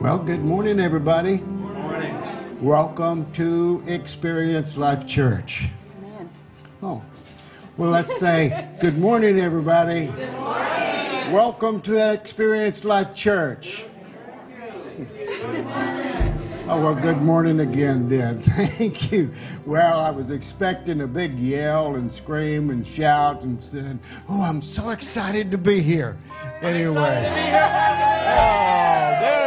Well, 0.00 0.18
good 0.18 0.42
morning, 0.42 0.80
everybody. 0.80 1.36
Good 1.36 1.46
morning. 1.46 2.62
Welcome 2.62 3.30
to 3.32 3.82
Experience 3.86 4.78
Life 4.78 5.06
Church. 5.06 5.68
Amen. 5.98 6.30
Oh, 6.82 7.02
well, 7.76 7.90
let's 7.90 8.18
say 8.18 8.66
good 8.80 8.96
morning, 8.96 9.38
everybody. 9.38 10.06
Good 10.06 10.32
morning. 10.32 11.32
Welcome 11.32 11.82
to 11.82 12.12
Experience 12.14 12.82
Life 12.86 13.14
Church. 13.14 13.84
Oh, 16.66 16.80
well, 16.80 16.94
good 16.94 17.20
morning 17.20 17.60
again, 17.60 18.08
then. 18.08 18.38
Thank 18.40 19.12
you. 19.12 19.30
Well, 19.66 20.00
I 20.00 20.10
was 20.10 20.30
expecting 20.30 21.02
a 21.02 21.06
big 21.06 21.38
yell 21.38 21.96
and 21.96 22.10
scream 22.10 22.70
and 22.70 22.86
shout 22.86 23.42
and 23.42 23.62
saying, 23.62 24.00
Oh, 24.30 24.40
I'm 24.40 24.62
so 24.62 24.88
excited 24.88 25.50
to 25.50 25.58
be 25.58 25.82
here. 25.82 26.16
Anyway. 26.62 27.26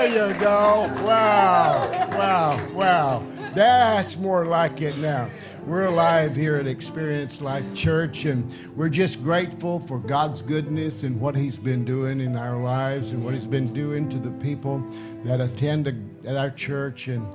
There 0.03 0.27
you 0.27 0.37
go. 0.37 0.93
Wow, 1.05 2.09
wow, 2.11 2.69
wow. 2.73 3.25
That's 3.55 4.17
more 4.17 4.45
like 4.45 4.81
it 4.81 4.97
now. 4.97 5.29
We're 5.65 5.85
alive 5.85 6.35
here 6.35 6.57
at 6.57 6.67
Experience 6.67 7.39
Life 7.39 7.73
Church, 7.73 8.25
and 8.25 8.53
we're 8.75 8.89
just 8.89 9.23
grateful 9.23 9.79
for 9.79 9.99
God's 9.99 10.41
goodness 10.41 11.03
and 11.03 11.21
what 11.21 11.37
He's 11.37 11.57
been 11.57 11.85
doing 11.85 12.19
in 12.19 12.35
our 12.35 12.57
lives 12.57 13.11
and 13.11 13.23
what 13.23 13.33
He's 13.33 13.47
been 13.47 13.71
doing 13.71 14.09
to 14.09 14.17
the 14.17 14.31
people 14.43 14.85
that 15.23 15.39
attend 15.39 15.87
at 16.25 16.35
our 16.35 16.51
church 16.51 17.07
and 17.07 17.25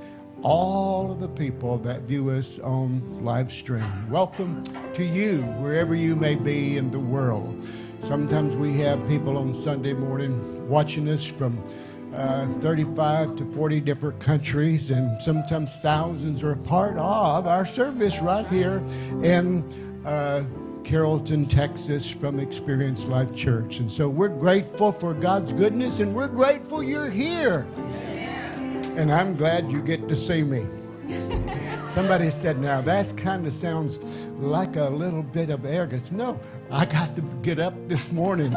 all 0.42 1.10
of 1.10 1.20
the 1.20 1.28
people 1.28 1.78
that 1.78 2.02
view 2.02 2.28
us 2.28 2.58
on 2.58 3.24
live 3.24 3.50
stream. 3.50 4.10
Welcome 4.10 4.62
to 4.92 5.04
you, 5.04 5.40
wherever 5.56 5.94
you 5.94 6.14
may 6.14 6.34
be 6.34 6.76
in 6.76 6.90
the 6.90 7.00
world. 7.00 7.66
Sometimes 8.02 8.54
we 8.56 8.76
have 8.80 9.08
people 9.08 9.38
on 9.38 9.54
Sunday 9.54 9.94
morning 9.94 10.68
watching 10.68 11.08
us 11.08 11.24
from 11.24 11.62
uh, 12.14 12.46
35 12.60 13.36
to 13.36 13.44
40 13.44 13.80
different 13.80 14.20
countries, 14.20 14.90
and 14.90 15.20
sometimes 15.20 15.74
thousands 15.76 16.42
are 16.42 16.52
a 16.52 16.56
part 16.56 16.96
of 16.96 17.46
our 17.46 17.66
service 17.66 18.20
right 18.20 18.46
here 18.48 18.82
in 19.22 19.64
uh, 20.04 20.44
Carrollton, 20.84 21.46
Texas, 21.46 22.08
from 22.08 22.40
Experience 22.40 23.04
Life 23.04 23.34
Church. 23.34 23.78
And 23.78 23.92
so 23.92 24.08
we're 24.08 24.28
grateful 24.28 24.90
for 24.90 25.12
God's 25.12 25.52
goodness, 25.52 26.00
and 26.00 26.14
we're 26.14 26.28
grateful 26.28 26.82
you're 26.82 27.10
here. 27.10 27.66
And 28.96 29.12
I'm 29.12 29.36
glad 29.36 29.70
you 29.70 29.80
get 29.80 30.08
to 30.08 30.16
see 30.16 30.42
me. 30.42 30.66
Somebody 31.92 32.30
said, 32.30 32.58
now 32.58 32.80
that 32.80 33.16
kind 33.16 33.46
of 33.46 33.52
sounds 33.52 33.98
like 34.38 34.76
a 34.76 34.88
little 34.88 35.22
bit 35.22 35.50
of 35.50 35.64
arrogance. 35.64 36.10
No, 36.10 36.40
I 36.70 36.84
got 36.84 37.16
to 37.16 37.22
get 37.42 37.58
up 37.58 37.72
this 37.88 38.12
morning 38.12 38.54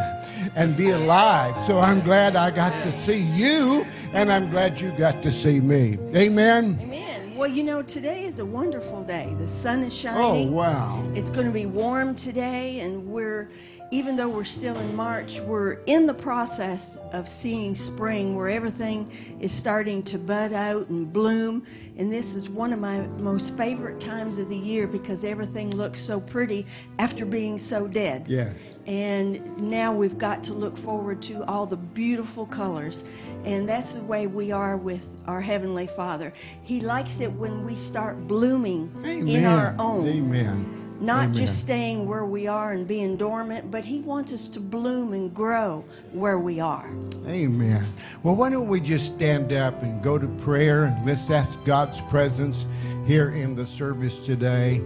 and 0.55 0.75
be 0.75 0.89
alive. 0.89 1.59
So 1.65 1.79
I'm 1.79 2.01
glad 2.01 2.35
I 2.35 2.51
got 2.51 2.83
to 2.83 2.91
see 2.91 3.21
you, 3.21 3.85
and 4.13 4.31
I'm 4.31 4.49
glad 4.49 4.81
you 4.81 4.91
got 4.91 5.23
to 5.23 5.31
see 5.31 5.61
me. 5.61 5.97
Amen. 6.13 6.77
Amen. 6.81 7.35
Well, 7.37 7.49
you 7.49 7.63
know, 7.63 7.81
today 7.81 8.25
is 8.25 8.39
a 8.39 8.45
wonderful 8.45 9.03
day. 9.03 9.33
The 9.39 9.47
sun 9.47 9.79
is 9.79 9.93
oh, 9.93 9.97
shining. 9.97 10.49
Oh, 10.49 10.51
wow. 10.51 11.03
It's 11.15 11.29
going 11.29 11.45
to 11.45 11.53
be 11.53 11.65
warm 11.65 12.13
today, 12.13 12.81
and 12.81 13.07
we're 13.07 13.49
even 13.91 14.15
though 14.15 14.29
we're 14.29 14.45
still 14.45 14.77
in 14.77 14.95
March, 14.95 15.41
we're 15.41 15.73
in 15.85 16.05
the 16.05 16.13
process 16.13 16.97
of 17.11 17.27
seeing 17.27 17.75
spring 17.75 18.35
where 18.35 18.47
everything 18.47 19.11
is 19.41 19.51
starting 19.51 20.01
to 20.03 20.17
bud 20.17 20.53
out 20.53 20.87
and 20.87 21.11
bloom. 21.11 21.65
And 21.97 22.11
this 22.11 22.33
is 22.33 22.47
one 22.47 22.71
of 22.71 22.79
my 22.79 23.01
most 23.19 23.57
favorite 23.57 23.99
times 23.99 24.37
of 24.37 24.47
the 24.47 24.57
year 24.57 24.87
because 24.87 25.25
everything 25.25 25.75
looks 25.75 25.99
so 25.99 26.21
pretty 26.21 26.65
after 26.99 27.25
being 27.25 27.57
so 27.57 27.85
dead. 27.85 28.25
Yes. 28.29 28.57
And 28.87 29.57
now 29.57 29.93
we've 29.93 30.17
got 30.17 30.41
to 30.45 30.53
look 30.53 30.77
forward 30.77 31.21
to 31.23 31.43
all 31.43 31.65
the 31.65 31.77
beautiful 31.77 32.45
colors. 32.45 33.03
And 33.43 33.67
that's 33.67 33.91
the 33.91 34.03
way 34.03 34.25
we 34.25 34.53
are 34.53 34.77
with 34.77 35.21
our 35.27 35.41
Heavenly 35.41 35.87
Father. 35.87 36.31
He 36.63 36.79
likes 36.79 37.19
it 37.19 37.31
when 37.33 37.65
we 37.65 37.75
start 37.75 38.25
blooming 38.25 38.89
Amen. 38.99 39.27
in 39.27 39.45
our 39.45 39.75
own. 39.77 40.07
Amen 40.07 40.80
not 41.01 41.23
Amen. 41.23 41.33
just 41.33 41.61
staying 41.61 42.05
where 42.05 42.25
we 42.25 42.45
are 42.45 42.73
and 42.73 42.87
being 42.87 43.17
dormant, 43.17 43.71
but 43.71 43.83
He 43.83 43.99
wants 43.99 44.31
us 44.31 44.47
to 44.49 44.59
bloom 44.59 45.13
and 45.13 45.33
grow 45.33 45.83
where 46.11 46.37
we 46.37 46.59
are. 46.59 46.89
Amen. 47.27 47.85
Well, 48.21 48.35
why 48.35 48.51
don't 48.51 48.67
we 48.67 48.79
just 48.79 49.15
stand 49.15 49.51
up 49.51 49.81
and 49.81 50.03
go 50.03 50.19
to 50.19 50.27
prayer 50.27 50.85
and 50.85 51.05
let's 51.05 51.31
ask 51.31 51.63
God's 51.65 52.01
presence 52.01 52.67
here 53.05 53.31
in 53.31 53.55
the 53.55 53.65
service 53.65 54.19
today. 54.19 54.81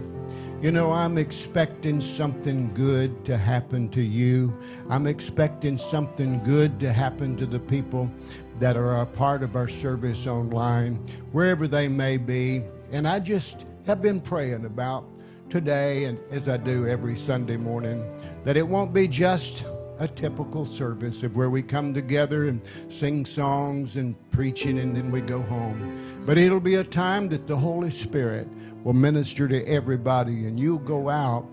You 0.62 0.70
know, 0.72 0.90
I'm 0.90 1.18
expecting 1.18 2.00
something 2.00 2.72
good 2.72 3.26
to 3.26 3.36
happen 3.36 3.90
to 3.90 4.00
you. 4.00 4.58
I'm 4.88 5.06
expecting 5.06 5.76
something 5.76 6.42
good 6.44 6.80
to 6.80 6.94
happen 6.94 7.36
to 7.36 7.44
the 7.44 7.60
people 7.60 8.10
that 8.58 8.74
are 8.74 9.02
a 9.02 9.06
part 9.06 9.42
of 9.42 9.54
our 9.54 9.68
service 9.68 10.26
online, 10.26 10.94
wherever 11.32 11.68
they 11.68 11.88
may 11.88 12.16
be. 12.16 12.62
And 12.90 13.06
I 13.06 13.20
just 13.20 13.66
have 13.86 14.00
been 14.00 14.18
praying 14.18 14.64
about 14.64 15.04
today, 15.48 16.04
and 16.04 16.18
as 16.30 16.48
I 16.48 16.56
do 16.56 16.86
every 16.86 17.16
Sunday 17.16 17.56
morning, 17.56 18.04
that 18.44 18.56
it 18.56 18.66
won't 18.66 18.92
be 18.92 19.08
just 19.08 19.64
a 19.98 20.08
typical 20.08 20.64
service 20.64 21.22
of 21.22 21.36
where 21.36 21.50
we 21.50 21.62
come 21.62 21.94
together 21.94 22.48
and 22.48 22.60
sing 22.88 23.24
songs 23.24 23.96
and 23.96 24.14
preaching 24.30 24.78
and 24.78 24.96
then 24.96 25.10
we 25.10 25.20
go 25.20 25.40
home. 25.42 26.22
But 26.26 26.38
it'll 26.38 26.60
be 26.60 26.74
a 26.76 26.84
time 26.84 27.28
that 27.30 27.46
the 27.46 27.56
Holy 27.56 27.90
Spirit 27.90 28.48
will 28.84 28.92
minister 28.92 29.48
to 29.48 29.66
everybody 29.66 30.46
and 30.46 30.60
you'll 30.60 30.78
go 30.78 31.08
out 31.08 31.46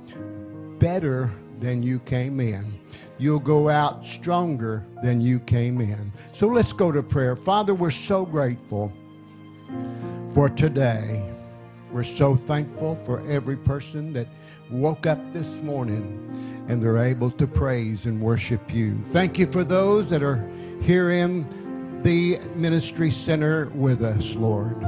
better 0.79 1.31
than 1.59 1.81
you 1.81 1.99
came 1.99 2.39
in. 2.39 2.79
You'll 3.17 3.39
go 3.39 3.69
out 3.69 4.05
stronger 4.05 4.85
than 5.01 5.21
you 5.21 5.39
came 5.39 5.79
in. 5.79 6.11
So 6.33 6.47
let's 6.47 6.73
go 6.73 6.91
to 6.91 7.01
prayer. 7.01 7.35
Father, 7.35 7.73
we're 7.73 7.91
so 7.91 8.25
grateful 8.25 8.91
for 10.33 10.49
today. 10.49 11.32
We're 11.93 12.03
so 12.03 12.35
thankful 12.35 12.95
for 12.95 13.21
every 13.29 13.55
person 13.55 14.13
that 14.13 14.27
woke 14.71 15.05
up 15.05 15.19
this 15.31 15.47
morning 15.61 16.65
and 16.67 16.81
they're 16.81 16.97
able 16.97 17.29
to 17.29 17.45
praise 17.45 18.07
and 18.07 18.19
worship 18.19 18.73
you. 18.73 18.97
Thank 19.09 19.37
you 19.37 19.45
for 19.45 19.63
those 19.63 20.09
that 20.09 20.23
are 20.23 20.43
here 20.81 21.11
in 21.11 21.45
the 22.01 22.39
ministry 22.55 23.11
center 23.11 23.67
with 23.75 24.01
us, 24.01 24.33
Lord. 24.33 24.81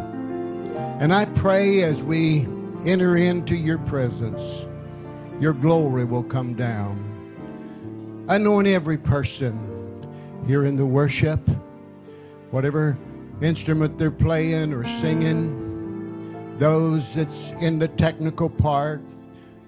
And 0.99 1.13
I 1.13 1.25
pray 1.25 1.83
as 1.83 2.03
we 2.03 2.47
enter 2.87 3.17
into 3.17 3.55
your 3.55 3.77
presence, 3.77 4.65
your 5.39 5.53
glory 5.53 6.05
will 6.05 6.23
come 6.23 6.55
down. 6.55 8.25
Anoint 8.29 8.67
every 8.67 8.97
person 8.97 10.01
here 10.47 10.65
in 10.65 10.75
the 10.75 10.87
worship, 10.87 11.39
whatever 12.49 12.97
instrument 13.43 13.99
they're 13.99 14.09
playing 14.09 14.73
or 14.73 14.87
singing 14.87 15.64
those 16.57 17.13
that's 17.13 17.51
in 17.53 17.79
the 17.79 17.87
technical 17.87 18.49
part, 18.49 19.01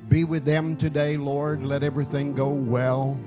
be 0.10 0.24
with 0.24 0.46
them 0.46 0.78
today, 0.78 1.18
Lord. 1.18 1.64
Let 1.64 1.84
everything 1.84 2.34
go 2.34 2.50
well. 2.50 3.20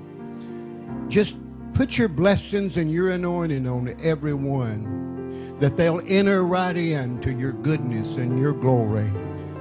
Just 1.07 1.35
put 1.73 1.97
your 1.97 2.09
blessings 2.09 2.77
and 2.77 2.91
your 2.91 3.11
anointing 3.11 3.67
on 3.67 3.95
everyone 4.03 5.57
that 5.59 5.77
they'll 5.77 6.01
enter 6.07 6.43
right 6.43 6.75
into 6.75 7.31
your 7.31 7.51
goodness 7.51 8.17
and 8.17 8.39
your 8.39 8.53
glory. 8.53 9.11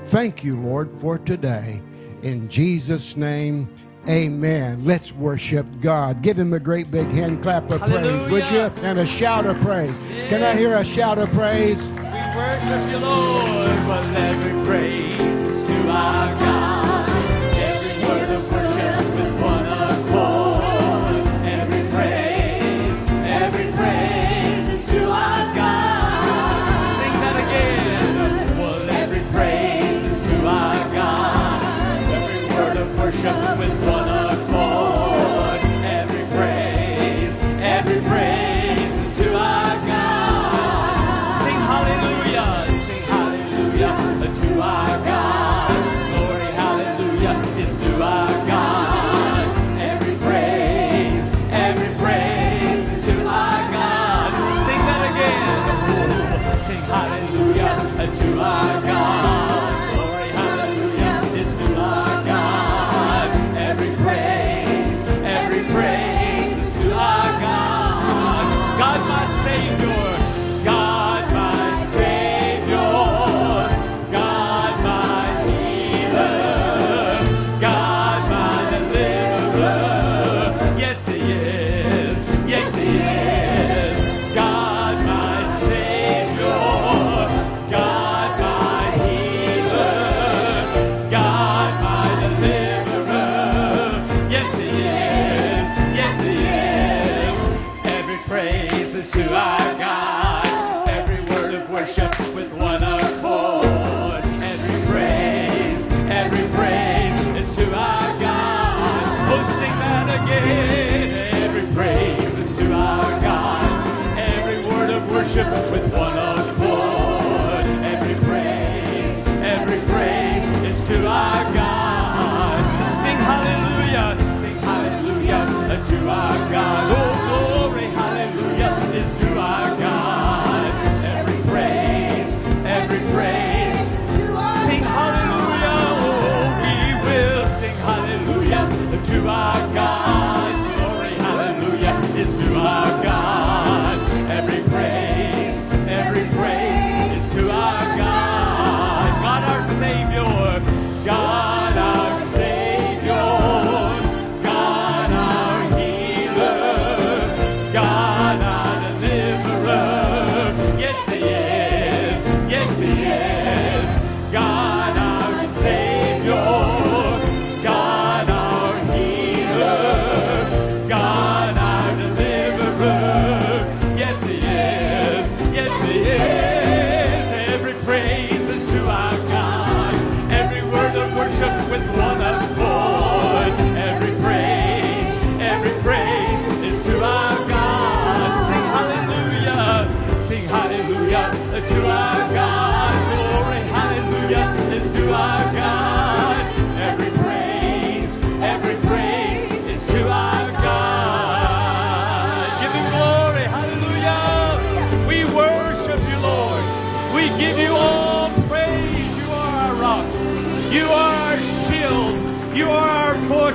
Thank 0.07 0.43
you, 0.43 0.59
Lord, 0.59 0.91
for 0.99 1.19
today. 1.19 1.83
In 2.23 2.49
Jesus' 2.49 3.17
name, 3.17 3.69
amen. 4.09 4.85
Let's 4.85 5.13
worship 5.13 5.67
God. 5.81 6.23
Give 6.23 6.39
him 6.39 6.55
a 6.55 6.59
great 6.59 6.91
big 6.91 7.09
hand 7.09 7.43
clap 7.43 7.71
of 7.71 7.81
Hallelujah. 7.81 8.29
praise, 8.29 8.31
would 8.31 8.51
you? 8.51 8.85
And 8.85 8.99
a 8.99 9.07
shout 9.07 9.45
of 9.45 9.61
praise. 9.61 9.93
Yes. 10.11 10.31
Can 10.31 10.43
I 10.43 10.55
hear 10.57 10.77
a 10.77 10.85
shout 10.85 11.19
of 11.19 11.31
praise? 11.33 11.87
Worship 12.37 12.91
you, 12.91 12.99
Lord, 12.99 13.79
but 13.87 14.05
every 14.17 14.65
praise 14.65 15.45
is 15.45 15.63
to 15.63 15.89
our 15.89 16.35
God. 16.37 16.60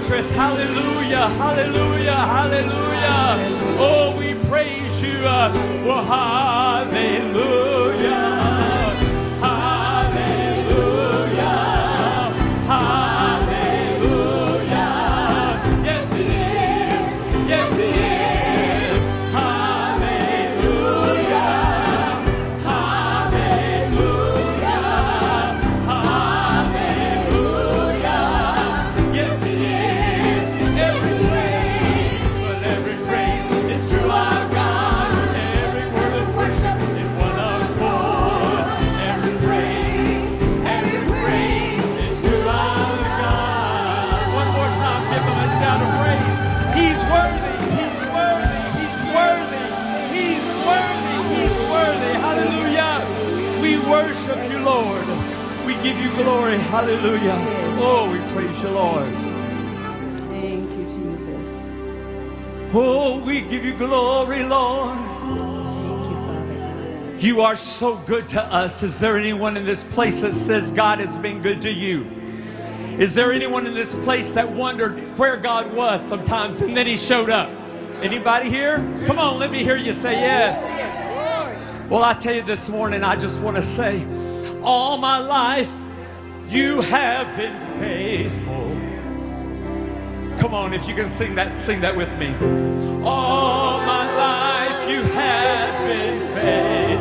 Fortress. 0.05 0.31
Hallelujah, 0.31 1.27
hallelujah, 1.27 2.15
hallelujah. 2.15 3.37
Oh, 3.79 4.15
we 4.17 4.35
praise 4.47 5.01
you. 5.01 5.17
Uh, 5.25 5.51
You 67.25 67.41
are 67.41 67.55
so 67.55 67.95
good 67.95 68.27
to 68.29 68.43
us. 68.53 68.83
Is 68.83 68.99
there 68.99 69.17
anyone 69.17 69.57
in 69.57 69.65
this 69.65 69.83
place 69.83 70.21
that 70.21 70.35
says 70.35 70.71
God 70.71 70.99
has 70.99 71.17
been 71.17 71.41
good 71.41 71.59
to 71.63 71.71
you? 71.73 72.05
Is 72.99 73.15
there 73.15 73.33
anyone 73.33 73.65
in 73.65 73.73
this 73.73 73.95
place 73.95 74.35
that 74.35 74.51
wondered 74.51 75.17
where 75.17 75.35
God 75.35 75.73
was 75.73 76.07
sometimes 76.07 76.61
and 76.61 76.77
then 76.77 76.85
he 76.85 76.97
showed 76.97 77.31
up? 77.31 77.49
Anybody 78.03 78.51
here? 78.51 78.77
Come 79.07 79.17
on, 79.17 79.39
let 79.39 79.49
me 79.49 79.63
hear 79.63 79.75
you 79.75 79.91
say 79.91 80.13
yes. 80.13 80.69
Well, 81.89 82.03
I 82.03 82.13
tell 82.13 82.35
you 82.35 82.43
this 82.43 82.69
morning, 82.69 83.03
I 83.03 83.15
just 83.15 83.41
want 83.41 83.55
to 83.55 83.63
say, 83.63 84.05
all 84.61 84.99
my 84.99 85.17
life 85.17 85.71
you 86.47 86.81
have 86.81 87.35
been 87.35 87.59
faithful. 87.79 88.69
Come 90.37 90.53
on, 90.53 90.73
if 90.73 90.87
you 90.87 90.93
can 90.93 91.09
sing 91.09 91.33
that, 91.33 91.51
sing 91.51 91.81
that 91.81 91.97
with 91.97 92.15
me. 92.19 92.35
All 93.03 93.79
my 93.79 94.15
life 94.15 94.87
you 94.87 95.01
have 95.01 95.87
been 95.87 96.27
faithful. 96.27 96.94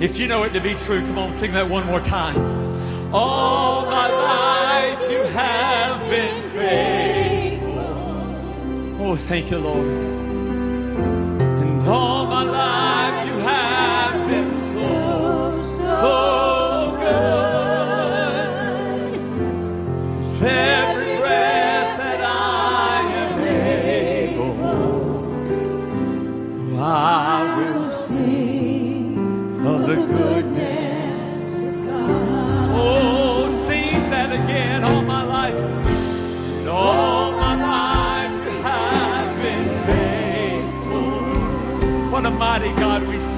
If 0.00 0.18
you 0.18 0.28
know 0.28 0.44
it 0.44 0.52
to 0.54 0.60
be 0.60 0.74
true, 0.74 1.00
come 1.00 1.18
on, 1.18 1.32
sing 1.32 1.52
that 1.54 1.68
one 1.68 1.84
more 1.86 2.00
time. 2.00 2.36
All 3.12 3.84
my 3.86 4.08
life 4.08 5.10
you 5.10 5.22
have 5.22 6.00
been 6.08 6.50
faithful. 6.50 7.68
Oh, 9.04 9.16
thank 9.16 9.50
you, 9.50 9.58
Lord. 9.58 10.17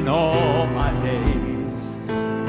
And 0.00 0.08
all 0.08 0.66
my 0.68 0.98
days, 1.02 1.98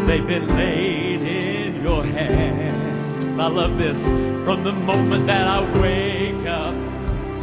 they've 0.08 0.26
been 0.26 0.48
laid 0.56 1.20
in 1.20 1.84
your 1.84 2.06
hands. 2.06 3.38
I 3.38 3.48
love 3.48 3.78
this. 3.78 4.08
From 4.46 4.64
the 4.64 4.72
moment 4.72 5.28
that 5.28 5.46
I 5.46 5.60
wake 5.82 6.48
up, 6.48 6.74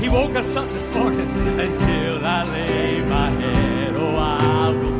He 0.00 0.08
woke 0.08 0.34
us 0.34 0.56
up 0.56 0.66
this 0.68 0.94
morning 0.96 1.28
until 1.60 2.24
I 2.24 2.42
lay 2.44 3.02
my 3.04 3.28
head. 3.32 3.96
Oh, 3.96 4.16
I 4.16 4.70
will 4.70 4.94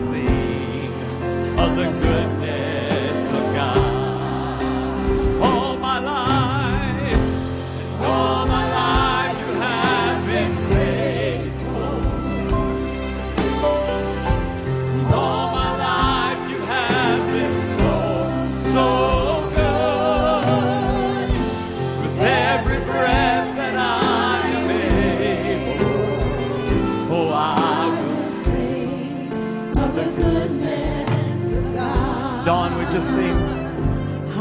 sing. 33.09 33.39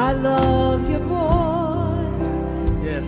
I 0.07 0.13
love 0.13 0.89
your 0.89 0.99
voice. 0.99 2.53
Yes. 2.83 3.05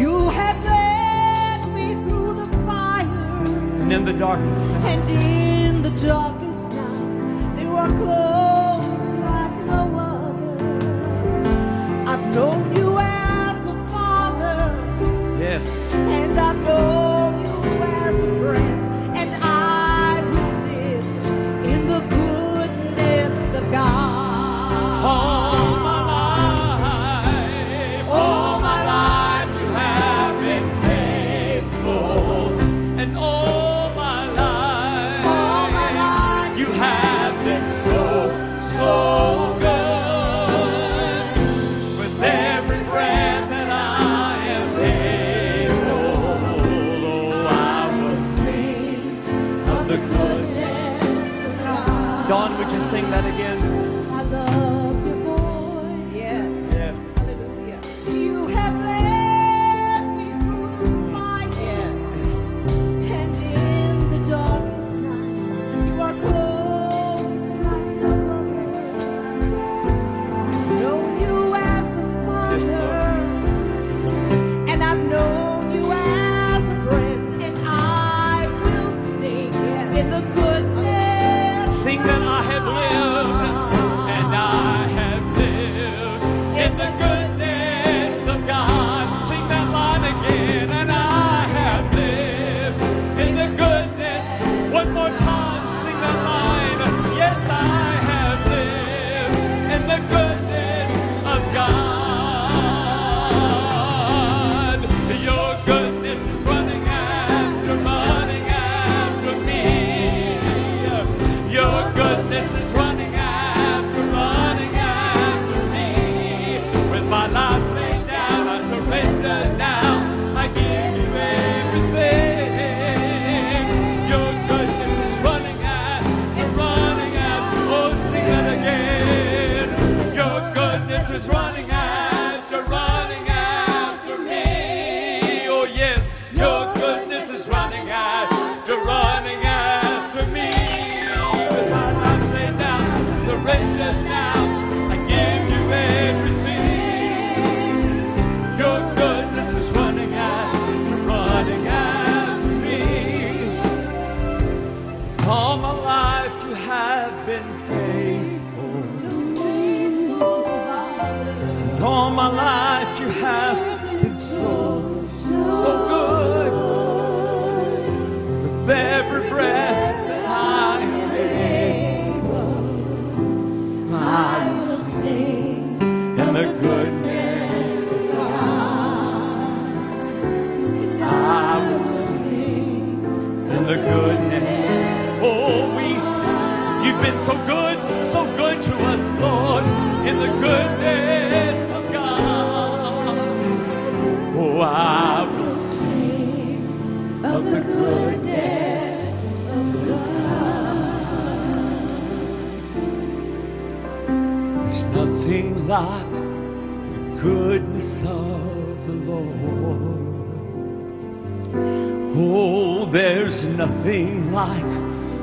You 0.00 0.14
have 0.30 0.58
led 0.64 1.60
me 1.74 1.88
through 2.04 2.32
the 2.42 2.48
fire 2.66 3.06
and 3.82 3.92
in 3.92 4.04
the 4.04 4.14
darkest 4.14 4.70
night. 4.70 5.59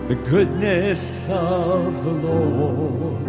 the 0.08 0.16
goodness 0.16 1.28
of 1.28 2.04
the 2.06 2.12
Lord. 2.12 3.22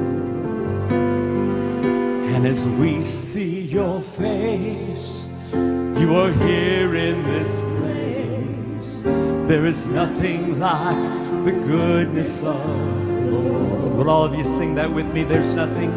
And 2.33 2.47
as 2.47 2.69
we 2.69 3.03
see 3.03 3.63
your 3.63 4.01
face, 4.01 5.27
you 5.53 6.15
are 6.15 6.31
here 6.33 6.95
in 6.95 7.25
this 7.25 7.63
place. 7.63 9.03
There 9.49 9.67
is 9.67 9.89
nothing 9.89 10.61
like 10.61 11.45
the 11.45 11.51
goodness 11.51 12.45
of 12.45 13.07
the 13.09 13.13
Lord. 13.13 13.97
Will 13.97 14.11
all 14.11 14.23
of 14.23 14.37
you 14.37 14.45
sing 14.45 14.77
that 14.77 14.89
with 14.89 15.07
me? 15.07 15.25
There's 15.25 15.55
nothing. 15.55 15.91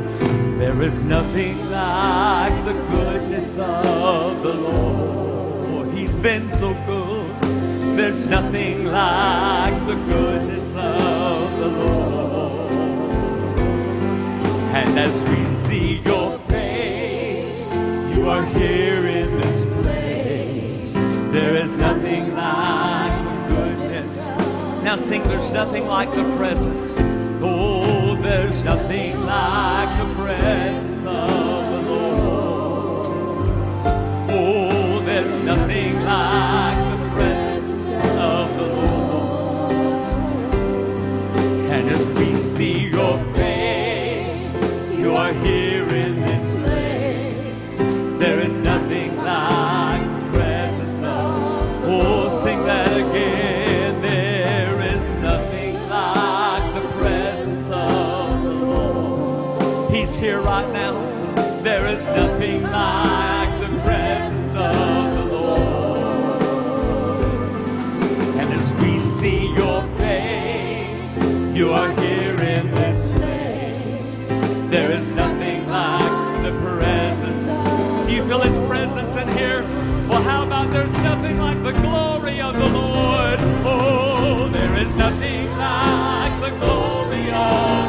There 0.57 0.81
is 0.81 1.03
nothing 1.03 1.57
like 1.69 2.65
the 2.65 2.73
goodness 2.73 3.59
of 3.59 4.41
the 4.41 4.55
Lord. 4.55 5.93
He's 5.93 6.15
been 6.15 6.50
so 6.50 6.73
good. 6.88 7.41
There's 8.00 8.25
nothing 8.25 8.85
like 8.85 9.75
the 9.85 9.93
goodness 10.09 10.60
the 11.61 11.67
Lord. 11.67 12.73
And 14.73 14.97
as 14.97 15.21
we 15.29 15.45
see 15.45 15.99
your 15.99 16.39
face, 16.49 17.65
you 18.15 18.27
are 18.29 18.43
here 18.45 19.05
in 19.05 19.37
this 19.37 19.65
place. 19.65 20.93
There 21.31 21.55
is 21.55 21.77
nothing 21.77 22.33
like 22.33 23.13
your 23.23 23.49
goodness. 23.49 24.27
Now 24.83 24.95
sing, 24.95 25.21
there's 25.23 25.51
nothing 25.51 25.85
like 25.85 26.11
the 26.15 26.23
presence. 26.35 26.97
Oh, 27.43 28.15
there's 28.15 28.63
nothing 28.63 29.23
like 29.23 29.91
the 29.99 30.15
presence. 30.15 30.90
Nothing 62.10 62.63
like 62.63 63.60
the 63.60 63.81
presence 63.84 64.55
of 64.55 65.15
the 65.15 65.25
Lord. 65.25 66.43
And 68.39 68.53
as 68.53 68.74
we 68.81 69.00
see 69.00 69.53
your 69.53 69.84
face, 69.98 71.17
you 71.55 71.72
are 71.72 71.91
here 72.01 72.41
in 72.41 72.72
this 72.72 73.10
place. 73.10 74.27
There 74.70 74.91
is 74.91 75.15
nothing 75.15 75.67
like 75.70 76.43
the 76.43 76.53
presence. 76.60 77.48
You 78.12 78.25
feel 78.25 78.41
his 78.41 78.58
presence 78.67 79.15
and 79.15 79.29
here. 79.34 79.63
Well, 80.10 80.24
how 80.24 80.43
about 80.46 80.72
there's 80.72 80.98
nothing 81.00 81.38
like 81.38 81.62
the 81.63 81.74
glory 81.74 82.41
of 82.41 82.53
the 82.58 82.67
Lord 82.67 83.39
Oh 83.63 84.50
there's 84.81 84.96
nothing 84.96 85.46
like 85.58 86.41
the 86.41 86.50
glory 86.58 87.29
of 87.29 87.80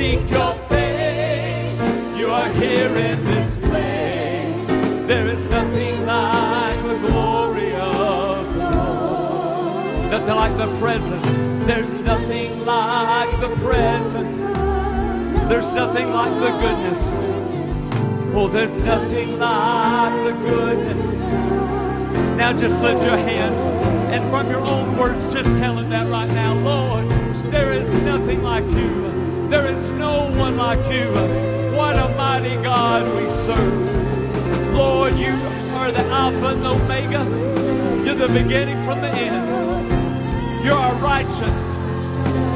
seek 0.00 0.30
your 0.30 0.54
face, 0.70 1.78
you 2.16 2.30
are 2.30 2.48
here 2.54 2.88
in 2.96 3.22
this 3.26 3.58
place. 3.58 4.66
There 5.06 5.28
is 5.28 5.50
nothing 5.50 6.06
like 6.06 6.82
the 6.84 6.98
glory 7.06 7.74
of 7.74 8.46
the 8.54 8.70
Lord. 8.78 10.10
Nothing 10.10 10.36
like 10.42 10.56
the 10.56 10.70
presence. 10.78 11.36
There's 11.66 12.00
nothing 12.00 12.64
like 12.64 13.30
the 13.40 13.50
presence. 13.56 14.40
There's 15.50 15.70
nothing 15.74 16.08
like 16.10 16.34
the 16.46 16.52
goodness. 16.64 17.02
Oh, 18.34 18.48
there's 18.48 18.82
nothing 18.82 19.38
like 19.38 20.14
the 20.24 20.32
goodness. 20.48 21.18
Now 22.38 22.54
just 22.54 22.82
lift 22.82 23.04
your 23.04 23.18
hands 23.18 23.62
and 24.14 24.24
from 24.30 24.48
your 24.48 24.62
own 24.62 24.96
words, 24.96 25.30
just 25.30 25.58
tell 25.58 25.76
him 25.76 25.90
that 25.90 26.08
right 26.08 26.32
now. 26.32 26.54
Lord, 26.54 27.06
there 27.52 27.74
is 27.74 27.92
nothing 28.02 28.42
like 28.42 28.64
you. 28.64 29.19
There 29.50 29.66
is 29.66 29.90
no 29.98 30.30
one 30.36 30.56
like 30.56 30.78
you. 30.92 31.10
What 31.76 31.96
a 31.96 32.08
mighty 32.16 32.54
God 32.62 33.02
we 33.18 33.28
serve. 33.30 34.72
Lord, 34.72 35.18
you 35.18 35.32
are 35.74 35.90
the 35.90 36.04
Alpha 36.04 36.46
and 36.54 36.62
the 36.62 36.68
Omega. 36.68 37.24
You're 38.04 38.14
the 38.14 38.28
beginning 38.28 38.82
from 38.84 39.00
the 39.00 39.08
end. 39.08 40.64
You're 40.64 40.74
our 40.74 40.94
righteous. 41.02 41.74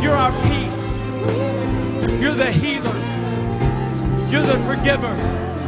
You're 0.01 0.15
our 0.15 0.31
peace. 0.45 0.85
You're 2.23 2.35
the 2.35 2.53
healer. 2.53 2.97
You're 4.31 4.45
the 4.45 4.59
forgiver. 4.65 5.15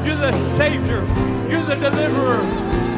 You're 0.06 0.18
the 0.18 0.30
Savior. 0.30 1.04
You're 1.50 1.64
the 1.64 1.74
deliverer. 1.74 2.44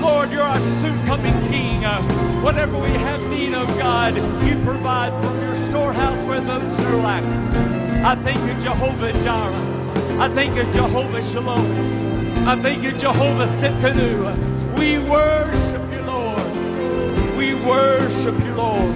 Lord, 0.02 0.30
you're 0.30 0.42
our 0.42 0.60
soon 0.60 1.02
coming 1.06 1.32
King. 1.48 1.86
Uh, 1.86 2.02
whatever 2.42 2.78
we 2.78 2.90
have 2.90 3.22
need 3.30 3.54
of, 3.54 3.66
God, 3.78 4.16
you 4.46 4.62
provide 4.64 5.12
from 5.24 5.40
your 5.40 5.54
storehouse 5.54 6.22
where 6.24 6.42
those 6.42 6.78
are 6.80 6.96
lack. 6.96 7.77
I 8.00 8.14
thank 8.14 8.38
you, 8.46 8.54
Jehovah 8.62 9.12
Jireh. 9.24 10.20
I 10.20 10.28
thank 10.28 10.54
you, 10.56 10.64
Jehovah 10.72 11.20
Shalom. 11.20 12.48
I 12.48 12.56
thank 12.62 12.82
you, 12.82 12.92
Jehovah 12.92 13.44
Tsidkenu. 13.44 14.78
We 14.78 14.98
worship 15.00 15.82
you, 15.92 16.02
Lord. 16.02 17.36
We 17.36 17.54
worship 17.56 18.38
you, 18.44 18.54
Lord. 18.54 18.94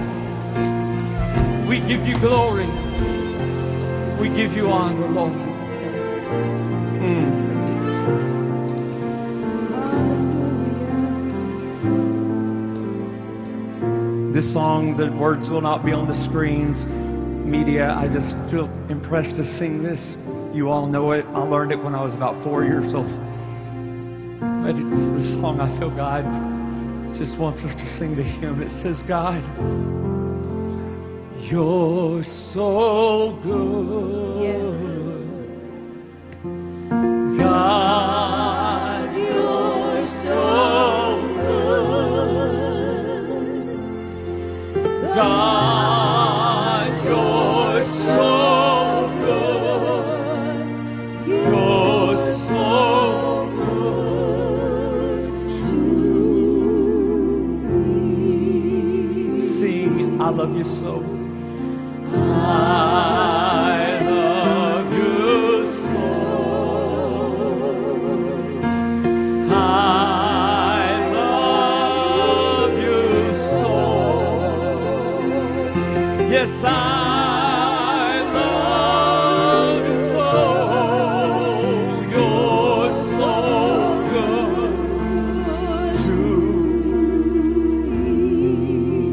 We 1.68 1.80
give 1.80 2.06
you 2.06 2.16
glory. 2.18 2.68
We 4.18 4.28
give 4.28 4.56
you 4.56 4.70
honor, 4.70 5.08
Lord. 5.08 5.32
Mm. 7.02 7.42
This 14.32 14.50
song, 14.52 14.96
the 14.96 15.10
words 15.12 15.50
will 15.50 15.60
not 15.60 15.84
be 15.84 15.92
on 15.92 16.06
the 16.06 16.14
screens. 16.14 16.86
Media, 17.52 17.94
I 17.94 18.08
just 18.08 18.38
feel 18.50 18.64
impressed 18.88 19.36
to 19.36 19.44
sing 19.44 19.82
this. 19.82 20.16
You 20.54 20.70
all 20.70 20.86
know 20.86 21.12
it. 21.12 21.26
I 21.34 21.42
learned 21.42 21.70
it 21.70 21.78
when 21.78 21.94
I 21.94 22.00
was 22.02 22.14
about 22.14 22.34
four 22.34 22.64
years 22.64 22.94
old. 22.94 23.12
But 24.40 24.78
it's 24.78 25.10
the 25.10 25.20
song 25.20 25.60
I 25.60 25.68
feel 25.78 25.90
God 25.90 26.24
just 27.14 27.36
wants 27.36 27.62
us 27.62 27.74
to 27.74 27.84
sing 27.84 28.16
to 28.16 28.22
Him. 28.22 28.62
It 28.62 28.70
says, 28.70 29.02
God, 29.02 29.42
you're 31.42 32.22
so 32.22 33.38
good. 33.42 34.38
God, 34.38 34.91
you 60.62 60.68
so. 60.68 61.04
I 62.14 63.98
love 64.04 64.92
you 64.92 65.66
so. 65.66 65.98
I 69.50 71.10
love 71.12 72.78
you 72.78 73.34
so. 73.34 73.74
Yes, 76.30 76.64
I 76.64 76.92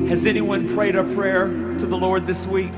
Has 0.10 0.26
anyone 0.26 0.68
prayed 0.76 0.96
a 0.98 1.04
prayer 1.20 1.50
to 1.78 1.86
the 1.86 1.98
Lord 1.98 2.26
this 2.26 2.48
week? 2.48 2.72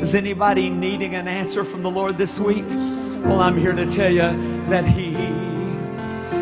Is 0.00 0.14
anybody 0.14 0.70
needing 0.70 1.14
an 1.14 1.28
answer 1.28 1.62
from 1.62 1.82
the 1.82 1.90
Lord 1.90 2.16
this 2.16 2.40
week? 2.40 2.64
Well, 2.66 3.40
I'm 3.40 3.58
here 3.58 3.74
to 3.74 3.84
tell 3.84 4.10
you 4.10 4.22
that 4.70 4.86
He 4.86 5.14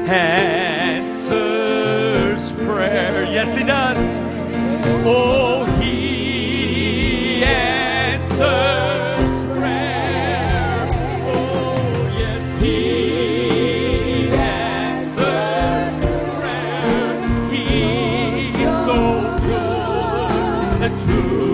answers 0.06 1.32
prayer. 2.52 3.24
Yes, 3.24 3.56
He 3.56 3.64
does. 3.64 3.98
Oh, 5.04 5.64
He 5.80 7.42
answers 7.42 8.79
good 21.10 21.49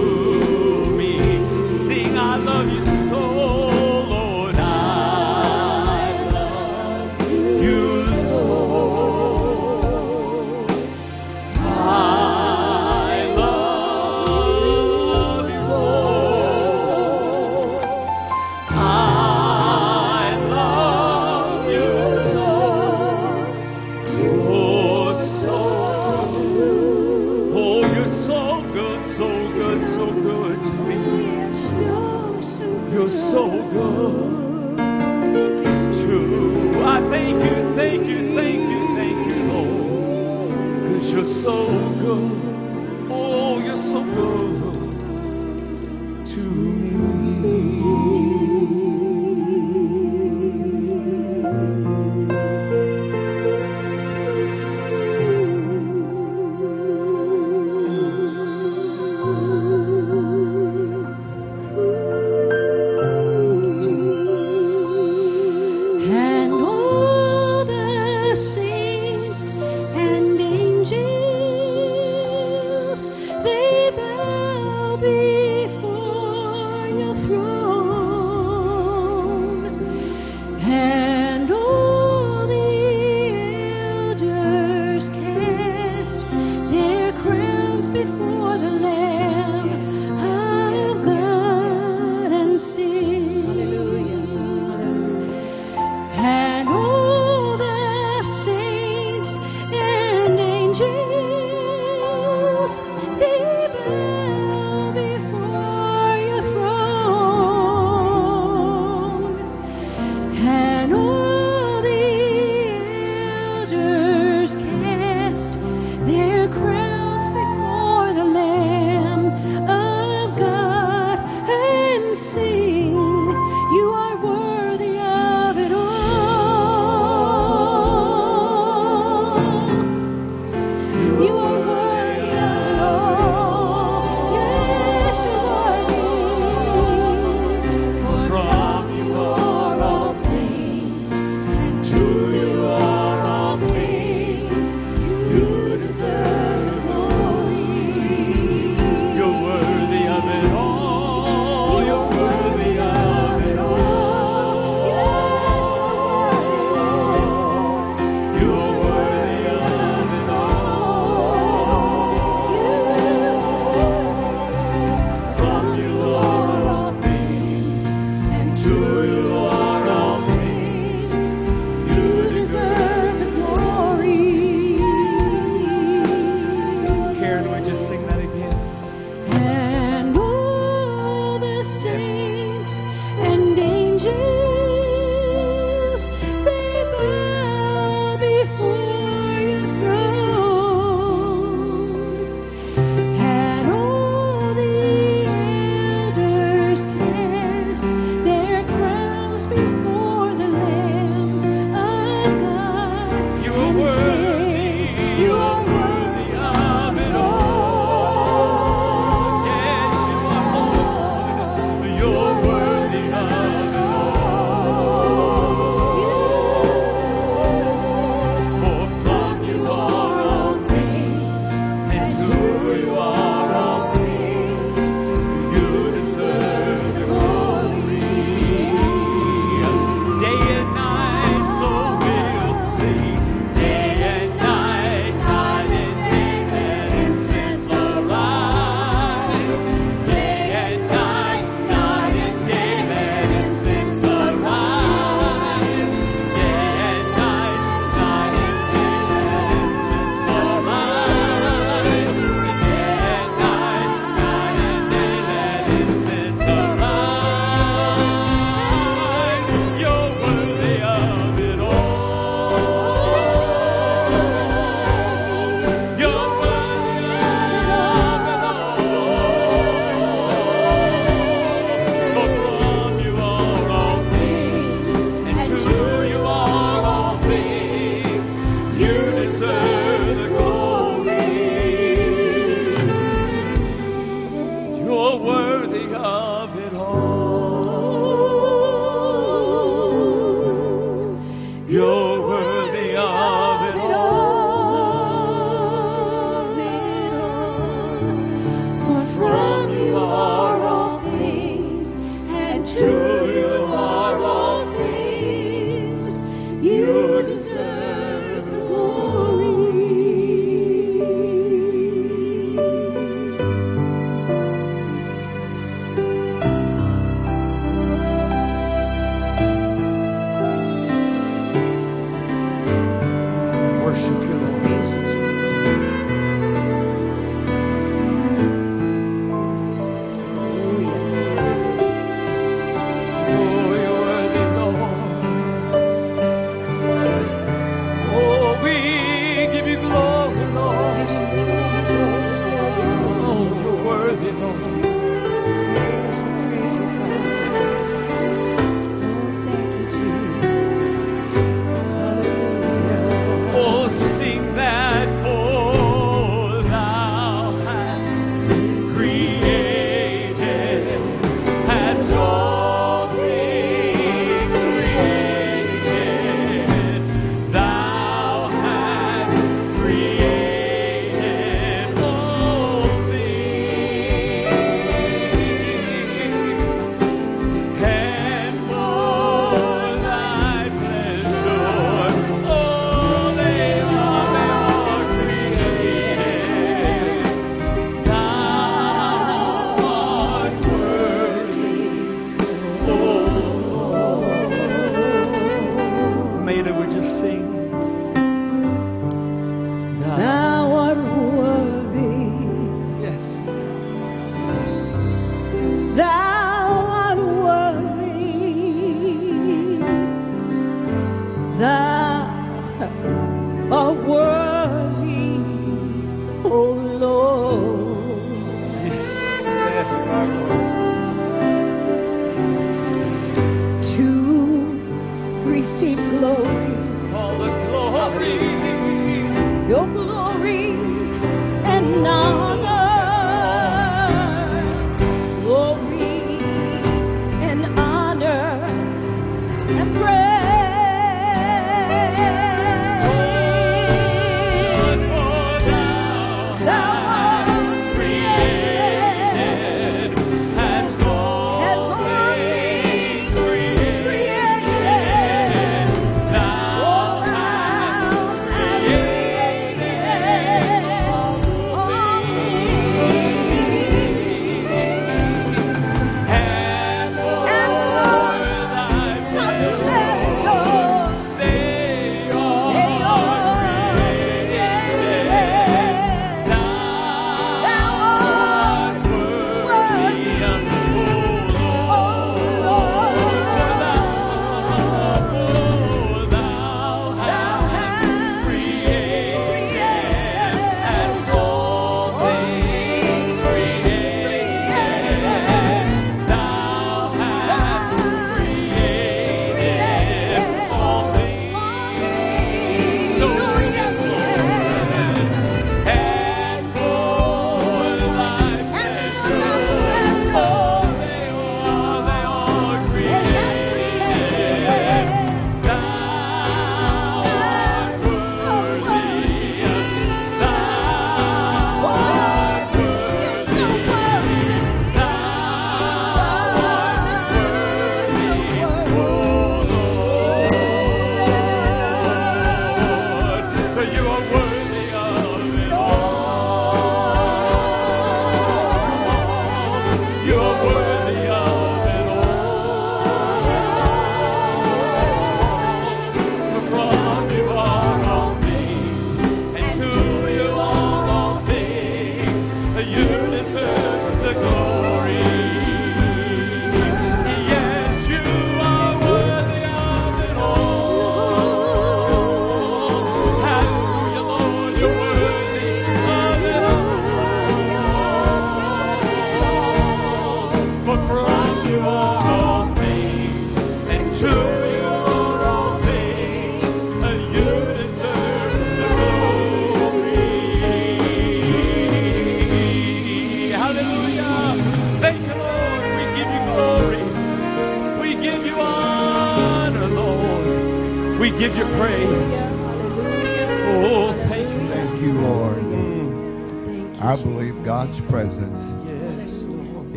Cause 41.47 41.86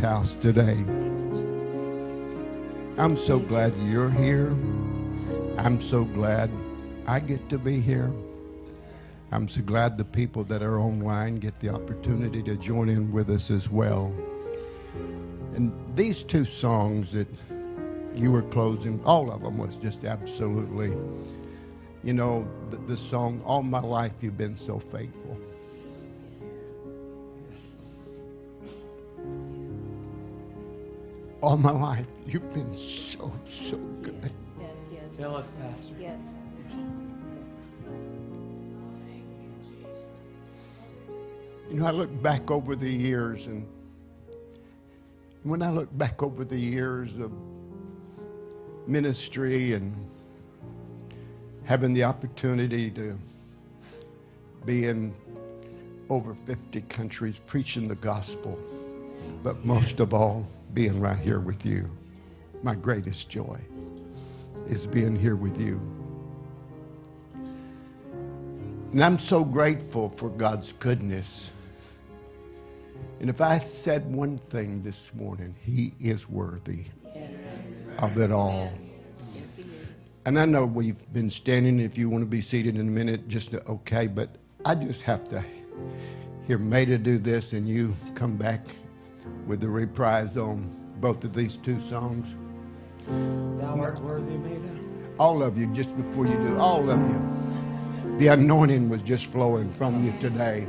house 0.00 0.34
today. 0.36 0.78
I'm 2.96 3.16
so 3.16 3.38
glad 3.38 3.74
you're 3.84 4.10
here. 4.10 4.48
I'm 5.58 5.78
so 5.80 6.04
glad 6.04 6.50
I 7.06 7.20
get 7.20 7.48
to 7.50 7.58
be 7.58 7.80
here. 7.80 8.10
I'm 9.30 9.46
so 9.46 9.60
glad 9.60 9.98
the 9.98 10.04
people 10.04 10.42
that 10.44 10.62
are 10.62 10.80
online 10.80 11.38
get 11.38 11.60
the 11.60 11.68
opportunity 11.68 12.42
to 12.44 12.56
join 12.56 12.88
in 12.88 13.12
with 13.12 13.28
us 13.30 13.50
as 13.50 13.68
well. 13.68 14.12
And 15.54 15.72
these 15.94 16.24
two 16.24 16.46
songs 16.46 17.12
that 17.12 17.28
you 18.14 18.32
were 18.32 18.42
closing, 18.42 19.04
all 19.04 19.30
of 19.30 19.42
them 19.42 19.58
was 19.58 19.76
just 19.76 20.04
absolutely, 20.04 20.96
you 22.02 22.14
know, 22.14 22.48
the, 22.70 22.78
the 22.78 22.96
song, 22.96 23.42
All 23.44 23.62
My 23.62 23.80
Life 23.80 24.14
You've 24.22 24.38
Been 24.38 24.56
So 24.56 24.78
Faithful. 24.78 25.19
All 31.50 31.56
my 31.56 31.72
life, 31.72 32.06
you've 32.28 32.54
been 32.54 32.72
so, 32.76 33.32
so 33.44 33.76
good. 33.76 34.30
Yes, 34.60 34.88
yes, 34.92 35.16
Tell 35.16 35.34
us, 35.34 35.50
Pastor. 35.60 35.94
yes. 35.98 36.22
You 41.68 41.80
know, 41.80 41.86
I 41.86 41.90
look 41.90 42.22
back 42.22 42.52
over 42.52 42.76
the 42.76 42.88
years, 42.88 43.48
and 43.48 43.66
when 45.42 45.60
I 45.60 45.70
look 45.70 45.88
back 45.98 46.22
over 46.22 46.44
the 46.44 46.56
years 46.56 47.18
of 47.18 47.32
ministry 48.86 49.72
and 49.72 49.92
having 51.64 51.94
the 51.94 52.04
opportunity 52.04 52.92
to 52.92 53.18
be 54.64 54.84
in 54.84 55.12
over 56.10 56.32
50 56.32 56.82
countries 56.82 57.40
preaching 57.44 57.88
the 57.88 57.96
gospel, 57.96 58.56
but 59.42 59.64
most 59.64 60.00
of 60.00 60.12
all, 60.14 60.46
being 60.74 61.00
right 61.00 61.18
here 61.18 61.40
with 61.40 61.66
you. 61.66 61.90
My 62.62 62.74
greatest 62.74 63.28
joy 63.28 63.58
is 64.66 64.86
being 64.86 65.16
here 65.16 65.36
with 65.36 65.60
you. 65.60 65.80
And 68.92 69.02
I'm 69.02 69.18
so 69.18 69.44
grateful 69.44 70.08
for 70.08 70.28
God's 70.28 70.72
goodness. 70.72 71.52
And 73.20 73.30
if 73.30 73.40
I 73.40 73.58
said 73.58 74.12
one 74.14 74.36
thing 74.36 74.82
this 74.82 75.14
morning, 75.14 75.54
He 75.62 75.92
is 76.00 76.28
worthy 76.28 76.86
of 77.98 78.18
it 78.18 78.30
all. 78.30 78.72
And 80.26 80.38
I 80.38 80.44
know 80.44 80.66
we've 80.66 81.10
been 81.12 81.30
standing. 81.30 81.80
If 81.80 81.96
you 81.96 82.10
want 82.10 82.22
to 82.22 82.30
be 82.30 82.40
seated 82.40 82.76
in 82.76 82.82
a 82.82 82.90
minute, 82.90 83.28
just 83.28 83.54
okay. 83.54 84.06
But 84.06 84.36
I 84.64 84.74
just 84.74 85.02
have 85.02 85.24
to 85.30 85.42
hear 86.46 86.58
Maida 86.58 86.98
do 86.98 87.18
this, 87.18 87.52
and 87.52 87.68
you 87.68 87.94
come 88.14 88.36
back 88.36 88.66
with 89.50 89.60
the 89.60 89.68
reprise 89.68 90.36
on 90.36 90.64
both 91.00 91.24
of 91.24 91.32
these 91.32 91.56
two 91.56 91.80
songs. 91.80 92.36
Thou 93.60 93.80
art 93.80 94.00
worthy, 94.00 94.36
Maida. 94.36 94.70
All 95.18 95.42
of 95.42 95.58
you, 95.58 95.66
just 95.72 95.94
before 95.96 96.24
you 96.24 96.36
do, 96.36 96.56
all 96.56 96.88
of 96.88 97.00
you. 97.00 98.18
The 98.18 98.28
anointing 98.28 98.88
was 98.88 99.02
just 99.02 99.26
flowing 99.26 99.68
from 99.68 100.06
you 100.06 100.16
today. 100.20 100.68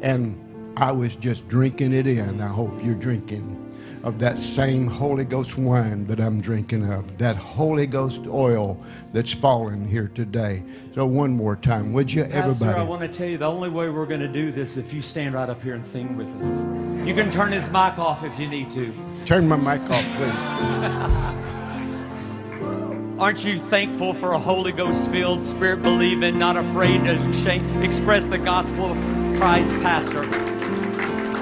And 0.00 0.34
I 0.78 0.92
was 0.92 1.14
just 1.14 1.46
drinking 1.46 1.92
it 1.92 2.06
in. 2.06 2.40
I 2.40 2.48
hope 2.48 2.72
you're 2.82 2.94
drinking 2.94 3.69
of 4.02 4.18
that 4.18 4.38
same 4.38 4.86
Holy 4.86 5.24
Ghost 5.24 5.58
wine 5.58 6.06
that 6.06 6.20
I'm 6.20 6.40
drinking 6.40 6.90
of, 6.90 7.18
that 7.18 7.36
Holy 7.36 7.86
Ghost 7.86 8.26
oil 8.26 8.82
that's 9.12 9.32
falling 9.32 9.86
here 9.86 10.10
today. 10.14 10.62
So, 10.92 11.06
one 11.06 11.32
more 11.32 11.56
time, 11.56 11.92
would 11.92 12.12
you, 12.12 12.24
Pastor, 12.24 12.38
everybody? 12.38 12.80
I 12.80 12.84
want 12.84 13.02
to 13.02 13.08
tell 13.08 13.26
you 13.26 13.38
the 13.38 13.50
only 13.50 13.68
way 13.68 13.90
we're 13.90 14.06
going 14.06 14.20
to 14.20 14.28
do 14.28 14.50
this 14.52 14.72
is 14.72 14.78
if 14.78 14.92
you 14.92 15.02
stand 15.02 15.34
right 15.34 15.48
up 15.48 15.62
here 15.62 15.74
and 15.74 15.84
sing 15.84 16.16
with 16.16 16.34
us. 16.42 16.60
You 17.06 17.14
can 17.14 17.30
turn 17.30 17.52
his 17.52 17.68
mic 17.68 17.98
off 17.98 18.24
if 18.24 18.38
you 18.38 18.46
need 18.48 18.70
to. 18.72 18.92
Turn 19.26 19.48
my 19.48 19.56
mic 19.56 19.82
off, 19.90 20.04
please. 20.16 21.46
Aren't 23.20 23.44
you 23.44 23.58
thankful 23.58 24.14
for 24.14 24.32
a 24.32 24.38
Holy 24.38 24.72
Ghost 24.72 25.10
filled, 25.10 25.42
spirit 25.42 25.82
believing, 25.82 26.38
not 26.38 26.56
afraid 26.56 27.04
to 27.04 27.32
shame, 27.34 27.82
express 27.82 28.24
the 28.24 28.38
gospel 28.38 28.92
of 28.92 29.36
Christ, 29.36 29.72
Pastor? 29.82 30.24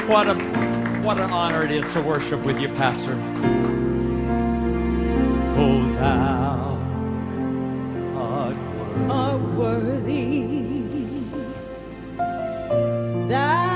What 0.09 0.27
a 0.27 0.67
what 1.02 1.18
an 1.18 1.30
honor 1.30 1.64
it 1.64 1.70
is 1.70 1.90
to 1.92 2.00
worship 2.00 2.42
with 2.44 2.61
you, 2.61 2.68
Pastor. 2.70 3.12
Oh, 5.56 5.92
thou 5.94 6.78
art 8.16 8.56
worthy. 9.56 9.56
worthy. 9.56 10.58
Thou 13.28 13.67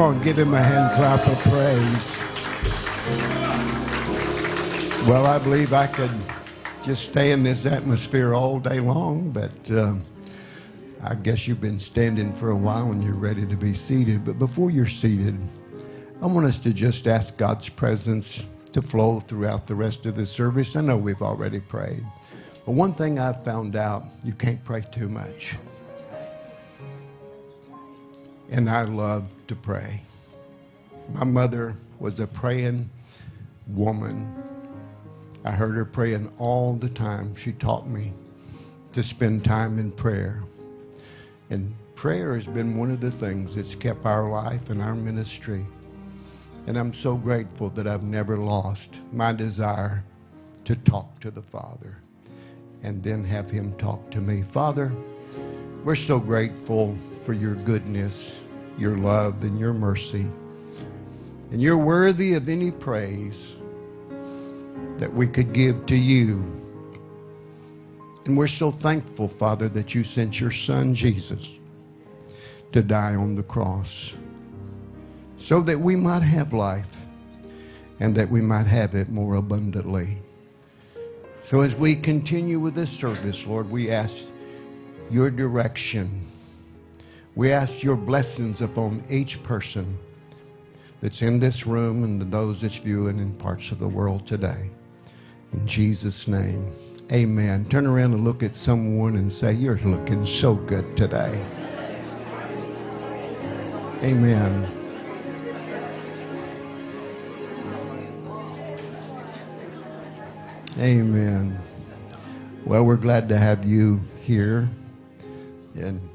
Come 0.00 0.16
on, 0.16 0.22
give 0.22 0.38
him 0.38 0.54
a 0.54 0.62
hand 0.62 0.94
clap 0.96 1.26
of 1.28 1.38
praise. 1.40 2.18
Well, 5.06 5.26
I 5.26 5.38
believe 5.38 5.74
I 5.74 5.88
could 5.88 6.10
just 6.82 7.04
stay 7.04 7.32
in 7.32 7.42
this 7.42 7.66
atmosphere 7.66 8.32
all 8.32 8.60
day 8.60 8.80
long, 8.80 9.30
but 9.30 9.70
um, 9.72 10.06
I 11.04 11.16
guess 11.16 11.46
you've 11.46 11.60
been 11.60 11.78
standing 11.78 12.32
for 12.32 12.48
a 12.48 12.56
while 12.56 12.90
and 12.92 13.04
you're 13.04 13.12
ready 13.12 13.44
to 13.46 13.56
be 13.56 13.74
seated. 13.74 14.24
But 14.24 14.38
before 14.38 14.70
you're 14.70 14.86
seated, 14.86 15.38
I 16.22 16.26
want 16.28 16.46
us 16.46 16.58
to 16.60 16.72
just 16.72 17.06
ask 17.06 17.36
God's 17.36 17.68
presence 17.68 18.46
to 18.72 18.80
flow 18.80 19.20
throughout 19.20 19.66
the 19.66 19.74
rest 19.74 20.06
of 20.06 20.14
the 20.14 20.24
service. 20.24 20.76
I 20.76 20.80
know 20.80 20.96
we've 20.96 21.20
already 21.20 21.60
prayed, 21.60 22.06
but 22.64 22.72
one 22.72 22.94
thing 22.94 23.18
I've 23.18 23.44
found 23.44 23.76
out 23.76 24.04
you 24.24 24.32
can't 24.32 24.64
pray 24.64 24.80
too 24.80 25.10
much. 25.10 25.56
And 28.50 28.68
I 28.68 28.82
love 28.82 29.32
to 29.46 29.54
pray. 29.54 30.02
My 31.12 31.24
mother 31.24 31.74
was 32.00 32.18
a 32.18 32.26
praying 32.26 32.90
woman. 33.68 34.34
I 35.44 35.52
heard 35.52 35.76
her 35.76 35.84
praying 35.84 36.32
all 36.38 36.74
the 36.74 36.88
time. 36.88 37.34
She 37.36 37.52
taught 37.52 37.88
me 37.88 38.12
to 38.92 39.02
spend 39.04 39.44
time 39.44 39.78
in 39.78 39.92
prayer. 39.92 40.42
And 41.48 41.74
prayer 41.94 42.34
has 42.34 42.46
been 42.46 42.76
one 42.76 42.90
of 42.90 43.00
the 43.00 43.10
things 43.10 43.54
that's 43.54 43.76
kept 43.76 44.04
our 44.04 44.28
life 44.28 44.68
and 44.68 44.82
our 44.82 44.96
ministry. 44.96 45.64
And 46.66 46.76
I'm 46.76 46.92
so 46.92 47.14
grateful 47.14 47.70
that 47.70 47.86
I've 47.86 48.02
never 48.02 48.36
lost 48.36 49.00
my 49.12 49.32
desire 49.32 50.04
to 50.64 50.74
talk 50.74 51.20
to 51.20 51.30
the 51.30 51.42
Father 51.42 51.98
and 52.82 53.02
then 53.02 53.24
have 53.24 53.50
Him 53.50 53.74
talk 53.74 54.10
to 54.10 54.20
me. 54.20 54.42
Father, 54.42 54.92
we're 55.84 55.94
so 55.94 56.18
grateful 56.18 56.96
for 57.22 57.32
your 57.32 57.54
goodness, 57.54 58.40
your 58.78 58.96
love, 58.96 59.42
and 59.42 59.58
your 59.58 59.72
mercy. 59.72 60.26
And 61.50 61.60
you're 61.60 61.78
worthy 61.78 62.34
of 62.34 62.48
any 62.48 62.70
praise 62.70 63.56
that 64.98 65.12
we 65.12 65.26
could 65.26 65.52
give 65.52 65.86
to 65.86 65.96
you. 65.96 66.44
And 68.26 68.36
we're 68.36 68.46
so 68.46 68.70
thankful, 68.70 69.28
Father, 69.28 69.68
that 69.70 69.94
you 69.94 70.04
sent 70.04 70.40
your 70.40 70.50
Son, 70.50 70.94
Jesus, 70.94 71.58
to 72.72 72.82
die 72.82 73.14
on 73.14 73.34
the 73.34 73.42
cross 73.42 74.14
so 75.36 75.60
that 75.62 75.80
we 75.80 75.96
might 75.96 76.22
have 76.22 76.52
life 76.52 77.04
and 77.98 78.14
that 78.14 78.28
we 78.28 78.40
might 78.40 78.66
have 78.66 78.94
it 78.94 79.08
more 79.08 79.36
abundantly. 79.36 80.18
So 81.44 81.62
as 81.62 81.74
we 81.74 81.96
continue 81.96 82.60
with 82.60 82.74
this 82.74 82.90
service, 82.90 83.46
Lord, 83.46 83.70
we 83.70 83.90
ask 83.90 84.22
your 85.10 85.30
direction. 85.30 86.24
We 87.34 87.52
ask 87.52 87.82
your 87.82 87.96
blessings 87.96 88.60
upon 88.60 89.02
each 89.08 89.42
person 89.42 89.96
that's 91.00 91.22
in 91.22 91.38
this 91.38 91.66
room 91.66 92.04
and 92.04 92.20
those 92.20 92.60
that's 92.60 92.76
viewing 92.76 93.18
in 93.18 93.34
parts 93.36 93.70
of 93.72 93.78
the 93.78 93.88
world 93.88 94.26
today. 94.26 94.70
In 95.52 95.66
Jesus' 95.66 96.28
name, 96.28 96.66
amen. 97.12 97.64
Turn 97.66 97.86
around 97.86 98.12
and 98.12 98.24
look 98.24 98.42
at 98.42 98.54
someone 98.54 99.16
and 99.16 99.32
say, 99.32 99.52
You're 99.52 99.78
looking 99.78 100.26
so 100.26 100.54
good 100.54 100.96
today. 100.96 101.40
Amen. 104.02 104.70
Amen. 110.78 111.58
Well, 112.64 112.84
we're 112.84 112.96
glad 112.96 113.28
to 113.28 113.38
have 113.38 113.64
you 113.64 114.00
here. 114.22 114.68
And 115.74 116.09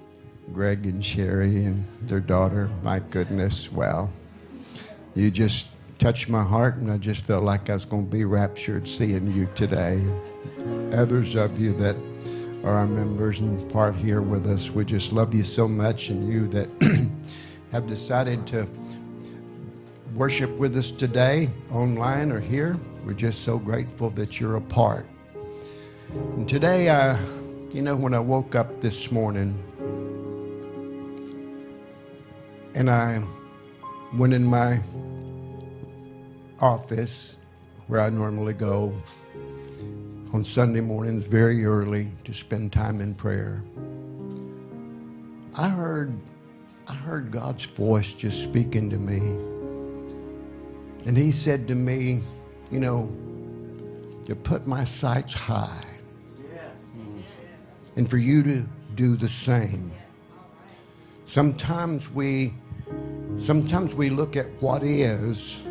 Greg 0.54 0.86
and 0.86 1.04
Sherry 1.04 1.66
and 1.66 1.86
their 2.02 2.20
daughter, 2.20 2.70
my 2.84 3.00
goodness, 3.00 3.72
wow. 3.72 4.10
You 5.16 5.32
just 5.32 5.68
touched 5.98 6.30
my 6.30 6.44
heart, 6.44 6.76
and 6.76 6.92
I 6.92 6.98
just 6.98 7.26
felt 7.26 7.44
like 7.44 7.70
I 7.70 7.74
was 7.74 7.86
going 7.86 8.06
to 8.06 8.12
be 8.12 8.26
raptured 8.26 8.88
seeing 8.88 9.32
you 9.32 9.48
today. 9.56 10.06
Others 10.94 11.36
of 11.36 11.60
you 11.60 11.74
that 11.74 11.96
are 12.64 12.74
our 12.74 12.88
members 12.88 13.40
and 13.40 13.72
part 13.72 13.96
here 13.96 14.22
with 14.22 14.48
us, 14.48 14.70
we 14.70 14.86
just 14.86 15.14
love 15.14 15.34
you 15.34 15.44
so 15.44 15.68
much, 15.68 16.10
and 16.10 16.32
you 16.32 16.48
that 16.50 16.70
have 17.72 17.88
decided 17.88 18.46
to 18.48 18.68
worship 20.14 20.50
with 20.52 20.78
us 20.78 20.92
today, 20.92 21.50
online 21.72 22.32
or 22.32 22.40
here, 22.40 22.78
we're 23.04 23.14
just 23.14 23.44
so 23.44 23.60
grateful 23.60 24.10
that 24.12 24.40
you're 24.40 24.56
a 24.56 24.62
part. 24.62 25.08
And 26.12 26.48
today, 26.48 26.90
I, 26.90 27.20
you 27.72 27.82
know, 27.82 27.96
when 27.96 28.14
I 28.14 28.20
woke 28.20 28.56
up 28.56 28.80
this 28.80 29.12
morning 29.12 29.62
and 32.76 32.90
I 32.90 33.24
went 34.14 34.34
in 34.34 34.46
my 34.46 34.82
office 36.60 37.38
where 37.88 38.02
I 38.02 38.10
normally 38.10 38.54
go 38.54 38.94
on 40.34 40.44
Sunday 40.44 40.82
mornings 40.82 41.24
very 41.24 41.66
early 41.66 42.12
to 42.26 42.34
spend 42.34 42.74
time 42.74 43.00
in 43.00 43.16
prayer. 43.16 43.64
I 45.58 45.70
heard 45.70 46.14
I 46.88 46.94
heard 46.94 47.32
God's 47.32 47.66
voice 47.66 48.14
just 48.14 48.44
speaking 48.44 48.90
to 48.90 48.98
me. 48.98 49.20
And 51.08 51.18
he 51.18 51.32
said 51.32 51.68
to 51.70 51.76
me, 51.76 52.22
you 52.70 52.80
know, 52.80 53.16
to 54.28 54.36
put 54.36 54.68
my 54.68 54.84
sights 54.84 55.34
high. 55.34 55.84
And 57.96 58.10
for 58.10 58.18
you 58.18 58.44
to 58.44 58.66
do 58.96 59.16
the 59.16 59.30
same. 59.30 59.94
Sometimes 61.26 62.12
we 62.12 62.54
sometimes 63.38 63.94
we 63.94 64.10
look 64.10 64.36
at 64.36 64.48
what 64.62 64.84
is 64.84 65.62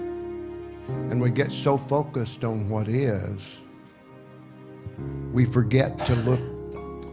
and 1.11 1.21
we 1.21 1.31
get 1.31 1.53
so 1.53 1.77
focused 1.77 2.45
on 2.45 2.69
what 2.69 2.89
is 2.89 3.63
we 5.33 5.45
forget 5.45 5.99
to 6.07 6.15
look 6.17 6.41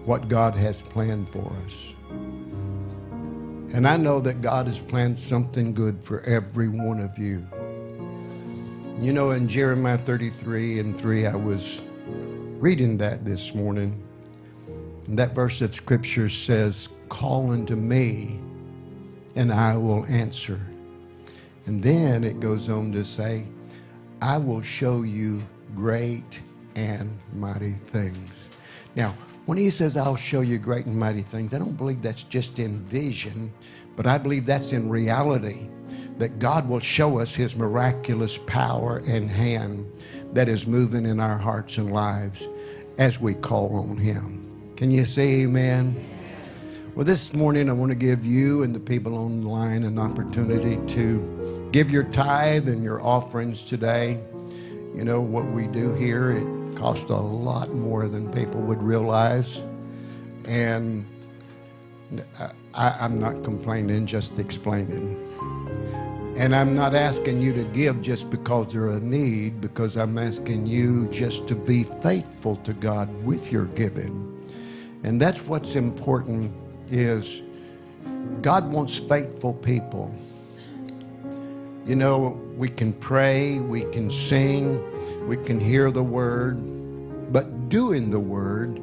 what 0.06 0.28
God 0.28 0.56
has 0.56 0.82
planned 0.82 1.30
for 1.30 1.52
us. 1.66 1.96
And 3.74 3.88
I 3.88 3.98
know 3.98 4.20
that 4.20 4.42
God 4.42 4.68
has 4.68 4.80
planned 4.80 5.18
something 5.18 5.74
good 5.74 6.04
for 6.04 6.22
every 6.22 6.68
one 6.68 7.00
of 7.00 7.18
you. 7.18 7.48
You 9.00 9.14
know, 9.14 9.32
in 9.32 9.48
Jeremiah 9.48 9.98
33 9.98 10.80
and 10.80 10.96
3, 10.96 11.26
I 11.26 11.36
was 11.36 11.82
reading 12.60 12.98
that 12.98 13.26
this 13.26 13.56
morning. 13.56 14.04
And 15.08 15.18
that 15.18 15.34
verse 15.34 15.62
of 15.62 15.74
scripture 15.74 16.30
says, 16.30 16.90
Call 17.10 17.52
unto 17.52 17.76
me, 17.76 18.40
and 19.36 19.52
I 19.52 19.78
will 19.78 20.06
answer. 20.06 20.60
And 21.66 21.82
then 21.82 22.24
it 22.24 22.40
goes 22.40 22.70
on 22.70 22.92
to 22.94 23.04
say, 23.04 23.46
I 24.22 24.38
will 24.38 24.62
show 24.62 25.04
you 25.04 25.44
great 25.76 26.42
and 26.76 27.18
mighty 27.34 27.74
things. 27.74 28.50
Now, 28.96 29.16
when 29.46 29.58
he 29.58 29.70
says, 29.70 29.98
I'll 29.98 30.16
show 30.16 30.42
you 30.42 30.58
great 30.58 30.86
and 30.86 30.98
mighty 30.98 31.22
things, 31.22 31.54
I 31.54 31.60
don't 31.60 31.78
believe 31.78 32.02
that's 32.02 32.24
just 32.24 32.60
in 32.60 32.80
vision, 32.80 33.52
but 33.96 34.06
I 34.06 34.18
believe 34.18 34.46
that's 34.46 34.74
in 34.74 34.90
reality 34.90 35.68
that 36.18 36.40
God 36.40 36.70
will 36.70 36.80
show 36.80 37.20
us 37.20 37.34
his 37.34 37.56
miraculous 37.56 38.38
power 38.38 39.02
and 39.08 39.30
hand 39.30 39.92
that 40.34 40.48
is 40.48 40.68
moving 40.68 41.06
in 41.06 41.20
our 41.20 41.38
hearts 41.38 41.78
and 41.78 41.92
lives 41.92 42.48
as 42.98 43.20
we 43.20 43.34
call 43.34 43.76
on 43.76 43.98
him. 43.98 44.72
Can 44.76 44.92
you 44.92 45.06
say 45.06 45.42
amen? 45.42 46.11
Well, 47.02 47.08
this 47.08 47.34
morning 47.34 47.68
I 47.68 47.74
want 47.74 47.90
to 47.92 47.96
give 47.96 48.24
you 48.24 48.62
and 48.62 48.76
the 48.76 48.80
people 48.80 49.16
online 49.16 49.86
an 49.86 49.98
opportunity 49.98 50.78
to 50.94 51.70
give 51.72 51.90
your 51.90 52.04
tithe 52.04 52.70
and 52.70 52.84
your 52.84 53.02
offerings 53.02 53.64
today. 53.64 54.22
You 54.96 55.04
know, 55.04 55.20
what 55.20 55.46
we 55.46 55.66
do 55.66 55.96
here, 55.96 56.30
it 56.30 56.76
costs 56.78 57.10
a 57.10 57.16
lot 57.16 57.74
more 57.74 58.08
than 58.08 58.32
people 58.32 58.62
would 58.62 58.84
realize. 58.84 59.64
And 60.46 61.08
I, 62.76 62.94
am 63.00 63.16
not 63.16 63.44
complaining, 63.44 64.06
just 64.06 64.38
explaining. 64.38 65.18
And 66.38 66.56
I'm 66.56 66.76
not 66.76 66.94
asking 66.94 67.42
you 67.42 67.52
to 67.54 67.64
give 67.64 68.04
just 68.04 68.30
because 68.30 68.74
there's 68.74 68.98
a 68.98 69.00
need, 69.00 69.60
because 69.60 69.98
I'm 69.98 70.20
asking 70.20 70.68
you 70.68 71.08
just 71.08 71.48
to 71.48 71.56
be 71.56 71.84
faithful 71.84 72.58
to 72.58 72.74
God 72.74 73.10
with 73.26 73.52
your 73.52 73.66
giving. 73.66 74.28
And 75.04 75.20
that's 75.20 75.42
what's 75.42 75.76
important 75.76 76.61
is 76.92 77.42
God 78.42 78.72
wants 78.72 79.00
faithful 79.00 79.54
people. 79.54 80.14
You 81.86 81.96
know, 81.96 82.40
we 82.56 82.70
can 82.70 82.94
pray, 82.94 83.60
we 83.60 83.82
can 83.92 84.12
sing, 84.12 85.28
we 85.28 85.38
can 85.38 85.60
hear 85.60 85.90
the 85.92 86.04
word, 86.04 87.34
but 87.34 87.70
doing 87.70 88.10
the 88.12 88.20
word 88.20 88.80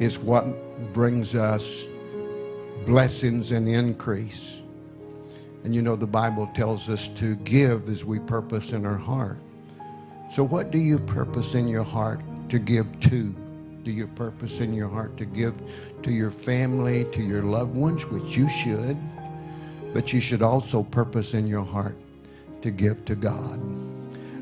is 0.00 0.18
what 0.18 0.44
brings 0.92 1.34
us 1.34 1.84
blessings 2.86 3.52
and 3.52 3.68
increase. 3.68 4.62
And 5.64 5.74
you 5.74 5.82
know, 5.82 5.96
the 5.96 6.06
Bible 6.06 6.46
tells 6.54 6.88
us 6.88 7.08
to 7.08 7.36
give 7.36 7.88
as 7.88 8.04
we 8.04 8.18
purpose 8.18 8.72
in 8.72 8.86
our 8.86 8.96
heart. 8.96 9.38
So, 10.30 10.42
what 10.44 10.70
do 10.70 10.78
you 10.78 10.98
purpose 10.98 11.54
in 11.54 11.68
your 11.68 11.84
heart 11.84 12.22
to 12.48 12.58
give 12.58 12.98
to? 13.00 13.34
Do 13.84 13.90
your 13.90 14.08
purpose 14.08 14.60
in 14.60 14.74
your 14.74 14.88
heart 14.88 15.16
to 15.16 15.24
give 15.24 15.60
to 16.02 16.12
your 16.12 16.30
family, 16.30 17.06
to 17.12 17.22
your 17.22 17.42
loved 17.42 17.74
ones, 17.74 18.06
which 18.06 18.36
you 18.36 18.48
should? 18.48 18.96
but 19.92 20.12
you 20.12 20.20
should 20.20 20.42
also 20.42 20.82
purpose 20.82 21.34
in 21.34 21.46
your 21.46 21.64
heart 21.64 21.96
to 22.62 22.70
give 22.70 23.04
to 23.06 23.14
God. 23.14 23.60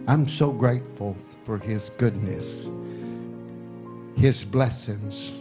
I'm 0.06 0.26
so 0.26 0.52
grateful 0.52 1.16
for 1.44 1.58
His 1.58 1.90
goodness, 1.90 2.70
His 4.16 4.44
blessings, 4.44 5.32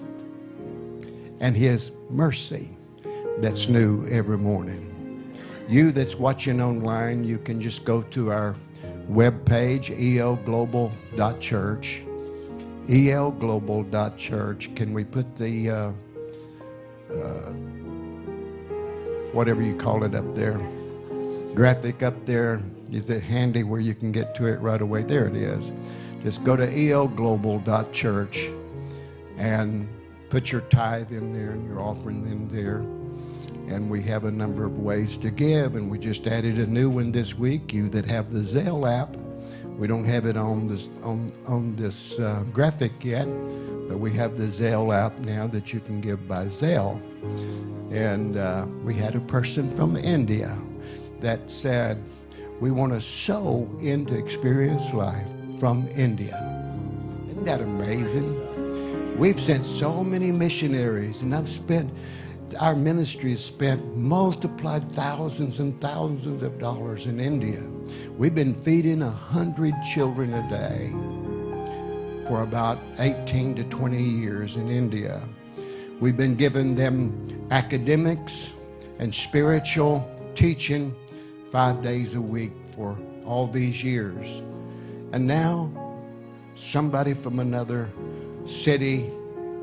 and 1.40 1.56
His 1.56 1.92
mercy 2.10 2.70
that's 3.38 3.68
new 3.68 4.08
every 4.08 4.38
morning. 4.38 4.94
You 5.70 5.92
that's 5.92 6.16
watching 6.16 6.62
online, 6.62 7.24
you 7.24 7.38
can 7.38 7.60
just 7.60 7.84
go 7.84 8.02
to 8.04 8.32
our 8.32 8.56
webpage, 9.10 9.96
elglobal.church. 9.98 12.04
elglobal.church. 12.88 14.76
Can 14.76 14.94
we 14.94 15.04
put 15.04 15.36
the 15.36 15.70
uh, 15.70 15.92
uh, 17.14 17.52
whatever 19.34 19.62
you 19.62 19.76
call 19.76 20.04
it 20.04 20.16
up 20.16 20.36
there? 20.36 20.60
Graphic 21.54 22.04
up 22.04 22.26
there. 22.26 22.62
Is 22.92 23.10
it 23.10 23.22
handy 23.24 23.64
where 23.64 23.82
you 23.82 23.94
can 23.94 24.12
get 24.12 24.34
to 24.36 24.46
it 24.46 24.60
right 24.62 24.82
away? 24.82 25.04
There 25.04 25.26
it 25.26 25.36
is. 25.36 25.72
Just 26.24 26.44
go 26.44 26.56
to 26.56 26.66
elglobal.church 26.66 28.50
and 29.38 29.90
put 30.30 30.52
your 30.52 30.62
tithe 30.62 31.12
in 31.12 31.34
there 31.34 31.52
and 31.52 31.66
your 31.68 31.80
offering 31.80 32.26
in 32.26 32.48
there 32.48 32.80
and 33.72 33.90
we 33.90 34.02
have 34.02 34.24
a 34.24 34.32
number 34.32 34.66
of 34.66 34.80
ways 34.80 35.18
to 35.18 35.30
give 35.30 35.76
and 35.76 35.90
we 35.92 36.00
just 36.00 36.26
added 36.28 36.58
a 36.58 36.66
new 36.66 36.90
one 36.90 37.12
this 37.12 37.36
week 37.36 37.74
you 37.74 37.90
that 37.90 38.06
have 38.06 38.32
the 38.32 38.40
Zelle 38.40 38.90
app 38.90 39.16
we 39.78 39.88
don't 39.88 40.06
have 40.06 40.26
it 40.26 40.38
on 40.38 40.68
this 40.68 40.88
on 41.04 41.32
on 41.48 41.76
this 41.76 42.20
uh, 42.20 42.44
graphic 42.52 42.92
yet 43.04 43.28
but 43.88 44.00
we 44.00 44.12
have 44.14 44.38
the 44.38 44.48
Zelle 44.48 44.94
app 44.94 45.18
now 45.20 45.48
that 45.48 45.72
you 45.72 45.80
can 45.80 46.02
give 46.02 46.28
by 46.28 46.46
Zelle. 46.48 47.02
And 47.92 48.38
uh, 48.38 48.66
we 48.84 48.94
had 48.94 49.16
a 49.16 49.22
person 49.22 49.72
from 49.72 49.96
India 49.96 50.58
that 51.22 51.50
said 51.50 52.04
we 52.60 52.70
want 52.70 52.92
to 52.94 53.02
sow 53.02 53.70
into 53.80 54.18
experience 54.18 54.94
life 54.94 55.28
from 55.60 55.88
India. 55.96 56.36
Isn't 57.30 57.46
that 57.46 57.62
amazing? 57.62 59.18
We've 59.18 59.40
sent 59.40 59.66
so 59.66 60.04
many 60.04 60.32
missionaries, 60.32 61.22
and 61.22 61.34
I've 61.34 61.50
spent, 61.50 61.92
our 62.60 62.76
ministry 62.76 63.32
has 63.32 63.44
spent 63.44 63.96
multiplied 63.96 64.92
thousands 64.92 65.60
and 65.60 65.80
thousands 65.80 66.42
of 66.42 66.60
dollars 66.60 67.06
in 67.06 67.20
India. 67.20 67.62
We've 68.18 68.34
been 68.34 68.54
feeding 68.54 69.02
a 69.02 69.12
hundred 69.12 69.74
children 69.94 70.34
a 70.34 70.50
day 70.50 70.90
for 72.28 72.42
about 72.42 72.80
18 73.00 73.56
to 73.56 73.64
20 73.66 74.02
years 74.02 74.56
in 74.56 74.70
India. 74.70 75.22
We've 76.00 76.18
been 76.18 76.36
giving 76.36 76.76
them 76.76 77.26
academics 77.52 78.54
and 79.00 79.14
spiritual 79.14 80.10
teaching 80.36 80.96
five 81.52 81.82
days 81.84 82.16
a 82.16 82.22
week 82.22 82.54
for 82.66 82.98
all 83.26 83.48
these 83.48 83.84
years. 83.84 84.42
And 85.14 85.26
now 85.26 85.72
somebody 86.56 87.14
from 87.14 87.40
another 87.40 87.90
city 88.46 89.10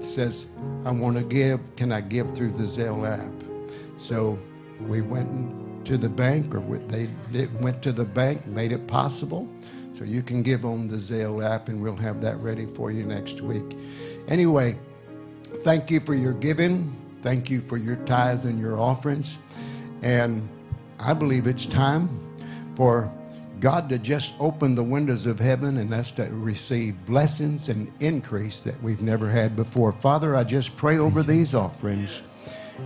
says, 0.04 0.46
I 0.84 0.90
want 0.90 1.16
to 1.16 1.24
give. 1.24 1.74
Can 1.76 1.92
I 1.92 2.00
give 2.00 2.34
through 2.34 2.52
the 2.52 2.64
Zelle 2.64 3.08
app? 3.08 3.32
So 3.96 4.38
we 4.80 5.00
went 5.00 5.84
to 5.86 5.96
the 5.98 6.08
bank, 6.08 6.54
or 6.54 6.60
they 6.60 7.08
went 7.60 7.82
to 7.82 7.92
the 7.92 8.04
bank, 8.04 8.46
made 8.46 8.72
it 8.72 8.86
possible. 8.86 9.48
So 9.94 10.04
you 10.04 10.22
can 10.22 10.42
give 10.42 10.64
on 10.64 10.88
the 10.88 10.96
Zelle 10.96 11.44
app, 11.44 11.68
and 11.68 11.82
we'll 11.82 11.96
have 11.96 12.20
that 12.22 12.36
ready 12.38 12.66
for 12.66 12.90
you 12.90 13.04
next 13.04 13.40
week. 13.40 13.76
Anyway, 14.28 14.78
thank 15.62 15.90
you 15.90 16.00
for 16.00 16.14
your 16.14 16.32
giving. 16.32 16.94
Thank 17.22 17.48
you 17.48 17.60
for 17.60 17.76
your 17.76 17.96
tithes 17.96 18.44
and 18.44 18.58
your 18.58 18.78
offerings. 18.78 19.38
And 20.02 20.48
I 20.98 21.14
believe 21.14 21.46
it's 21.46 21.66
time 21.66 22.08
for 22.76 23.10
God 23.64 23.88
to 23.88 23.98
just 23.98 24.34
open 24.40 24.74
the 24.74 24.82
windows 24.82 25.24
of 25.24 25.38
heaven 25.38 25.78
and 25.78 25.94
us 25.94 26.12
to 26.12 26.24
receive 26.24 27.06
blessings 27.06 27.70
and 27.70 27.90
increase 27.98 28.60
that 28.60 28.78
we've 28.82 29.00
never 29.00 29.26
had 29.26 29.56
before. 29.56 29.90
Father, 29.90 30.36
I 30.36 30.44
just 30.44 30.76
pray 30.76 30.98
over 30.98 31.22
these 31.22 31.54
offerings 31.54 32.20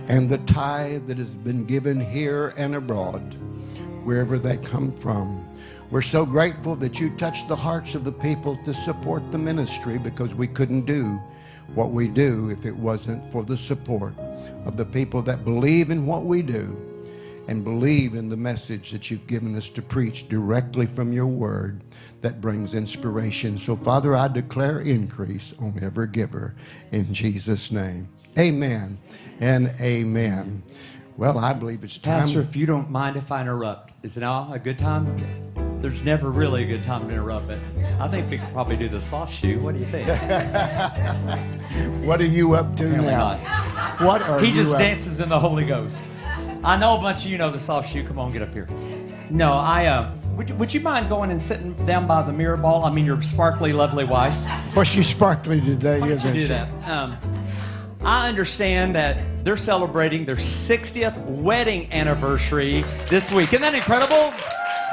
and 0.07 0.29
the 0.29 0.37
tithe 0.37 1.05
that 1.07 1.17
has 1.17 1.35
been 1.35 1.65
given 1.65 1.99
here 1.99 2.53
and 2.55 2.75
abroad, 2.75 3.33
wherever 4.05 4.39
they 4.39 4.55
come 4.55 4.95
from. 4.95 5.45
We're 5.91 6.01
so 6.01 6.25
grateful 6.25 6.75
that 6.77 6.97
you 6.97 7.09
touched 7.17 7.49
the 7.49 7.57
hearts 7.57 7.93
of 7.93 8.05
the 8.05 8.13
people 8.13 8.57
to 8.63 8.73
support 8.73 9.33
the 9.33 9.37
ministry 9.37 9.97
because 9.97 10.33
we 10.33 10.47
couldn't 10.47 10.85
do 10.85 11.19
what 11.75 11.91
we 11.91 12.07
do 12.07 12.51
if 12.51 12.65
it 12.65 12.73
wasn't 12.73 13.29
for 13.33 13.43
the 13.43 13.57
support 13.57 14.17
of 14.63 14.77
the 14.77 14.85
people 14.85 15.21
that 15.23 15.43
believe 15.43 15.89
in 15.89 16.05
what 16.05 16.23
we 16.23 16.41
do 16.41 16.88
and 17.49 17.63
believe 17.63 18.13
in 18.13 18.29
the 18.29 18.37
message 18.37 18.91
that 18.91 19.09
you've 19.09 19.25
given 19.25 19.55
us 19.55 19.71
to 19.71 19.81
preach 19.81 20.29
directly 20.29 20.85
from 20.85 21.11
your 21.11 21.25
word 21.25 21.83
that 22.21 22.39
brings 22.39 22.75
inspiration. 22.75 23.57
So, 23.57 23.75
Father, 23.75 24.15
I 24.15 24.27
declare 24.27 24.81
increase 24.81 25.55
on 25.59 25.79
every 25.81 26.07
giver 26.09 26.53
in 26.91 27.11
Jesus' 27.11 27.71
name. 27.71 28.07
Amen 28.37 28.99
and 29.39 29.73
amen. 29.81 30.61
Well, 31.17 31.39
I 31.39 31.53
believe 31.53 31.83
it's 31.83 31.97
time. 31.97 32.21
Pastor, 32.21 32.39
if 32.41 32.55
you 32.55 32.67
don't 32.67 32.91
mind 32.91 33.17
if 33.17 33.31
I 33.31 33.41
interrupt, 33.41 33.93
is 34.03 34.15
it 34.15 34.19
now 34.19 34.53
a 34.53 34.59
good 34.59 34.77
time? 34.77 35.07
There's 35.81 36.03
never 36.03 36.29
really 36.29 36.63
a 36.63 36.67
good 36.67 36.83
time 36.83 37.07
to 37.07 37.13
interrupt, 37.15 37.47
but 37.47 37.57
I 37.99 38.07
think 38.09 38.29
we 38.29 38.37
could 38.37 38.53
probably 38.53 38.77
do 38.77 38.89
the 38.89 39.01
soft 39.01 39.33
shoe. 39.33 39.59
What 39.59 39.73
do 39.73 39.79
you 39.79 39.87
think? 39.87 40.07
what 42.05 42.21
are 42.21 42.25
you 42.25 42.53
up 42.53 42.75
to 42.75 42.85
Apparently 42.85 43.11
now? 43.11 43.39
not. 43.41 44.01
What 44.01 44.21
are 44.21 44.39
He 44.39 44.51
just 44.51 44.77
dances 44.77 45.19
in 45.19 45.29
the 45.29 45.39
Holy 45.39 45.65
Ghost. 45.65 46.05
I 46.63 46.77
know 46.77 46.97
a 46.97 47.01
bunch 47.01 47.25
of 47.25 47.31
you 47.31 47.37
know 47.37 47.49
the 47.51 47.59
soft 47.59 47.91
shoe. 47.91 48.03
Come 48.03 48.19
on, 48.19 48.31
get 48.31 48.41
up 48.41 48.53
here. 48.53 48.67
No, 49.29 49.53
I. 49.53 49.85
Uh, 49.85 50.11
would, 50.35 50.49
you- 50.49 50.55
would 50.55 50.73
you 50.73 50.79
mind 50.79 51.09
going 51.09 51.31
and 51.31 51.41
sitting 51.41 51.73
down 51.85 52.07
by 52.07 52.21
the 52.21 52.31
mirror 52.31 52.55
ball? 52.57 52.85
I 52.85 52.91
mean, 52.93 53.05
your 53.05 53.21
sparkly, 53.21 53.73
lovely 53.73 54.05
wife. 54.05 54.37
Well, 54.75 54.85
she's 54.85 55.07
sparkly 55.07 55.59
today, 55.59 55.99
Why 55.99 56.07
don't 56.07 56.09
you 56.09 56.15
isn't 56.15 56.33
do 56.33 56.39
she? 56.39 56.47
that? 56.47 56.89
Um, 56.89 57.17
I 58.01 58.29
understand 58.29 58.95
that 58.95 59.43
they're 59.43 59.57
celebrating 59.57 60.23
their 60.23 60.37
60th 60.37 61.17
wedding 61.25 61.91
anniversary 61.91 62.83
this 63.09 63.31
week. 63.33 63.49
Isn't 63.51 63.61
that 63.61 63.75
incredible? 63.75 64.31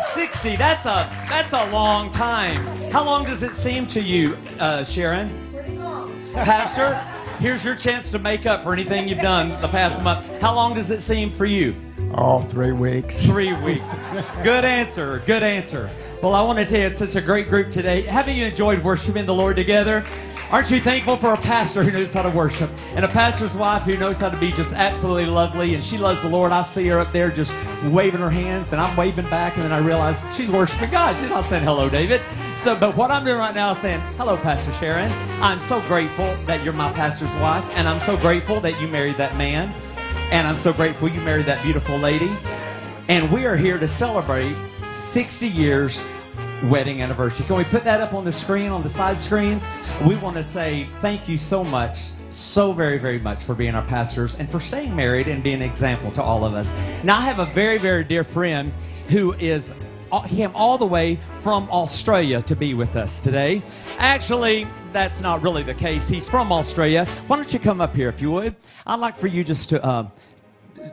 60. 0.02 0.56
That's 0.56 0.84
a 0.86 1.08
that's 1.28 1.52
a 1.52 1.70
long 1.72 2.10
time. 2.10 2.64
How 2.90 3.04
long 3.04 3.24
does 3.24 3.42
it 3.44 3.54
seem 3.54 3.86
to 3.88 4.00
you, 4.00 4.36
uh, 4.58 4.82
Sharon? 4.84 5.30
Pretty 5.52 5.78
long. 5.78 6.12
Pastor, 6.34 7.00
here's 7.46 7.64
your 7.64 7.76
chance 7.76 8.10
to 8.10 8.18
make 8.18 8.44
up 8.44 8.64
for 8.64 8.72
anything 8.72 9.06
you've 9.06 9.20
done 9.20 9.50
the 9.60 9.68
past 9.68 10.02
month. 10.02 10.26
How 10.40 10.52
long 10.52 10.74
does 10.74 10.90
it 10.90 11.00
seem 11.00 11.30
for 11.30 11.44
you? 11.44 11.76
Oh, 12.14 12.40
three 12.40 12.72
weeks. 12.72 13.24
Three 13.24 13.52
weeks. 13.62 13.94
Good 14.42 14.64
answer. 14.64 15.22
Good 15.26 15.44
answer. 15.44 15.88
Well, 16.20 16.34
I 16.34 16.42
want 16.42 16.58
to 16.58 16.64
tell 16.64 16.80
you, 16.80 16.86
it's 16.86 16.98
such 16.98 17.14
a 17.14 17.20
great 17.20 17.48
group 17.48 17.70
today. 17.70 18.02
Haven't 18.02 18.34
you 18.34 18.46
enjoyed 18.46 18.82
worshiping 18.82 19.26
the 19.26 19.34
Lord 19.34 19.54
together? 19.54 20.04
Aren't 20.48 20.70
you 20.70 20.78
thankful 20.78 21.16
for 21.16 21.32
a 21.32 21.36
pastor 21.36 21.82
who 21.82 21.90
knows 21.90 22.14
how 22.14 22.22
to 22.22 22.30
worship 22.30 22.70
and 22.94 23.04
a 23.04 23.08
pastor's 23.08 23.56
wife 23.56 23.82
who 23.82 23.96
knows 23.96 24.20
how 24.20 24.28
to 24.30 24.36
be 24.36 24.52
just 24.52 24.74
absolutely 24.74 25.26
lovely 25.26 25.74
and 25.74 25.82
she 25.82 25.98
loves 25.98 26.22
the 26.22 26.28
Lord? 26.28 26.52
I 26.52 26.62
see 26.62 26.86
her 26.86 27.00
up 27.00 27.12
there 27.12 27.32
just 27.32 27.52
waving 27.86 28.20
her 28.20 28.30
hands 28.30 28.70
and 28.72 28.80
I'm 28.80 28.96
waving 28.96 29.28
back 29.28 29.56
and 29.56 29.64
then 29.64 29.72
I 29.72 29.78
realize 29.78 30.24
she's 30.36 30.48
worshiping 30.48 30.90
God. 30.90 31.18
She's 31.18 31.30
not 31.30 31.46
saying 31.46 31.64
hello, 31.64 31.88
David. 31.88 32.20
So, 32.54 32.76
but 32.76 32.96
what 32.96 33.10
I'm 33.10 33.24
doing 33.24 33.38
right 33.38 33.56
now 33.56 33.72
is 33.72 33.78
saying, 33.78 34.00
hello, 34.18 34.36
Pastor 34.36 34.72
Sharon. 34.74 35.10
I'm 35.42 35.58
so 35.58 35.80
grateful 35.82 36.36
that 36.46 36.62
you're 36.62 36.72
my 36.72 36.92
pastor's 36.92 37.34
wife 37.34 37.68
and 37.74 37.88
I'm 37.88 37.98
so 37.98 38.16
grateful 38.16 38.60
that 38.60 38.80
you 38.80 38.86
married 38.86 39.16
that 39.16 39.36
man 39.36 39.74
and 40.30 40.46
I'm 40.46 40.56
so 40.56 40.72
grateful 40.72 41.08
you 41.08 41.20
married 41.22 41.46
that 41.46 41.60
beautiful 41.64 41.98
lady. 41.98 42.30
And 43.08 43.32
we 43.32 43.46
are 43.46 43.56
here 43.56 43.78
to 43.78 43.88
celebrate 43.88 44.54
60 44.86 45.48
years 45.48 46.04
wedding 46.64 47.02
anniversary. 47.02 47.46
Can 47.46 47.56
we 47.56 47.64
put 47.64 47.84
that 47.84 48.00
up 48.00 48.14
on 48.14 48.24
the 48.24 48.32
screen, 48.32 48.70
on 48.70 48.82
the 48.82 48.88
side 48.88 49.18
screens? 49.18 49.68
We 50.06 50.16
want 50.16 50.36
to 50.36 50.44
say 50.44 50.88
thank 51.00 51.28
you 51.28 51.38
so 51.38 51.62
much, 51.64 52.08
so 52.28 52.72
very, 52.72 52.98
very 52.98 53.18
much 53.18 53.42
for 53.42 53.54
being 53.54 53.74
our 53.74 53.84
pastors 53.84 54.34
and 54.36 54.50
for 54.50 54.60
staying 54.60 54.94
married 54.94 55.28
and 55.28 55.42
being 55.42 55.56
an 55.56 55.68
example 55.70 56.10
to 56.12 56.22
all 56.22 56.44
of 56.44 56.54
us. 56.54 56.74
Now, 57.04 57.18
I 57.18 57.22
have 57.22 57.38
a 57.38 57.46
very, 57.46 57.78
very 57.78 58.04
dear 58.04 58.24
friend 58.24 58.72
who 59.08 59.34
is 59.34 59.72
uh, 60.12 60.20
him 60.22 60.52
all 60.54 60.78
the 60.78 60.86
way 60.86 61.16
from 61.38 61.68
Australia 61.70 62.40
to 62.42 62.56
be 62.56 62.74
with 62.74 62.96
us 62.96 63.20
today. 63.20 63.62
Actually, 63.98 64.66
that's 64.92 65.20
not 65.20 65.42
really 65.42 65.62
the 65.62 65.74
case. 65.74 66.08
He's 66.08 66.28
from 66.28 66.52
Australia. 66.52 67.04
Why 67.26 67.36
don't 67.36 67.52
you 67.52 67.58
come 67.58 67.80
up 67.80 67.94
here 67.94 68.08
if 68.08 68.22
you 68.22 68.30
would? 68.30 68.54
I'd 68.86 69.00
like 69.00 69.18
for 69.18 69.26
you 69.26 69.44
just 69.44 69.68
to 69.70 69.84
uh, 69.84 70.08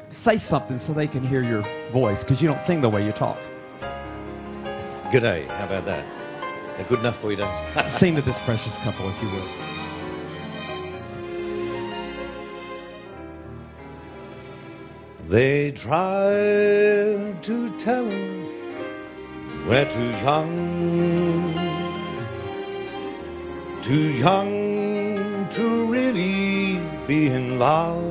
say 0.09 0.37
something 0.37 0.77
so 0.77 0.93
they 0.93 1.07
can 1.07 1.25
hear 1.25 1.43
your 1.43 1.63
voice 1.91 2.23
because 2.23 2.41
you 2.41 2.47
don't 2.47 2.61
sing 2.61 2.81
the 2.81 2.89
way 2.89 3.05
you 3.05 3.11
talk. 3.11 3.39
Good 5.13 5.21
day. 5.21 5.45
How 5.45 5.65
about 5.65 5.85
that? 5.85 6.07
They're 6.75 6.87
good 6.87 7.01
enough 7.01 7.19
for 7.19 7.29
you, 7.29 7.37
don't 7.37 7.85
Sing 7.87 8.15
to 8.15 8.23
this 8.23 8.39
precious 8.39 8.79
couple 8.79 9.07
if 9.09 9.21
you 9.21 9.29
will. 9.29 9.47
They 15.27 15.71
tried 15.73 17.43
to 17.43 17.77
tell 17.77 18.07
us 18.07 18.53
we're 19.67 19.85
too 19.85 20.09
young, 20.25 21.53
too 23.83 24.09
young 24.13 25.47
to 25.51 25.85
really 25.91 26.81
be 27.05 27.27
in 27.27 27.59
love. 27.59 28.01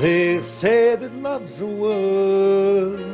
They 0.00 0.40
say 0.40 0.96
that 0.96 1.14
love's 1.16 1.60
a 1.60 1.66
word, 1.66 3.11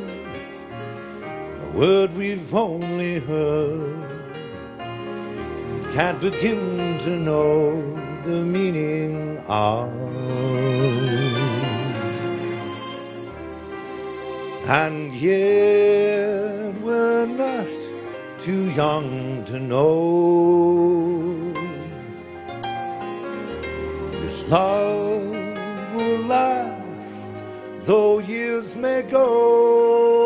word 1.73 2.15
we've 2.15 2.53
only 2.53 3.19
heard. 3.19 4.09
Can't 5.93 6.21
begin 6.21 6.97
to 6.99 7.09
know 7.09 7.81
the 8.25 8.43
meaning 8.43 9.37
of. 9.47 9.91
And 14.67 15.13
yet 15.15 16.79
we're 16.81 17.25
not 17.25 17.67
too 18.39 18.69
young 18.71 19.43
to 19.45 19.59
know 19.59 21.51
this 24.11 24.47
love 24.47 25.95
will 25.95 26.21
last, 26.21 27.33
though 27.81 28.19
years 28.19 28.75
may 28.75 29.01
go. 29.01 30.19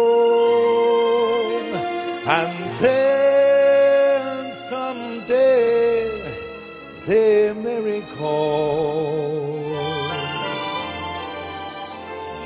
Then 2.83 4.51
someday 4.51 6.03
they 7.07 7.53
may 7.53 7.79
recall 7.79 9.53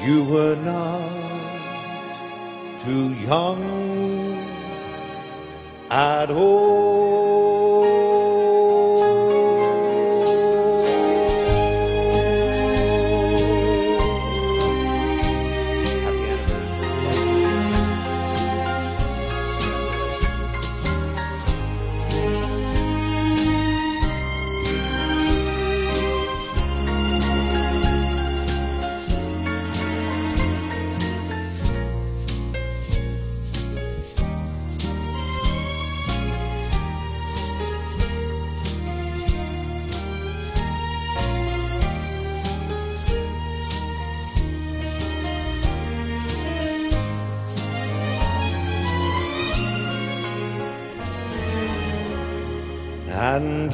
you 0.06 0.24
were 0.26 0.56
not 0.58 1.10
too 2.86 3.16
young 3.16 3.64
at 5.90 6.30
And 6.30 7.57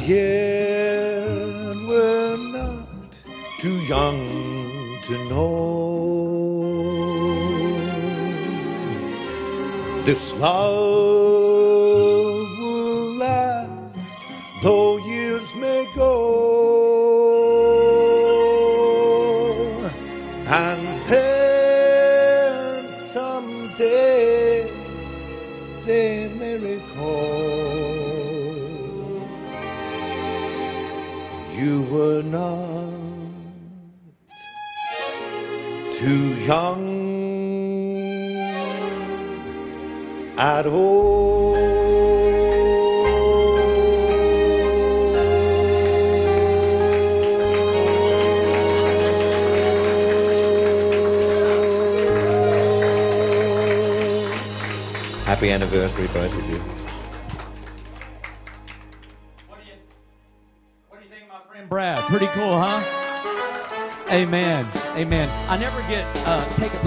yet 0.08 1.76
we're 1.88 2.38
not 2.38 2.88
too 3.60 3.78
young 3.88 4.20
to 5.04 5.18
know 5.30 5.54
this 10.04 10.34
love 10.34 11.23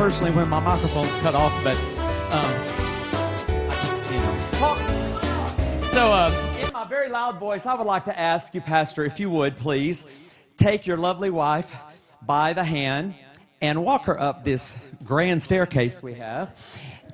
personally 0.06 0.30
when 0.30 0.48
my 0.48 0.60
microphone's 0.60 1.10
cut 1.16 1.34
off, 1.34 1.52
but 1.64 1.76
um, 1.76 2.54
I 3.68 3.76
just 3.82 4.00
you 4.08 4.18
know. 4.18 4.48
Talk. 4.52 4.78
So, 5.82 6.12
uh, 6.12 6.62
in 6.64 6.72
my 6.72 6.84
very 6.84 7.08
loud 7.08 7.40
voice, 7.40 7.66
I 7.66 7.74
would 7.74 7.88
like 7.88 8.04
to 8.04 8.16
ask 8.16 8.54
you, 8.54 8.60
Pastor, 8.60 9.04
if 9.04 9.18
you 9.18 9.28
would 9.30 9.56
please 9.56 10.06
take 10.56 10.86
your 10.86 10.96
lovely 10.96 11.30
wife 11.30 11.74
by 12.22 12.52
the 12.52 12.62
hand 12.62 13.16
and 13.60 13.82
walk 13.82 14.04
her 14.04 14.20
up 14.20 14.44
this 14.44 14.78
grand 15.04 15.42
staircase 15.42 16.04
we 16.04 16.14
have, 16.14 16.54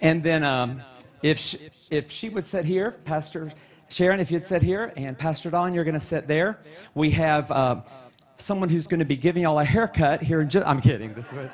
and 0.02 0.22
then 0.22 0.44
um, 0.44 0.82
if 1.22 1.38
she, 1.38 1.70
if 1.90 2.10
she 2.10 2.28
would 2.28 2.44
sit 2.44 2.66
here, 2.66 2.90
Pastor 3.06 3.50
Sharon, 3.88 4.20
if 4.20 4.30
you'd 4.30 4.44
sit 4.44 4.60
here, 4.60 4.92
and 4.98 5.16
Pastor 5.16 5.48
Don, 5.48 5.72
you're 5.72 5.84
going 5.84 5.94
to 5.94 5.98
sit 5.98 6.28
there. 6.28 6.60
We 6.94 7.12
have 7.12 7.50
uh, 7.50 7.80
someone 8.36 8.68
who's 8.68 8.86
going 8.86 9.00
to 9.00 9.06
be 9.06 9.16
giving 9.16 9.44
y'all 9.44 9.60
a 9.60 9.64
haircut 9.64 10.22
here 10.22 10.42
in 10.42 10.50
just. 10.50 10.66
I'm 10.66 10.82
kidding. 10.82 11.14
This 11.14 11.28
is 11.28 11.32
what. 11.32 11.50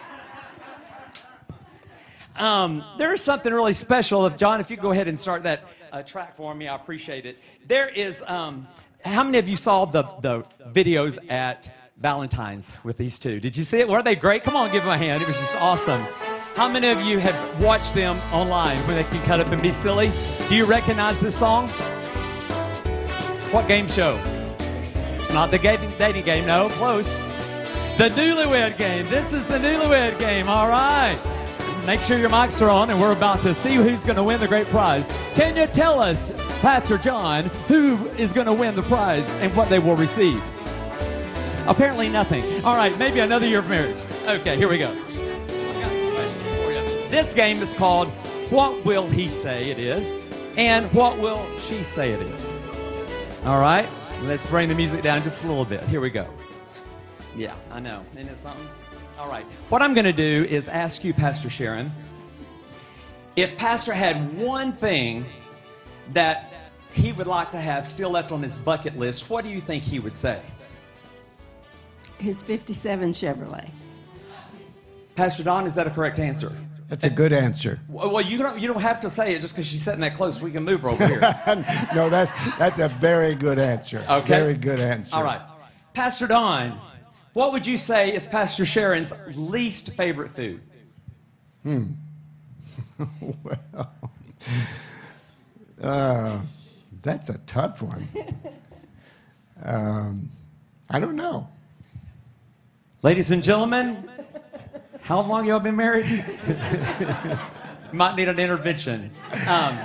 Um, 2.38 2.84
there 2.98 3.12
is 3.12 3.22
something 3.22 3.52
really 3.52 3.72
special. 3.72 4.26
If 4.26 4.36
John, 4.36 4.60
if 4.60 4.70
you 4.70 4.76
go 4.76 4.92
ahead 4.92 5.08
and 5.08 5.18
start 5.18 5.42
that 5.42 5.64
uh, 5.92 6.02
track 6.02 6.36
for 6.36 6.54
me, 6.54 6.68
I 6.68 6.76
appreciate 6.76 7.26
it. 7.26 7.38
There 7.66 7.88
is. 7.88 8.22
Um, 8.26 8.68
how 9.04 9.24
many 9.24 9.38
of 9.38 9.48
you 9.48 9.56
saw 9.56 9.84
the 9.84 10.04
the 10.20 10.44
videos 10.72 11.18
at 11.30 11.70
Valentine's 11.96 12.78
with 12.84 12.96
these 12.96 13.18
two? 13.18 13.40
Did 13.40 13.56
you 13.56 13.64
see 13.64 13.80
it? 13.80 13.88
Were 13.88 14.02
they 14.02 14.16
great? 14.16 14.44
Come 14.44 14.56
on, 14.56 14.70
give 14.70 14.82
them 14.82 14.92
a 14.92 14.98
hand. 14.98 15.22
It 15.22 15.28
was 15.28 15.38
just 15.38 15.56
awesome. 15.56 16.02
How 16.54 16.68
many 16.68 16.88
of 16.88 17.00
you 17.02 17.18
have 17.18 17.60
watched 17.60 17.94
them 17.94 18.18
online 18.32 18.78
where 18.86 18.96
they 18.96 19.08
can 19.08 19.24
cut 19.24 19.40
up 19.40 19.48
and 19.48 19.62
be 19.62 19.72
silly? 19.72 20.10
Do 20.48 20.56
you 20.56 20.64
recognize 20.64 21.20
this 21.20 21.38
song? 21.38 21.68
What 23.52 23.68
game 23.68 23.88
show? 23.88 24.20
It's 25.18 25.32
not 25.32 25.50
the 25.50 25.58
dating 25.58 26.24
game, 26.24 26.46
no, 26.46 26.68
close. 26.70 27.16
The 27.96 28.10
newlywed 28.10 28.76
game. 28.76 29.06
This 29.06 29.32
is 29.32 29.46
the 29.46 29.58
newlywed 29.58 30.18
game, 30.18 30.48
all 30.48 30.68
right. 30.68 31.18
Make 31.86 32.00
sure 32.02 32.18
your 32.18 32.28
mics 32.30 32.60
are 32.60 32.68
on, 32.68 32.90
and 32.90 33.00
we're 33.00 33.12
about 33.12 33.42
to 33.42 33.54
see 33.54 33.74
who's 33.74 34.04
going 34.04 34.16
to 34.16 34.22
win 34.22 34.40
the 34.40 34.48
great 34.48 34.66
prize. 34.66 35.08
Can 35.34 35.56
you 35.56 35.66
tell 35.66 36.00
us, 36.00 36.32
Pastor 36.60 36.98
John, 36.98 37.44
who 37.66 38.08
is 38.18 38.32
going 38.32 38.46
to 38.46 38.52
win 38.52 38.74
the 38.74 38.82
prize 38.82 39.32
and 39.36 39.54
what 39.56 39.70
they 39.70 39.78
will 39.78 39.96
receive? 39.96 40.42
Apparently, 41.66 42.08
nothing. 42.08 42.44
All 42.64 42.76
right, 42.76 42.96
maybe 42.98 43.20
another 43.20 43.46
year 43.46 43.60
of 43.60 43.68
marriage. 43.68 44.02
Okay, 44.26 44.56
here 44.56 44.68
we 44.68 44.78
go. 44.78 44.90
I've 44.90 45.80
got 45.80 45.90
some 45.92 46.12
questions 46.12 46.54
for 46.54 46.70
you. 46.72 47.08
This 47.10 47.32
game 47.34 47.62
is 47.62 47.72
called 47.74 48.08
What 48.50 48.84
Will 48.84 49.06
He 49.06 49.28
Say 49.28 49.70
It 49.70 49.78
Is? 49.78 50.16
and 50.56 50.92
What 50.92 51.18
Will 51.18 51.46
She 51.58 51.82
Say 51.82 52.10
It 52.12 52.20
Is? 52.20 52.56
All 53.44 53.60
right, 53.60 53.88
let's 54.24 54.44
bring 54.46 54.68
the 54.68 54.74
music 54.74 55.02
down 55.02 55.22
just 55.22 55.44
a 55.44 55.46
little 55.46 55.64
bit. 55.64 55.82
Here 55.84 56.00
we 56.00 56.10
go. 56.10 56.26
Yeah, 57.36 57.54
I 57.70 57.80
know. 57.80 58.04
Isn't 58.14 58.28
it 58.28 58.38
something? 58.38 58.66
All 59.18 59.28
right. 59.28 59.44
What 59.68 59.82
I'm 59.82 59.94
going 59.94 60.04
to 60.04 60.12
do 60.12 60.46
is 60.48 60.68
ask 60.68 61.02
you, 61.02 61.12
Pastor 61.12 61.50
Sharon, 61.50 61.90
if 63.34 63.56
Pastor 63.56 63.92
had 63.92 64.38
one 64.38 64.72
thing 64.72 65.24
that 66.12 66.52
he 66.92 67.12
would 67.12 67.26
like 67.26 67.50
to 67.50 67.58
have 67.58 67.88
still 67.88 68.10
left 68.10 68.30
on 68.30 68.42
his 68.42 68.58
bucket 68.58 68.96
list, 68.96 69.28
what 69.28 69.44
do 69.44 69.50
you 69.50 69.60
think 69.60 69.82
he 69.82 69.98
would 69.98 70.14
say? 70.14 70.40
His 72.18 72.42
57 72.42 73.10
Chevrolet. 73.10 73.70
Pastor 75.16 75.42
Don, 75.42 75.66
is 75.66 75.74
that 75.74 75.86
a 75.86 75.90
correct 75.90 76.20
answer? 76.20 76.52
That's 76.88 77.04
a 77.04 77.10
good 77.10 77.32
answer. 77.32 77.80
Well, 77.88 78.20
you 78.20 78.38
don't, 78.38 78.58
you 78.58 78.68
don't 78.68 78.80
have 78.80 79.00
to 79.00 79.10
say 79.10 79.34
it 79.34 79.40
just 79.40 79.54
because 79.54 79.66
she's 79.66 79.82
sitting 79.82 80.00
that 80.00 80.14
close. 80.14 80.40
We 80.40 80.52
can 80.52 80.64
move 80.64 80.82
her 80.82 80.90
over 80.90 81.06
here. 81.06 81.20
no, 81.94 82.08
that's 82.08 82.32
that's 82.56 82.78
a 82.78 82.88
very 82.88 83.34
good 83.34 83.58
answer. 83.58 84.02
Okay. 84.08 84.28
Very 84.28 84.54
good 84.54 84.80
answer. 84.80 85.14
All 85.14 85.22
right. 85.22 85.40
Pastor 85.92 86.26
Don, 86.26 86.80
what 87.38 87.52
would 87.52 87.68
you 87.68 87.78
say 87.78 88.12
is 88.12 88.26
Pastor 88.26 88.66
Sharon's 88.66 89.12
least 89.36 89.92
favorite 89.92 90.28
food? 90.28 90.60
Hmm. 91.62 91.92
well, 93.44 93.92
uh, 95.80 96.40
that's 97.00 97.28
a 97.28 97.38
tough 97.46 97.80
one. 97.80 98.08
Um, 99.62 100.30
I 100.90 100.98
don't 100.98 101.14
know. 101.14 101.48
Ladies 103.02 103.30
and 103.30 103.40
gentlemen, 103.40 104.08
How 105.00 105.20
long 105.20 105.46
y'all 105.46 105.60
been 105.60 105.76
married? 105.76 106.06
Might 107.92 108.16
need 108.16 108.28
an 108.28 108.40
intervention. 108.40 109.12
Um, 109.46 109.78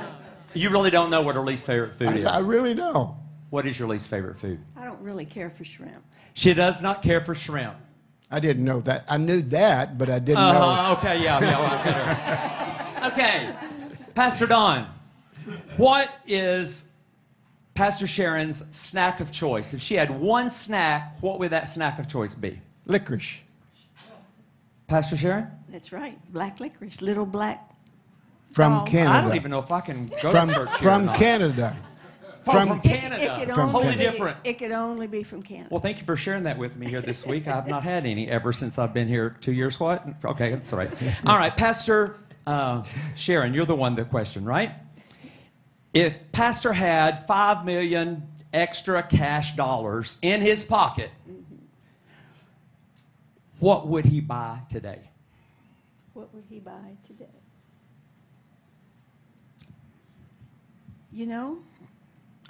you 0.56 0.72
really 0.72 0.89
don't 0.89 1.12
know 1.12 1.22
what 1.22 1.36
her 1.36 1.41
least 1.41 1.68
favorite 1.68 1.93
food 1.93 2.18
is. 2.18 2.26
I, 2.26 2.38
I 2.38 2.39
really 2.39 2.74
don't. 2.74 3.16
What 3.54 3.68
is 3.68 3.78
your 3.78 3.88
least 3.88 4.08
favorite 4.10 4.39
food? 4.39 4.60
I 4.76 4.84
don't 4.84 4.99
really 4.99 5.26
care 5.26 5.51
for 5.51 5.64
shrimp. 5.64 6.04
She 6.34 6.56
does 6.56 6.82
not 6.82 7.04
care 7.04 7.22
for 7.22 7.36
shrimp. 7.36 7.76
I 8.32 8.39
didn't 8.39 8.66
know 8.66 8.82
that. 8.82 9.04
I 9.08 9.18
knew 9.18 9.43
that, 9.43 9.95
but 9.95 10.10
I 10.10 10.18
didn't 10.18 10.41
know. 10.41 10.60
Uh, 10.60 10.95
okay, 10.97 11.22
yeah, 11.24 11.39
yeah, 11.39 12.99
well. 12.99 13.12
Okay, 13.12 13.54
Pastor 14.16 14.47
Don, 14.47 14.88
what 15.78 16.10
is 16.26 16.88
Pastor 17.76 18.08
Sharon's 18.08 18.66
snack 18.76 19.20
of 19.20 19.32
choice? 19.32 19.76
If 19.76 19.82
she 19.82 19.93
had 19.93 20.10
one 20.20 20.49
snack, 20.49 21.14
what 21.22 21.38
would 21.38 21.51
that 21.51 21.68
snack 21.68 21.99
of 21.99 22.08
choice 22.08 22.34
be? 22.34 22.60
Licorice. 22.88 23.41
Pastor 24.88 25.16
Sharon? 25.16 25.51
That's 25.70 25.93
right, 25.93 26.18
black 26.34 26.60
licorice, 26.60 27.04
little 27.04 27.28
black. 27.28 27.70
From 28.51 28.80
Oh, 28.80 28.84
Canada. 28.84 29.16
I 29.16 29.22
don't 29.22 29.36
even 29.36 29.51
know 29.51 29.60
if 29.60 29.72
I 29.72 29.82
can 29.82 30.08
go 30.24 30.32
From, 30.32 30.49
to 30.49 30.56
church 30.56 30.70
here 30.70 30.78
or 30.78 30.82
from 30.82 31.06
not. 31.06 31.16
Canada. 31.18 31.78
From- 32.44 32.68
from 32.68 32.80
It- 32.80 32.84
Canada. 32.84 33.24
It, 33.24 33.39
could 33.39 33.56
From 33.56 33.70
only 33.70 33.72
Wholly 33.72 33.96
be, 33.96 34.02
different. 34.02 34.38
It 34.44 34.60
could 34.60 34.72
only 34.72 35.08
be 35.08 35.24
from 35.24 35.44
Canada. 35.44 35.70
Well, 35.72 35.80
thank 35.80 36.00
you 36.00 36.06
for 36.06 36.18
sharing 36.18 36.44
that 36.44 36.58
with 36.58 36.76
me 36.76 36.89
here 36.89 37.02
this 37.02 37.26
week. 37.26 37.48
I've 37.48 37.68
not 37.68 37.84
had 37.84 38.06
any 38.06 38.28
ever 38.30 38.52
since 38.52 38.78
I've 38.78 38.94
been 38.94 39.08
here 39.08 39.38
two 39.39 39.54
years. 39.54 39.80
What? 39.80 40.06
Okay, 40.24 40.52
that's 40.52 40.72
all 40.74 40.80
right. 40.80 40.91
All 41.26 41.38
right, 41.38 41.56
Pastor 41.56 42.18
uh, 42.46 42.84
Sharon, 43.16 43.54
you're 43.54 43.66
the 43.66 43.76
one 43.76 43.96
that 43.96 44.10
questioned, 44.10 44.46
right? 44.46 44.72
If 45.94 46.32
Pastor 46.32 46.74
had 46.74 47.28
five 47.28 47.66
million 47.66 48.24
extra 48.54 49.04
cash 49.04 49.56
dollars 49.56 50.18
in 50.22 50.41
his 50.41 50.64
pocket, 50.64 51.12
what 53.60 53.88
would 53.88 54.06
he 54.06 54.20
buy 54.20 54.60
today? 54.70 55.10
What 56.14 56.34
would 56.34 56.44
he 56.50 56.60
buy 56.60 56.98
today? 57.06 57.26
You 61.12 61.28
know, 61.28 61.60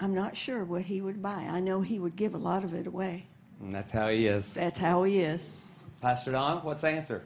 I'm 0.04 0.14
not 0.14 0.36
sure 0.36 0.66
what 0.66 0.82
he 0.82 0.99
would 0.99 1.22
buy. 1.22 1.47
I 1.49 1.62
know 1.62 1.80
he 1.80 1.97
would 1.97 2.18
give 2.18 2.36
a 2.36 2.38
lot 2.38 2.66
of 2.66 2.74
it 2.74 2.88
away. 2.88 3.26
And 3.62 3.72
that's 3.72 3.89
how 3.89 4.10
he 4.10 4.28
is. 4.28 4.54
That's 4.54 4.78
how 4.78 5.04
he 5.04 5.22
is. 5.22 5.62
Pastor 6.01 6.34
Don, 6.34 6.58
what's 6.58 6.82
the 6.82 6.89
answer? 6.89 7.24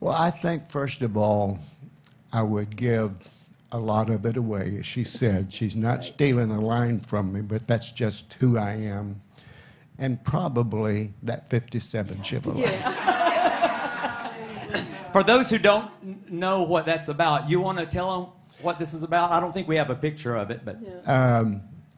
Well, 0.00 0.14
I 0.14 0.30
think, 0.30 0.70
first 0.70 1.02
of 1.02 1.14
all, 1.14 1.58
I 2.32 2.42
would 2.42 2.76
give 2.76 3.28
a 3.72 3.78
lot 3.78 4.08
of 4.08 4.24
it 4.24 4.38
away. 4.38 4.78
As 4.78 4.86
she 4.86 5.04
said, 5.04 5.52
she's 5.52 5.76
not 5.76 6.02
stealing 6.02 6.50
a 6.50 6.62
line 6.62 7.00
from 7.00 7.30
me, 7.30 7.42
but 7.42 7.66
that's 7.66 7.92
just 7.92 8.32
who 8.40 8.56
I 8.56 8.76
am. 8.76 9.20
And 9.98 10.24
probably 10.24 11.12
that 11.24 11.50
57 11.50 12.16
Chevrolet. 12.20 12.72
For 15.12 15.22
those 15.22 15.50
who 15.50 15.58
don't 15.58 16.30
know 16.30 16.62
what 16.62 16.86
that's 16.86 17.08
about, 17.08 17.50
you 17.50 17.60
want 17.60 17.80
to 17.80 17.84
tell 17.84 18.18
them 18.18 18.32
what 18.62 18.78
this 18.78 18.94
is 18.94 19.02
about? 19.02 19.30
I 19.30 19.40
don't 19.40 19.52
think 19.52 19.68
we 19.68 19.76
have 19.76 19.90
a 19.90 19.94
picture 19.94 20.36
of 20.36 20.50
it, 20.50 20.62
but 20.64 20.78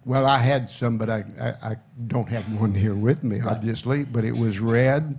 Well, 0.05 0.25
I 0.27 0.39
had 0.39 0.71
some, 0.71 0.97
but 0.97 1.11
I, 1.11 1.25
I, 1.41 1.71
I 1.71 1.77
don't 2.07 2.29
have 2.31 2.45
one 2.61 2.73
here 2.73 2.95
with 2.95 3.23
me, 3.23 3.41
obviously. 3.41 4.05
But 4.05 4.25
it 4.25 4.37
was 4.37 4.59
red. 4.59 5.19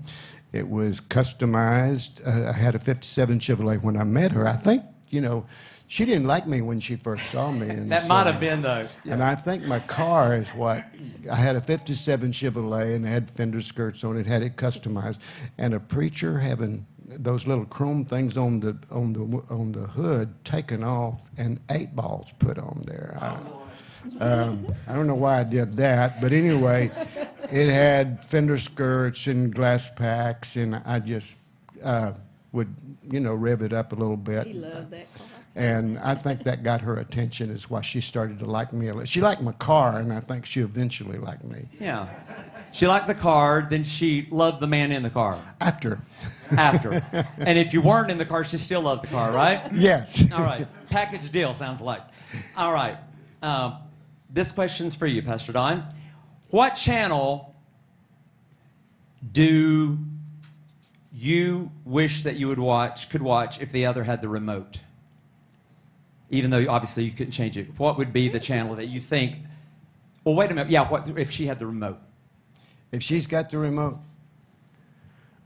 It 0.52 0.68
was 0.68 1.00
customized. 1.00 2.28
Uh, 2.28 2.50
I 2.50 2.54
had 2.54 2.74
a 2.74 2.80
57 2.80 3.40
Chevrolet 3.40 3.82
when 3.84 3.98
I 3.98 4.04
met 4.04 4.32
her. 4.32 4.48
I 4.48 4.56
think, 4.56 4.84
you 5.10 5.22
know, 5.22 5.46
she 5.86 6.06
didn't 6.06 6.26
like 6.26 6.48
me 6.48 6.62
when 6.62 6.80
she 6.80 6.96
first 6.96 7.30
saw 7.32 7.52
me. 7.52 7.68
And 7.70 7.92
that 7.92 8.04
so- 8.04 8.08
might 8.08 8.26
have 8.26 8.40
been 8.40 8.62
the. 8.62 8.90
And 9.06 9.24
I 9.24 9.36
think 9.36 9.64
my 9.66 9.80
car 9.80 10.36
is 10.36 10.48
what 10.50 10.86
I 11.32 11.36
had 11.36 11.56
a 11.56 11.62
'57 11.62 12.32
Chevrolet 12.32 12.96
and 12.96 13.06
it 13.06 13.10
had 13.10 13.30
fender 13.30 13.62
skirts 13.62 14.04
on 14.04 14.18
it, 14.18 14.26
had 14.26 14.42
it 14.42 14.56
customized, 14.56 15.20
and 15.58 15.74
a 15.74 15.80
preacher 15.80 16.40
having 16.40 16.88
those 17.18 17.47
little 17.47 17.66
chrome 17.66 18.05
things 18.05 18.38
on 18.38 18.60
the 18.60 18.78
on 18.91 19.14
the 19.14 19.22
on 19.49 19.72
the 19.72 19.88
hood 19.88 20.34
taken 20.45 20.84
off 20.84 21.30
and 21.38 21.60
eight 21.72 21.95
balls 21.95 22.28
put 22.39 22.57
on 22.57 22.84
there. 22.86 23.18
I, 23.20 23.38
um, 24.24 24.66
I 24.88 24.93
don't 24.93 25.07
know 25.07 25.16
why 25.16 25.39
I 25.39 25.43
did 25.43 25.76
that, 25.78 26.22
but 26.22 26.32
anyway, 26.32 26.91
it 27.51 27.70
had 27.70 28.24
fender 28.24 28.57
skirts 28.57 29.28
and 29.28 29.53
glass 29.53 29.89
packs, 29.95 30.55
and 30.55 30.76
I 30.86 30.99
just 30.99 31.34
uh, 31.84 32.14
would 32.51 32.74
you 33.10 33.20
know 33.20 33.34
rev 33.34 33.62
it 33.62 33.74
up 33.74 33.91
a 33.91 33.95
little 33.95 34.18
bit. 34.18 34.47
He 34.47 34.53
loved 34.53 34.91
that 34.91 35.14
car. 35.14 35.26
And 35.55 35.99
I 35.99 36.16
think 36.16 36.43
that 36.43 36.64
got 36.64 36.82
her 36.82 36.95
attention, 36.97 37.49
is 37.49 37.70
why 37.70 37.82
she 37.82 38.01
started 38.01 38.39
to 38.39 38.45
like 38.45 38.72
me. 38.72 38.88
a 38.88 38.93
little. 38.93 39.05
She 39.05 39.20
liked 39.20 39.41
my 39.41 39.51
car, 39.53 39.97
and 39.99 40.14
I 40.14 40.20
think 40.22 40.45
she 40.45 40.62
eventually 40.62 41.18
liked 41.18 41.43
me. 41.43 41.68
Yeah. 41.80 42.07
She 42.72 42.88
liked 42.88 43.08
the 43.08 43.16
car, 43.16 43.68
then 43.70 43.84
she 43.84 44.28
loved 44.30 44.60
the 44.60 44.68
man 44.68 44.92
in 44.92 45.04
the 45.04 45.10
car 45.10 45.40
After, 45.60 46.00
after. 46.52 47.04
and 47.38 47.58
if 47.58 47.74
you 47.74 47.82
weren't 47.82 48.12
in 48.12 48.18
the 48.18 48.26
car, 48.26 48.44
she 48.44 48.58
still 48.58 48.82
loved 48.82 49.04
the 49.04 49.08
car, 49.08 49.32
right? 49.32 49.72
yes. 49.74 50.24
All 50.32 50.44
right. 50.44 50.68
Package 50.90 51.32
deal 51.32 51.54
sounds 51.54 51.82
like. 51.82 52.02
All 52.56 52.74
right. 52.74 52.98
Um, 53.42 53.78
this 54.30 54.52
question's 54.52 54.96
for 54.96 55.08
you, 55.08 55.22
Pastor 55.22 55.52
Don. 55.52 55.88
What 56.50 56.72
channel 56.72 57.56
do 59.32 59.98
you 61.12 61.72
wish 61.86 62.24
that 62.24 62.36
you 62.38 62.48
would 62.48 62.60
watch, 62.60 63.10
could 63.10 63.22
watch, 63.22 63.60
if 63.62 63.72
the 63.72 63.86
other 63.86 64.04
had 64.04 64.22
the 64.22 64.30
remote? 64.30 64.80
Even 66.30 66.52
though 66.52 66.66
obviously 66.70 67.04
you 67.04 67.12
couldn't 67.12 67.32
change 67.32 67.58
it. 67.58 67.68
What 67.78 67.98
would 67.98 68.14
be 68.14 68.30
the 68.30 68.40
channel 68.40 68.76
that 68.76 68.88
you 68.88 69.00
think? 69.00 69.38
Well, 70.24 70.36
wait 70.36 70.52
a 70.52 70.54
minute. 70.54 70.70
Yeah, 70.70 70.88
what 70.88 71.10
if 71.18 71.32
she 71.32 71.48
had 71.48 71.58
the 71.60 71.66
remote? 71.66 72.00
If 72.92 73.04
she's 73.04 73.28
got 73.28 73.50
the 73.50 73.58
remote, 73.58 74.00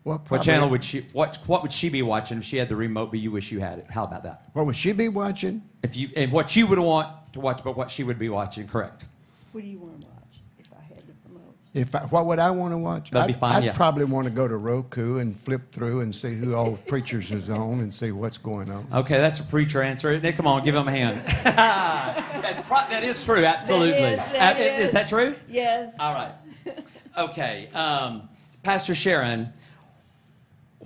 well, 0.04 0.22
What 0.28 0.41
channel 0.41 0.70
would 0.70 0.84
she? 0.84 1.06
What 1.14 1.38
What 1.46 1.62
would 1.62 1.72
she 1.74 1.89
be 1.89 2.02
watching 2.02 2.38
if 2.39 2.44
she 2.44 2.58
had 2.58 2.70
the 2.70 2.76
remote, 2.76 3.12
but 3.12 3.20
you 3.20 3.32
wish 3.32 3.52
you 3.52 3.60
had 3.60 3.80
it? 3.80 3.86
How 3.89 4.04
about 4.04 4.24
that? 4.24 4.50
What 4.54 4.66
would 4.66 4.76
she 4.76 4.91
be 4.91 5.08
watching? 5.10 5.62
If 5.82 5.96
you 5.96 6.10
and 6.16 6.32
what 6.32 6.56
you 6.56 6.68
would 6.68 6.80
want 6.80 7.10
to 7.34 7.39
watch, 7.39 7.64
but 7.64 7.76
what 7.78 7.89
she 7.89 8.04
would 8.04 8.20
be 8.20 8.30
watching, 8.30 8.68
correct? 8.68 9.06
What 9.54 9.62
do 9.62 9.68
you 9.68 9.80
want 9.80 10.02
to 10.02 10.08
watch 10.08 10.41
if 10.60 10.66
I 10.74 10.82
had 10.94 10.98
the 10.98 11.14
remote? 11.30 11.56
If 11.74 11.96
I, 11.96 12.00
what 12.08 12.26
would 12.26 12.39
I 12.39 12.52
want 12.52 12.74
to 12.74 12.78
watch? 12.78 13.12
That'd 13.12 13.36
I'd, 13.36 13.39
fine, 13.39 13.56
I'd 13.56 13.64
yeah. 13.64 13.74
probably 13.74 14.04
want 14.06 14.26
to 14.26 14.32
go 14.32 14.46
to 14.48 14.58
Roku 14.58 15.18
and 15.20 15.38
flip 15.39 15.72
through 15.72 16.02
and 16.02 16.14
see 16.14 16.36
who 16.36 16.54
all 16.56 16.72
the 16.72 16.82
preachers 16.82 17.32
is 17.32 17.50
on 17.50 17.80
and 17.80 17.94
see 17.94 18.12
what's 18.12 18.38
going 18.38 18.70
on. 18.72 18.88
Okay, 18.91 19.18
that's 19.20 19.39
a 19.39 19.44
preacher 19.44 19.82
answer, 19.82 20.12
isn't? 20.12 20.34
Come 20.36 20.48
on, 20.48 20.64
give 20.66 20.76
him 20.76 20.88
a 20.88 20.91
hand. 20.91 21.22
that's 21.44 22.68
pro- 22.68 22.88
that 22.89 23.04
is 23.06 23.24
true, 23.24 23.46
absolutely. 23.46 24.02
That 24.02 24.28
is, 24.28 24.34
that 24.34 24.56
Uh, 24.58 24.60
is 24.60 24.86
is. 24.88 24.91
that 24.91 25.08
true? 25.08 25.36
Yes. 25.48 25.96
All 26.00 26.14
right. 26.14 26.34
Okay, 27.18 27.70
um, 27.74 28.28
Pastor 28.64 28.95
Sharon, 28.95 29.53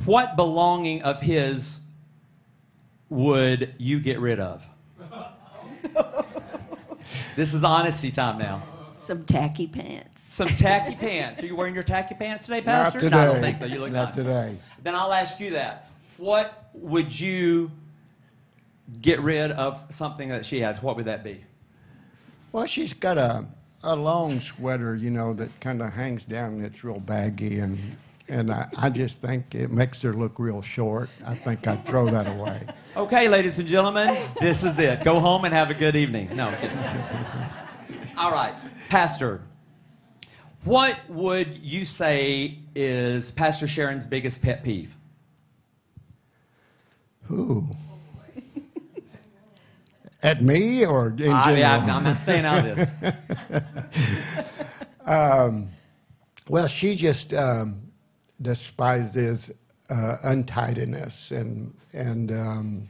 what 0.06 0.36
belonging 0.36 1.04
of 1.04 1.22
his 1.22 1.82
would 3.10 3.74
you 3.78 4.00
get 4.00 4.20
rid 4.20 4.40
of? 4.40 4.68
this 7.36 7.54
is 7.54 7.64
honesty 7.64 8.12
time 8.12 8.38
now. 8.38 8.62
Some 8.92 9.24
tacky 9.26 9.68
pants. 9.68 10.22
Some 10.22 10.48
tacky 10.48 10.96
pants. 10.96 11.42
Are 11.42 11.46
you 11.46 11.56
wearing 11.56 11.76
your 11.76 11.84
tacky 11.84 12.16
pants 12.16 12.46
today, 12.46 12.58
Not 12.58 12.66
Pastor? 12.66 13.00
today. 13.00 13.16
No, 13.16 13.22
I 13.22 13.26
don't 13.26 13.42
think 13.42 13.58
so. 13.58 13.66
You 13.66 13.80
look 13.80 13.92
Not 13.92 14.08
nice. 14.08 14.16
today. 14.16 14.56
Then 14.84 14.96
I'll 14.96 15.14
ask 15.14 15.40
you 15.40 15.52
that. 15.52 15.90
What 16.18 16.70
would 16.74 17.18
you 17.18 17.72
get 19.02 19.20
rid 19.22 19.52
of 19.52 19.86
something 19.92 20.30
that 20.30 20.46
she 20.46 20.62
has? 20.62 20.82
What 20.82 20.96
would 20.96 21.06
that 21.06 21.24
be? 21.24 21.44
Well, 22.52 22.66
she's 22.66 22.94
got 22.94 23.18
a, 23.18 23.46
a 23.84 23.96
long 23.96 24.40
sweater, 24.40 24.96
you 24.96 25.10
know, 25.10 25.34
that 25.34 25.60
kind 25.60 25.82
of 25.82 25.94
hangs 25.94 26.26
down 26.26 26.54
and 26.54 26.66
it's 26.66 26.84
real 26.84 27.00
baggy. 27.00 27.60
And, 27.60 27.98
and 28.28 28.52
I, 28.52 28.68
I 28.78 28.90
just 28.90 29.22
think 29.22 29.56
it 29.56 29.72
makes 29.72 30.02
her 30.02 30.14
look 30.14 30.40
real 30.40 30.62
short. 30.62 31.10
I 31.26 31.36
think 31.36 31.68
I'd 31.68 31.86
throw 31.86 32.10
that 32.10 32.28
away. 32.28 32.62
Okay, 32.96 33.28
ladies 33.28 33.60
and 33.60 33.68
gentlemen, 33.68 34.18
this 34.40 34.64
is 34.64 34.80
it. 34.80 35.04
Go 35.04 35.20
home 35.20 35.46
and 35.46 35.54
have 35.54 35.70
a 35.70 35.76
good 35.76 35.96
evening. 35.96 36.36
No. 36.36 36.54
All 38.18 38.32
right, 38.32 38.56
Pastor. 38.90 39.42
What 40.64 40.98
would 41.08 41.56
you 41.56 41.86
say 41.86 42.60
is 42.76 43.32
Pastor 43.32 43.68
Sharon's 43.68 44.06
biggest 44.06 44.42
pet 44.42 44.64
peeve? 44.64 44.98
Ooh. 47.32 47.68
At 50.24 50.42
me 50.42 50.86
or 50.86 51.10
in 51.10 51.18
general? 51.18 51.36
I, 51.36 51.58
yeah, 51.58 51.78
I'm, 51.78 51.90
I'm 51.90 52.04
not 52.04 52.18
staying 52.18 52.46
out 52.46 52.66
of 52.66 52.76
this. 52.76 52.94
Well, 56.50 56.68
she 56.68 56.96
just 56.96 57.34
um, 57.34 57.82
despises 58.42 59.52
uh, 59.90 60.18
untidiness 60.24 61.32
and 61.32 61.74
and 61.94 62.32
um, 62.32 62.90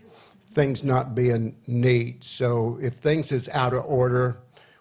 things 0.51 0.83
not 0.83 1.15
being 1.15 1.55
neat. 1.67 2.23
So 2.23 2.77
if 2.81 2.93
things 2.95 3.31
is 3.31 3.49
out 3.49 3.73
of 3.73 3.83
order, 3.85 4.37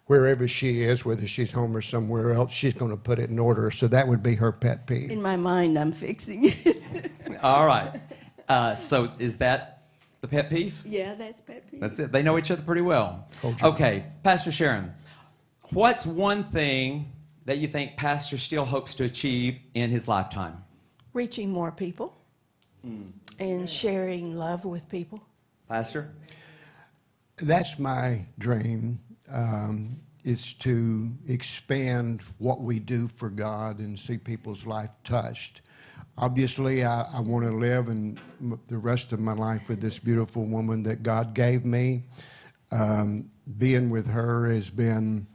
wherever 0.06 0.46
she 0.46 0.82
is, 0.82 1.04
whether 1.04 1.26
she's 1.26 1.52
home 1.52 1.76
or 1.76 1.82
somewhere 1.82 2.32
else, 2.32 2.52
she's 2.52 2.74
going 2.74 2.90
to 2.90 2.96
put 2.96 3.18
it 3.18 3.30
in 3.30 3.38
order. 3.38 3.70
So 3.70 3.88
that 3.88 4.08
would 4.08 4.22
be 4.22 4.34
her 4.34 4.52
pet 4.52 4.86
peeve. 4.86 5.10
In 5.10 5.22
my 5.22 5.36
mind, 5.36 5.78
I'm 5.78 5.92
fixing 5.92 6.44
it. 6.44 7.10
All 7.42 7.66
right. 7.66 8.00
Uh, 8.48 8.74
so 8.74 9.10
is 9.18 9.38
that 9.38 9.75
the 10.20 10.28
pet 10.28 10.50
peeve? 10.50 10.82
yeah, 10.84 11.14
that's 11.14 11.40
pet 11.40 11.70
peeve. 11.70 11.80
That's 11.80 11.98
it. 11.98 12.12
They 12.12 12.22
know 12.22 12.38
each 12.38 12.50
other 12.50 12.62
pretty 12.62 12.80
well. 12.82 13.28
Hold 13.42 13.60
your- 13.60 13.70
Okay, 13.70 14.06
Pastor 14.22 14.50
Sharon, 14.50 14.92
what's 15.72 16.06
one 16.06 16.44
thing 16.44 17.12
that 17.44 17.58
you 17.58 17.68
think 17.68 17.96
Pastor 17.96 18.38
still 18.38 18.64
hopes 18.64 18.94
to 18.96 19.04
achieve 19.04 19.58
in 19.74 19.90
his 19.90 20.08
lifetime? 20.08 20.64
Reaching 21.12 21.50
more 21.50 21.72
people. 21.72 22.14
and 23.40 23.68
sharing 23.68 24.36
love 24.36 24.64
with 24.64 24.88
people. 24.88 25.20
Pastor? 25.68 26.14
That's 27.36 27.78
my 27.80 28.24
dream, 28.38 29.00
um, 29.28 30.00
is 30.24 30.54
to 30.54 31.10
expand 31.28 32.22
what 32.38 32.60
we 32.60 32.78
do 32.78 33.08
for 33.08 33.28
God 33.28 33.78
and 33.80 33.98
see 33.98 34.16
people's 34.18 34.66
life 34.66 34.90
touched. 35.04 35.62
Obviously, 36.18 36.84
I, 36.84 37.02
I 37.14 37.20
want 37.20 37.44
to 37.44 37.52
live 37.52 37.88
m- 37.88 38.18
the 38.68 38.78
rest 38.78 39.12
of 39.12 39.20
my 39.20 39.34
life 39.34 39.68
with 39.68 39.80
this 39.80 39.98
beautiful 39.98 40.44
woman 40.44 40.82
that 40.84 41.02
God 41.02 41.34
gave 41.34 41.64
me. 41.64 42.04
Um, 42.70 43.30
being 43.58 43.90
with 43.90 44.08
her 44.08 44.48
has 44.50 44.70
been, 44.70 45.26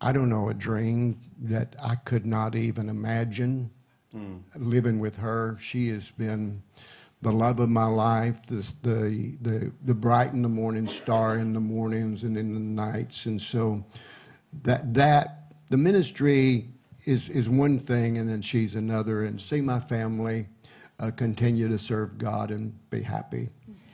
I 0.00 0.12
don't 0.12 0.30
know, 0.30 0.48
a 0.48 0.54
dream 0.54 1.20
that 1.42 1.76
I 1.84 1.96
could 1.96 2.26
not 2.26 2.54
even 2.56 2.88
imagine 2.88 3.70
living 4.58 4.98
with 4.98 5.16
her. 5.16 5.56
She 5.60 5.88
has 5.88 6.10
been 6.10 6.62
the 7.22 7.32
love 7.32 7.60
of 7.60 7.68
my 7.68 7.86
life, 7.86 8.44
the, 8.46 8.66
the, 8.82 9.36
the, 9.40 9.72
the 9.84 9.94
bright 9.94 10.32
in 10.32 10.42
the 10.42 10.48
morning 10.48 10.86
star 10.86 11.36
in 11.38 11.52
the 11.52 11.60
mornings 11.60 12.22
and 12.24 12.36
in 12.36 12.54
the 12.54 12.60
nights. 12.60 13.26
And 13.26 13.40
so 13.40 13.84
that, 14.64 14.94
that 14.94 15.54
the 15.70 15.76
ministry 15.76 16.71
is, 17.04 17.28
is 17.28 17.48
one 17.48 17.78
thing, 17.78 18.18
and 18.18 18.28
then 18.28 18.42
she's 18.42 18.74
another. 18.74 19.24
And 19.24 19.40
see 19.40 19.60
my 19.60 19.80
family 19.80 20.46
uh, 20.98 21.10
continue 21.10 21.68
to 21.68 21.78
serve 21.78 22.18
God 22.18 22.50
and 22.50 22.78
be 22.90 23.02
happy. 23.02 23.48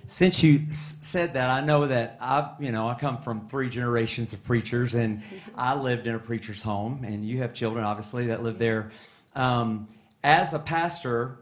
Since 0.06 0.42
you 0.42 0.64
s- 0.68 0.98
said 1.02 1.34
that, 1.34 1.50
I 1.50 1.60
know 1.60 1.86
that 1.86 2.16
I, 2.20 2.50
you 2.60 2.72
know, 2.72 2.88
I 2.88 2.94
come 2.94 3.18
from 3.18 3.48
three 3.48 3.68
generations 3.68 4.32
of 4.32 4.42
preachers, 4.44 4.94
and 4.94 5.22
I 5.54 5.74
lived 5.74 6.06
in 6.06 6.14
a 6.14 6.18
preacher's 6.18 6.62
home, 6.62 7.04
and 7.04 7.24
you 7.24 7.38
have 7.38 7.54
children, 7.54 7.84
obviously, 7.84 8.28
that 8.28 8.42
live 8.42 8.58
there. 8.58 8.90
Um, 9.34 9.88
as 10.24 10.54
a 10.54 10.58
pastor, 10.58 11.38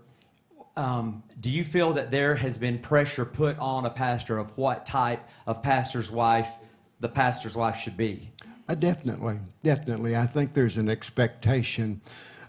um, 0.77 1.23
do 1.41 1.51
you 1.51 1.64
feel 1.64 1.95
that 1.95 2.11
there 2.11 2.35
has 2.35 2.59
been 2.59 2.79
pressure 2.79 3.25
put 3.25 3.59
on 3.59 3.87
a 3.87 3.91
pastor 3.91 4.39
of 4.39 4.57
what 4.59 4.85
type 4.85 5.27
of 5.47 5.62
pastor's 5.62 6.11
wife 6.11 6.53
the 7.01 7.09
pastor's 7.09 7.57
wife 7.57 7.77
should 7.77 7.97
be? 7.97 8.31
Uh, 8.69 8.75
definitely, 8.75 9.39
definitely. 9.62 10.17
I 10.17 10.27
think 10.27 10.55
there's 10.55 10.77
an 10.77 10.89
expectation 10.89 12.01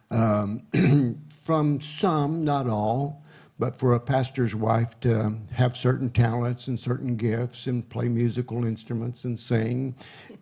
um, 0.09 0.61
from 1.43 1.79
some, 1.79 2.43
not 2.43 2.67
all, 2.67 3.23
but 3.59 3.77
for 3.77 3.93
a 3.93 3.99
pastor's 3.99 4.55
wife 4.55 4.99
to 5.01 5.37
have 5.51 5.75
certain 5.75 6.09
talents 6.09 6.67
and 6.67 6.79
certain 6.79 7.15
gifts 7.17 7.67
and 7.67 7.87
play 7.89 8.07
musical 8.07 8.65
instruments 8.65 9.23
and 9.25 9.39
sing, 9.39 9.95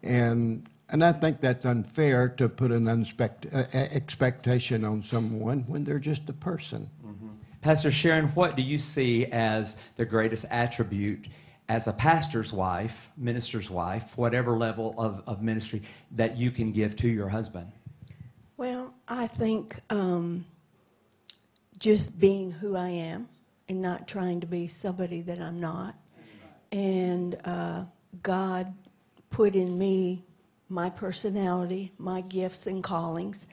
and 0.04 0.70
and 0.90 1.04
I 1.04 1.14
think 1.14 1.42
that's 1.42 1.66
unfair 1.66 2.30
to 2.30 2.48
put 2.48 2.72
an 2.72 2.86
unspect- 2.86 3.54
uh, 3.56 3.96
expectation 3.96 4.86
on 4.86 5.02
someone 5.02 5.64
when 5.68 5.84
they're 5.84 5.98
just 5.98 6.30
a 6.30 6.34
person. 6.34 6.90
Pastor 7.62 7.90
Sharon, 7.90 8.28
what 8.36 8.56
do 8.56 8.62
you 8.62 8.78
see 8.78 9.26
as 9.26 9.82
the 9.96 10.06
greatest 10.06 10.46
attribute 10.52 11.26
as 11.68 11.88
a 11.88 11.94
pastor's 11.94 12.54
wife, 12.54 13.10
minister's 13.18 13.70
wife, 13.70 14.18
whatever 14.18 14.58
level 14.58 14.94
of, 14.98 15.24
of 15.28 15.42
ministry 15.42 15.82
that 16.12 16.38
you 16.38 16.52
can 16.52 16.72
give 16.72 16.96
to 16.98 17.08
your 17.08 17.30
husband? 17.30 17.72
Well, 18.58 18.94
I 19.08 19.28
think 19.28 19.80
um, 19.90 20.46
just 21.80 22.20
being 22.20 22.52
who 22.52 22.76
I 22.76 22.90
am 22.90 23.28
and 23.68 23.82
not 23.82 24.08
trying 24.08 24.42
to 24.42 24.48
be 24.48 24.68
somebody 24.68 25.22
that 25.22 25.42
I'm 25.42 25.60
not. 25.60 25.96
And 26.72 27.36
uh, 27.44 27.86
God 28.22 28.74
put 29.30 29.56
in 29.56 29.78
me 29.78 30.24
my 30.70 30.90
personality, 30.90 31.92
my 31.98 32.22
gifts 32.22 32.68
and 32.68 32.84
callings. 32.84 33.48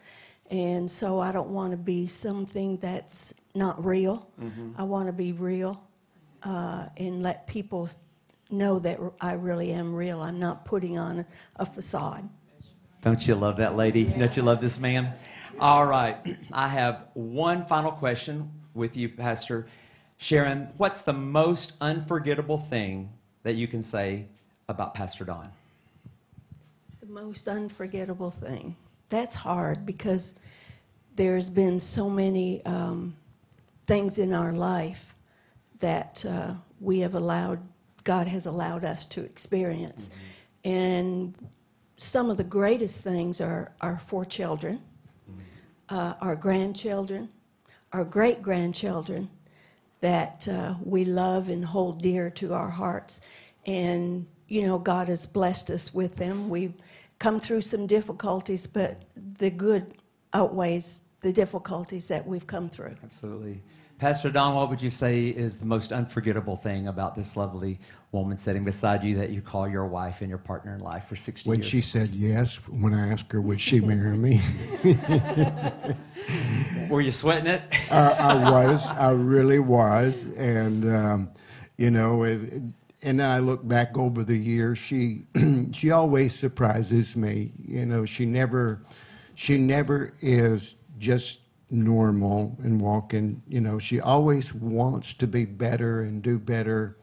And 0.51 0.91
so 0.91 1.19
I 1.19 1.33
don't 1.33 1.51
want 1.51 1.71
to 1.73 1.77
be 1.77 2.07
something 2.07 2.77
that's 2.77 3.33
not 3.55 3.85
real. 3.85 4.29
I 4.79 4.83
want 4.83 5.07
to 5.07 5.13
be 5.13 5.33
real 5.33 5.83
uh, 6.43 6.87
and 6.97 7.23
let 7.23 7.47
people 7.47 7.89
know 8.53 8.79
that 8.79 8.99
I 9.21 9.33
really 9.33 9.73
am 9.73 9.95
real. 9.95 10.21
I'm 10.21 10.39
not 10.39 10.65
putting 10.65 10.99
on 10.99 11.25
a 11.57 11.67
facade. 11.67 12.29
Don't 13.01 13.27
you 13.27 13.35
love 13.35 13.57
that 13.57 13.77
lady? 13.77 14.05
Don't 14.05 14.37
you 14.37 14.43
love 14.43 14.61
this 14.61 14.79
man? 14.79 15.15
All 15.59 15.87
right. 15.87 16.17
I 16.53 16.69
have 16.69 17.07
one 17.15 17.65
final 17.65 17.91
question 17.91 18.51
with 18.75 18.97
you, 18.97 19.09
Pastor 19.09 19.67
Sharon. 20.19 20.69
What's 20.77 21.03
the 21.03 21.13
most 21.13 21.75
unforgettable 21.81 22.59
thing 22.59 23.11
that 23.43 23.55
you 23.55 23.67
can 23.67 23.83
say 23.83 24.27
about 24.69 24.95
Pastor 24.95 25.25
Don? 25.25 25.51
The 27.01 27.07
most 27.07 27.49
unforgettable 27.49 28.31
thing. 28.31 28.77
That's 29.09 29.35
hard 29.35 29.85
because 29.85 30.37
there's 31.17 31.51
been 31.51 31.79
so 31.79 32.09
many 32.09 32.65
um, 32.65 33.17
things 33.87 34.19
in 34.19 34.33
our 34.33 34.53
life 34.53 35.15
that 35.81 36.25
uh, 36.25 36.55
we 36.81 37.01
have 37.01 37.15
allowed, 37.15 37.61
God 38.05 38.29
has 38.29 38.47
allowed 38.47 38.85
us 38.85 39.07
to 39.07 39.25
experience. 39.25 40.11
And 40.65 41.35
some 41.97 42.31
of 42.31 42.37
the 42.37 42.45
greatest 42.45 43.03
things 43.03 43.41
are 43.41 43.73
our 43.81 43.99
four 43.99 44.25
children, 44.25 44.81
uh, 45.89 46.15
our 46.21 46.37
grandchildren, 46.37 47.29
our 47.93 48.05
great 48.05 48.43
grandchildren 48.43 49.29
that 50.01 50.49
uh, 50.49 50.75
we 50.83 51.05
love 51.05 51.49
and 51.49 51.65
hold 51.65 52.03
dear 52.03 52.29
to 52.31 52.53
our 52.53 52.71
hearts. 52.71 53.21
And, 53.67 54.27
you 54.49 54.63
know, 54.63 54.79
God 54.79 55.09
has 55.09 55.27
blessed 55.27 55.71
us 55.71 55.95
with 55.95 56.17
them. 56.17 56.49
We've 56.49 56.75
come 57.19 57.39
through 57.39 57.61
some 57.61 57.87
difficulties, 57.87 58.67
but 58.67 58.99
the 59.39 59.51
good 59.51 59.93
outweighs 60.33 60.99
the 61.21 61.33
difficulties 61.33 62.09
that 62.09 62.27
we've 62.27 62.47
come 62.47 62.69
through. 62.69 62.97
Absolutely. 63.05 63.63
Pastor 64.03 64.33
Don, 64.33 64.57
what 64.57 64.69
would 64.69 64.83
you 64.83 64.91
say 64.91 65.29
is 65.29 65.59
the 65.59 65.65
most 65.65 65.93
unforgettable 65.93 66.57
thing 66.57 66.89
about 66.89 67.15
this 67.15 67.37
lovely 67.37 67.79
woman 68.11 68.37
sitting 68.37 68.65
beside 68.65 69.05
you 69.05 69.15
that 69.19 69.31
you 69.31 69.41
call 69.41 69.69
your 69.69 69.87
wife 69.87 70.23
and 70.23 70.29
your 70.29 70.41
partner 70.41 70.75
in 70.75 70.81
life 70.81 71.05
for 71.05 71.15
60 71.15 71.49
When 71.49 71.61
years? 71.61 71.67
When 71.67 71.71
she 71.71 71.81
said 71.87 72.11
yes, 72.11 72.57
when 72.69 72.95
I 72.95 73.13
asked 73.13 73.31
her, 73.31 73.41
would 73.41 73.61
she 73.61 73.79
marry 73.79 74.17
me? 74.17 74.41
Were 76.91 77.01
you 77.01 77.13
sweating 77.13 77.47
it? 77.47 77.63
I, 77.93 78.11
I 78.11 78.51
was. 78.51 78.91
I 78.91 79.13
really 79.13 79.61
was. 79.61 80.27
And, 80.37 80.93
um, 80.93 81.31
you 81.77 81.93
know, 81.93 82.25
it, 82.25 82.41
and 83.05 83.21
then 83.21 83.31
I 83.31 83.39
look 83.39 83.69
back 83.69 83.97
over 83.97 84.25
the 84.25 84.37
years. 84.37 84.79
She, 84.79 85.27
she 85.73 85.93
always 85.93 86.37
surprises 86.37 87.15
me. 87.15 87.53
You 87.57 87.87
know, 87.87 88.05
she 88.05 88.27
never, 88.27 88.83
she 89.37 89.59
never 89.59 90.13
is 90.21 90.75
just 90.99 91.42
normal 91.73 92.57
and 92.63 92.81
walking. 92.81 93.43
You 93.49 93.61
know, 93.61 93.79
she 93.79 94.01
always 94.01 94.55
wants 94.55 95.15
to 95.15 95.27
be 95.27 95.45
better 95.45 96.03
and 96.03 96.23
do 96.23 96.39
better. 96.39 96.97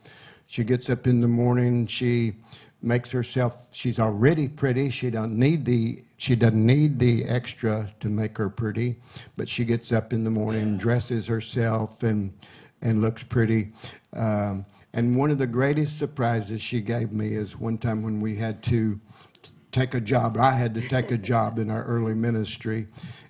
She 0.47 0.63
gets 0.63 0.89
up 0.89 1.07
in 1.07 1.21
the 1.21 1.27
morning. 1.27 1.87
She 1.87 2.33
makes 2.81 3.11
herself. 3.11 3.67
She's 3.71 3.99
already 3.99 4.47
pretty. 4.47 4.89
She 4.89 5.09
don't 5.09 5.37
need 5.37 5.65
the. 5.65 6.03
She 6.17 6.35
doesn't 6.35 6.65
need 6.65 6.99
the 6.99 7.25
extra 7.25 7.93
to 8.01 8.09
make 8.09 8.37
her 8.37 8.49
pretty, 8.49 8.97
but 9.37 9.47
she 9.47 9.65
gets 9.65 9.91
up 9.91 10.11
in 10.11 10.23
the 10.23 10.29
morning, 10.29 10.77
dresses 10.77 11.27
herself, 11.27 12.03
and 12.03 12.33
and 12.81 13.01
looks 13.01 13.23
pretty. 13.23 13.73
Um, 14.13 14.65
and 14.93 15.17
one 15.17 15.31
of 15.31 15.37
the 15.37 15.47
greatest 15.47 15.99
surprises 15.99 16.61
she 16.61 16.81
gave 16.81 17.11
me 17.11 17.33
is 17.33 17.57
one 17.57 17.77
time 17.77 18.01
when 18.01 18.21
we 18.21 18.37
had 18.37 18.63
to 18.63 18.99
take 19.71 19.93
a 19.93 20.01
job. 20.01 20.37
I 20.37 20.51
had 20.51 20.73
to 20.75 20.81
take 20.81 21.11
a 21.11 21.17
job 21.17 21.59
in 21.59 21.69
our 21.69 21.83
early 21.83 22.15
ministry, 22.15 22.87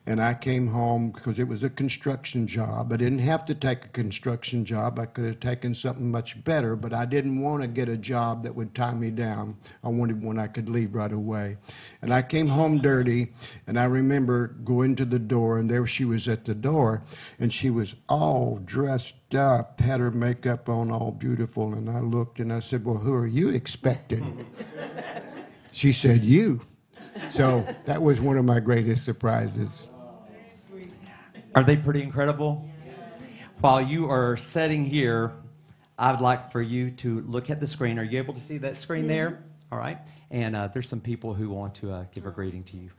and 0.09 0.19
I 0.19 0.33
came 0.33 0.65
home 0.65 1.11
because 1.11 1.37
it 1.37 1.47
was 1.47 1.61
a 1.61 1.69
construction 1.69 2.47
job. 2.47 2.91
I 2.91 2.97
didn't 2.97 3.19
have 3.19 3.45
to 3.45 3.53
take 3.53 3.85
a 3.85 3.89
construction 3.89 4.65
job. 4.65 4.97
I 4.97 5.05
could 5.05 5.25
have 5.25 5.39
taken 5.39 5.75
something 5.75 6.09
much 6.09 6.43
better, 6.43 6.75
but 6.75 6.95
I 6.95 7.05
didn't 7.05 7.39
want 7.39 7.61
to 7.61 7.67
get 7.67 7.87
a 7.87 7.95
job 7.95 8.41
that 8.41 8.55
would 8.55 8.73
tie 8.73 8.95
me 8.95 9.11
down. 9.11 9.57
I 9.83 9.89
wanted 9.89 10.23
one 10.23 10.39
I 10.39 10.47
could 10.47 10.67
leave 10.67 10.95
right 10.95 11.11
away. 11.11 11.57
And 12.01 12.11
I 12.11 12.23
came 12.23 12.47
home 12.47 12.79
dirty, 12.79 13.33
and 13.67 13.79
I 13.79 13.83
remember 13.83 14.47
going 14.47 14.95
to 14.95 15.05
the 15.05 15.19
door, 15.19 15.59
and 15.59 15.69
there 15.69 15.85
she 15.85 16.05
was 16.05 16.27
at 16.27 16.45
the 16.45 16.55
door, 16.55 17.03
and 17.37 17.53
she 17.53 17.69
was 17.69 17.93
all 18.09 18.59
dressed 18.65 19.35
up, 19.35 19.79
had 19.79 19.99
her 19.99 20.09
makeup 20.09 20.69
on, 20.69 20.89
all 20.89 21.11
beautiful. 21.11 21.75
And 21.75 21.87
I 21.87 21.99
looked 21.99 22.39
and 22.39 22.51
I 22.51 22.61
said, 22.61 22.83
Well, 22.83 22.97
who 22.97 23.13
are 23.13 23.27
you 23.27 23.49
expecting? 23.49 24.47
She 25.71 25.93
said, 25.93 26.25
You. 26.25 26.61
So 27.29 27.63
that 27.85 28.01
was 28.01 28.19
one 28.19 28.37
of 28.39 28.45
my 28.45 28.59
greatest 28.59 29.05
surprises. 29.05 29.88
Are 31.59 31.63
they 31.65 31.75
pretty 31.75 32.01
incredible? 32.01 32.65
While 33.59 33.81
you 33.81 34.09
are 34.09 34.37
sitting 34.37 34.85
here, 34.85 35.33
I 35.97 36.09
would 36.09 36.21
like 36.21 36.53
for 36.53 36.61
you 36.61 36.89
to 36.91 37.19
look 37.27 37.49
at 37.49 37.59
the 37.59 37.67
screen. 37.67 37.99
Are 37.99 38.03
you 38.05 38.17
able 38.17 38.33
to 38.33 38.39
see 38.39 38.59
that 38.59 38.77
screen 38.77 39.07
there? 39.07 39.43
All 39.69 39.77
right. 39.77 39.97
And 40.31 40.55
uh, 40.55 40.67
there's 40.67 40.87
some 40.87 41.01
people 41.01 41.33
who 41.33 41.49
want 41.49 41.75
to 41.75 41.91
uh, 41.91 42.05
give 42.13 42.25
a 42.25 42.31
greeting 42.31 42.63
to 42.63 42.77
you. 42.77 42.89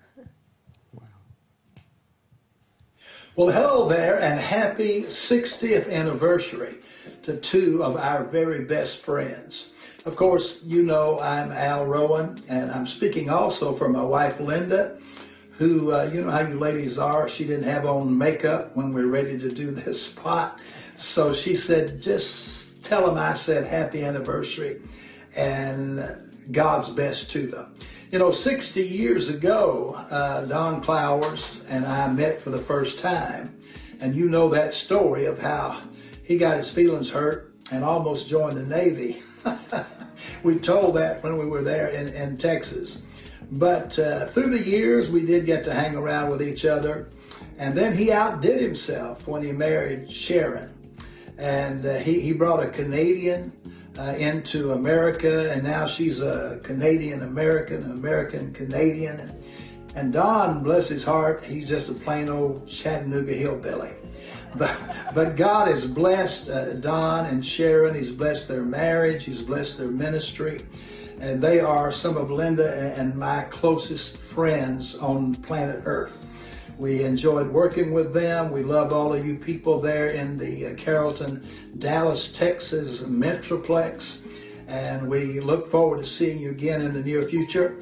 Well, 3.35 3.49
hello 3.49 3.89
there, 3.89 4.21
and 4.21 4.39
happy 4.39 5.05
60th 5.05 5.91
anniversary 5.91 6.81
to 7.23 7.39
two 7.39 7.83
of 7.83 7.97
our 7.97 8.25
very 8.25 8.67
best 8.67 8.99
friends. 8.99 9.73
Of 10.05 10.17
course, 10.17 10.63
you 10.65 10.83
know 10.83 11.19
I'm 11.21 11.51
Al 11.51 11.87
Rowan, 11.87 12.43
and 12.51 12.71
I'm 12.71 12.87
speaking 12.87 13.31
also 13.31 13.73
for 13.73 13.89
my 13.89 14.03
wife 14.03 14.39
Linda, 14.39 14.99
who, 15.61 15.93
uh, 15.93 16.11
you 16.11 16.23
know 16.23 16.31
how 16.31 16.41
you 16.41 16.59
ladies 16.59 16.97
are, 16.97 17.29
she 17.29 17.45
didn't 17.45 17.65
have 17.65 17.85
on 17.85 18.17
makeup 18.17 18.75
when 18.75 18.95
we're 18.95 19.07
ready 19.07 19.39
to 19.39 19.51
do 19.51 19.71
this 19.71 20.07
spot. 20.07 20.59
So 20.97 21.35
she 21.35 21.55
said, 21.55 22.01
just 22.01 22.83
tell 22.83 23.05
them 23.05 23.19
I 23.19 23.35
said 23.35 23.67
happy 23.67 24.03
anniversary 24.03 24.81
and 25.37 26.03
God's 26.51 26.89
best 26.89 27.31
to 27.33 27.47
them. 27.47 27.75
You 28.11 28.19
know, 28.19 28.31
60 28.31 28.81
years 28.83 29.29
ago, 29.29 29.97
uh, 30.11 30.47
Don 30.47 30.83
Clowers 30.83 31.63
and 31.69 31.85
I 31.85 32.11
met 32.11 32.41
for 32.41 32.49
the 32.49 32.59
first 32.59 32.99
time. 32.99 33.55
And 34.01 34.17
you 34.17 34.31
know 34.31 34.49
that 34.49 34.73
story 34.73 35.27
of 35.27 35.39
how 35.39 35.79
he 36.25 36.39
got 36.39 36.57
his 36.57 36.71
feelings 36.71 37.11
hurt 37.11 37.55
and 37.71 37.85
almost 37.85 38.31
joined 38.31 38.57
the 38.57 38.65
Navy. 38.65 39.23
we 40.43 40.57
told 40.57 40.97
that 40.97 41.23
when 41.23 41.37
we 41.37 41.45
were 41.45 41.63
there 41.63 41.89
in, 41.89 42.09
in 42.09 42.39
Texas. 42.39 43.03
But 43.53 43.99
uh, 43.99 44.27
through 44.27 44.51
the 44.51 44.63
years, 44.63 45.11
we 45.11 45.25
did 45.27 45.45
get 45.45 45.65
to 45.65 45.75
hang 45.75 45.97
around 45.97 46.31
with 46.31 46.43
each 46.43 46.65
other. 46.65 47.09
And 47.59 47.77
then 47.77 47.97
he 47.97 48.13
outdid 48.13 48.61
himself 48.61 49.27
when 49.27 49.43
he 49.43 49.53
married 49.53 50.11
Sharon. 50.11 50.73
And 51.37 51.85
uh, 51.85 51.97
he, 51.99 52.21
he 52.21 52.33
brought 52.33 52.63
a 52.63 52.69
Canadian 52.69 53.53
uh, 53.99 54.15
into 54.19 54.73
America, 54.73 55.51
and 55.53 55.65
now 55.65 55.87
she's 55.87 56.21
a 56.21 56.61
Canadian 56.63 57.23
American, 57.23 57.91
American 57.91 58.53
Canadian. 58.53 59.33
And 59.97 60.13
Don, 60.13 60.63
bless 60.63 60.89
his 60.89 61.03
heart, 61.03 61.45
he's 61.45 61.69
just 61.69 61.91
a 61.91 61.95
plain 61.95 62.29
old 62.29 62.69
Chattanooga 62.69 63.33
hillbilly. 63.33 63.91
But, 64.57 64.77
but 65.15 65.37
God 65.37 65.69
has 65.69 65.87
blessed 65.87 66.51
uh, 66.51 66.75
Don 66.75 67.27
and 67.27 67.47
Sharon. 67.47 67.95
He's 67.95 68.11
blessed 68.11 68.49
their 68.49 68.65
marriage. 68.65 69.25
He's 69.25 69.41
blessed 69.41 69.79
their 69.79 69.93
ministry. 69.93 70.63
And 71.21 71.43
they 71.43 71.61
are 71.61 71.93
some 71.93 72.17
of 72.17 72.31
Linda 72.31 72.95
and 72.97 73.15
my 73.15 73.43
closest 73.51 74.17
friends 74.17 74.97
on 74.97 75.35
planet 75.35 75.83
Earth. 75.85 76.27
We 76.79 77.05
enjoyed 77.05 77.49
working 77.49 77.93
with 77.93 78.15
them. 78.15 78.51
We 78.51 78.63
love 78.63 78.91
all 78.91 79.13
of 79.13 79.27
you 79.27 79.37
people 79.37 79.81
there 79.81 80.09
in 80.09 80.39
the 80.39 80.69
uh, 80.69 80.75
Carrollton, 80.77 81.47
Dallas, 81.79 82.33
Texas 82.33 83.03
Metroplex. 83.03 84.27
And 84.67 85.09
we 85.09 85.41
look 85.41 85.67
forward 85.67 85.99
to 85.99 86.07
seeing 86.07 86.39
you 86.39 86.51
again 86.51 86.81
in 86.81 86.95
the 86.95 87.03
near 87.03 87.21
future. 87.23 87.77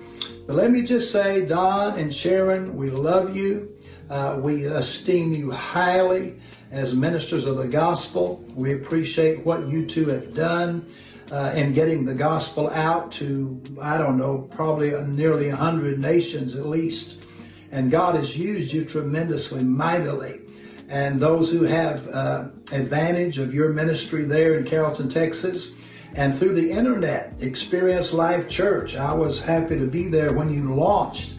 But 0.49 0.57
let 0.57 0.72
me 0.72 0.82
just 0.82 1.12
say, 1.12 1.47
Don 1.47 1.97
and 1.97 2.12
Sharon, 2.12 2.76
we 2.76 2.91
love 2.91 3.36
you. 3.36 3.72
Uh, 4.11 4.41
we 4.43 4.64
esteem 4.64 5.32
you 5.32 5.53
highly 5.53 6.41
as 6.72 6.93
ministers 6.93 7.47
of 7.47 7.57
the 7.57 7.68
gospel. 7.68 8.45
We 8.53 8.72
appreciate 8.72 9.45
what 9.45 9.68
you 9.68 9.86
two 9.86 10.07
have 10.07 10.34
done 10.34 10.89
uh, 11.31 11.53
in 11.55 11.72
getting 11.72 12.05
the 12.05 12.14
gospel 12.14 12.68
out 12.70 13.12
to, 13.12 13.62
I 13.81 13.99
don't 13.99 14.16
know, 14.16 14.49
probably 14.55 14.91
nearly 15.07 15.49
100 15.49 15.99
nations 15.99 16.57
at 16.57 16.66
least. 16.66 17.26
And 17.70 17.91
God 17.91 18.14
has 18.14 18.37
used 18.37 18.72
you 18.72 18.85
tremendously, 18.85 19.62
mightily. 19.62 20.41
And 20.89 21.20
those 21.20 21.51
who 21.51 21.64
have 21.64 22.09
uh, 22.09 22.49
advantage 22.72 23.39
of 23.39 23.53
your 23.53 23.72
ministry 23.74 24.24
there 24.24 24.59
in 24.59 24.64
Carrollton, 24.64 25.09
Texas, 25.09 25.72
and 26.14 26.35
through 26.35 26.55
the 26.55 26.70
internet, 26.70 27.43
Experience 27.43 28.12
Life 28.14 28.49
Church. 28.49 28.97
I 28.97 29.12
was 29.12 29.41
happy 29.41 29.79
to 29.79 29.87
be 29.87 30.09
there 30.09 30.33
when 30.33 30.51
you 30.51 30.74
launched 30.74 31.35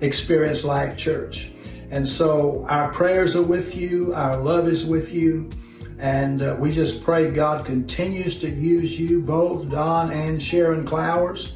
Experience 0.00 0.64
Life 0.64 0.96
Church. 0.96 1.52
And 1.90 2.08
so 2.08 2.66
our 2.68 2.92
prayers 2.92 3.36
are 3.36 3.42
with 3.42 3.76
you, 3.76 4.12
our 4.14 4.36
love 4.36 4.66
is 4.68 4.84
with 4.84 5.14
you, 5.14 5.48
and 5.98 6.42
uh, 6.42 6.56
we 6.58 6.70
just 6.70 7.02
pray 7.02 7.30
God 7.30 7.64
continues 7.64 8.38
to 8.40 8.48
use 8.48 8.98
you, 8.98 9.20
both 9.20 9.68
Don 9.70 10.12
and 10.12 10.42
Sharon 10.42 10.84
Clowers, 10.84 11.54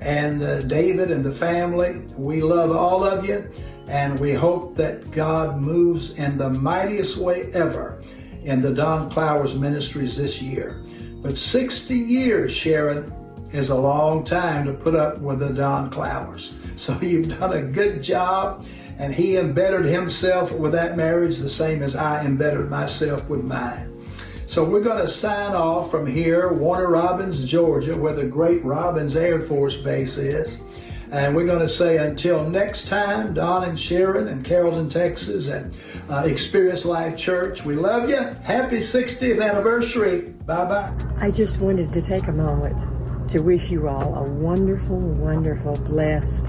and 0.00 0.42
uh, 0.42 0.62
David 0.62 1.10
and 1.10 1.24
the 1.24 1.32
family. 1.32 2.02
We 2.16 2.42
love 2.42 2.72
all 2.72 3.04
of 3.04 3.26
you, 3.26 3.48
and 3.88 4.18
we 4.18 4.32
hope 4.32 4.76
that 4.76 5.10
God 5.10 5.60
moves 5.60 6.18
in 6.18 6.36
the 6.38 6.50
mightiest 6.50 7.16
way 7.18 7.50
ever 7.54 8.00
in 8.42 8.60
the 8.60 8.72
Don 8.72 9.10
Clowers 9.10 9.54
ministries 9.54 10.16
this 10.16 10.42
year. 10.42 10.82
But 11.22 11.38
60 11.38 11.96
years, 11.96 12.52
Sharon, 12.52 13.12
is 13.52 13.70
a 13.70 13.76
long 13.76 14.24
time 14.24 14.66
to 14.66 14.72
put 14.72 14.94
up 14.94 15.18
with 15.18 15.38
the 15.38 15.50
Don 15.50 15.90
Clowers. 15.90 16.58
So 16.76 16.98
you've 17.00 17.38
done 17.38 17.52
a 17.52 17.62
good 17.62 18.02
job 18.02 18.66
and 18.98 19.12
he 19.12 19.36
embedded 19.36 19.86
himself 19.86 20.52
with 20.52 20.72
that 20.72 20.96
marriage 20.96 21.38
the 21.38 21.48
same 21.48 21.82
as 21.82 21.96
I 21.96 22.24
embedded 22.24 22.70
myself 22.70 23.28
with 23.28 23.44
mine. 23.44 23.90
So 24.46 24.64
we're 24.64 24.82
going 24.82 25.00
to 25.00 25.08
sign 25.08 25.52
off 25.52 25.90
from 25.90 26.06
here, 26.06 26.52
Warner 26.52 26.90
Robins, 26.90 27.44
Georgia, 27.44 27.96
where 27.96 28.12
the 28.12 28.26
great 28.26 28.62
Robins 28.64 29.16
Air 29.16 29.40
Force 29.40 29.76
Base 29.76 30.16
is. 30.18 30.62
And 31.10 31.34
we're 31.34 31.46
going 31.46 31.60
to 31.60 31.68
say 31.68 31.98
until 31.98 32.48
next 32.48 32.88
time, 32.88 33.34
Don 33.34 33.64
and 33.64 33.78
Sharon 33.78 34.28
and 34.28 34.44
Carrollton, 34.44 34.88
Texas, 34.88 35.48
and 35.48 35.74
uh, 36.10 36.24
Experience 36.26 36.84
Life 36.84 37.16
Church, 37.16 37.64
we 37.64 37.74
love 37.74 38.10
you. 38.10 38.16
Happy 38.16 38.78
60th 38.78 39.42
anniversary. 39.42 40.34
Bye 40.44 40.64
bye. 40.66 40.94
I 41.18 41.30
just 41.30 41.60
wanted 41.60 41.92
to 41.92 42.02
take 42.02 42.26
a 42.26 42.32
moment 42.32 42.78
to 43.30 43.40
wish 43.40 43.70
you 43.70 43.88
all 43.88 44.14
a 44.14 44.30
wonderful, 44.30 44.98
wonderful, 44.98 45.76
blessed, 45.76 46.46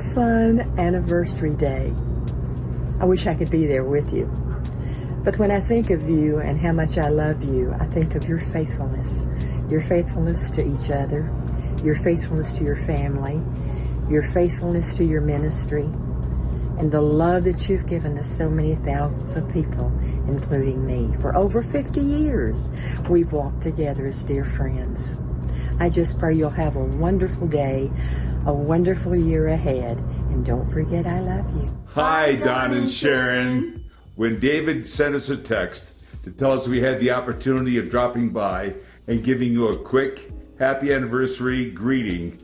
fun 0.00 0.60
anniversary 0.78 1.54
day. 1.54 1.94
I 3.00 3.04
wish 3.04 3.26
I 3.26 3.34
could 3.34 3.50
be 3.50 3.66
there 3.66 3.84
with 3.84 4.12
you. 4.12 4.26
But 5.22 5.38
when 5.38 5.50
I 5.50 5.60
think 5.60 5.90
of 5.90 6.08
you 6.08 6.38
and 6.38 6.58
how 6.58 6.72
much 6.72 6.96
I 6.96 7.08
love 7.08 7.42
you, 7.44 7.74
I 7.78 7.86
think 7.86 8.14
of 8.14 8.26
your 8.26 8.40
faithfulness. 8.40 9.26
Your 9.70 9.82
faithfulness 9.82 10.50
to 10.52 10.66
each 10.66 10.90
other, 10.90 11.30
your 11.84 11.94
faithfulness 11.94 12.52
to 12.56 12.64
your 12.64 12.76
family, 12.76 13.42
your 14.10 14.22
faithfulness 14.22 14.96
to 14.96 15.04
your 15.04 15.20
ministry, 15.20 15.84
and 16.78 16.90
the 16.90 17.00
love 17.02 17.44
that 17.44 17.68
you've 17.68 17.86
given 17.86 18.16
to 18.16 18.24
so 18.24 18.48
many 18.48 18.74
thousands 18.74 19.36
of 19.36 19.52
people, 19.52 19.92
including 20.26 20.86
me. 20.86 21.14
For 21.20 21.36
over 21.36 21.62
50 21.62 22.00
years, 22.00 22.70
we've 23.08 23.32
walked 23.32 23.62
together 23.62 24.06
as 24.06 24.22
dear 24.22 24.46
friends. 24.46 25.18
I 25.78 25.90
just 25.90 26.18
pray 26.18 26.34
you'll 26.34 26.50
have 26.50 26.76
a 26.76 26.84
wonderful 26.84 27.46
day, 27.46 27.90
a 28.46 28.52
wonderful 28.52 29.14
year 29.14 29.48
ahead, 29.48 29.98
and 30.30 30.44
don't 30.44 30.66
forget 30.70 31.06
I 31.06 31.20
love 31.20 31.54
you. 31.54 31.68
Hi, 31.88 32.36
Don 32.36 32.72
and 32.72 32.90
Sharon. 32.90 33.84
When 34.14 34.40
David 34.40 34.86
sent 34.86 35.14
us 35.14 35.28
a 35.28 35.36
text 35.36 35.94
to 36.24 36.30
tell 36.30 36.52
us 36.52 36.66
we 36.66 36.80
had 36.80 37.00
the 37.00 37.10
opportunity 37.10 37.78
of 37.78 37.90
dropping 37.90 38.30
by 38.30 38.74
and 39.06 39.24
giving 39.24 39.52
you 39.52 39.68
a 39.68 39.78
quick 39.78 40.30
happy 40.58 40.92
anniversary 40.92 41.70
greeting, 41.70 42.38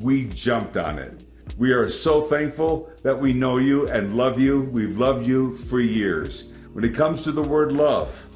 we 0.00 0.26
jumped 0.26 0.76
on 0.76 0.98
it. 0.98 1.24
We 1.58 1.72
are 1.72 1.88
so 1.88 2.22
thankful 2.22 2.90
that 3.02 3.18
we 3.18 3.32
know 3.32 3.58
you 3.58 3.88
and 3.88 4.16
love 4.16 4.38
you. 4.38 4.62
We've 4.62 4.96
loved 4.96 5.26
you 5.26 5.56
for 5.56 5.80
years. 5.80 6.44
When 6.72 6.84
it 6.84 6.94
comes 6.94 7.22
to 7.24 7.32
the 7.32 7.42
word 7.42 7.72
love, 7.72 8.26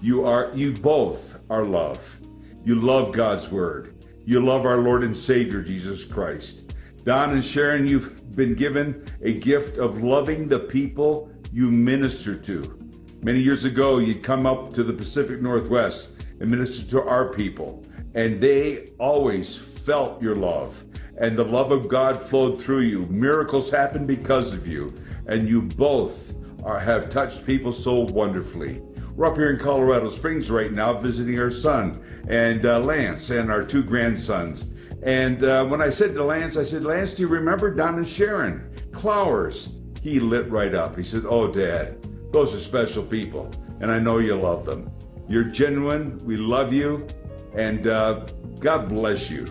you 0.00 0.24
are 0.26 0.50
you 0.54 0.72
both 0.72 1.40
are 1.50 1.64
love. 1.64 2.18
You 2.64 2.76
love 2.76 3.12
God's 3.12 3.50
word. 3.50 3.95
You 4.28 4.40
love 4.40 4.66
our 4.66 4.78
Lord 4.78 5.04
and 5.04 5.16
Savior 5.16 5.62
Jesus 5.62 6.04
Christ. 6.04 6.74
Don 7.04 7.30
and 7.30 7.44
Sharon, 7.44 7.86
you've 7.86 8.34
been 8.34 8.56
given 8.56 9.06
a 9.22 9.34
gift 9.34 9.78
of 9.78 10.02
loving 10.02 10.48
the 10.48 10.58
people 10.58 11.30
you 11.52 11.70
minister 11.70 12.34
to. 12.34 12.76
Many 13.22 13.38
years 13.38 13.64
ago, 13.64 13.98
you'd 13.98 14.24
come 14.24 14.44
up 14.44 14.74
to 14.74 14.82
the 14.82 14.92
Pacific 14.92 15.40
Northwest 15.40 16.24
and 16.40 16.50
minister 16.50 16.84
to 16.90 17.08
our 17.08 17.32
people, 17.32 17.84
and 18.16 18.40
they 18.40 18.88
always 18.98 19.54
felt 19.54 20.20
your 20.20 20.34
love. 20.34 20.82
And 21.18 21.38
the 21.38 21.44
love 21.44 21.70
of 21.70 21.86
God 21.86 22.20
flowed 22.20 22.60
through 22.60 22.80
you. 22.80 23.02
Miracles 23.02 23.70
happened 23.70 24.08
because 24.08 24.52
of 24.52 24.66
you, 24.66 24.92
and 25.28 25.48
you 25.48 25.62
both 25.62 26.34
are, 26.64 26.80
have 26.80 27.10
touched 27.10 27.46
people 27.46 27.70
so 27.70 28.00
wonderfully. 28.00 28.82
We're 29.16 29.24
up 29.24 29.36
here 29.36 29.50
in 29.50 29.58
Colorado 29.58 30.10
Springs 30.10 30.50
right 30.50 30.70
now 30.70 30.92
visiting 30.92 31.38
our 31.38 31.50
son 31.50 32.04
and 32.28 32.66
uh, 32.66 32.80
Lance 32.80 33.30
and 33.30 33.50
our 33.50 33.64
two 33.64 33.82
grandsons. 33.82 34.74
And 35.02 35.42
uh, 35.42 35.64
when 35.64 35.80
I 35.80 35.88
said 35.88 36.12
to 36.12 36.22
Lance, 36.22 36.58
I 36.58 36.64
said, 36.64 36.84
Lance, 36.84 37.14
do 37.14 37.22
you 37.22 37.28
remember 37.28 37.72
Don 37.72 37.94
and 37.94 38.06
Sharon? 38.06 38.70
Clowers. 38.92 39.72
He 40.02 40.20
lit 40.20 40.50
right 40.50 40.74
up. 40.74 40.98
He 40.98 41.02
said, 41.02 41.22
Oh, 41.26 41.50
Dad, 41.50 42.06
those 42.30 42.54
are 42.54 42.60
special 42.60 43.02
people, 43.02 43.50
and 43.80 43.90
I 43.90 43.98
know 43.98 44.18
you 44.18 44.36
love 44.36 44.66
them. 44.66 44.90
You're 45.26 45.44
genuine. 45.44 46.18
We 46.18 46.36
love 46.36 46.74
you, 46.74 47.06
and 47.54 47.86
uh, 47.86 48.26
God 48.60 48.90
bless 48.90 49.30
you. 49.30 49.46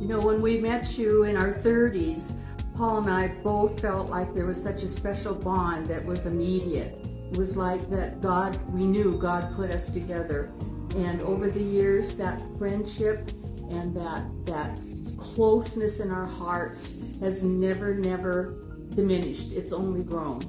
You 0.00 0.08
know, 0.08 0.20
when 0.20 0.40
we 0.40 0.58
met 0.58 0.96
you 0.96 1.24
in 1.24 1.36
our 1.36 1.52
30s, 1.52 2.38
Paul 2.74 3.00
and 3.00 3.10
I 3.10 3.28
both 3.42 3.78
felt 3.82 4.08
like 4.08 4.32
there 4.32 4.46
was 4.46 4.60
such 4.60 4.82
a 4.82 4.88
special 4.88 5.34
bond 5.34 5.88
that 5.88 6.02
was 6.02 6.24
immediate. 6.24 7.01
Was 7.36 7.56
like 7.56 7.88
that 7.90 8.20
God, 8.20 8.58
we 8.72 8.84
knew 8.84 9.18
God 9.18 9.54
put 9.56 9.70
us 9.70 9.90
together. 9.90 10.52
And 10.96 11.22
over 11.22 11.50
the 11.50 11.62
years, 11.62 12.16
that 12.18 12.42
friendship 12.58 13.30
and 13.70 13.96
that, 13.96 14.22
that 14.44 14.78
closeness 15.16 16.00
in 16.00 16.10
our 16.10 16.26
hearts 16.26 17.00
has 17.20 17.42
never, 17.42 17.94
never 17.94 18.62
diminished. 18.90 19.52
It's 19.52 19.72
only 19.72 20.02
grown 20.02 20.40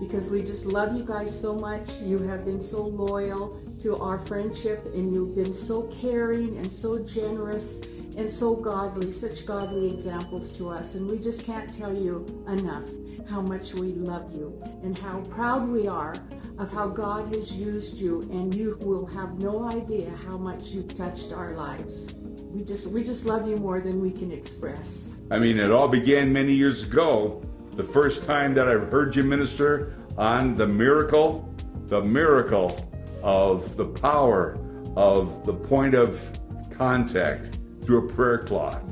because 0.00 0.30
we 0.30 0.42
just 0.42 0.66
love 0.66 0.96
you 0.96 1.04
guys 1.04 1.38
so 1.38 1.54
much. 1.54 2.00
You 2.00 2.18
have 2.18 2.44
been 2.44 2.60
so 2.60 2.84
loyal 2.84 3.60
to 3.82 3.96
our 3.96 4.18
friendship 4.18 4.84
and 4.94 5.14
you've 5.14 5.36
been 5.36 5.54
so 5.54 5.82
caring 6.00 6.56
and 6.56 6.70
so 6.70 6.98
generous 6.98 7.80
and 8.16 8.28
so 8.28 8.54
godly, 8.54 9.10
such 9.10 9.46
godly 9.46 9.86
examples 9.92 10.52
to 10.52 10.68
us. 10.68 10.94
And 10.94 11.10
we 11.10 11.18
just 11.18 11.44
can't 11.44 11.72
tell 11.72 11.94
you 11.94 12.26
enough 12.48 12.88
how 13.28 13.40
much 13.40 13.74
we 13.74 13.92
love 13.92 14.32
you 14.34 14.62
and 14.82 14.98
how 14.98 15.20
proud 15.20 15.68
we 15.68 15.86
are 15.86 16.14
of 16.58 16.72
how 16.72 16.88
God 16.88 17.34
has 17.34 17.54
used 17.54 17.98
you. 17.98 18.20
And 18.30 18.54
you 18.54 18.76
will 18.82 19.06
have 19.06 19.42
no 19.42 19.64
idea 19.64 20.10
how 20.26 20.36
much 20.36 20.72
you've 20.72 20.96
touched 20.96 21.32
our 21.32 21.56
lives. 21.56 22.14
We 22.50 22.62
just, 22.62 22.86
we 22.88 23.02
just 23.02 23.24
love 23.24 23.48
you 23.48 23.56
more 23.56 23.80
than 23.80 24.00
we 24.00 24.10
can 24.10 24.30
express. 24.30 25.16
I 25.30 25.38
mean, 25.38 25.58
it 25.58 25.70
all 25.70 25.88
began 25.88 26.32
many 26.32 26.52
years 26.52 26.86
ago. 26.86 27.42
The 27.70 27.84
first 27.84 28.24
time 28.24 28.52
that 28.54 28.68
I 28.68 28.72
heard 28.72 29.16
you 29.16 29.22
minister 29.22 29.96
on 30.18 30.56
the 30.56 30.66
miracle, 30.66 31.48
the 31.86 32.02
miracle 32.02 32.88
of 33.22 33.76
the 33.76 33.86
power 33.86 34.58
of 34.96 35.46
the 35.46 35.54
point 35.54 35.94
of 35.94 36.30
contact 36.70 37.58
through 37.82 38.06
a 38.06 38.12
prayer 38.12 38.38
cloth. 38.38 38.82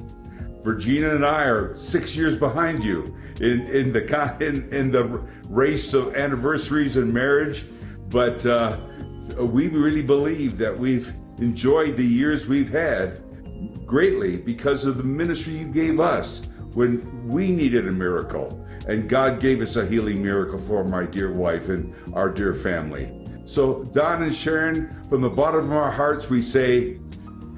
Virginia 0.62 1.10
and 1.10 1.24
I 1.24 1.44
are 1.44 1.76
six 1.76 2.14
years 2.14 2.36
behind 2.36 2.84
you 2.84 3.16
in, 3.40 3.66
in 3.68 3.92
the 3.92 4.36
in, 4.40 4.68
in 4.72 4.90
the 4.90 5.04
race 5.48 5.94
of 5.94 6.14
anniversaries 6.14 6.96
and 6.96 7.12
marriage, 7.12 7.64
but 8.08 8.44
uh, 8.44 8.76
we 9.38 9.68
really 9.68 10.02
believe 10.02 10.58
that 10.58 10.76
we've 10.76 11.14
enjoyed 11.38 11.96
the 11.96 12.04
years 12.04 12.46
we've 12.46 12.70
had 12.70 13.22
greatly 13.86 14.36
because 14.36 14.84
of 14.84 14.96
the 14.96 15.02
ministry 15.02 15.58
you 15.58 15.66
gave 15.66 15.98
us 15.98 16.46
when 16.74 17.28
we 17.28 17.50
needed 17.50 17.88
a 17.88 17.92
miracle. 17.92 18.64
And 18.86 19.08
God 19.08 19.40
gave 19.40 19.60
us 19.60 19.76
a 19.76 19.86
healing 19.86 20.22
miracle 20.22 20.58
for 20.58 20.84
my 20.84 21.04
dear 21.04 21.32
wife 21.32 21.68
and 21.68 21.94
our 22.14 22.28
dear 22.30 22.54
family. 22.54 23.16
So, 23.44 23.84
Don 23.84 24.22
and 24.22 24.34
Sharon, 24.34 25.02
from 25.08 25.22
the 25.22 25.28
bottom 25.28 25.64
of 25.64 25.72
our 25.72 25.90
hearts, 25.90 26.30
we 26.30 26.40
say, 26.40 26.98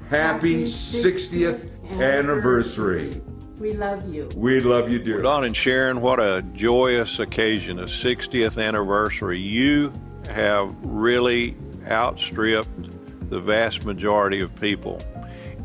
Happy 0.09 0.65
60th 0.65 1.71
anniversary. 1.99 3.21
We 3.57 3.73
love 3.73 4.13
you. 4.13 4.29
We 4.35 4.59
love 4.59 4.89
you, 4.89 4.99
dear. 4.99 5.21
Don 5.21 5.45
and 5.45 5.55
Sharon, 5.55 6.01
what 6.01 6.19
a 6.19 6.43
joyous 6.53 7.19
occasion, 7.19 7.79
a 7.79 7.85
60th 7.85 8.61
anniversary. 8.61 9.39
You 9.39 9.93
have 10.29 10.75
really 10.81 11.55
outstripped 11.87 13.29
the 13.29 13.39
vast 13.39 13.85
majority 13.85 14.41
of 14.41 14.53
people. 14.55 15.01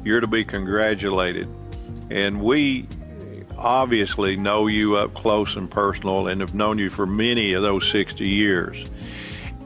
You're 0.04 0.20
to 0.20 0.26
be 0.26 0.44
congratulated. 0.44 1.48
And 2.10 2.40
we 2.40 2.86
obviously 3.58 4.36
know 4.36 4.66
you 4.66 4.96
up 4.96 5.14
close 5.14 5.56
and 5.56 5.70
personal 5.70 6.28
and 6.28 6.40
have 6.40 6.54
known 6.54 6.78
you 6.78 6.90
for 6.90 7.06
many 7.06 7.52
of 7.54 7.62
those 7.62 7.90
60 7.90 8.26
years. 8.26 8.84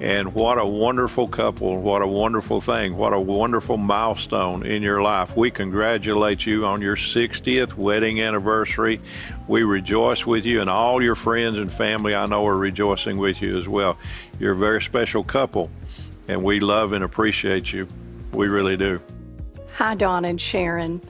And 0.03 0.35
what 0.35 0.59
a 0.59 0.67
wonderful 0.67 1.29
couple, 1.29 1.81
what 1.81 2.03
a 2.03 2.09
wonderful 2.09 2.61
thing, 2.61 2.97
what 2.97 3.13
a 3.13 3.21
wonderful 3.21 3.77
milestone 3.77 4.67
in 4.67 4.83
your 4.83 5.01
life. 5.01 5.37
We 5.37 5.53
congratulate 5.53 6.45
you 6.45 6.67
on 6.67 6.83
your 6.83 6.97
60th 6.97 7.75
wedding 7.75 8.21
anniversary. 8.21 8.99
We 9.47 9.63
rejoice 9.63 10.27
with 10.27 10.45
you, 10.45 10.61
and 10.61 10.69
all 10.69 11.01
your 11.01 11.15
friends 11.15 11.57
and 11.57 11.73
family 11.73 12.17
I 12.17 12.27
know 12.27 12.45
are 12.49 12.57
rejoicing 12.57 13.17
with 13.17 13.41
you 13.41 13.57
as 13.57 13.69
well. 13.69 13.97
You're 14.41 14.55
a 14.55 14.57
very 14.57 14.83
special 14.83 15.23
couple, 15.23 15.71
and 16.27 16.43
we 16.43 16.59
love 16.59 16.95
and 16.95 17.05
appreciate 17.05 17.73
you. 17.73 17.87
We 18.33 18.49
really 18.49 18.77
do. 18.77 19.01
Hi, 19.75 19.95
Don 19.95 20.25
and 20.25 20.41
Sharon. 20.41 21.01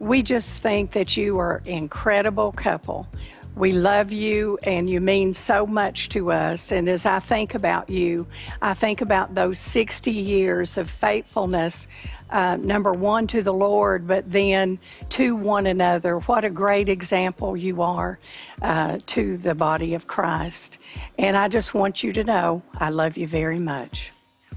We 0.00 0.20
just 0.20 0.60
think 0.60 0.90
that 0.90 1.16
you 1.16 1.38
are 1.38 1.58
an 1.58 1.68
incredible 1.68 2.50
couple. 2.50 3.06
We 3.54 3.72
love 3.72 4.12
you 4.12 4.58
and 4.62 4.88
you 4.88 5.00
mean 5.00 5.34
so 5.34 5.66
much 5.66 6.08
to 6.10 6.32
us. 6.32 6.72
And 6.72 6.88
as 6.88 7.04
I 7.04 7.18
think 7.18 7.54
about 7.54 7.90
you, 7.90 8.26
I 8.62 8.72
think 8.72 9.02
about 9.02 9.34
those 9.34 9.58
60 9.58 10.10
years 10.10 10.78
of 10.78 10.90
faithfulness, 10.90 11.86
uh, 12.30 12.56
number 12.56 12.94
one 12.94 13.26
to 13.26 13.42
the 13.42 13.52
Lord, 13.52 14.06
but 14.06 14.30
then 14.32 14.78
to 15.10 15.36
one 15.36 15.66
another. 15.66 16.18
What 16.20 16.46
a 16.46 16.50
great 16.50 16.88
example 16.88 17.54
you 17.54 17.82
are 17.82 18.18
uh, 18.62 19.00
to 19.06 19.36
the 19.36 19.54
body 19.54 19.92
of 19.92 20.06
Christ. 20.06 20.78
And 21.18 21.36
I 21.36 21.48
just 21.48 21.74
want 21.74 22.02
you 22.02 22.14
to 22.14 22.24
know 22.24 22.62
I 22.78 22.88
love 22.88 23.18
you 23.18 23.28
very 23.28 23.58
much. 23.58 24.12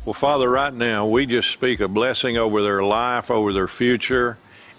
Well, 0.05 0.13
Father, 0.13 0.49
right 0.49 0.73
now, 0.73 1.07
we 1.07 1.25
just 1.25 1.49
speak 1.49 1.81
a 1.81 1.87
blessing 1.87 2.37
over 2.37 2.61
their 2.61 2.83
life, 2.83 3.29
over 3.29 3.51
their 3.51 3.67
future. 3.67 4.37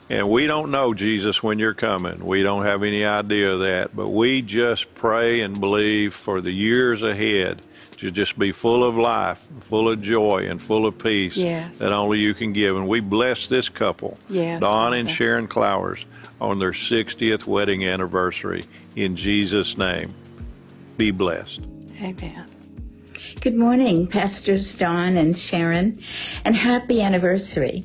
And 0.08 0.30
we 0.30 0.46
don't 0.46 0.70
know, 0.70 0.94
Jesus, 0.94 1.42
when 1.42 1.58
you're 1.58 1.74
coming. 1.74 2.24
We 2.24 2.42
don't 2.42 2.64
have 2.64 2.82
any 2.84 3.04
idea 3.04 3.52
of 3.52 3.60
that. 3.60 3.94
But 3.96 4.10
we 4.10 4.40
just 4.42 4.94
pray 4.94 5.40
and 5.40 5.60
believe 5.60 6.14
for 6.14 6.40
the 6.40 6.52
years 6.52 7.02
ahead 7.02 7.60
to 7.98 8.10
just 8.10 8.38
be 8.38 8.52
full 8.52 8.84
of 8.84 8.96
life, 8.96 9.46
full 9.60 9.88
of 9.88 10.00
joy, 10.02 10.46
and 10.48 10.60
full 10.62 10.86
of 10.86 10.98
peace 10.98 11.36
Yes. 11.36 11.78
that 11.78 11.92
only 11.92 12.18
you 12.18 12.34
can 12.34 12.52
give. 12.52 12.76
And 12.76 12.86
we 12.86 13.00
bless 13.00 13.48
this 13.48 13.68
couple, 13.68 14.18
Yes, 14.28 14.60
Don 14.60 14.92
and 14.94 15.10
Sharon 15.10 15.48
Clowers, 15.48 16.04
on 16.40 16.58
their 16.58 16.72
60th 16.72 17.46
wedding 17.46 17.84
anniversary. 17.86 18.64
In 18.94 19.16
Jesus' 19.16 19.76
name, 19.78 20.10
be 20.98 21.10
blessed. 21.10 21.60
Amen. 22.00 22.44
Good 23.40 23.56
morning, 23.56 24.06
Pastors 24.06 24.74
Don 24.74 25.16
and 25.16 25.36
Sharon, 25.36 25.98
and 26.44 26.54
happy 26.54 27.00
anniversary. 27.02 27.84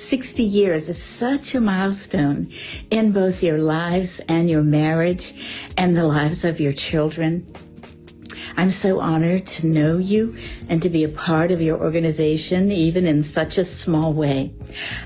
60 0.00 0.42
years 0.42 0.88
is 0.88 1.00
such 1.00 1.54
a 1.54 1.60
milestone 1.60 2.50
in 2.90 3.12
both 3.12 3.42
your 3.42 3.58
lives 3.58 4.18
and 4.28 4.48
your 4.48 4.62
marriage 4.62 5.34
and 5.76 5.94
the 5.94 6.06
lives 6.06 6.42
of 6.42 6.58
your 6.58 6.72
children. 6.72 7.46
I'm 8.56 8.70
so 8.70 8.98
honored 8.98 9.46
to 9.48 9.66
know 9.66 9.98
you 9.98 10.38
and 10.70 10.82
to 10.82 10.88
be 10.88 11.04
a 11.04 11.08
part 11.10 11.50
of 11.50 11.60
your 11.60 11.78
organization, 11.78 12.72
even 12.72 13.06
in 13.06 13.22
such 13.22 13.58
a 13.58 13.64
small 13.64 14.14
way. 14.14 14.54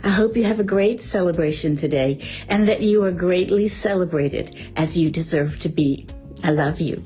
I 0.05 0.11
hope 0.11 0.37
you 0.37 0.45
have 0.45 0.61
a 0.61 0.65
great 0.65 1.03
celebration 1.03 1.77
today 1.77 2.21
and 2.49 2.69
that 2.69 2.81
you 2.81 3.03
are 3.03 3.11
greatly 3.11 3.67
celebrated 3.67 4.57
as 4.77 4.97
you 4.97 5.11
deserve 5.11 5.59
to 5.61 5.69
be. 5.69 6.07
I 6.45 6.53
love 6.53 6.81
you. 6.81 7.03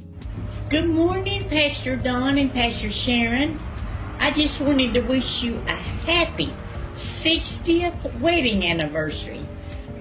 Good 0.68 0.90
morning, 0.90 1.42
Pastor 1.48 1.96
Don 1.96 2.36
and 2.36 2.52
Pastor 2.52 2.90
Sharon. 2.90 3.58
I 4.18 4.30
just 4.32 4.60
wanted 4.60 4.92
to 4.92 5.00
wish 5.00 5.42
you 5.42 5.56
a 5.66 5.74
happy 5.74 6.52
60th 7.22 8.20
wedding 8.20 8.64
anniversary. 8.66 9.46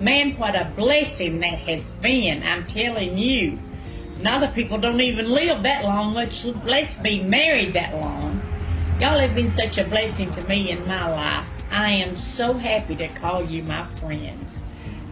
Man, 0.02 0.38
what 0.38 0.56
a 0.56 0.72
blessing 0.76 1.40
that 1.40 1.60
has 1.60 1.82
been, 2.02 2.44
I'm 2.44 2.68
telling 2.68 3.18
you. 3.18 3.58
Not 4.22 4.44
other 4.44 4.54
people 4.54 4.78
don't 4.78 5.02
even 5.02 5.32
live 5.32 5.64
that 5.64 5.84
long, 5.84 6.14
much 6.14 6.44
less 6.46 6.94
be 7.04 7.24
married 7.24 7.74
that 7.74 7.96
long. 7.96 8.42
Y'all 9.00 9.20
have 9.20 9.36
been 9.36 9.52
such 9.56 9.78
a 9.78 9.84
blessing 9.84 10.32
to 10.32 10.48
me 10.48 10.72
in 10.72 10.88
my 10.88 11.10
life. 11.10 11.48
I 11.70 11.92
am 11.92 12.18
so 12.18 12.54
happy 12.54 12.96
to 12.96 13.08
call 13.08 13.44
you 13.44 13.64
my 13.64 13.88
friends. 13.96 14.52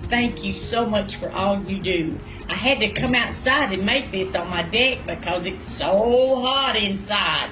Thank 0.04 0.44
you 0.44 0.54
so 0.54 0.86
much 0.86 1.18
for 1.18 1.32
all 1.32 1.62
you 1.64 1.82
do. 1.82 2.20
I 2.50 2.56
had 2.56 2.80
to 2.80 2.92
come 2.94 3.16
outside 3.16 3.74
and 3.74 3.86
make 3.86 4.12
this 4.12 4.36
on 4.36 4.50
my 4.50 4.64
deck 4.64 5.06
because 5.06 5.46
it's 5.46 5.66
so 5.78 6.42
hot 6.42 6.76
inside. 6.76 7.52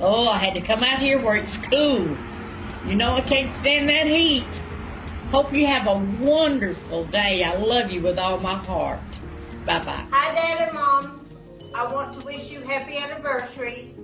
Oh, 0.00 0.28
I 0.28 0.38
had 0.38 0.54
to 0.54 0.60
come 0.60 0.82
out 0.82 1.00
here 1.00 1.20
where 1.20 1.36
it's 1.36 1.56
cool. 1.68 2.16
You 2.86 2.96
know 2.96 3.12
I 3.12 3.20
can't 3.20 3.54
stand 3.60 3.88
that 3.88 4.06
heat. 4.06 4.44
Hope 5.30 5.52
you 5.52 5.66
have 5.66 5.86
a 5.86 5.98
wonderful 6.22 7.04
day. 7.06 7.44
I 7.44 7.56
love 7.56 7.90
you 7.90 8.02
with 8.02 8.18
all 8.18 8.38
my 8.38 8.56
heart. 8.56 9.00
Bye 9.64 9.78
bye. 9.82 10.04
Hi, 10.10 10.34
Dad 10.34 10.68
and 10.68 10.74
Mom. 10.74 11.26
I 11.74 11.90
want 11.90 12.18
to 12.18 12.26
wish 12.26 12.50
you 12.50 12.60
happy 12.60 12.98
anniversary. 12.98 13.94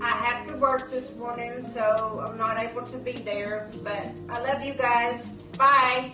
I 0.00 0.10
have 0.10 0.48
to 0.48 0.56
work 0.56 0.90
this 0.90 1.14
morning, 1.16 1.64
so 1.66 2.24
I'm 2.26 2.38
not 2.38 2.58
able 2.58 2.82
to 2.82 2.96
be 2.96 3.12
there, 3.12 3.70
but 3.82 4.10
I 4.30 4.40
love 4.40 4.64
you 4.64 4.72
guys. 4.72 5.26
Bye. 5.58 6.12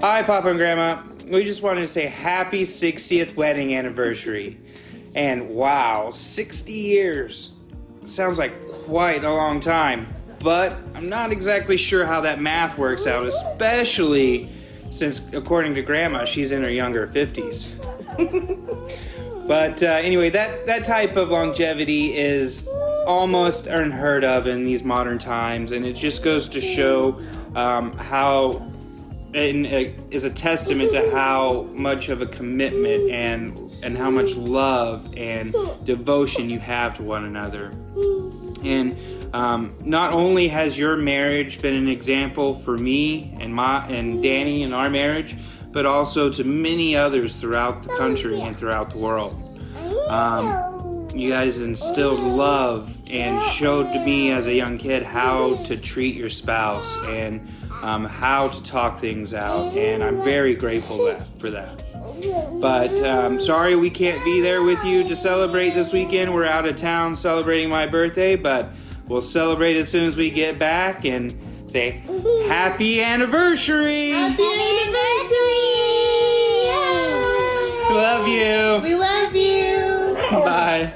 Hi, 0.00 0.22
Papa 0.22 0.48
and 0.48 0.58
Grandma. 0.58 1.02
We 1.26 1.44
just 1.44 1.62
wanted 1.62 1.82
to 1.82 1.88
say 1.88 2.06
happy 2.06 2.62
60th 2.62 3.36
wedding 3.36 3.74
anniversary. 3.76 4.58
And 5.14 5.50
wow, 5.50 6.10
60 6.10 6.72
years. 6.72 7.52
Sounds 8.06 8.38
like 8.38 8.66
quite 8.66 9.24
a 9.24 9.32
long 9.32 9.60
time. 9.60 10.12
But 10.42 10.76
I'm 10.94 11.08
not 11.08 11.30
exactly 11.30 11.76
sure 11.76 12.04
how 12.04 12.20
that 12.22 12.40
math 12.40 12.76
works 12.76 13.06
out, 13.06 13.26
especially 13.26 14.48
since, 14.90 15.22
according 15.32 15.74
to 15.74 15.82
Grandma, 15.82 16.24
she's 16.24 16.52
in 16.52 16.64
her 16.64 16.70
younger 16.70 17.06
50s. 17.06 17.68
but 19.48 19.82
uh, 19.82 19.86
anyway, 19.86 20.30
that, 20.30 20.66
that 20.66 20.84
type 20.84 21.16
of 21.16 21.30
longevity 21.30 22.16
is 22.16 22.68
almost 23.06 23.66
unheard 23.66 24.24
of 24.24 24.46
in 24.46 24.64
these 24.64 24.82
modern 24.82 25.18
times, 25.18 25.72
and 25.72 25.86
it 25.86 25.94
just 25.94 26.22
goes 26.22 26.48
to 26.48 26.60
show 26.60 27.20
um, 27.54 27.92
how 27.94 28.68
and 29.34 29.66
is 30.10 30.24
a 30.24 30.30
testament 30.30 30.92
to 30.92 31.10
how 31.10 31.62
much 31.72 32.10
of 32.10 32.20
a 32.20 32.26
commitment 32.26 33.10
and 33.10 33.58
and 33.82 33.96
how 33.96 34.10
much 34.10 34.34
love 34.34 35.08
and 35.16 35.54
devotion 35.84 36.50
you 36.50 36.58
have 36.58 36.94
to 36.94 37.02
one 37.02 37.24
another. 37.24 37.72
And 38.62 38.94
um, 39.32 39.74
not 39.80 40.12
only 40.12 40.48
has 40.48 40.78
your 40.78 40.96
marriage 40.96 41.60
been 41.62 41.74
an 41.74 41.88
example 41.88 42.54
for 42.60 42.76
me 42.76 43.36
and 43.40 43.54
my 43.54 43.86
and 43.86 44.22
Danny 44.22 44.62
in 44.62 44.72
our 44.72 44.90
marriage, 44.90 45.36
but 45.70 45.86
also 45.86 46.30
to 46.30 46.44
many 46.44 46.94
others 46.94 47.36
throughout 47.36 47.82
the 47.82 47.88
country 47.96 48.38
and 48.40 48.54
throughout 48.54 48.90
the 48.90 48.98
world. 48.98 49.38
Um, 50.08 51.08
you 51.14 51.32
guys 51.32 51.60
instilled 51.60 52.20
love 52.20 52.96
and 53.06 53.42
showed 53.52 53.92
to 53.92 54.04
me 54.04 54.30
as 54.30 54.46
a 54.46 54.54
young 54.54 54.78
kid 54.78 55.02
how 55.02 55.56
to 55.64 55.76
treat 55.76 56.14
your 56.14 56.30
spouse 56.30 56.96
and 57.06 57.46
um, 57.82 58.04
how 58.04 58.48
to 58.48 58.62
talk 58.62 59.00
things 59.00 59.34
out. 59.34 59.74
And 59.76 60.02
I'm 60.02 60.22
very 60.22 60.54
grateful 60.54 61.04
that, 61.06 61.26
for 61.38 61.50
that. 61.50 61.84
But 62.60 62.94
um, 63.02 63.40
sorry 63.40 63.76
we 63.76 63.90
can't 63.90 64.22
be 64.24 64.40
there 64.40 64.62
with 64.62 64.82
you 64.84 65.04
to 65.04 65.16
celebrate 65.16 65.70
this 65.70 65.92
weekend. 65.92 66.32
We're 66.32 66.44
out 66.44 66.66
of 66.66 66.76
town 66.76 67.16
celebrating 67.16 67.68
my 67.68 67.86
birthday, 67.86 68.36
but 68.36 68.70
we'll 69.08 69.22
celebrate 69.22 69.76
as 69.76 69.88
soon 69.88 70.06
as 70.06 70.16
we 70.16 70.30
get 70.30 70.58
back 70.58 71.04
and 71.04 71.34
say 71.66 72.02
mm-hmm. 72.06 72.48
happy 72.48 73.02
anniversary. 73.02 74.10
Happy 74.10 74.42
anniversary! 74.42 75.72
We 77.88 77.98
love 77.98 78.28
you. 78.28 78.80
We 78.82 78.94
love 78.94 79.34
you. 79.34 80.14
Bye. 80.30 80.92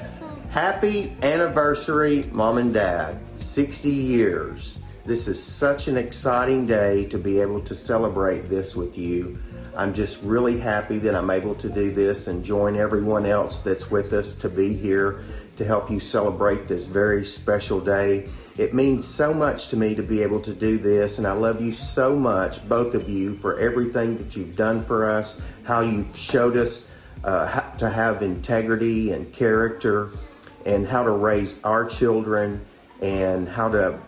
Happy 0.49 1.15
anniversary, 1.21 2.23
Mom 2.31 2.57
and 2.57 2.73
Dad. 2.73 3.19
60 3.35 3.89
years. 3.89 4.79
This 5.05 5.27
is 5.27 5.41
such 5.41 5.87
an 5.87 5.95
exciting 5.95 6.65
day 6.65 7.05
to 7.05 7.17
be 7.17 7.39
able 7.39 7.61
to 7.61 7.75
celebrate 7.75 8.45
this 8.45 8.75
with 8.75 8.97
you. 8.97 9.37
I'm 9.75 9.93
just 9.93 10.21
really 10.23 10.59
happy 10.59 10.97
that 10.97 11.13
I'm 11.13 11.29
able 11.29 11.53
to 11.55 11.69
do 11.69 11.91
this 11.91 12.27
and 12.27 12.43
join 12.43 12.75
everyone 12.75 13.25
else 13.25 13.61
that's 13.61 13.91
with 13.91 14.11
us 14.11 14.33
to 14.35 14.49
be 14.49 14.73
here 14.73 15.23
to 15.57 15.65
help 15.65 15.91
you 15.91 15.99
celebrate 15.99 16.67
this 16.67 16.87
very 16.87 17.25
special 17.25 17.79
day. 17.79 18.29
It 18.57 18.73
means 18.73 19.05
so 19.05 19.33
much 19.33 19.67
to 19.69 19.77
me 19.77 19.93
to 19.95 20.01
be 20.01 20.23
able 20.23 20.39
to 20.41 20.53
do 20.53 20.77
this, 20.77 21.17
and 21.17 21.27
I 21.27 21.33
love 21.33 21.61
you 21.61 21.73
so 21.73 22.15
much, 22.15 22.67
both 22.67 22.95
of 22.95 23.07
you, 23.09 23.35
for 23.35 23.59
everything 23.59 24.17
that 24.17 24.35
you've 24.35 24.55
done 24.55 24.83
for 24.83 25.05
us, 25.05 25.41
how 25.63 25.81
you've 25.81 26.15
showed 26.15 26.57
us 26.57 26.87
uh, 27.23 27.61
to 27.77 27.89
have 27.89 28.23
integrity 28.23 29.11
and 29.11 29.31
character, 29.31 30.11
and 30.65 30.87
how 30.87 31.03
to 31.03 31.11
raise 31.11 31.59
our 31.63 31.85
children, 31.85 32.65
and 33.01 33.47
how 33.47 33.69
to 33.69 33.99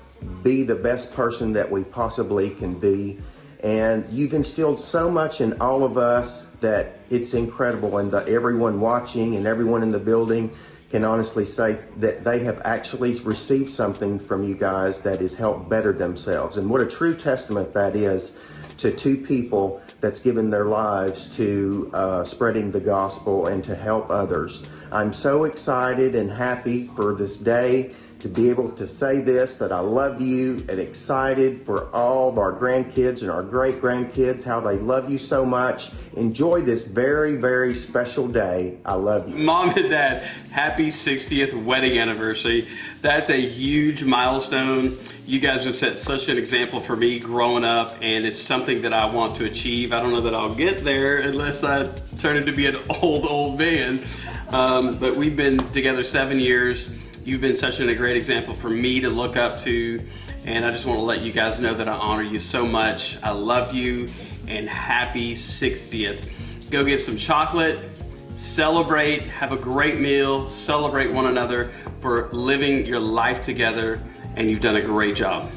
be 0.44 0.64
the 0.64 0.76
best 0.76 1.14
person 1.14 1.54
that 1.54 1.70
we 1.70 1.84
possibly 1.84 2.50
can 2.50 2.74
be. 2.80 3.20
And 3.62 4.08
you've 4.10 4.34
instilled 4.34 4.80
so 4.80 5.12
much 5.12 5.42
in 5.42 5.60
all 5.62 5.84
of 5.84 5.98
us 5.98 6.46
that 6.62 7.00
it's 7.10 7.34
incredible, 7.34 7.98
and 7.98 8.12
that 8.12 8.30
everyone 8.30 8.80
watching 8.80 9.36
and 9.36 9.46
everyone 9.46 9.84
in 9.84 9.92
the 9.92 10.00
building 10.00 10.56
can 10.90 11.04
honestly 11.04 11.46
say 11.46 11.74
that 11.98 12.24
they 12.24 12.40
have 12.40 12.62
actually 12.66 13.14
received 13.20 13.70
something 13.70 14.18
from 14.20 14.44
you 14.44 14.56
guys 14.56 15.02
that 15.02 15.22
has 15.22 15.34
helped 15.34 15.70
better 15.70 15.94
themselves. 15.94 16.58
And 16.58 16.70
what 16.70 16.82
a 16.82 16.88
true 16.88 17.16
testament 17.16 17.74
that 17.74 17.96
is 17.96 18.36
to 18.78 18.92
two 18.92 19.18
people 19.18 19.82
that's 20.02 20.20
given 20.20 20.50
their 20.50 20.66
lives 20.66 21.36
to 21.36 21.92
uh, 21.94 22.24
spreading 22.24 22.72
the 22.72 22.80
gospel 22.80 23.48
and 23.48 23.64
to 23.66 23.76
help 23.76 24.10
others. 24.10 24.64
I'm 24.92 25.14
so 25.14 25.44
excited 25.44 26.16
and 26.16 26.32
happy 26.32 26.88
for 26.96 27.14
this 27.14 27.38
day 27.38 27.94
to 28.20 28.28
be 28.28 28.50
able 28.50 28.70
to 28.72 28.86
say 28.86 29.22
this 29.22 29.58
that 29.58 29.72
I 29.72 29.80
love 29.80 30.20
you 30.20 30.66
and 30.68 30.80
excited 30.80 31.66
for 31.66 31.90
all 31.96 32.30
of 32.30 32.38
our 32.38 32.52
grandkids 32.52 33.22
and 33.22 33.32
our 33.32 33.44
great 33.44 33.82
grandkids, 33.82 34.44
how 34.44 34.60
they 34.60 34.78
love 34.78 35.10
you 35.10 35.18
so 35.18 35.46
much. 35.46 35.92
Enjoy 36.14 36.62
this 36.62 36.86
very, 36.88 37.38
very 37.38 37.74
special 37.74 38.28
day. 38.28 38.78
I 38.86 38.96
love 38.96 39.30
you. 39.30 39.36
Mom 39.36 39.70
and 39.70 39.90
Dad, 39.90 40.24
happy 40.52 40.88
60th 40.88 41.64
wedding 41.64 41.98
anniversary. 41.98 42.68
That's 43.02 43.30
a 43.30 43.40
huge 43.40 44.04
milestone. 44.04 44.98
You 45.26 45.40
guys 45.40 45.64
have 45.64 45.76
set 45.76 45.98
such 45.98 46.28
an 46.28 46.38
example 46.38 46.82
for 46.82 46.98
me 46.98 47.20
growing 47.20 47.64
up, 47.64 47.96
and 48.02 48.26
it's 48.26 48.40
something 48.40 48.82
that 48.82 48.92
I 48.92 49.06
want 49.06 49.38
to 49.38 49.46
achieve. 49.46 49.94
I 49.94 50.02
don't 50.02 50.12
know 50.12 50.22
that 50.22 50.34
I'll 50.36 50.56
get 50.56 50.84
there 50.84 51.18
unless 51.18 51.64
I 51.64 51.88
turn 52.18 52.36
into 52.36 52.52
be 52.52 52.66
an 52.66 52.76
old, 53.02 53.26
old 53.26 53.60
man. 53.60 54.02
Um, 54.50 54.98
but 54.98 55.16
we've 55.16 55.36
been 55.36 55.58
together 55.72 56.04
seven 56.04 56.40
years. 56.40 56.90
You've 57.30 57.42
been 57.42 57.56
such 57.56 57.80
a 57.80 57.94
great 57.94 58.18
example 58.18 58.56
for 58.56 58.72
me 58.72 59.00
to 59.02 59.08
look 59.08 59.38
up 59.38 59.60
to, 59.60 60.04
and 60.46 60.66
I 60.66 60.72
just 60.72 60.88
want 60.88 60.98
to 60.98 61.04
let 61.04 61.22
you 61.22 61.32
guys 61.32 61.60
know 61.60 61.76
that 61.76 61.88
I 61.88 61.94
honor 61.94 62.24
you 62.24 62.40
so 62.40 62.66
much. 62.66 63.20
I 63.22 63.30
love 63.30 63.72
you, 63.72 64.10
and 64.48 64.68
happy 64.68 65.36
60th. 65.36 66.28
Go 66.72 66.84
get 66.84 67.00
some 67.00 67.18
chocolate, 67.18 67.88
celebrate, 68.34 69.30
have 69.30 69.52
a 69.52 69.58
great 69.58 70.00
meal, 70.00 70.48
celebrate 70.48 71.12
one 71.12 71.28
another 71.28 71.72
for 72.00 72.30
living 72.32 72.84
your 72.88 73.00
life 73.00 73.44
together, 73.44 74.02
and 74.36 74.50
you've 74.50 74.62
done 74.62 74.78
a 74.78 74.82
great 74.82 75.16
job. 75.16 75.52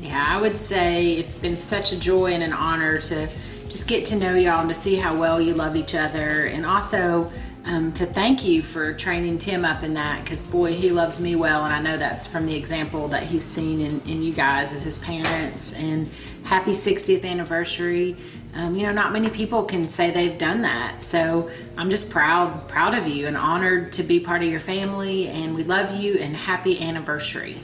Yeah, 0.00 0.26
I 0.26 0.40
would 0.40 0.56
say 0.56 1.18
it's 1.18 1.36
been 1.36 1.58
such 1.58 1.92
a 1.92 2.00
joy 2.00 2.32
and 2.32 2.42
an 2.42 2.54
honor 2.54 2.96
to 2.96 3.28
just 3.68 3.86
get 3.86 4.06
to 4.06 4.16
know 4.16 4.36
y'all 4.36 4.60
and 4.60 4.70
to 4.70 4.74
see 4.74 4.96
how 4.96 5.14
well 5.14 5.38
you 5.38 5.52
love 5.52 5.76
each 5.76 5.94
other, 5.94 6.46
and 6.46 6.64
also 6.64 7.30
um, 7.64 7.92
to 7.92 8.06
thank 8.06 8.44
you 8.44 8.62
for 8.62 8.94
training 8.94 9.38
Tim 9.38 9.64
up 9.64 9.82
in 9.82 9.94
that 9.94 10.24
because 10.24 10.44
boy, 10.44 10.72
he 10.72 10.90
loves 10.90 11.20
me 11.20 11.36
well, 11.36 11.64
and 11.64 11.74
I 11.74 11.80
know 11.80 11.96
that's 11.96 12.26
from 12.26 12.46
the 12.46 12.54
example 12.54 13.08
that 13.08 13.22
he's 13.22 13.44
seen 13.44 13.80
in, 13.80 14.00
in 14.02 14.22
you 14.22 14.32
guys 14.32 14.72
as 14.72 14.82
his 14.82 14.98
parents. 14.98 15.74
And 15.74 16.10
happy 16.44 16.72
60th 16.72 17.24
anniversary. 17.24 18.16
Um, 18.54 18.74
you 18.74 18.82
know, 18.82 18.92
not 18.92 19.12
many 19.12 19.28
people 19.28 19.64
can 19.64 19.88
say 19.88 20.10
they've 20.10 20.36
done 20.36 20.62
that. 20.62 21.02
So 21.02 21.50
I'm 21.76 21.90
just 21.90 22.10
proud, 22.10 22.68
proud 22.68 22.94
of 22.94 23.06
you 23.06 23.26
and 23.26 23.36
honored 23.36 23.92
to 23.92 24.02
be 24.02 24.18
part 24.18 24.42
of 24.42 24.48
your 24.48 24.60
family. 24.60 25.28
And 25.28 25.54
we 25.54 25.62
love 25.62 25.94
you 25.94 26.14
and 26.14 26.34
happy 26.34 26.80
anniversary. 26.80 27.60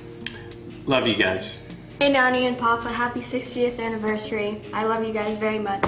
Love 0.84 1.08
you 1.08 1.14
guys. 1.14 1.58
Hey, 1.98 2.12
Nani 2.12 2.46
and 2.46 2.56
Papa, 2.56 2.92
happy 2.92 3.20
60th 3.20 3.80
anniversary. 3.80 4.60
I 4.72 4.84
love 4.84 5.04
you 5.04 5.12
guys 5.12 5.38
very 5.38 5.58
much. 5.58 5.82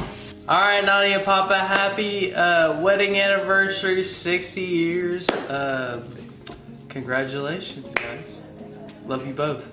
All 0.49 0.59
right, 0.59 0.83
Nani 0.83 1.13
and 1.13 1.23
Papa, 1.23 1.59
happy 1.59 2.35
uh, 2.35 2.81
wedding 2.81 3.19
anniversary, 3.19 4.03
60 4.03 4.63
years. 4.63 5.29
Uh, 5.29 6.03
congratulations, 6.89 7.87
guys. 7.89 8.43
Love 9.05 9.27
you 9.27 9.35
both. 9.35 9.71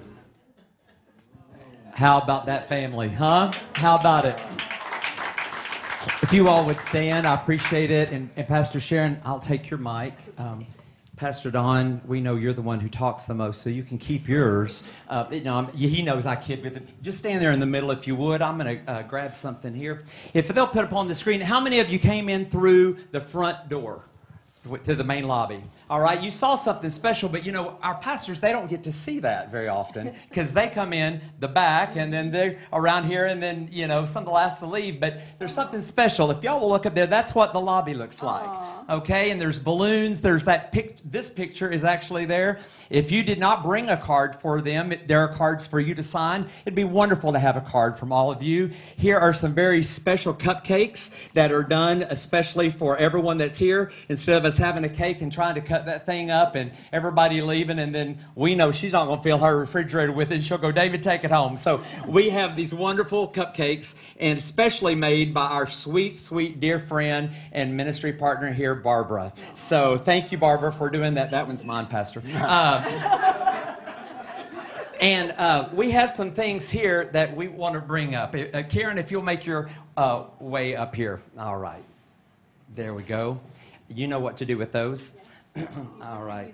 How 1.94 2.20
about 2.20 2.46
that 2.48 2.68
family, 2.68 3.08
huh? 3.08 3.54
How 3.72 3.96
about 3.96 4.26
it? 4.26 4.38
If 6.22 6.34
you 6.34 6.50
all 6.50 6.66
would 6.66 6.82
stand, 6.82 7.26
I 7.26 7.36
appreciate 7.36 7.90
it. 7.90 8.12
And, 8.12 8.30
and 8.36 8.46
Pastor 8.46 8.82
Sharon, 8.82 9.22
I'll 9.24 9.40
take 9.40 9.70
your 9.70 9.80
mic. 9.80 10.14
Um, 10.38 10.68
Pastor 11.16 11.50
Don, 11.50 12.02
we 12.06 12.20
know 12.20 12.36
you're 12.36 12.52
the 12.52 12.62
one 12.62 12.82
who 12.82 12.90
talks 12.90 13.24
the 13.24 13.34
most, 13.34 13.62
so 13.62 13.70
you 13.70 13.84
can 13.84 13.98
keep 13.98 14.28
yours. 14.28 14.84
Uh, 15.08 15.26
you 15.32 15.42
know, 15.42 15.64
he 15.68 16.02
knows 16.02 16.26
I 16.26 16.36
kid 16.36 16.62
with 16.62 16.76
him. 16.76 16.86
Just 17.02 17.20
stand 17.20 17.42
there 17.42 17.52
in 17.52 17.62
the 17.62 17.66
middle 17.66 17.92
if 17.92 18.06
you 18.06 18.18
would. 18.18 18.42
I'm 18.42 18.58
going 18.58 18.80
to 18.80 18.92
uh, 18.92 19.02
grab 19.04 19.34
something 19.34 19.74
here. 19.74 20.04
If 20.34 20.50
they'll 20.50 20.68
put 20.68 20.84
up 20.84 20.94
on 20.94 21.08
the 21.08 21.16
screen, 21.16 21.40
how 21.40 21.62
many 21.62 21.80
of 21.80 21.90
you 21.90 22.00
came 22.00 22.28
in 22.28 22.46
through 22.46 22.98
the 23.12 23.22
front 23.22 23.70
door? 23.70 24.04
To 24.84 24.96
the 24.96 25.04
main 25.04 25.28
lobby. 25.28 25.64
All 25.90 26.02
right, 26.02 26.22
you 26.22 26.32
saw 26.32 26.56
something 26.56 26.90
special, 26.90 27.30
but 27.30 27.46
you 27.46 27.52
know, 27.52 27.78
our 27.84 27.96
pastors, 27.96 28.40
they 28.40 28.52
don't 28.52 28.70
get 28.70 28.84
to 28.84 28.92
see 28.92 29.20
that 29.20 29.52
very 29.52 29.68
often 29.68 30.14
because 30.30 30.54
they 30.54 30.70
come 30.70 30.94
in 30.94 31.22
the 31.40 31.48
back 31.48 31.96
and 31.96 32.12
then 32.14 32.32
they're 32.32 32.58
around 32.74 33.06
here 33.06 33.26
and 33.26 33.42
then, 33.42 33.70
you 33.72 33.88
know, 33.88 34.06
some 34.06 34.24
of 34.24 34.28
the 34.28 34.34
last 34.34 34.60
to 34.60 34.66
leave. 34.66 35.00
But 35.00 35.20
there's 35.40 35.54
something 35.54 35.82
special. 35.82 36.32
If 36.32 36.44
y'all 36.44 36.60
will 36.60 36.70
look 36.70 36.86
up 36.86 36.96
there, 36.96 37.08
that's 37.08 37.36
what 37.36 37.54
the 37.54 37.60
lobby 37.60 37.94
looks 37.94 38.24
like. 38.24 38.50
Okay, 38.90 39.32
and 39.32 39.40
there's 39.40 39.60
balloons. 39.60 40.22
There's 40.22 40.46
that 40.46 40.72
pic. 40.72 40.98
This 41.06 41.30
picture 41.30 41.70
is 41.70 41.84
actually 41.84 42.26
there. 42.26 42.60
If 42.90 43.12
you 43.12 43.24
did 43.24 43.40
not 43.40 43.64
bring 43.64 43.90
a 43.90 43.98
card 43.98 44.36
for 44.36 44.62
them, 44.62 44.92
it- 44.92 45.08
there 45.08 45.20
are 45.20 45.28
cards 45.28 45.68
for 45.68 45.80
you 45.80 45.94
to 45.96 46.04
sign. 46.04 46.48
It'd 46.66 46.76
be 46.76 46.84
wonderful 46.84 47.34
to 47.34 47.40
have 47.40 47.58
a 47.58 47.62
card 47.62 47.98
from 47.98 48.12
all 48.12 48.32
of 48.32 48.42
you. 48.42 48.72
Here 48.98 49.18
are 49.18 49.34
some 49.34 49.54
very 49.54 49.84
special 49.84 50.34
cupcakes 50.34 51.32
that 51.34 51.52
are 51.52 51.64
done 51.64 52.04
especially 52.10 52.70
for 52.70 52.98
everyone 52.98 53.38
that's 53.38 53.58
here. 53.58 53.92
Instead 54.10 54.38
of 54.38 54.46
having 54.58 54.84
a 54.84 54.90
cake 54.90 55.22
and 55.22 55.32
trying 55.32 55.56
to 55.56 55.62
cut 55.62 55.86
that 55.86 56.06
thing 56.06 56.32
up 56.32 56.56
and 56.56 56.72
everybody 56.92 57.42
leaving, 57.42 57.80
and 57.80 57.94
then 57.94 58.18
we 58.36 58.56
know 58.56 58.72
she's 58.72 58.94
not 58.94 59.06
going 59.06 59.20
to 59.20 59.24
fill 59.24 59.38
her 59.40 59.58
refrigerator 59.58 60.12
with 60.12 60.32
it, 60.32 60.44
she'll 60.44 60.58
go, 60.58 60.72
David, 60.72 61.04
take 61.04 61.24
it 61.24 61.32
home. 61.32 61.58
So 61.58 61.82
we 62.08 62.30
have 62.30 62.56
these 62.56 62.74
wonderful 62.74 63.28
cupcakes, 63.30 63.96
and 64.20 64.38
especially 64.38 64.96
made 64.96 65.34
by 65.34 65.48
our 65.48 65.68
sweet, 65.68 66.20
sweet 66.20 66.60
dear 66.60 66.80
friend 66.80 67.32
and 67.52 67.76
ministry 67.76 68.14
partner 68.14 68.52
here, 68.54 68.76
Barbara. 68.76 69.34
So 69.54 69.98
thank 69.98 70.32
you, 70.32 70.38
Barbara, 70.38 70.72
for 70.72 70.90
doing 70.90 71.16
that. 71.16 71.32
That 71.32 71.48
one's 71.48 71.64
mine, 71.64 71.88
Pastor. 71.88 72.22
Uh, 72.36 73.54
and 75.02 75.32
uh, 75.32 75.70
we 75.74 75.92
have 75.92 76.10
some 76.10 76.32
things 76.32 76.70
here 76.70 77.06
that 77.14 77.36
we 77.36 77.48
want 77.48 77.76
to 77.76 77.82
bring 77.82 78.16
up. 78.16 78.34
Uh, 78.36 78.64
Karen, 78.64 78.98
if 78.98 79.12
you'll 79.12 79.22
make 79.22 79.46
your 79.46 79.70
uh, 79.98 80.24
way 80.40 80.76
up 80.76 80.96
here. 80.96 81.22
All 81.38 81.58
right. 81.58 81.84
There 82.76 82.94
we 82.94 83.04
go. 83.04 83.40
You 83.88 84.08
know 84.08 84.20
what 84.20 84.38
to 84.38 84.46
do 84.46 84.58
with 84.58 84.72
those. 84.72 85.14
All 86.02 86.24
right. 86.24 86.54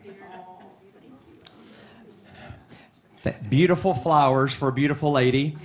Th- 3.24 3.36
Beautiful 3.50 3.94
flowers 3.94 4.54
for 4.54 4.70
a 4.70 4.74
beautiful 4.74 5.12
lady. 5.12 5.56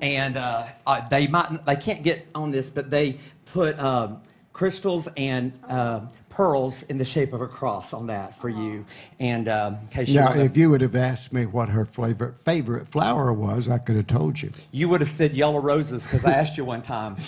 And 0.00 0.36
uh, 0.36 0.66
uh, 0.86 1.08
they 1.08 1.28
might 1.28 1.64
they 1.64 1.76
can't 1.76 2.02
get 2.02 2.26
on 2.34 2.50
this, 2.50 2.70
but 2.70 2.90
they 2.90 3.18
put 3.46 3.78
um, 3.78 4.20
crystals 4.52 5.08
and 5.16 5.52
uh, 5.68 6.00
pearls 6.28 6.82
in 6.84 6.98
the 6.98 7.04
shape 7.04 7.32
of 7.32 7.40
a 7.40 7.46
cross 7.46 7.92
on 7.92 8.08
that 8.08 8.36
for 8.36 8.48
you. 8.48 8.84
And 9.20 9.48
um, 9.48 9.76
in 9.76 9.86
case 9.88 10.08
you 10.08 10.20
Now, 10.20 10.32
if 10.32 10.56
you 10.56 10.70
would 10.70 10.80
have 10.80 10.96
asked 10.96 11.32
me 11.32 11.46
what 11.46 11.68
her 11.68 11.84
favorite 11.84 12.40
favorite 12.40 12.88
flower 12.88 13.32
was, 13.32 13.68
I 13.68 13.78
could 13.78 13.94
have 13.96 14.08
told 14.08 14.42
you. 14.42 14.50
You 14.72 14.88
would 14.88 15.00
have 15.00 15.10
said 15.10 15.34
yellow 15.36 15.60
roses 15.60 16.04
because 16.04 16.24
I 16.24 16.32
asked 16.32 16.56
you 16.56 16.64
one 16.64 16.82
time. 16.82 17.16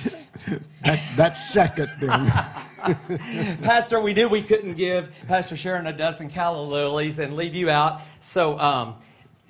That, 0.83 1.01
that's 1.17 1.53
second 1.53 1.91
then. 2.01 2.31
Pastor, 3.63 4.01
we 4.01 4.13
knew 4.13 4.29
we 4.29 4.43
couldn't 4.43 4.75
give 4.75 5.15
Pastor 5.27 5.57
Sharon 5.57 5.87
a 5.87 5.93
dozen 5.93 6.29
calla 6.29 6.63
lilies 6.63 7.19
and 7.19 7.35
leave 7.35 7.55
you 7.55 7.71
out. 7.71 8.03
So, 8.21 8.59
um, 8.59 8.97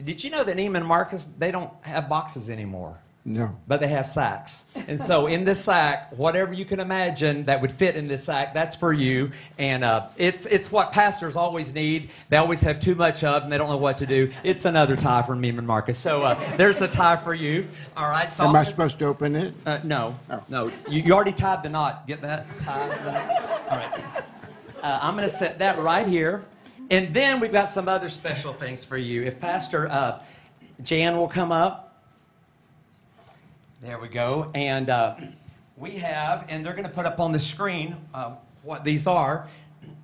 did 0.03 0.23
you 0.23 0.31
know 0.31 0.45
that 0.45 0.57
Neiman 0.57 0.85
Marcus 0.85 1.25
they 1.25 1.51
don't 1.51 1.73
have 1.83 2.09
boxes 2.09 2.49
anymore? 2.49 2.99
No. 3.27 3.57
but 3.67 3.81
they 3.81 3.89
have 3.89 4.07
sacks. 4.07 4.67
And 4.87 5.01
so 5.01 5.27
in 5.27 5.45
this 5.45 5.65
sack, 5.65 6.13
whatever 6.15 6.53
you 6.53 6.67
can 6.67 6.79
imagine 6.79 7.45
that 7.45 7.63
would 7.63 7.73
fit 7.73 7.97
in 7.97 8.07
this 8.07 8.25
sack, 8.25 8.53
that's 8.53 8.77
for 8.77 8.93
you. 8.93 9.31
And 9.59 9.83
uh, 9.83 10.09
it's 10.19 10.45
it's 10.45 10.71
what 10.71 10.93
pastors 10.93 11.35
always 11.35 11.73
need. 11.73 12.11
They 12.29 12.37
always 12.37 12.61
have 12.61 12.81
too 12.81 12.95
much 12.95 13.25
of, 13.25 13.43
and 13.45 13.51
they 13.51 13.57
don't 13.57 13.71
know 13.71 13.79
what 13.79 13.97
to 13.99 14.07
do. 14.07 14.31
It's 14.43 14.67
another 14.67 14.95
tie 14.95 15.23
from 15.23 15.41
Neiman 15.41 15.65
Marcus. 15.65 15.99
So 15.99 16.23
uh, 16.23 16.57
there's 16.57 16.83
a 16.83 16.89
tie 16.89 17.17
for 17.17 17.33
you. 17.33 17.67
All 17.97 18.11
right. 18.11 18.31
So 18.31 18.45
Am 18.45 18.55
I 18.55 18.65
supposed 18.65 18.99
to 18.99 19.07
open 19.07 19.37
it? 19.37 19.55
uh, 19.65 19.79
no, 19.85 20.15
no. 20.51 20.71
You, 20.91 21.03
you 21.03 21.13
already 21.15 21.33
tied 21.33 21.63
the 21.63 21.71
knot. 21.71 22.07
Get 22.07 22.21
that? 22.21 22.47
Tie 22.61 22.89
the 22.89 23.11
knot. 23.11 23.31
All 23.71 23.77
right. 23.79 24.01
Uh, 24.83 24.99
I'm 25.01 25.15
going 25.17 25.27
to 25.27 25.35
set 25.35 25.61
that 25.61 25.79
right 25.79 26.07
here. 26.07 26.45
And 26.91 27.15
then 27.15 27.41
we've 27.41 27.51
got 27.51 27.71
some 27.71 27.89
other 27.89 28.11
special 28.11 28.53
things 28.53 28.85
for 28.85 28.99
you. 28.99 29.23
If 29.23 29.41
Pastor 29.41 29.89
uh, 29.89 30.23
Jan 30.83 31.17
will 31.17 31.29
come 31.29 31.51
up. 31.53 31.84
There 33.85 33.99
we 33.99 34.09
go. 34.09 34.51
And 34.55 34.89
uh, 34.89 35.17
we 35.77 35.91
have, 35.97 36.47
and 36.49 36.65
they're 36.65 36.73
going 36.73 36.89
to 36.89 36.91
put 36.91 37.05
up 37.05 37.21
on 37.21 37.33
the 37.33 37.39
screen 37.39 37.95
uh, 38.15 38.37
what 38.63 38.83
these 38.83 39.07
are. 39.07 39.47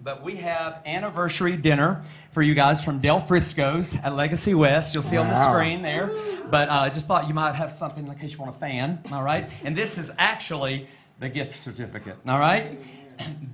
But 0.03 0.23
we 0.23 0.37
have 0.37 0.83
anniversary 0.85 1.57
dinner 1.57 2.03
for 2.31 2.43
you 2.43 2.55
guys 2.55 2.85
from 2.85 2.99
Del 2.99 3.21
Frisco's 3.23 3.97
at 3.97 4.15
Legacy 4.15 4.53
West. 4.53 4.93
You'll 4.93 5.03
see 5.03 5.17
on 5.17 5.29
the 5.29 5.51
screen 5.51 5.81
there. 5.81 6.13
But 6.51 6.69
I 6.69 6.89
uh, 6.89 6.91
just 6.91 7.07
thought 7.07 7.27
you 7.27 7.33
might 7.33 7.55
have 7.55 7.73
something 7.73 8.07
in 8.07 8.15
case 8.17 8.33
you 8.33 8.39
want 8.39 8.55
a 8.55 8.59
fan. 8.59 9.03
All 9.11 9.23
right. 9.23 9.47
And 9.65 9.75
this 9.75 9.97
is 9.97 10.13
actually 10.19 10.87
the 11.19 11.31
gift 11.31 11.57
certificate. 11.57 12.19
All 12.29 12.39
right. 12.39 12.79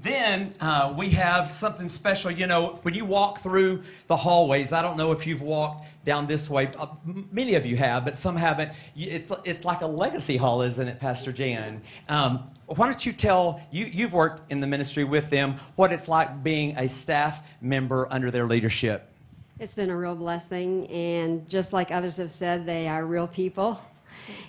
Then 0.03 0.55
uh, 0.61 0.95
we 0.97 1.11
have 1.11 1.51
something 1.51 1.89
special. 1.89 2.31
You 2.31 2.47
know, 2.47 2.79
when 2.83 2.95
you 2.95 3.05
walk 3.05 3.39
through 3.39 3.83
the 4.07 4.17
hallways, 4.17 4.73
I 4.73 4.83
don't 4.83 4.97
know 4.97 5.13
if 5.13 5.27
you've 5.27 5.43
walked 5.43 5.87
down 6.05 6.27
this 6.27 6.49
way. 6.49 6.71
Uh, 6.79 6.87
many 7.05 7.55
of 7.55 7.67
you 7.67 7.77
have, 7.77 8.05
but 8.05 8.17
some 8.17 8.37
haven't. 8.37 8.73
It's, 8.97 9.33
it's 9.45 9.65
like 9.65 9.83
a 9.83 9.87
legacy 9.87 10.37
hall, 10.37 10.63
isn't 10.63 10.87
it, 10.87 10.99
Pastor 11.01 11.33
Jan? 11.33 11.83
Um, 12.09 12.47
why 12.67 12.87
don't 12.87 13.05
you 13.05 13.13
tell, 13.13 13.61
you, 13.71 13.87
you've 13.87 14.13
worked 14.13 14.51
in 14.51 14.61
the 14.61 14.67
ministry 14.67 15.05
with 15.05 15.31
them, 15.31 15.57
what 15.77 15.93
it's 15.93 16.09
like 16.09 16.43
being 16.43 16.77
a 16.79 16.89
staff 16.89 17.43
member 17.61 18.07
under 18.11 18.31
their 18.31 18.47
leadership? 18.47 19.13
It's 19.59 19.75
been 19.75 19.91
a 19.91 19.97
real 19.97 20.15
blessing, 20.15 20.87
and 20.89 21.49
just 21.49 21.73
like 21.73 21.91
others 21.91 22.19
have 22.19 22.31
said, 22.31 22.67
they 22.67 22.89
are 22.89 23.07
real 23.07 23.27
people. 23.27 23.81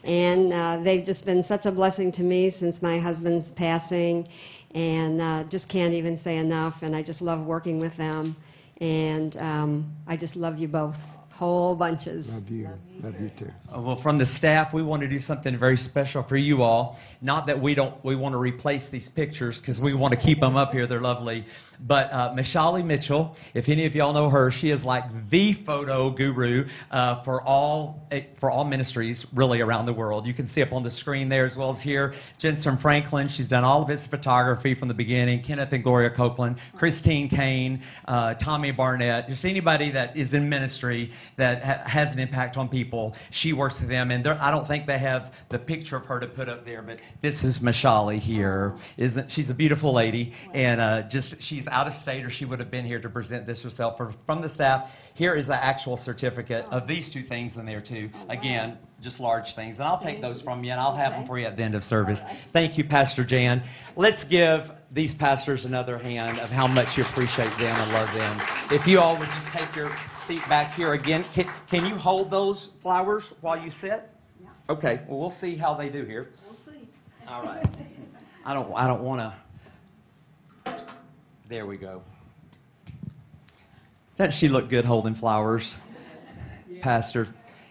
And 0.03 0.53
uh, 0.53 0.77
they've 0.77 1.03
just 1.03 1.25
been 1.25 1.43
such 1.43 1.65
a 1.65 1.71
blessing 1.71 2.11
to 2.13 2.23
me 2.23 2.49
since 2.49 2.81
my 2.81 2.99
husband's 2.99 3.51
passing, 3.51 4.27
and 4.77 5.19
uh, 5.19 5.43
just 5.45 5.69
can't 5.69 5.95
even 5.95 6.15
say 6.15 6.37
enough. 6.37 6.83
And 6.83 6.95
I 6.95 7.01
just 7.01 7.21
love 7.21 7.45
working 7.45 7.79
with 7.79 7.97
them, 7.97 8.35
and 8.79 9.35
um, 9.37 9.91
I 10.05 10.17
just 10.17 10.35
love 10.35 10.59
you 10.59 10.67
both, 10.67 11.03
whole 11.33 11.75
bunches. 11.75 12.35
Love 12.35 12.51
you. 12.51 12.65
Love 12.65 12.79
you 13.03 13.29
too. 13.35 13.51
Uh, 13.73 13.81
Well, 13.81 13.95
from 13.95 14.17
the 14.17 14.25
staff, 14.25 14.73
we 14.73 14.81
want 14.83 15.01
to 15.01 15.07
do 15.07 15.19
something 15.19 15.57
very 15.57 15.77
special 15.77 16.23
for 16.23 16.37
you 16.37 16.63
all. 16.63 16.99
Not 17.21 17.47
that 17.47 17.61
we 17.61 17.75
don't, 17.75 17.93
we 18.03 18.15
want 18.15 18.33
to 18.33 18.39
replace 18.39 18.89
these 18.89 19.09
pictures 19.09 19.59
because 19.59 19.79
we 19.79 19.93
want 19.93 20.13
to 20.13 20.19
keep 20.19 20.39
them 20.39 20.55
up 20.55 20.71
here. 20.71 20.87
They're 20.87 21.01
lovely. 21.01 21.45
But 21.79 22.11
uh, 22.11 22.33
Mishali 22.33 22.83
Mitchell, 22.83 23.35
if 23.53 23.69
any 23.69 23.85
of 23.85 23.95
y'all 23.95 24.13
know 24.13 24.29
her, 24.31 24.49
she 24.49 24.71
is 24.71 24.83
like 24.83 25.29
the 25.29 25.53
photo 25.53 26.09
guru 26.09 26.67
uh, 26.89 27.15
for 27.21 27.41
all 27.43 28.07
eh, 28.11 28.23
for 28.35 28.49
all 28.49 28.65
ministries 28.65 29.27
really 29.33 29.61
around 29.61 29.85
the 29.85 29.93
world. 29.93 30.25
You 30.25 30.33
can 30.33 30.47
see 30.47 30.63
up 30.63 30.73
on 30.73 30.81
the 30.81 30.89
screen 30.89 31.29
there 31.29 31.45
as 31.45 31.55
well 31.55 31.69
as 31.69 31.79
here. 31.81 32.15
Jentezen 32.39 32.79
Franklin, 32.79 33.27
she's 33.27 33.47
done 33.47 33.63
all 33.63 33.83
of 33.83 33.89
his 33.89 34.07
photography 34.07 34.73
from 34.73 34.87
the 34.87 34.95
beginning. 34.95 35.41
Kenneth 35.43 35.71
and 35.71 35.83
Gloria 35.83 36.09
Copeland, 36.09 36.57
Christine 36.75 37.29
Caine, 37.29 37.81
uh, 38.07 38.33
Tommy 38.35 38.71
Barnett. 38.71 39.27
Just 39.29 39.45
anybody 39.45 39.91
that 39.91 40.17
is 40.17 40.33
in 40.33 40.49
ministry 40.49 41.11
that 41.35 41.63
ha- 41.63 41.81
has 41.87 42.11
an 42.11 42.19
impact 42.19 42.57
on 42.57 42.69
people, 42.69 42.86
she 43.29 43.53
works 43.53 43.79
with 43.79 43.89
them. 43.89 44.11
And 44.11 44.27
I 44.27 44.51
don't 44.51 44.67
think 44.67 44.85
they 44.85 44.97
have 44.97 45.37
the 45.49 45.59
picture 45.59 45.97
of 45.97 46.05
her 46.07 46.19
to 46.19 46.27
put 46.27 46.49
up 46.49 46.65
there, 46.65 46.81
but 46.81 47.01
this 47.21 47.43
is 47.43 47.59
Mashali 47.59 48.19
here. 48.19 48.75
Isn't 48.97 49.31
she's 49.31 49.49
a 49.49 49.53
beautiful 49.53 49.93
lady 49.93 50.33
and 50.53 50.81
uh, 50.81 51.01
just 51.03 51.41
she's 51.41 51.67
out 51.67 51.87
of 51.87 51.93
state 51.93 52.25
or 52.25 52.29
she 52.29 52.45
would 52.45 52.59
have 52.59 52.71
been 52.71 52.85
here 52.85 52.99
to 52.99 53.09
present 53.09 53.45
this 53.45 53.61
herself. 53.61 53.97
For, 53.97 54.11
from 54.11 54.41
the 54.41 54.49
staff, 54.49 55.11
here 55.13 55.33
is 55.33 55.47
the 55.47 55.63
actual 55.63 55.97
certificate 55.97 56.65
of 56.71 56.87
these 56.87 57.09
two 57.09 57.23
things 57.23 57.57
in 57.57 57.65
there 57.65 57.81
too. 57.81 58.09
Again, 58.29 58.77
just 59.01 59.19
large 59.19 59.53
things, 59.53 59.79
and 59.79 59.87
I'll 59.87 59.97
take 59.97 60.21
those 60.21 60.41
from 60.41 60.63
you 60.63 60.71
and 60.71 60.79
I'll 60.79 60.95
have 60.95 61.13
them 61.13 61.23
for 61.25 61.37
you 61.37 61.45
at 61.45 61.55
the 61.55 61.63
end 61.63 61.75
of 61.75 61.83
service. 61.83 62.23
Thank 62.51 62.77
you, 62.77 62.83
Pastor 62.83 63.23
Jan. 63.23 63.63
Let's 63.95 64.23
give 64.23 64.71
these 64.91 65.13
pastors 65.13 65.65
another 65.65 65.97
hand 65.97 66.39
of 66.39 66.49
how 66.49 66.65
much 66.65 66.97
you 66.97 67.03
appreciate 67.03 67.51
them 67.57 67.75
and 67.79 67.93
love 67.93 68.11
them. 68.13 68.39
If 68.71 68.87
you 68.87 68.99
all 68.99 69.15
would 69.17 69.29
just 69.29 69.51
take 69.51 69.75
your 69.75 69.91
seat 70.15 70.47
back 70.49 70.73
here 70.73 70.93
again, 70.93 71.23
can, 71.33 71.47
can 71.67 71.85
you 71.85 71.95
hold 71.95 72.31
those 72.31 72.67
flowers 72.79 73.33
while 73.41 73.61
you 73.61 73.69
sit? 73.69 74.09
Okay, 74.69 75.01
well, 75.07 75.19
we'll 75.19 75.29
see 75.29 75.55
how 75.55 75.75
they 75.75 75.89
do 75.89 76.03
here. 76.03 76.31
We'll 76.45 76.55
see. 76.55 76.87
All 77.27 77.43
right. 77.43 77.65
I 78.45 78.53
don't, 78.53 78.73
I 78.75 78.87
don't 78.87 79.01
want 79.01 79.33
to. 80.65 80.83
There 81.47 81.65
we 81.65 81.77
go. 81.77 82.01
Doesn't 84.17 84.33
she 84.33 84.49
look 84.49 84.69
good 84.69 84.85
holding 84.85 85.13
flowers? 85.15 85.77
Pastor, 86.81 87.27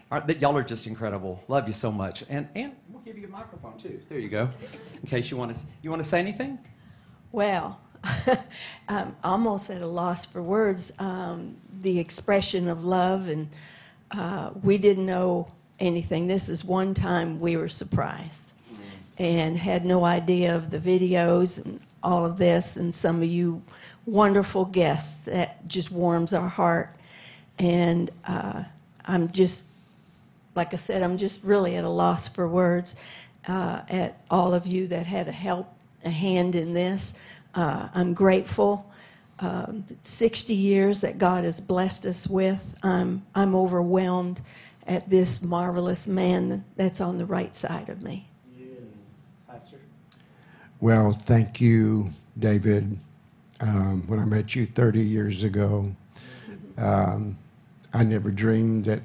Right, 0.09 0.41
y'all 0.41 0.57
are 0.57 0.63
just 0.63 0.87
incredible. 0.87 1.43
Love 1.49 1.67
you 1.67 1.73
so 1.73 1.91
much. 1.91 2.23
And, 2.29 2.47
and 2.55 2.73
we'll 2.89 3.01
give 3.01 3.17
you 3.17 3.27
a 3.27 3.29
microphone 3.29 3.77
too. 3.77 3.99
There 4.07 4.19
you 4.19 4.29
go. 4.29 4.49
In 5.01 5.07
case 5.07 5.29
you 5.29 5.35
want 5.35 5.53
to, 5.53 5.65
you 5.81 5.89
want 5.89 6.01
to 6.01 6.07
say 6.07 6.19
anything? 6.19 6.59
Well, 7.33 7.79
I'm 8.87 9.15
almost 9.23 9.69
at 9.69 9.81
a 9.81 9.87
loss 9.87 10.25
for 10.25 10.41
words. 10.41 10.93
Um, 10.97 11.57
the 11.81 11.99
expression 11.99 12.69
of 12.69 12.85
love, 12.85 13.27
and 13.27 13.49
uh, 14.11 14.51
we 14.63 14.77
didn't 14.77 15.05
know 15.05 15.51
anything. 15.79 16.27
This 16.27 16.47
is 16.47 16.63
one 16.63 16.93
time 16.93 17.39
we 17.39 17.57
were 17.57 17.69
surprised 17.69 18.53
and 19.17 19.57
had 19.57 19.85
no 19.85 20.05
idea 20.05 20.55
of 20.55 20.69
the 20.69 20.79
videos 20.79 21.63
and 21.63 21.81
all 22.03 22.25
of 22.25 22.37
this, 22.37 22.77
and 22.77 22.93
some 22.93 23.17
of 23.17 23.27
you 23.27 23.61
wonderful 24.05 24.63
guests 24.63 25.17
that 25.25 25.67
just 25.67 25.91
warms 25.91 26.33
our 26.33 26.47
heart. 26.47 26.95
And 27.59 28.09
uh, 28.25 28.63
I'm 29.05 29.31
just, 29.31 29.67
like 30.57 30.73
I 30.73 30.77
said, 30.77 31.03
I'm 31.03 31.17
just 31.17 31.43
really 31.43 31.77
at 31.77 31.85
a 31.85 31.89
loss 31.89 32.27
for 32.27 32.47
words 32.47 32.95
uh, 33.47 33.81
at 33.87 34.19
all 34.29 34.53
of 34.53 34.67
you 34.67 34.87
that 34.87 35.05
had 35.05 35.27
a 35.27 35.31
help, 35.31 35.71
a 36.03 36.09
hand 36.09 36.55
in 36.55 36.73
this. 36.73 37.13
Uh, 37.55 37.87
I'm 37.93 38.13
grateful. 38.13 38.91
Um, 39.39 39.85
60 40.01 40.53
years 40.55 41.01
that 41.01 41.19
God 41.19 41.43
has 41.43 41.61
blessed 41.61 42.07
us 42.07 42.27
with. 42.27 42.75
I'm, 42.81 43.25
I'm 43.35 43.55
overwhelmed 43.55 44.41
at 44.87 45.09
this 45.09 45.43
marvelous 45.43 46.07
man 46.07 46.65
that's 46.75 46.99
on 46.99 47.19
the 47.19 47.25
right 47.25 47.55
side 47.55 47.89
of 47.89 48.01
me. 48.01 48.27
Well, 50.79 51.11
thank 51.11 51.61
you, 51.61 52.09
David. 52.37 52.97
Um, 53.59 54.03
when 54.07 54.19
I 54.19 54.25
met 54.25 54.55
you 54.55 54.65
30 54.65 55.01
years 55.01 55.43
ago, 55.43 55.95
um, 56.77 57.37
I 57.93 58.03
never 58.03 58.31
dreamed 58.31 58.85
that, 58.85 59.01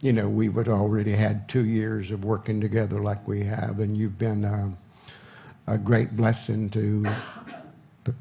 you 0.00 0.12
know, 0.12 0.28
we 0.28 0.48
would 0.48 0.68
already 0.68 1.12
had 1.12 1.48
two 1.48 1.64
years 1.64 2.10
of 2.10 2.24
working 2.24 2.60
together 2.60 2.98
like 2.98 3.26
we 3.26 3.44
have, 3.44 3.80
and 3.80 3.96
you've 3.96 4.18
been 4.18 4.44
um, 4.44 4.78
a 5.66 5.76
great 5.76 6.16
blessing 6.16 6.70
to 6.70 7.04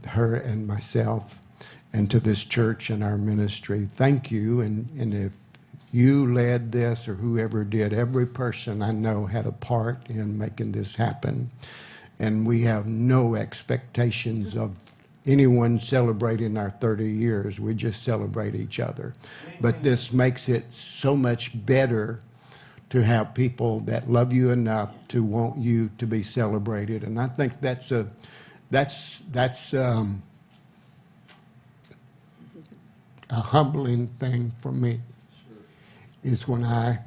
her 0.08 0.36
and 0.36 0.68
myself 0.68 1.40
and 1.94 2.10
to 2.12 2.20
this 2.20 2.44
church 2.44 2.90
and 2.90 3.04
our 3.04 3.18
ministry. 3.18 3.88
Thank 3.90 4.32
you, 4.32 4.62
and, 4.62 4.90
and 5.00 5.14
if 5.14 5.34
you 5.92 6.34
led 6.34 6.72
this 6.72 7.08
or 7.08 7.16
whoever 7.16 7.64
did, 7.64 7.94
every 7.94 8.26
person 8.26 8.82
I 8.82 8.92
know 8.92 9.26
had 9.26 9.46
a 9.46 9.52
part 9.52 10.10
in 10.10 10.38
making 10.38 10.74
this 10.74 10.96
happen. 10.96 11.50
And 12.20 12.46
we 12.48 12.64
have 12.64 12.88
no 12.88 13.36
expectations 13.36 14.56
of 14.56 14.76
anyone 15.28 15.80
celebrating 15.80 16.58
our 16.58 16.70
30 16.70 17.10
years. 17.10 17.60
We 17.60 17.74
just 17.74 18.04
celebrate 18.04 18.56
each 18.56 18.80
other. 18.80 19.14
But 19.60 19.84
this 19.84 20.14
makes 20.14 20.50
it 20.50 20.72
so 20.74 21.16
much 21.16 21.52
better 21.66 22.20
to 22.90 23.04
have 23.04 23.34
people 23.34 23.82
that 23.82 24.10
love 24.10 24.32
you 24.32 24.50
enough 24.52 24.92
to 25.10 25.24
want 25.24 25.58
you 25.60 25.90
to 25.98 26.08
be 26.08 26.24
celebrated. 26.24 27.04
And 27.04 27.20
I 27.20 27.28
think 27.28 27.60
that's 27.60 27.92
a 27.92 28.08
that's 28.72 29.20
that's 29.32 29.74
um, 29.74 30.24
a 33.30 33.36
humbling 33.36 34.08
thing 34.08 34.52
for 34.60 34.72
me 34.72 35.02
is 36.24 36.48
when 36.48 36.64
I 36.64 37.00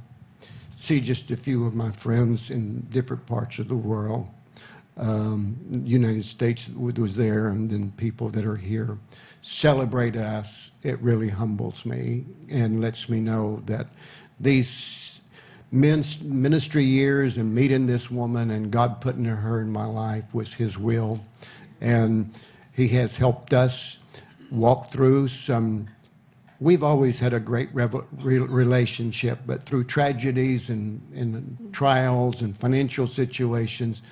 see 0.77 1.01
just 1.01 1.31
a 1.31 1.37
few 1.37 1.67
of 1.67 1.75
my 1.75 1.91
friends 1.91 2.51
in 2.51 2.81
different 2.91 3.27
parts 3.27 3.59
of 3.59 3.69
the 3.69 3.77
world. 3.77 4.29
Um, 5.01 5.57
United 5.85 6.25
States 6.27 6.69
was 6.69 7.17
there, 7.17 7.49
and 7.49 7.71
then 7.71 7.93
people 7.97 8.29
that 8.31 8.45
are 8.45 8.57
here 8.57 8.99
celebrate 9.43 10.15
us. 10.15 10.71
It 10.83 11.01
really 11.01 11.31
humbles 11.31 11.87
me 11.87 12.27
and 12.51 12.81
lets 12.81 13.09
me 13.09 13.19
know 13.21 13.63
that 13.67 13.87
these 14.39 15.21
ministry 15.73 16.85
years 16.85 17.39
and 17.39 17.55
meeting 17.55 17.87
this 17.87 18.11
woman 18.11 18.51
and 18.51 18.71
God 18.71 19.01
putting 19.01 19.25
her 19.25 19.61
in 19.61 19.71
my 19.71 19.87
life 19.87 20.25
was 20.35 20.53
His 20.55 20.77
will. 20.77 21.21
and 21.81 22.39
he 22.73 22.89
has 22.89 23.17
helped 23.17 23.53
us 23.53 23.99
walk 24.51 24.91
through 24.91 25.29
some. 25.29 25.89
We've 26.61 26.83
always 26.83 27.19
had 27.19 27.33
a 27.33 27.41
great 27.41 27.69
re- 27.73 28.39
relationship, 28.39 29.41
but 29.47 29.65
through 29.67 29.85
tragedies 29.85 30.69
and, 30.71 31.01
and 31.15 31.71
trials 31.73 32.43
and 32.43 32.57
financial 32.57 33.07
situations, 33.07 34.03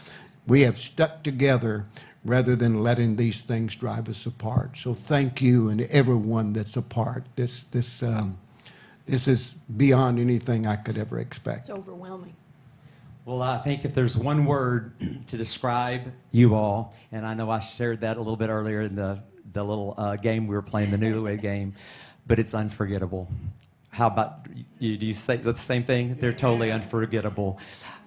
we 0.48 0.62
have 0.62 0.78
stuck 0.78 1.22
together 1.22 1.84
rather 2.24 2.56
than 2.56 2.82
letting 2.82 3.16
these 3.16 3.40
things 3.40 3.76
drive 3.76 4.08
us 4.08 4.26
apart. 4.26 4.76
So 4.76 4.94
thank 4.94 5.40
you 5.40 5.68
and 5.68 5.82
everyone 5.82 6.52
that's 6.54 6.76
a 6.76 6.82
part. 6.82 7.24
This 7.36 7.62
this 7.64 8.02
um, 8.02 8.38
this 9.06 9.28
is 9.28 9.54
beyond 9.76 10.18
anything 10.18 10.66
I 10.66 10.76
could 10.76 10.98
ever 10.98 11.18
expect. 11.18 11.60
It's 11.60 11.70
overwhelming. 11.70 12.34
Well, 13.24 13.42
I 13.42 13.58
think 13.58 13.84
if 13.84 13.94
there's 13.94 14.16
one 14.16 14.46
word 14.46 14.92
to 15.26 15.36
describe 15.36 16.12
you 16.32 16.54
all, 16.54 16.94
and 17.12 17.26
I 17.26 17.34
know 17.34 17.50
I 17.50 17.60
shared 17.60 18.00
that 18.00 18.16
a 18.16 18.20
little 18.20 18.36
bit 18.36 18.48
earlier 18.48 18.80
in 18.80 18.96
the, 18.96 19.22
the 19.52 19.62
little 19.62 19.94
uh, 19.98 20.16
game 20.16 20.46
we 20.46 20.54
were 20.54 20.62
playing, 20.62 20.90
the 20.90 20.96
Newlywed 20.96 21.42
game, 21.42 21.74
but 22.26 22.38
it's 22.38 22.54
unforgettable. 22.54 23.28
How 23.90 24.06
about 24.06 24.46
you? 24.78 24.96
Do 24.96 25.04
you 25.04 25.12
say 25.12 25.36
the 25.36 25.56
same 25.56 25.84
thing? 25.84 26.14
They're 26.14 26.32
totally 26.32 26.70
unforgettable. 26.70 27.58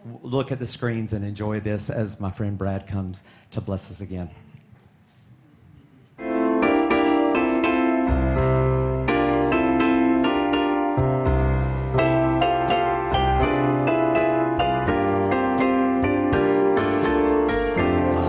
Look 0.04 0.52
at 0.52 0.58
the 0.58 0.66
screens 0.66 1.14
and 1.14 1.24
enjoy 1.24 1.60
this 1.60 1.92
as 1.92 2.20
my 2.20 2.32
friend 2.32 2.58
Brad 2.58 2.88
comes 2.88 3.24
to 3.52 3.62
bless 3.62 3.92
us 3.92 4.02
again. 4.02 4.32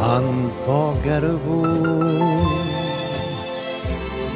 Unforgettable. 0.02 1.62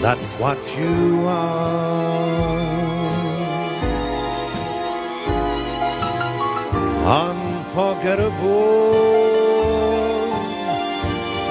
That's 0.01 0.33
what 0.35 0.79
you 0.79 1.21
are. 1.27 2.86
Unforgettable. 7.07 8.67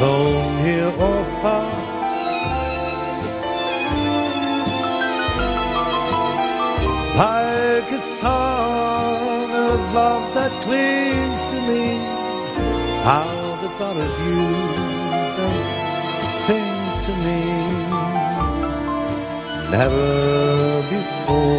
Though 0.01 0.49
near 0.63 0.89
or 0.89 1.23
far. 1.41 1.71
Like 7.15 7.89
a 7.89 8.01
song 8.19 9.49
of 9.51 9.79
love 9.93 10.25
that 10.33 10.51
clings 10.65 11.41
to 11.53 11.57
me. 11.69 11.85
How 13.07 13.31
the 13.61 13.69
thought 13.77 13.95
of 13.95 14.11
you 14.27 14.43
does 15.39 15.71
things 16.49 16.93
to 17.07 17.13
me. 17.25 17.41
Never 19.71 20.81
before 20.95 21.54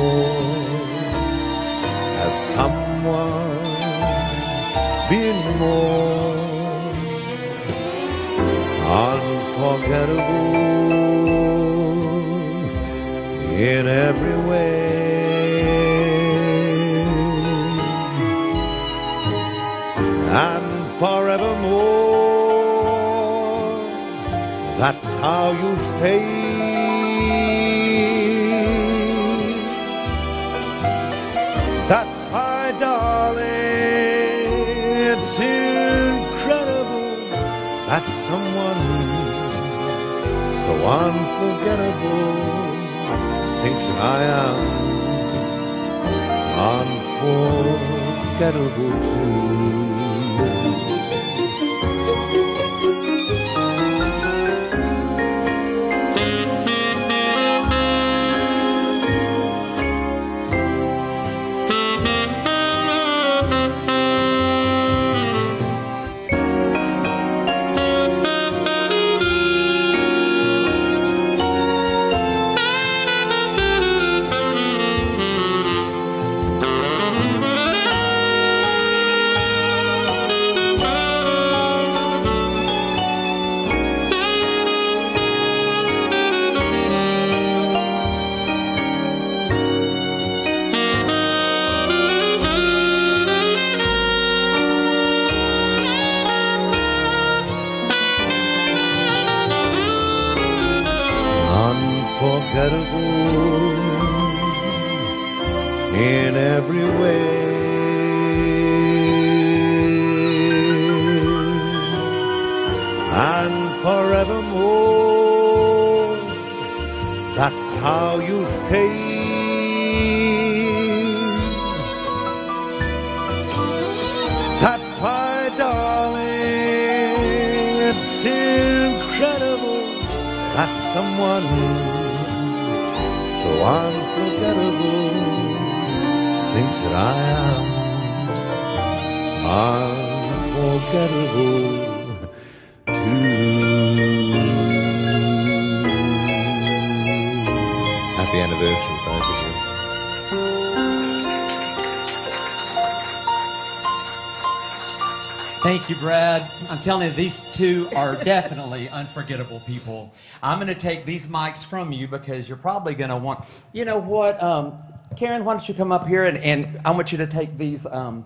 telling 156.86 157.08
you, 157.08 157.14
these 157.14 157.40
two 157.50 157.88
are 157.96 158.14
definitely 158.22 158.88
unforgettable 158.90 159.58
people. 159.66 160.14
I'm 160.40 160.58
going 160.58 160.68
to 160.68 160.74
take 160.74 161.04
these 161.04 161.26
mics 161.26 161.66
from 161.66 161.90
you 161.90 162.06
because 162.06 162.48
you're 162.48 162.56
probably 162.56 162.94
going 162.94 163.10
to 163.10 163.16
want. 163.16 163.44
You 163.72 163.84
know 163.84 163.98
what, 163.98 164.40
um, 164.40 164.78
Karen? 165.16 165.44
Why 165.44 165.54
don't 165.54 165.68
you 165.68 165.74
come 165.74 165.90
up 165.90 166.06
here 166.06 166.26
and, 166.26 166.38
and 166.38 166.80
I 166.84 166.92
want 166.92 167.10
you 167.10 167.18
to 167.18 167.26
take 167.26 167.58
these 167.58 167.86
um, 167.86 168.24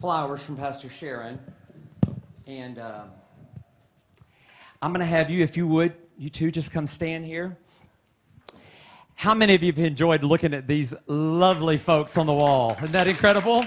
flowers 0.00 0.42
from 0.42 0.56
Pastor 0.56 0.88
Sharon, 0.88 1.38
and 2.46 2.78
um 2.78 3.10
I'm 4.82 4.92
going 4.92 5.00
to 5.00 5.06
have 5.06 5.30
you, 5.30 5.42
if 5.42 5.56
you 5.56 5.66
would, 5.66 5.94
you 6.16 6.30
two, 6.30 6.50
just 6.50 6.70
come 6.70 6.86
stand 6.86 7.24
here. 7.24 7.56
How 9.14 9.34
many 9.34 9.54
of 9.54 9.62
you 9.62 9.72
have 9.72 9.78
enjoyed 9.78 10.22
looking 10.22 10.52
at 10.54 10.66
these 10.66 10.94
lovely 11.06 11.78
folks 11.78 12.16
on 12.16 12.26
the 12.26 12.34
wall? 12.34 12.72
Isn't 12.78 12.92
that 12.92 13.06
incredible? 13.06 13.64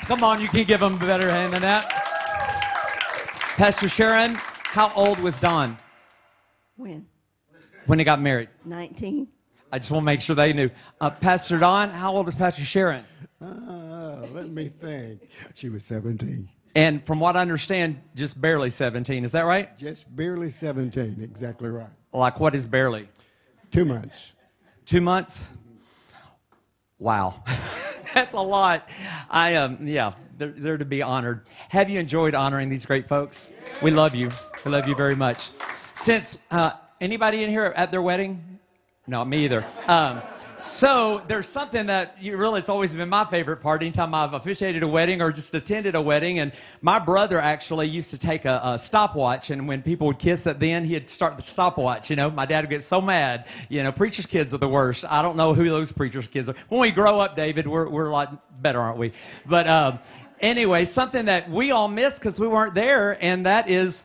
Come 0.00 0.22
on, 0.22 0.40
you 0.40 0.48
can 0.48 0.64
give 0.64 0.80
them 0.80 0.94
a 0.94 0.98
better 0.98 1.30
hand 1.30 1.54
than 1.54 1.62
that. 1.62 1.97
Pastor 3.58 3.88
Sharon, 3.88 4.36
how 4.36 4.92
old 4.94 5.18
was 5.18 5.40
Don 5.40 5.76
When? 6.76 7.06
when 7.86 7.98
he 7.98 8.04
got 8.04 8.20
married? 8.20 8.50
19. 8.64 9.26
I 9.72 9.80
just 9.80 9.90
want 9.90 10.02
to 10.02 10.04
make 10.04 10.20
sure 10.20 10.36
they 10.36 10.52
knew. 10.52 10.70
Uh, 11.00 11.10
Pastor 11.10 11.58
Don, 11.58 11.90
how 11.90 12.14
old 12.14 12.26
was 12.26 12.36
Pastor 12.36 12.62
Sharon? 12.62 13.04
Uh, 13.42 14.24
let 14.32 14.48
me 14.48 14.68
think. 14.68 15.28
She 15.54 15.70
was 15.70 15.84
17. 15.86 16.48
And 16.76 17.04
from 17.04 17.18
what 17.18 17.36
I 17.36 17.40
understand, 17.40 18.00
just 18.14 18.40
barely 18.40 18.70
17. 18.70 19.24
Is 19.24 19.32
that 19.32 19.42
right? 19.42 19.76
Just 19.76 20.14
barely 20.14 20.50
17, 20.50 21.18
exactly 21.20 21.68
right. 21.68 21.90
Like, 22.12 22.38
what 22.38 22.54
is 22.54 22.64
barely? 22.64 23.08
Two 23.72 23.84
months. 23.84 24.36
Two 24.86 25.00
months? 25.00 25.48
Wow. 27.00 27.42
That's 28.14 28.34
a 28.34 28.40
lot. 28.40 28.88
I 29.28 29.56
um 29.56 29.86
yeah, 29.86 30.12
they're, 30.38 30.54
they're 30.56 30.78
to 30.78 30.84
be 30.84 31.02
honored. 31.02 31.42
Have 31.68 31.90
you 31.90 31.98
enjoyed 31.98 32.34
honoring 32.34 32.68
these 32.68 32.86
great 32.86 33.08
folks? 33.08 33.52
We 33.82 33.90
love 33.90 34.14
you. 34.14 34.30
We 34.64 34.70
love 34.70 34.88
you 34.88 34.94
very 34.94 35.16
much. 35.16 35.50
Since 35.94 36.38
uh, 36.50 36.72
anybody 37.00 37.42
in 37.42 37.50
here 37.50 37.72
at 37.76 37.90
their 37.90 38.02
wedding? 38.02 38.60
No, 39.06 39.24
me 39.24 39.44
either. 39.44 39.64
Um, 39.86 40.22
so 40.58 41.22
there's 41.28 41.48
something 41.48 41.86
that 41.86 42.16
you 42.20 42.36
really 42.36 42.58
it's 42.58 42.68
always 42.68 42.92
been 42.92 43.08
my 43.08 43.24
favorite 43.24 43.58
part 43.58 43.80
anytime 43.80 44.12
I've 44.12 44.34
officiated 44.34 44.82
a 44.82 44.88
wedding 44.88 45.22
or 45.22 45.30
just 45.30 45.54
attended 45.54 45.94
a 45.94 46.02
wedding. 46.02 46.40
And 46.40 46.52
my 46.82 46.98
brother 46.98 47.40
actually 47.40 47.86
used 47.86 48.10
to 48.10 48.18
take 48.18 48.44
a, 48.44 48.60
a 48.64 48.78
stopwatch, 48.78 49.50
and 49.50 49.68
when 49.68 49.82
people 49.82 50.08
would 50.08 50.18
kiss 50.18 50.46
at 50.46 50.58
the 50.58 50.70
end, 50.70 50.86
he'd 50.86 51.08
start 51.08 51.36
the 51.36 51.42
stopwatch. 51.42 52.10
You 52.10 52.16
know, 52.16 52.30
my 52.30 52.44
dad 52.44 52.64
would 52.64 52.70
get 52.70 52.82
so 52.82 53.00
mad. 53.00 53.46
You 53.68 53.82
know, 53.84 53.92
preachers' 53.92 54.26
kids 54.26 54.52
are 54.52 54.58
the 54.58 54.68
worst. 54.68 55.04
I 55.08 55.22
don't 55.22 55.36
know 55.36 55.54
who 55.54 55.64
those 55.64 55.92
preachers' 55.92 56.26
kids 56.26 56.48
are. 56.48 56.56
When 56.68 56.80
we 56.80 56.90
grow 56.90 57.20
up, 57.20 57.36
David, 57.36 57.66
we're 57.68 57.88
we're 57.88 58.08
a 58.08 58.12
lot 58.12 58.60
better, 58.60 58.80
aren't 58.80 58.98
we? 58.98 59.12
But 59.46 59.68
um, 59.68 60.00
anyway, 60.40 60.84
something 60.84 61.26
that 61.26 61.50
we 61.50 61.70
all 61.70 61.88
miss 61.88 62.18
because 62.18 62.38
we 62.38 62.48
weren't 62.48 62.74
there, 62.74 63.22
and 63.22 63.46
that 63.46 63.68
is 63.68 64.04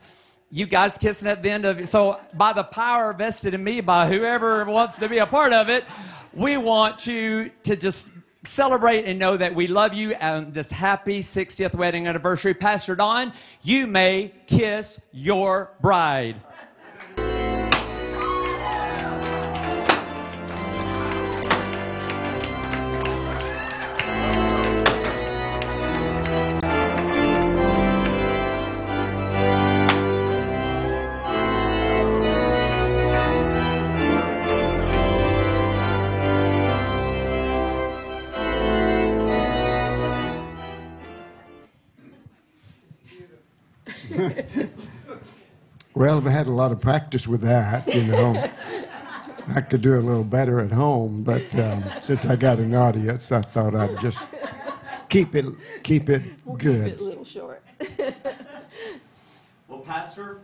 you 0.50 0.66
guys 0.66 0.98
kissing 0.98 1.28
at 1.28 1.42
the 1.42 1.50
end 1.50 1.64
of 1.64 1.80
it. 1.80 1.88
so 1.88 2.20
by 2.32 2.52
the 2.52 2.62
power 2.62 3.12
vested 3.12 3.54
in 3.54 3.64
me 3.64 3.80
by 3.80 4.06
whoever 4.06 4.64
wants 4.66 4.98
to 5.00 5.08
be 5.08 5.18
a 5.18 5.26
part 5.26 5.52
of 5.52 5.68
it 5.68 5.84
we 6.32 6.56
want 6.56 7.08
you 7.08 7.50
to 7.64 7.74
just 7.74 8.08
celebrate 8.44 9.04
and 9.04 9.18
know 9.18 9.36
that 9.36 9.52
we 9.52 9.66
love 9.66 9.94
you 9.94 10.12
and 10.12 10.54
this 10.54 10.70
happy 10.70 11.20
60th 11.20 11.74
wedding 11.74 12.06
anniversary 12.06 12.54
pastor 12.54 12.94
don 12.94 13.32
you 13.62 13.88
may 13.88 14.32
kiss 14.46 15.00
your 15.12 15.72
bride 15.80 16.36
Well, 45.94 46.16
I've 46.18 46.24
had 46.24 46.46
a 46.48 46.52
lot 46.52 46.72
of 46.72 46.80
practice 46.80 47.28
with 47.28 47.42
that, 47.42 47.86
you 47.94 48.02
know. 48.10 48.50
I 49.54 49.60
could 49.60 49.82
do 49.82 49.94
a 49.94 50.00
little 50.00 50.24
better 50.24 50.58
at 50.60 50.72
home, 50.72 51.22
but 51.22 51.42
um, 51.58 51.84
since 52.02 52.24
I 52.26 52.34
got 52.36 52.58
an 52.58 52.74
audience, 52.74 53.30
I 53.30 53.42
thought 53.42 53.74
I'd 53.76 54.00
just 54.00 54.30
keep 55.08 55.34
it 55.34 55.44
keep 55.82 56.08
it 56.08 56.22
We'll 56.44 56.56
good. 56.56 56.84
keep 56.86 56.94
it 56.94 57.00
a 57.00 57.04
little 57.04 57.24
short. 57.24 57.62
Well, 59.68 59.80
Pastor, 59.80 60.40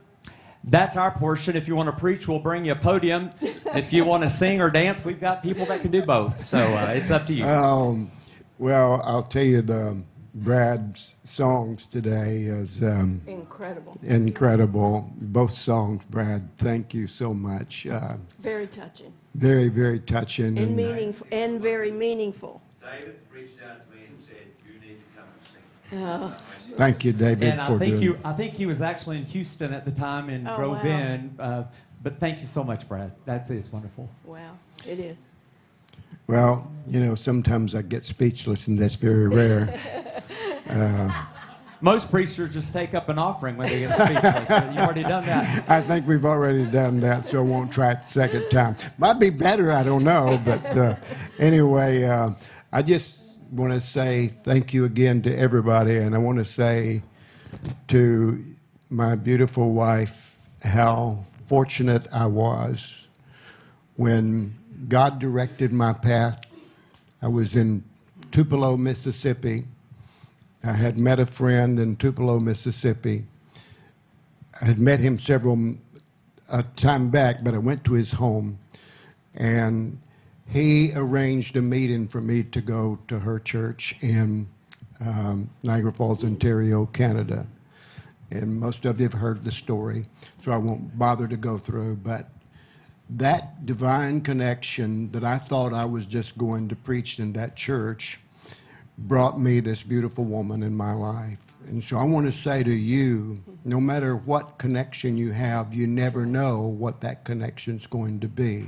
that's 0.65 0.97
our 0.97 1.11
portion. 1.11 1.57
If 1.57 1.67
you 1.67 1.75
want 1.77 1.89
to 1.89 1.97
preach, 1.99 2.29
we'll 2.29 2.39
bring 2.41 2.65
you 2.67 2.73
a 2.73 2.77
podium. 2.77 3.31
If 3.75 3.93
you 3.93 4.05
want 4.05 4.23
to 4.23 4.29
sing 4.29 4.61
or 4.61 4.71
dance, 4.71 5.05
we've 5.05 5.21
got 5.21 5.43
people 5.43 5.65
that 5.67 5.81
can 5.81 5.91
do 5.91 6.03
both. 6.03 6.45
So 6.45 6.59
uh, 6.59 6.93
it's 6.95 7.11
up 7.11 7.27
to 7.27 7.35
you. 7.35 7.45
Um, 7.47 8.11
well, 8.59 9.01
I'll 9.05 9.23
tell 9.23 9.43
you 9.45 9.63
the 9.63 10.01
Brad's 10.35 11.15
songs 11.25 11.87
today 11.87 12.43
is 12.43 12.83
um, 12.83 13.21
Incredible. 13.27 13.99
incredible. 14.03 15.11
Both 15.21 15.53
songs, 15.55 16.03
Brad. 16.09 16.49
Thank 16.59 16.95
you 16.95 17.07
so 17.07 17.35
much. 17.35 17.87
Uh, 17.87 18.17
Very 18.41 18.67
touching 18.67 19.13
very, 19.37 19.69
very 19.69 20.01
touching. 20.01 20.59
and 20.59 20.75
meaningful 20.77 21.27
and 21.31 21.61
very 21.61 21.91
meaningful. 21.93 22.61
David 22.81 23.17
reached 23.33 23.59
out 23.63 23.81
to 23.89 23.97
me 23.97 24.03
and 24.09 24.19
said, 24.25 24.37
you 24.67 24.81
need 24.81 24.99
to 24.99 25.05
come 25.17 25.29
and 25.33 25.91
sing. 25.93 26.03
Uh, 26.03 26.77
Thank 26.77 27.05
you, 27.05 27.13
David, 27.13 27.53
and 27.53 27.61
I 27.61 27.67
for 27.67 27.79
think 27.79 27.91
doing. 27.93 28.03
you, 28.03 28.19
I 28.25 28.33
think 28.33 28.55
he 28.55 28.67
was 28.67 28.83
actually 28.83 29.19
in 29.19 29.25
Houston 29.25 29.73
at 29.73 29.85
the 29.85 29.93
time 29.93 30.29
and 30.31 30.49
Oh, 30.49 30.57
drove 30.57 30.83
wow. 30.85 30.91
in. 30.91 31.37
Uh, 31.39 31.65
but 32.03 32.19
thank 32.19 32.41
you 32.41 32.47
so 32.47 32.65
much, 32.65 32.89
Brad. 32.89 33.13
That's 33.25 33.51
it's 33.51 33.71
wonderful. 33.73 34.09
wow, 34.25 34.59
it 34.89 34.99
is. 34.99 35.29
Well, 36.27 36.71
you 36.87 37.01
know, 37.01 37.15
sometimes 37.15 37.75
I 37.75 37.83
get 37.83 38.05
speechless, 38.05 38.67
and 38.69 38.79
that's 38.79 38.97
very 38.97 39.29
rare. 39.29 39.79
Uh, 40.69 41.27
Most 41.81 42.11
preachers 42.11 42.53
just 42.53 42.73
take 42.73 42.93
up 42.95 43.09
an 43.09 43.19
offering 43.19 43.57
when 43.57 43.69
they 43.69 43.81
get 43.81 43.95
speechless. 43.95 44.51
You've 44.69 44.79
already 44.79 45.03
done 45.03 45.25
that. 45.25 45.69
I 45.69 45.81
think 45.81 46.07
we've 46.07 46.27
already 46.27 46.67
done 46.67 47.01
that, 47.01 47.25
so 47.25 47.39
I 47.39 47.43
won't 47.43 47.73
try 47.73 47.93
it 47.93 48.05
second 48.05 48.51
time. 48.51 48.77
Might 48.99 49.19
be 49.19 49.31
better, 49.31 49.73
I 49.73 49.83
don't 49.83 50.05
know. 50.05 50.39
But 50.45 50.65
uh, 50.77 50.97
anyway, 51.39 52.05
uh, 52.05 52.33
I 52.71 52.83
just 52.83 53.19
want 53.51 53.73
to 53.73 53.81
say 53.81 54.29
thank 54.29 54.75
you 54.75 54.85
again 54.85 55.23
to 55.23 55.35
everybody, 55.37 55.97
and 55.97 56.15
I 56.15 56.19
want 56.19 56.39
to 56.39 56.45
say 56.45 57.03
to 57.89 58.45
my 58.91 59.15
beautiful 59.17 59.73
wife 59.73 60.39
how 60.63 61.25
fortunate 61.47 62.07
I 62.15 62.27
was 62.27 63.09
when 63.97 64.55
God 64.89 65.19
directed 65.19 65.73
my 65.73 65.95
path. 65.95 66.41
I 67.23 67.29
was 67.29 67.57
in 67.57 67.85
Tupelo, 68.31 68.77
Mississippi. 68.77 69.65
I 70.63 70.73
had 70.73 70.99
met 70.99 71.19
a 71.19 71.25
friend 71.25 71.79
in 71.79 71.97
Tupelo, 71.97 72.39
Mississippi. 72.39 73.25
I 74.61 74.67
had 74.67 74.79
met 74.79 75.01
him 75.01 75.19
several 75.19 75.77
a 76.53 76.63
time 76.77 77.09
back, 77.11 77.43
but 77.43 77.55
I 77.55 77.59
went 77.59 77.85
to 77.85 77.93
his 77.95 78.13
home, 78.13 78.59
and 79.35 79.99
he 80.47 80.93
arranged 80.95 81.57
a 81.57 81.63
meeting 81.63 82.09
for 82.09 82.21
me 82.21 82.43
to 82.43 82.61
go 82.61 82.99
to 83.09 83.21
her 83.21 83.39
church 83.39 83.97
in 84.03 84.49
um, 85.01 85.49
Niagara 85.63 85.93
Falls, 85.93 86.25
Ontario, 86.25 86.87
Canada. 86.87 87.47
And 88.31 88.61
most 88.61 88.85
of 88.85 89.01
you 89.01 89.05
have 89.05 89.15
heard 89.15 89.45
the 89.45 89.53
story, 89.53 90.05
so 90.41 90.53
I 90.53 90.59
won't 90.59 90.99
bother 90.99 91.27
to 91.27 91.37
go 91.37 91.57
through. 91.57 91.97
But 91.97 92.29
that 93.09 93.65
divine 93.65 94.21
connection 94.21 95.09
that 95.11 95.25
I 95.25 95.39
thought 95.39 95.73
I 95.73 95.87
was 95.87 96.07
just 96.07 96.37
going 96.37 96.69
to 96.69 96.77
preach 96.77 97.19
in 97.19 97.33
that 97.33 97.57
church 97.57 98.21
brought 99.01 99.41
me 99.41 99.61
this 99.61 99.83
beautiful 99.83 100.25
woman 100.25 100.63
in 100.63 100.77
my 100.77 100.93
life. 100.93 101.39
And 101.67 101.83
so 101.83 101.99
I 101.99 102.05
want 102.05 102.27
to 102.27 102.33
say 102.33 102.63
to 102.63 102.73
you 102.73 103.43
no 103.65 103.81
matter 103.81 104.17
what 104.17 104.59
connection 104.59 105.17
you 105.17 105.33
have, 105.33 105.75
you 105.75 105.87
never 105.87 106.27
know 106.27 106.61
what 106.61 107.01
that 107.01 107.25
connection's 107.25 107.87
going 107.87 108.21
to 108.21 108.29
be. 108.29 108.67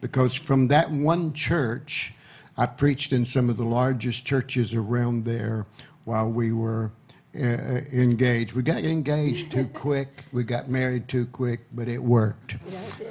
Because 0.00 0.34
from 0.34 0.68
that 0.68 0.90
one 0.90 1.32
church, 1.32 2.12
I 2.56 2.66
preached 2.66 3.12
in 3.12 3.24
some 3.24 3.50
of 3.50 3.56
the 3.56 3.64
largest 3.64 4.24
churches 4.24 4.74
around 4.74 5.24
there 5.24 5.66
while 6.04 6.30
we 6.30 6.52
were 6.52 6.92
engaged. 7.34 8.52
We 8.52 8.62
got 8.62 8.84
engaged 8.84 9.50
too 9.52 9.66
quick, 9.74 10.24
we 10.32 10.44
got 10.44 10.68
married 10.68 11.08
too 11.08 11.26
quick, 11.26 11.60
but 11.72 11.88
it 11.88 12.02
worked. 12.02 12.56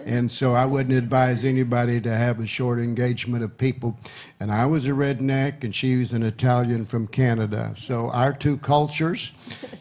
And 0.06 0.32
so 0.32 0.54
I 0.54 0.66
wouldn't 0.66 0.98
advise 0.98 1.44
anybody 1.44 2.00
to 2.02 2.16
have 2.16 2.40
a 2.40 2.46
short 2.46 2.80
engagement 2.80 3.44
of 3.44 3.58
people. 3.58 3.98
And 4.40 4.52
I 4.52 4.66
was 4.66 4.86
a 4.86 4.92
redneck, 4.92 5.64
and 5.64 5.76
she 5.76 5.98
was 5.98 6.14
an 6.14 6.24
Italian 6.24 6.86
from 6.86 7.08
Canada. 7.08 7.74
So 7.78 8.10
our 8.12 8.34
two 8.34 8.58
cultures, 8.58 9.32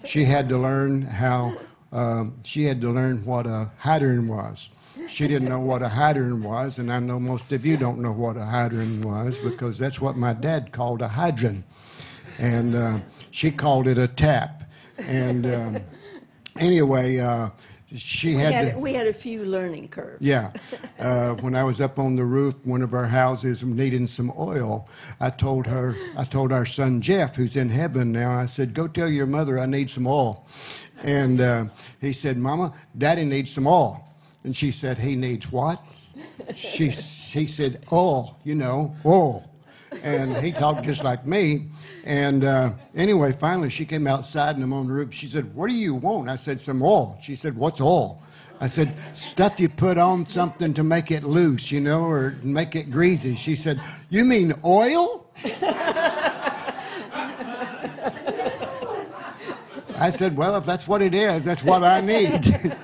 she 0.04 0.24
had 0.24 0.48
to 0.48 0.58
learn 0.58 1.02
how, 1.02 1.56
um, 1.92 2.36
she 2.42 2.64
had 2.64 2.80
to 2.80 2.90
learn 2.90 3.24
what 3.24 3.46
a 3.46 3.70
hydrant 3.78 4.28
was. 4.28 4.70
She 5.08 5.28
didn't 5.28 5.48
know 5.48 5.60
what 5.60 5.82
a 5.82 5.88
hydrant 5.88 6.44
was, 6.44 6.78
and 6.78 6.90
I 6.92 6.98
know 6.98 7.20
most 7.20 7.52
of 7.52 7.66
you 7.66 7.76
don't 7.76 7.98
know 7.98 8.12
what 8.12 8.36
a 8.36 8.44
hydrant 8.44 9.04
was 9.04 9.38
because 9.38 9.78
that's 9.78 10.00
what 10.00 10.16
my 10.16 10.32
dad 10.32 10.72
called 10.72 11.02
a 11.02 11.08
hydrant. 11.08 11.64
And 12.38 12.74
uh, 12.74 12.98
she 13.30 13.50
called 13.50 13.86
it 13.88 13.98
a 13.98 14.08
tap. 14.08 14.70
And 14.98 15.46
um, 15.46 15.78
anyway, 16.58 17.18
uh, 17.18 17.50
she 17.94 18.28
We 18.28 18.34
had, 18.40 18.52
had, 18.52 18.72
to, 18.72 18.78
we 18.78 18.94
had 18.94 19.06
a 19.06 19.12
few 19.12 19.44
learning 19.44 19.88
curves. 19.88 20.26
yeah. 20.26 20.52
Uh, 20.98 21.34
when 21.34 21.54
I 21.54 21.62
was 21.62 21.80
up 21.80 21.98
on 21.98 22.16
the 22.16 22.24
roof, 22.24 22.54
one 22.64 22.80
of 22.82 22.94
our 22.94 23.06
houses 23.06 23.62
needing 23.62 24.06
some 24.06 24.32
oil, 24.38 24.88
I 25.20 25.28
told 25.30 25.66
her, 25.66 25.94
I 26.16 26.24
told 26.24 26.52
our 26.52 26.64
son 26.64 27.02
Jeff, 27.02 27.36
who's 27.36 27.54
in 27.56 27.68
heaven 27.68 28.12
now, 28.12 28.30
I 28.30 28.46
said, 28.46 28.72
go 28.72 28.88
tell 28.88 29.08
your 29.08 29.26
mother 29.26 29.58
I 29.58 29.66
need 29.66 29.90
some 29.90 30.06
oil. 30.06 30.46
And 31.02 31.40
uh, 31.40 31.64
he 32.00 32.12
said, 32.12 32.38
Mama, 32.38 32.72
Daddy 32.96 33.24
needs 33.24 33.52
some 33.52 33.66
oil. 33.66 34.02
And 34.44 34.56
she 34.56 34.72
said, 34.72 34.98
he 34.98 35.14
needs 35.14 35.52
what? 35.52 35.84
She, 36.54 36.86
he 36.86 37.46
said, 37.46 37.84
oil, 37.92 38.38
you 38.44 38.54
know, 38.54 38.94
oil. 39.04 39.48
And 40.02 40.36
he 40.38 40.52
talked 40.52 40.84
just 40.84 41.04
like 41.04 41.26
me. 41.26 41.68
And 42.04 42.44
uh, 42.44 42.72
anyway, 42.94 43.32
finally, 43.32 43.70
she 43.70 43.84
came 43.84 44.06
outside 44.06 44.54
and 44.54 44.64
I'm 44.64 44.72
on 44.72 44.86
the 44.88 44.92
roof. 44.92 45.12
She 45.14 45.26
said, 45.26 45.54
What 45.54 45.68
do 45.68 45.74
you 45.74 45.94
want? 45.94 46.28
I 46.28 46.36
said, 46.36 46.60
Some 46.60 46.82
oil. 46.82 47.18
She 47.20 47.36
said, 47.36 47.56
What's 47.56 47.80
oil? 47.80 48.22
I 48.60 48.68
said, 48.68 48.96
Stuff 49.12 49.60
you 49.60 49.68
put 49.68 49.98
on 49.98 50.26
something 50.26 50.74
to 50.74 50.82
make 50.82 51.10
it 51.10 51.24
loose, 51.24 51.70
you 51.70 51.80
know, 51.80 52.04
or 52.04 52.36
make 52.42 52.74
it 52.74 52.90
greasy. 52.90 53.36
She 53.36 53.56
said, 53.56 53.80
You 54.08 54.24
mean 54.24 54.54
oil? 54.64 55.26
I 60.02 60.10
said, 60.10 60.36
well, 60.36 60.56
if 60.56 60.66
that's 60.66 60.88
what 60.88 61.00
it 61.00 61.14
is, 61.14 61.44
that's 61.44 61.62
what 61.62 61.84
I 61.84 62.00
need. 62.00 62.44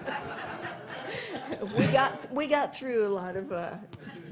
we 1.76 1.86
got 1.88 2.32
we 2.32 2.46
got 2.46 2.76
through 2.76 3.08
a 3.08 3.10
lot 3.10 3.34
of 3.34 3.50
uh, 3.50 3.72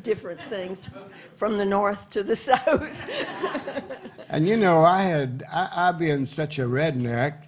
different 0.07 0.41
things 0.49 0.89
from 1.35 1.57
the 1.57 1.65
north 1.65 2.09
to 2.11 2.23
the 2.23 2.37
south. 2.49 3.03
and 4.29 4.47
you 4.47 4.57
know, 4.57 4.85
I 4.85 5.03
had 5.03 5.43
I, 5.53 5.69
I've 5.77 5.99
been 5.99 6.25
such 6.27 6.59
a 6.59 6.63
redneck. 6.63 7.43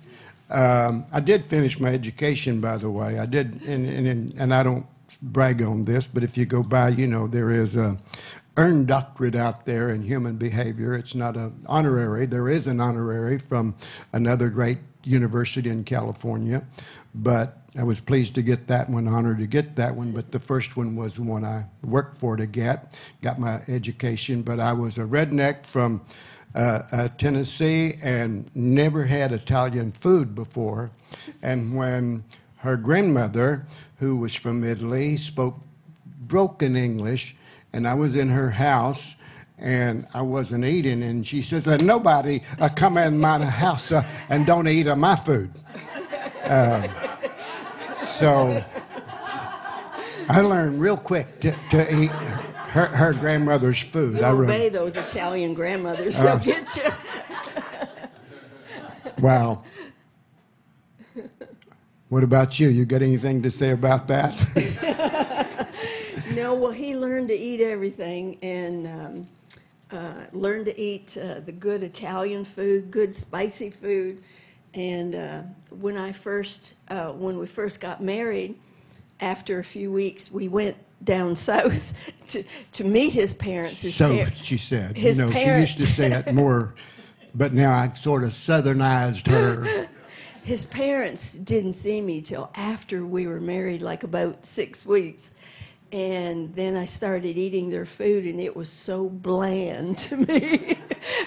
Um, 0.51 1.07
I 1.13 1.21
did 1.21 1.45
finish 1.47 1.79
my 1.79 1.91
education, 1.91 2.61
by 2.61 2.77
the 2.79 2.91
way. 2.91 3.19
I 3.19 3.27
did, 3.27 3.63
and, 3.63 3.87
and 3.87 4.35
and 4.35 4.53
I 4.53 4.63
don't 4.63 4.87
brag 5.23 5.63
on 5.63 5.85
this, 5.85 6.07
but 6.07 6.25
if 6.25 6.37
you 6.37 6.47
go 6.47 6.63
by, 6.63 6.89
you 6.89 7.07
know, 7.07 7.29
there 7.29 7.51
is 7.51 7.77
a 7.77 7.97
earned 8.57 8.89
doctorate 8.89 9.37
out 9.37 9.65
there 9.65 9.89
in 9.91 10.03
human 10.03 10.37
behavior. 10.37 10.95
It's 10.95 11.15
not 11.15 11.37
an 11.37 11.65
honorary. 11.67 12.27
There 12.27 12.49
is 12.49 12.67
an 12.67 12.81
honorary 12.81 13.39
from 13.39 13.77
another 14.13 14.49
great 14.49 14.79
university 15.05 15.71
in 15.71 15.85
California, 15.85 16.67
but 17.15 17.58
I 17.77 17.83
was 17.83 18.01
pleased 18.01 18.35
to 18.37 18.43
get 18.43 18.67
that 18.69 18.89
one, 18.89 19.07
honored 19.07 19.39
to 19.39 19.47
get 19.47 19.77
that 19.77 19.95
one. 19.95 20.13
But 20.13 20.33
the 20.33 20.41
first 20.41 20.77
one 20.77 20.97
was 20.97 21.15
the 21.15 21.23
one 21.23 21.45
I 21.45 21.67
worked 21.83 22.17
for 22.17 22.37
to 22.37 22.47
get, 22.47 22.99
got 23.21 23.39
my 23.39 23.61
education. 23.69 24.43
But 24.43 24.59
I 24.59 24.73
was 24.73 24.97
a 24.97 25.03
redneck 25.03 25.67
from 25.67 26.03
uh, 26.55 26.83
uh, 26.91 27.09
Tennessee 27.19 27.95
and 28.03 28.49
never 28.57 29.05
had 29.05 29.33
Italian 29.33 29.93
food 29.93 30.35
before. 30.35 30.91
And 31.43 31.77
when 31.77 32.25
her 32.59 32.77
grandmother, 32.77 33.67
who 33.99 34.17
was 34.17 34.35
from 34.35 34.65
Italy, 34.65 35.17
spoke 35.17 35.59
broken 36.21 36.77
English, 36.77 37.37
and 37.73 37.87
I 37.87 37.95
was 37.95 38.17
in 38.17 38.29
her 38.31 38.51
house 38.51 39.17
and 39.59 40.07
I 40.15 40.23
wasn't 40.23 40.65
eating, 40.65 41.03
and 41.03 41.27
she 41.27 41.43
says, 41.43 41.67
"Let 41.67 41.83
nobody 41.83 42.43
uh, 42.61 42.69
come 42.69 42.97
in 42.97 43.19
my 43.19 43.45
house 43.45 43.91
uh, 43.91 44.07
and 44.29 44.47
don't 44.47 44.69
eat 44.69 44.87
my 44.97 45.17
food." 45.17 45.51
So 48.19 48.65
I 50.29 50.41
learned 50.41 50.81
real 50.81 50.97
quick 50.97 51.39
to, 51.41 51.53
to 51.71 51.95
eat 52.03 52.11
her, 52.11 52.87
her 52.87 53.13
grandmother's 53.15 53.81
food. 53.83 54.19
You 54.19 54.25
I 54.25 54.31
re- 54.31 54.47
obey 54.47 54.69
those 54.71 54.97
Italian 54.97 55.55
grandmothers; 55.55 56.19
Uh, 56.19 56.37
they'll 56.37 56.55
get 56.55 56.77
you. 56.77 56.91
wow. 59.23 59.63
What 62.09 62.25
about 62.25 62.59
you? 62.59 62.69
You 62.71 62.87
got 62.87 63.03
anything 63.03 63.43
to 63.43 63.51
say 63.51 63.71
about 63.71 64.07
that? 64.09 64.35
no, 66.35 66.55
well, 66.55 66.73
he 66.73 66.97
learned 66.97 67.29
to 67.29 67.35
eat 67.37 67.61
everything 67.61 68.39
and 68.43 68.87
um, 68.87 69.29
uh, 69.91 70.25
learned 70.33 70.65
to 70.67 70.81
eat 70.81 71.17
uh, 71.17 71.41
the 71.41 71.53
good 71.53 71.83
Italian 71.83 72.45
food, 72.45 72.91
good 72.91 73.15
spicy 73.15 73.71
food. 73.71 74.23
And 74.75 75.15
uh, 75.15 75.43
when 75.71 75.97
I 75.97 76.13
first, 76.13 76.75
uh, 76.89 77.09
when 77.13 77.39
we 77.39 77.47
first 77.47 77.81
got 77.81 78.03
married, 78.03 78.59
after 79.21 79.59
a 79.59 79.65
few 79.65 79.91
weeks, 79.91 80.31
we 80.31 80.49
went 80.49 80.77
down 81.03 81.37
south 81.51 81.95
to, 82.29 82.45
to 82.73 82.85
meet 82.85 83.13
his 83.13 83.35
parents. 83.35 83.83
His 83.83 83.95
so 83.95 84.17
par- 84.17 84.33
she 84.35 84.57
said. 84.57 84.97
his 84.97 85.19
you 85.19 85.27
know, 85.27 85.33
parents. 85.33 85.73
she 85.73 85.81
used 85.81 85.97
to 85.97 86.03
say 86.03 86.13
it 86.13 86.35
more, 86.35 86.75
but 87.35 87.53
now 87.53 87.73
I've 87.73 87.99
sort 87.99 88.25
of 88.25 88.31
southernized 88.31 89.27
her. 89.29 89.89
His 90.45 90.65
parents 90.65 91.35
didn't 91.35 91.75
see 91.75 92.01
me 92.01 92.23
till 92.23 92.51
after 92.55 93.05
we 93.05 93.27
were 93.27 93.41
married, 93.41 93.83
like 93.83 94.03
about 94.03 94.47
six 94.47 94.87
weeks. 94.87 95.33
And 95.93 96.55
then 96.55 96.75
I 96.75 96.87
started 96.87 97.37
eating 97.37 97.69
their 97.69 97.85
food, 97.85 98.25
and 98.25 98.41
it 98.41 98.57
was 98.57 98.71
so 98.71 99.11
bland 99.11 99.99
to 100.09 100.17
me 100.17 100.79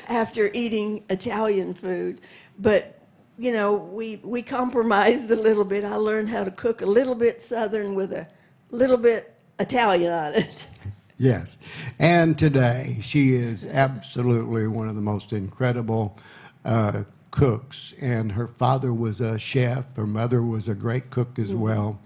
after 0.08 0.50
eating 0.54 1.04
Italian 1.10 1.76
food. 1.76 2.22
But, 2.58 3.01
you 3.42 3.52
know, 3.52 3.74
we, 3.74 4.18
we 4.24 4.44
compromised 4.44 5.32
a 5.32 5.36
little 5.36 5.64
bit. 5.66 5.84
I 5.84 5.96
learned 5.96 6.30
how 6.30 6.44
to 6.44 6.52
cook 6.52 6.82
a 6.84 6.86
little 6.86 7.16
bit 7.16 7.42
Southern 7.42 7.96
with 7.96 8.14
a 8.14 8.28
little 8.70 8.98
bit 8.98 9.34
Italian 9.60 10.12
on 10.14 10.34
it. 10.36 10.68
Yes. 11.18 11.60
And 12.00 12.36
today, 12.36 12.98
she 13.04 13.34
is 13.36 13.64
absolutely 13.64 14.66
one 14.68 14.88
of 14.90 14.96
the 14.96 15.04
most 15.04 15.34
incredible 15.34 16.18
uh, 16.66 17.04
cooks. 17.30 17.94
And 18.02 18.32
her 18.32 18.48
father 18.48 18.92
was 18.92 19.22
a 19.22 19.38
chef, 19.38 19.96
her 19.98 20.08
mother 20.08 20.42
was 20.42 20.68
a 20.68 20.74
great 20.74 21.12
cook 21.12 21.38
as 21.38 21.54
Mhm. 21.54 21.60
well. 21.60 22.00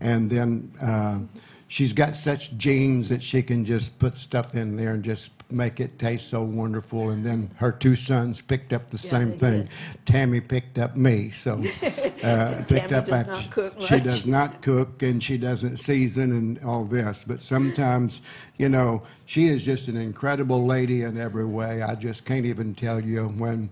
And 0.00 0.30
then 0.30 0.70
uh, 0.80 1.18
she's 1.66 1.92
got 1.92 2.14
such 2.14 2.56
genes 2.58 3.08
that 3.08 3.24
she 3.24 3.42
can 3.42 3.64
just 3.64 3.98
put 3.98 4.16
stuff 4.16 4.54
in 4.54 4.76
there 4.76 4.92
and 4.94 5.02
just 5.02 5.32
make 5.52 5.80
it 5.80 5.98
taste 5.98 6.28
so 6.28 6.42
wonderful. 6.42 7.10
And 7.10 7.24
then 7.24 7.50
her 7.56 7.72
two 7.72 7.96
sons 7.96 8.40
picked 8.40 8.72
up 8.72 8.90
the 8.90 9.00
Yeah, 9.04 9.10
same 9.10 9.32
thing. 9.32 9.62
did. 9.62 9.70
Tammy 10.06 10.40
picked 10.40 10.78
up 10.78 10.96
me. 10.96 11.30
So 11.30 11.62
uh, 12.22 12.62
picked 12.68 12.92
up 12.92 13.06
does 13.06 13.26
after- 13.28 13.32
not 13.32 13.50
cook 13.50 13.74
She 13.80 13.94
much. 13.94 14.04
does 14.04 14.26
not 14.26 14.62
cook 14.62 15.02
and 15.02 15.22
she 15.22 15.38
doesn't 15.38 15.78
season 15.78 16.32
and 16.32 16.64
all 16.64 16.84
this. 16.84 17.24
But 17.26 17.40
sometimes, 17.42 18.20
you 18.58 18.68
know, 18.68 19.02
she 19.26 19.46
is 19.48 19.64
just 19.64 19.88
an 19.88 19.96
incredible 19.96 20.64
lady 20.66 21.02
in 21.02 21.18
every 21.18 21.46
way. 21.46 21.82
I 21.82 21.94
just 21.94 22.24
can't 22.24 22.46
even 22.46 22.74
tell 22.74 23.00
you 23.00 23.28
when 23.28 23.70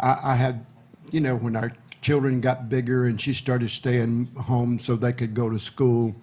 I, 0.00 0.16
I 0.24 0.34
had, 0.36 0.64
you 1.10 1.20
know, 1.20 1.36
when 1.36 1.56
our 1.56 1.72
children 2.00 2.40
got 2.40 2.68
bigger 2.68 3.06
and 3.06 3.20
she 3.20 3.32
started 3.32 3.70
staying 3.70 4.26
home 4.36 4.78
so 4.78 4.94
they 4.96 5.12
could 5.12 5.34
go 5.34 5.48
to 5.48 5.58
school. 5.58 6.14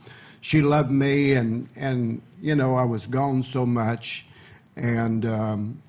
She 0.44 0.62
loved 0.62 0.90
me 0.92 1.34
and, 1.34 1.70
and 1.76 2.22
you 2.40 2.56
know, 2.56 2.76
I 2.76 2.84
was 2.84 3.06
gone 3.08 3.44
so 3.44 3.64
much. 3.66 4.26
And 4.76 5.26
um, 5.26 5.82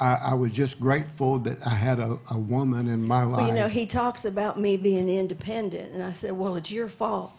I, 0.00 0.18
I 0.28 0.34
was 0.34 0.52
just 0.52 0.80
grateful 0.80 1.38
that 1.40 1.66
I 1.66 1.70
had 1.70 1.98
a, 1.98 2.18
a 2.30 2.38
woman 2.38 2.88
in 2.88 3.06
my 3.06 3.24
life. 3.24 3.38
Well, 3.38 3.48
you 3.48 3.54
know, 3.54 3.68
he 3.68 3.86
talks 3.86 4.24
about 4.24 4.58
me 4.58 4.76
being 4.76 5.08
independent, 5.08 5.92
and 5.92 6.02
I 6.02 6.12
said, 6.12 6.32
"Well, 6.32 6.56
it's 6.56 6.70
your 6.70 6.88
fault. 6.88 7.32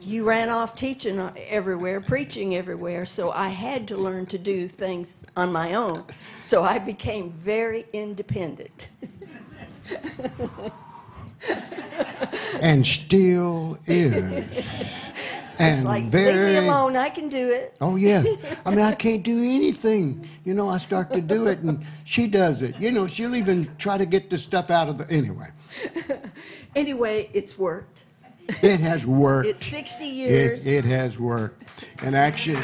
You 0.00 0.24
ran 0.24 0.48
off 0.48 0.74
teaching 0.74 1.20
everywhere, 1.36 2.00
preaching 2.00 2.56
everywhere, 2.56 3.04
so 3.04 3.30
I 3.30 3.48
had 3.48 3.86
to 3.88 3.96
learn 3.96 4.26
to 4.26 4.38
do 4.38 4.66
things 4.66 5.26
on 5.36 5.52
my 5.52 5.74
own. 5.74 6.04
So 6.40 6.64
I 6.64 6.78
became 6.78 7.32
very 7.32 7.86
independent." 7.92 8.88
and 12.62 12.86
still 12.86 13.78
is. 13.86 15.12
And 15.60 15.84
like, 15.84 16.04
very, 16.06 16.54
leave 16.54 16.62
me 16.62 16.68
alone. 16.68 16.96
I 16.96 17.10
can 17.10 17.28
do 17.28 17.50
it. 17.50 17.76
Oh 17.80 17.96
yeah. 17.96 18.22
I 18.66 18.70
mean, 18.70 18.80
I 18.80 18.94
can't 18.94 19.22
do 19.22 19.38
anything. 19.38 20.26
You 20.44 20.54
know, 20.54 20.68
I 20.68 20.78
start 20.78 21.12
to 21.12 21.20
do 21.20 21.48
it, 21.48 21.58
and 21.60 21.84
she 22.04 22.26
does 22.26 22.62
it. 22.62 22.80
You 22.80 22.90
know, 22.90 23.06
she'll 23.06 23.36
even 23.36 23.68
try 23.76 23.98
to 23.98 24.06
get 24.06 24.30
the 24.30 24.38
stuff 24.38 24.70
out 24.70 24.88
of 24.88 24.98
the. 24.98 25.12
Anyway, 25.14 25.48
Anyway, 26.76 27.28
it's 27.32 27.58
worked. 27.58 28.04
it 28.62 28.80
has 28.80 29.06
worked. 29.06 29.48
It's 29.48 29.66
60 29.66 30.04
years. 30.06 30.66
It, 30.66 30.84
it 30.84 30.84
has 30.84 31.18
worked. 31.18 31.88
And 32.02 32.16
actually, 32.16 32.62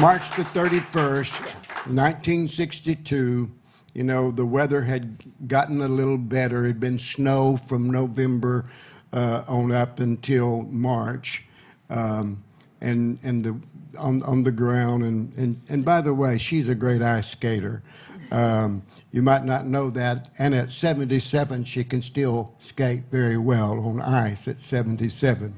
March 0.00 0.30
the 0.32 0.42
31st, 0.52 1.40
1962, 1.86 3.50
you 3.94 4.02
know, 4.04 4.30
the 4.30 4.44
weather 4.44 4.82
had 4.82 5.22
gotten 5.48 5.80
a 5.80 5.88
little 5.88 6.18
better. 6.18 6.64
It 6.64 6.68
had 6.68 6.80
been 6.80 6.98
snow 6.98 7.56
from 7.56 7.88
November 7.88 8.66
on 9.12 9.72
up 9.72 10.00
until 10.00 10.62
March. 10.64 11.46
Um, 11.88 12.42
and 12.80 13.18
and 13.22 13.42
the 13.44 13.60
on, 13.98 14.22
on 14.24 14.42
the 14.42 14.52
ground 14.52 15.02
and, 15.02 15.34
and 15.36 15.60
and 15.68 15.84
by 15.84 16.00
the 16.02 16.12
way, 16.12 16.38
she's 16.38 16.68
a 16.68 16.74
great 16.74 17.02
ice 17.02 17.30
skater. 17.30 17.82
Um, 18.30 18.82
you 19.12 19.22
might 19.22 19.44
not 19.44 19.66
know 19.66 19.90
that. 19.90 20.30
And 20.38 20.54
at 20.54 20.72
77, 20.72 21.64
she 21.64 21.84
can 21.84 22.02
still 22.02 22.54
skate 22.58 23.04
very 23.10 23.38
well 23.38 23.78
on 23.86 24.00
ice 24.00 24.48
at 24.48 24.58
77. 24.58 25.56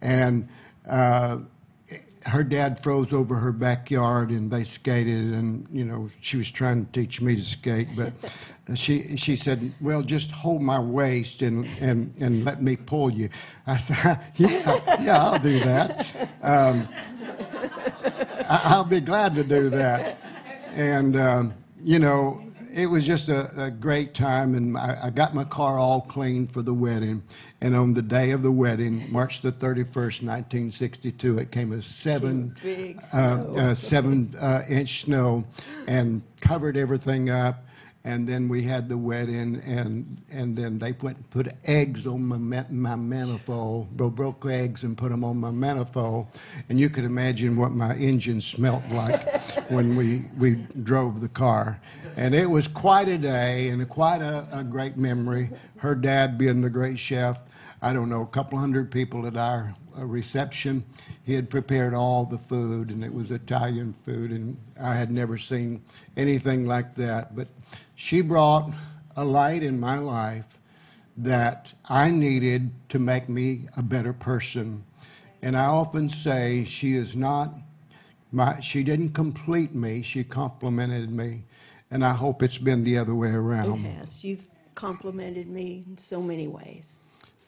And 0.00 0.48
uh, 0.88 1.38
her 2.26 2.44
dad 2.44 2.82
froze 2.82 3.12
over 3.12 3.36
her 3.36 3.52
backyard 3.52 4.30
and 4.30 4.50
they 4.50 4.64
skated 4.64 5.32
and 5.32 5.66
you 5.70 5.84
know 5.84 6.08
she 6.20 6.36
was 6.36 6.50
trying 6.50 6.84
to 6.86 6.92
teach 6.92 7.20
me 7.20 7.34
to 7.34 7.42
skate 7.42 7.88
but 7.96 8.12
she 8.74 9.16
she 9.16 9.36
said 9.36 9.72
well 9.80 10.02
just 10.02 10.30
hold 10.30 10.62
my 10.62 10.78
waist 10.78 11.42
and 11.42 11.66
and, 11.80 12.12
and 12.20 12.44
let 12.44 12.62
me 12.62 12.76
pull 12.76 13.10
you. 13.10 13.28
I 13.66 13.76
said 13.76 14.20
yeah 14.36 15.00
yeah 15.02 15.24
i'll 15.24 15.38
do 15.38 15.58
that. 15.60 16.30
Um, 16.42 16.88
I, 18.48 18.60
i'll 18.64 18.84
be 18.84 19.00
glad 19.00 19.34
to 19.34 19.44
do 19.44 19.70
that. 19.70 20.18
And 20.74 21.16
um, 21.16 21.54
you 21.80 21.98
know 21.98 22.42
it 22.74 22.86
was 22.86 23.06
just 23.06 23.28
a, 23.28 23.64
a 23.64 23.70
great 23.70 24.14
time, 24.14 24.54
and 24.54 24.76
I, 24.76 24.98
I 25.04 25.10
got 25.10 25.34
my 25.34 25.44
car 25.44 25.78
all 25.78 26.00
cleaned 26.00 26.50
for 26.50 26.62
the 26.62 26.74
wedding. 26.74 27.22
And 27.60 27.76
on 27.76 27.94
the 27.94 28.02
day 28.02 28.30
of 28.30 28.42
the 28.42 28.52
wedding, 28.52 29.10
March 29.12 29.42
the 29.42 29.52
31st, 29.52 30.22
1962, 30.22 31.38
it 31.38 31.50
came 31.50 31.72
a 31.72 31.82
seven, 31.82 32.56
Big 32.62 33.00
uh, 33.14 33.18
uh, 33.18 33.74
seven 33.74 34.32
uh, 34.40 34.62
inch 34.68 35.02
snow 35.04 35.44
and 35.86 36.22
covered 36.40 36.76
everything 36.76 37.30
up. 37.30 37.64
And 38.04 38.26
then 38.26 38.48
we 38.48 38.62
had 38.62 38.88
the 38.88 38.98
wedding, 38.98 39.60
and 39.64 40.20
and 40.32 40.56
then 40.56 40.78
they 40.78 40.92
went 40.92 41.18
and 41.18 41.30
put 41.30 41.48
eggs 41.64 42.06
on 42.06 42.24
my 42.24 42.36
ma- 42.38 42.64
my 42.70 42.96
manifold, 42.96 43.96
bro- 43.96 44.10
broke 44.10 44.44
eggs 44.46 44.82
and 44.82 44.98
put 44.98 45.10
them 45.10 45.22
on 45.24 45.36
my 45.36 45.50
manifold, 45.50 46.26
and 46.68 46.80
you 46.80 46.88
could 46.88 47.04
imagine 47.04 47.56
what 47.56 47.72
my 47.72 47.94
engine 47.96 48.40
smelt 48.40 48.82
like 48.90 49.40
when 49.70 49.94
we 49.96 50.24
we 50.36 50.56
drove 50.82 51.20
the 51.20 51.28
car, 51.28 51.80
and 52.16 52.34
it 52.34 52.50
was 52.50 52.66
quite 52.66 53.08
a 53.08 53.18
day 53.18 53.68
and 53.68 53.88
quite 53.88 54.20
a, 54.20 54.46
a 54.52 54.64
great 54.64 54.96
memory. 54.96 55.50
Her 55.78 55.94
dad 55.94 56.38
being 56.38 56.60
the 56.60 56.70
great 56.70 56.98
chef, 56.98 57.40
I 57.80 57.92
don't 57.92 58.08
know, 58.08 58.22
a 58.22 58.26
couple 58.26 58.58
hundred 58.58 58.90
people 58.90 59.26
at 59.26 59.36
our 59.36 59.74
uh, 59.98 60.04
reception. 60.04 60.84
He 61.24 61.34
had 61.34 61.50
prepared 61.50 61.94
all 61.94 62.24
the 62.24 62.38
food, 62.38 62.88
and 62.90 63.04
it 63.04 63.12
was 63.12 63.30
Italian 63.30 63.92
food, 63.92 64.30
and 64.32 64.56
I 64.80 64.94
had 64.94 65.10
never 65.10 65.38
seen 65.38 65.82
anything 66.16 66.66
like 66.66 66.94
that. 66.94 67.36
But 67.36 67.48
she 68.02 68.20
brought 68.20 68.68
a 69.14 69.24
light 69.24 69.62
in 69.62 69.78
my 69.78 69.96
life 69.96 70.58
that 71.16 71.72
I 71.88 72.10
needed 72.10 72.72
to 72.88 72.98
make 72.98 73.28
me 73.28 73.68
a 73.76 73.82
better 73.82 74.12
person. 74.12 74.82
And 75.40 75.56
I 75.56 75.66
often 75.66 76.08
say 76.08 76.64
she 76.64 76.94
is 76.94 77.14
not 77.14 77.54
my, 78.32 78.58
she 78.58 78.82
didn't 78.82 79.10
complete 79.10 79.72
me, 79.72 80.02
she 80.02 80.24
complimented 80.24 81.12
me. 81.12 81.44
And 81.92 82.04
I 82.04 82.12
hope 82.14 82.42
it's 82.42 82.58
been 82.58 82.82
the 82.82 82.98
other 82.98 83.14
way 83.14 83.28
It 83.28 83.34
around. 83.36 83.84
has. 83.84 84.24
You've 84.24 84.48
complimented 84.74 85.46
me 85.46 85.84
in 85.86 85.96
so 85.96 86.20
many 86.20 86.48
ways. 86.48 86.98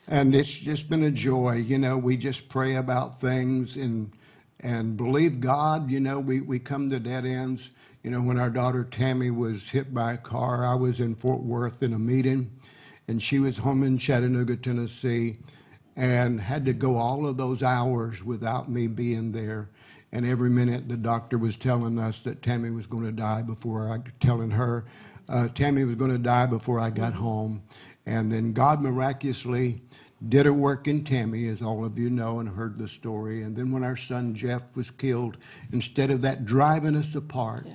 And 0.06 0.36
it's 0.36 0.54
just 0.54 0.88
been 0.88 1.02
a 1.02 1.10
joy. 1.10 1.54
You 1.66 1.78
know, 1.78 1.98
we 1.98 2.16
just 2.16 2.48
pray 2.48 2.76
about 2.76 3.20
things 3.20 3.74
and 3.74 4.12
and 4.60 4.96
believe 4.96 5.40
God. 5.40 5.90
You 5.90 5.98
know, 5.98 6.20
we, 6.20 6.40
we 6.40 6.60
come 6.60 6.90
to 6.90 7.00
dead 7.00 7.26
ends. 7.26 7.70
You 8.04 8.10
know, 8.10 8.20
when 8.20 8.38
our 8.38 8.50
daughter 8.50 8.84
Tammy 8.84 9.30
was 9.30 9.70
hit 9.70 9.94
by 9.94 10.12
a 10.12 10.18
car, 10.18 10.66
I 10.66 10.74
was 10.74 11.00
in 11.00 11.14
Fort 11.14 11.40
Worth 11.40 11.82
in 11.82 11.94
a 11.94 11.98
meeting, 11.98 12.50
and 13.08 13.22
she 13.22 13.38
was 13.38 13.56
home 13.56 13.82
in 13.82 13.96
Chattanooga, 13.96 14.56
Tennessee, 14.56 15.36
and 15.96 16.38
had 16.38 16.66
to 16.66 16.74
go 16.74 16.98
all 16.98 17.26
of 17.26 17.38
those 17.38 17.62
hours 17.62 18.22
without 18.22 18.70
me 18.70 18.88
being 18.88 19.32
there. 19.32 19.70
And 20.12 20.26
every 20.26 20.50
minute 20.50 20.86
the 20.86 20.98
doctor 20.98 21.38
was 21.38 21.56
telling 21.56 21.98
us 21.98 22.20
that 22.24 22.42
Tammy 22.42 22.68
was 22.68 22.86
going 22.86 23.04
to 23.04 23.10
die 23.10 23.40
before 23.40 23.90
I, 23.90 24.00
telling 24.20 24.50
her 24.50 24.84
uh, 25.26 25.48
Tammy 25.48 25.84
was 25.84 25.94
going 25.94 26.10
to 26.10 26.18
die 26.18 26.44
before 26.44 26.78
I 26.78 26.90
got 26.90 27.14
home. 27.14 27.62
And 28.04 28.30
then 28.30 28.52
God 28.52 28.82
miraculously 28.82 29.80
did 30.28 30.46
a 30.46 30.52
work 30.52 30.86
in 30.86 31.04
Tammy, 31.04 31.48
as 31.48 31.62
all 31.62 31.86
of 31.86 31.98
you 31.98 32.10
know 32.10 32.38
and 32.38 32.50
heard 32.50 32.78
the 32.78 32.86
story. 32.86 33.40
And 33.40 33.56
then 33.56 33.72
when 33.72 33.82
our 33.82 33.96
son 33.96 34.34
Jeff 34.34 34.62
was 34.74 34.90
killed, 34.90 35.38
instead 35.72 36.10
of 36.10 36.20
that 36.20 36.44
driving 36.44 36.96
us 36.96 37.14
apart, 37.14 37.66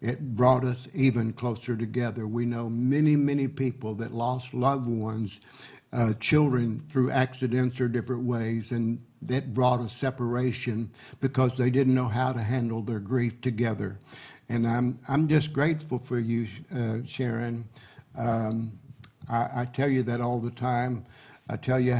it 0.00 0.36
brought 0.36 0.64
us 0.64 0.88
even 0.94 1.32
closer 1.32 1.76
together. 1.76 2.26
We 2.26 2.46
know 2.46 2.70
many, 2.70 3.16
many 3.16 3.48
people 3.48 3.94
that 3.96 4.12
lost 4.12 4.54
loved 4.54 4.88
ones, 4.88 5.40
uh, 5.92 6.14
children 6.14 6.84
through 6.90 7.10
accidents 7.10 7.80
or 7.80 7.88
different 7.88 8.24
ways, 8.24 8.70
and 8.72 9.02
that 9.22 9.54
brought 9.54 9.80
a 9.80 9.88
separation 9.88 10.90
because 11.20 11.56
they 11.56 11.70
didn't 11.70 11.94
know 11.94 12.08
how 12.08 12.32
to 12.32 12.40
handle 12.40 12.82
their 12.82 13.00
grief 13.00 13.40
together. 13.40 13.98
And 14.48 14.66
I'm, 14.66 15.00
I'm 15.08 15.28
just 15.28 15.52
grateful 15.52 15.98
for 15.98 16.18
you, 16.18 16.48
uh, 16.74 16.98
Sharon. 17.06 17.64
Um, 18.16 18.78
I, 19.30 19.62
I 19.62 19.64
tell 19.66 19.88
you 19.88 20.02
that 20.04 20.20
all 20.20 20.40
the 20.40 20.50
time. 20.52 21.06
I 21.48 21.56
tell 21.56 21.80
you 21.80 21.98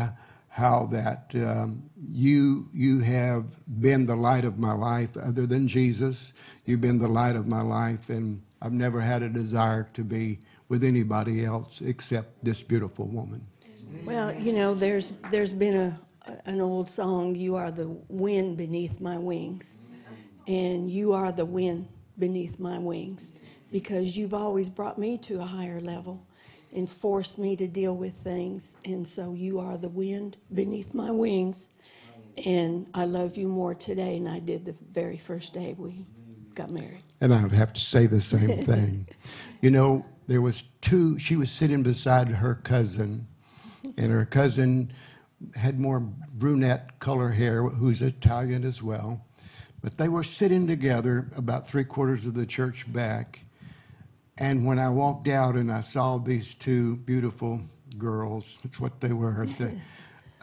how 0.58 0.86
that 0.86 1.30
um, 1.36 1.88
you 2.10 2.68
you 2.72 2.98
have 2.98 3.44
been 3.80 4.06
the 4.06 4.16
light 4.16 4.44
of 4.44 4.58
my 4.58 4.72
life. 4.72 5.16
Other 5.16 5.46
than 5.46 5.68
Jesus, 5.68 6.32
you've 6.66 6.80
been 6.80 6.98
the 6.98 7.08
light 7.08 7.36
of 7.36 7.46
my 7.46 7.62
life, 7.62 8.10
and 8.10 8.42
I've 8.60 8.72
never 8.72 9.00
had 9.00 9.22
a 9.22 9.28
desire 9.28 9.88
to 9.94 10.02
be 10.02 10.40
with 10.68 10.82
anybody 10.82 11.44
else 11.44 11.80
except 11.80 12.44
this 12.44 12.62
beautiful 12.62 13.06
woman. 13.06 13.46
Well, 14.04 14.34
you 14.34 14.52
know, 14.52 14.74
there's 14.74 15.12
there's 15.30 15.54
been 15.54 15.76
a 15.76 16.00
an 16.44 16.60
old 16.60 16.90
song, 16.90 17.36
"You 17.36 17.54
are 17.54 17.70
the 17.70 17.88
wind 18.08 18.56
beneath 18.56 19.00
my 19.00 19.16
wings," 19.16 19.78
and 20.48 20.90
you 20.90 21.12
are 21.12 21.30
the 21.30 21.46
wind 21.46 21.86
beneath 22.18 22.58
my 22.58 22.78
wings 22.78 23.32
because 23.70 24.16
you've 24.16 24.34
always 24.34 24.68
brought 24.68 24.98
me 24.98 25.18
to 25.18 25.40
a 25.40 25.46
higher 25.46 25.80
level 25.80 26.26
and 26.74 26.88
force 26.88 27.38
me 27.38 27.56
to 27.56 27.66
deal 27.66 27.96
with 27.96 28.14
things, 28.14 28.76
and 28.84 29.06
so 29.06 29.32
you 29.32 29.58
are 29.58 29.76
the 29.76 29.88
wind 29.88 30.36
beneath 30.52 30.94
my 30.94 31.10
wings, 31.10 31.70
and 32.44 32.88
I 32.94 33.04
love 33.04 33.36
you 33.36 33.48
more 33.48 33.74
today 33.74 34.18
than 34.18 34.28
I 34.28 34.38
did 34.38 34.64
the 34.64 34.74
very 34.92 35.16
first 35.16 35.54
day 35.54 35.74
we 35.76 36.06
got 36.54 36.70
married. 36.70 37.04
And 37.20 37.32
I 37.32 37.42
would 37.42 37.52
have 37.52 37.72
to 37.72 37.80
say 37.80 38.06
the 38.06 38.20
same 38.20 38.62
thing. 38.64 39.08
you 39.60 39.70
know, 39.70 40.04
there 40.26 40.42
was 40.42 40.64
two. 40.80 41.18
She 41.18 41.36
was 41.36 41.50
sitting 41.50 41.82
beside 41.82 42.28
her 42.28 42.54
cousin, 42.54 43.26
and 43.96 44.12
her 44.12 44.24
cousin 44.24 44.92
had 45.56 45.78
more 45.78 46.00
brunette 46.00 46.98
color 46.98 47.30
hair, 47.30 47.62
who's 47.62 48.02
Italian 48.02 48.64
as 48.64 48.82
well. 48.82 49.24
But 49.80 49.96
they 49.96 50.08
were 50.08 50.24
sitting 50.24 50.66
together 50.66 51.30
about 51.36 51.66
three 51.66 51.84
quarters 51.84 52.26
of 52.26 52.34
the 52.34 52.46
church 52.46 52.92
back. 52.92 53.44
And 54.40 54.64
when 54.64 54.78
I 54.78 54.88
walked 54.88 55.28
out 55.28 55.56
and 55.56 55.70
I 55.70 55.80
saw 55.80 56.18
these 56.18 56.54
two 56.54 56.96
beautiful 56.98 57.60
girls, 57.96 58.58
that's 58.62 58.78
what 58.78 59.00
they 59.00 59.12
were, 59.12 59.46
they, 59.58 59.80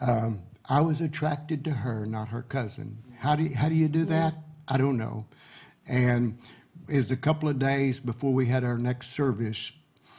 um, 0.06 0.42
I 0.68 0.80
was 0.82 1.00
attracted 1.00 1.64
to 1.64 1.70
her, 1.70 2.04
not 2.04 2.28
her 2.28 2.42
cousin. 2.42 2.98
How 3.18 3.36
do 3.36 3.44
you, 3.44 3.54
how 3.54 3.68
do 3.68 3.74
you 3.74 3.88
do 3.88 4.04
that? 4.06 4.34
I 4.68 4.76
don't 4.76 4.98
know. 4.98 5.26
And 5.88 6.38
it 6.88 6.98
was 6.98 7.10
a 7.10 7.16
couple 7.16 7.48
of 7.48 7.58
days 7.58 8.00
before 8.00 8.32
we 8.34 8.46
had 8.46 8.64
our 8.64 8.78
next 8.78 9.10
service 9.10 9.72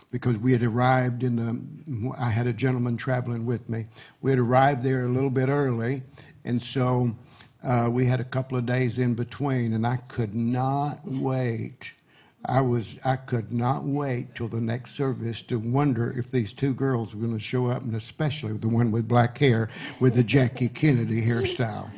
because 0.10 0.38
we 0.38 0.54
had 0.54 0.64
arrived 0.64 1.22
in 1.22 1.36
the, 1.36 2.14
I 2.20 2.30
had 2.30 2.48
a 2.48 2.54
gentleman 2.54 2.98
traveling 2.98 3.46
with 3.46 3.68
me. 3.70 3.86
We 4.22 4.32
had 4.32 4.40
arrived 4.40 4.84
there 4.84 5.06
a 5.06 5.10
little 5.10 5.30
bit 5.30 5.50
early, 5.50 6.04
and 6.46 6.62
so 6.62 7.16
uh, 7.64 7.90
we 7.92 8.06
had 8.06 8.22
a 8.22 8.26
couple 8.26 8.58
of 8.58 8.66
days 8.66 9.00
in 9.00 9.16
between, 9.16 9.74
and 9.74 9.86
I 9.86 9.98
could 9.98 10.34
not 10.34 11.02
wait. 11.04 11.92
I 12.46 12.62
was, 12.62 13.00
I 13.06 13.16
could 13.16 13.52
not 13.52 13.84
wait 13.84 14.36
till 14.36 14.48
the 14.48 14.62
next 14.62 14.96
service 14.96 15.42
to 15.44 15.60
wonder 15.60 16.12
if 16.18 16.32
these 16.32 16.54
two 16.54 16.74
girls 16.74 17.14
were 17.14 17.22
going 17.22 17.38
to 17.38 17.44
show 17.44 17.68
up, 17.68 17.82
and 17.82 17.96
especially 17.96 18.54
the 18.54 18.70
one 18.70 18.92
with 18.92 19.08
black 19.08 19.38
hair 19.38 19.70
with 20.00 20.16
the 20.16 20.24
Jackie 20.24 20.70
Kennedy 20.70 21.22
hairstyle. 21.22 21.90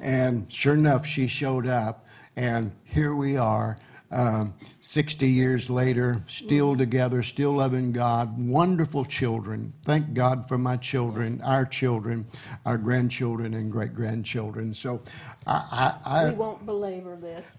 And 0.00 0.50
sure 0.52 0.74
enough, 0.74 1.04
she 1.04 1.26
showed 1.26 1.66
up, 1.66 2.06
and 2.36 2.72
here 2.84 3.14
we 3.14 3.36
are, 3.36 3.76
um, 4.10 4.54
60 4.80 5.28
years 5.28 5.68
later, 5.68 6.18
still 6.28 6.76
together, 6.76 7.22
still 7.22 7.52
loving 7.52 7.92
God, 7.92 8.38
wonderful 8.38 9.04
children. 9.04 9.72
Thank 9.84 10.14
God 10.14 10.48
for 10.48 10.56
my 10.56 10.76
children, 10.76 11.40
our 11.42 11.66
children, 11.66 12.26
our 12.64 12.78
grandchildren, 12.78 13.54
and 13.54 13.70
great 13.70 13.94
grandchildren. 13.94 14.72
So 14.72 15.02
I, 15.46 15.96
I, 16.06 16.24
I 16.24 16.30
we 16.30 16.36
won't 16.36 16.64
belabor 16.64 17.16
this. 17.16 17.58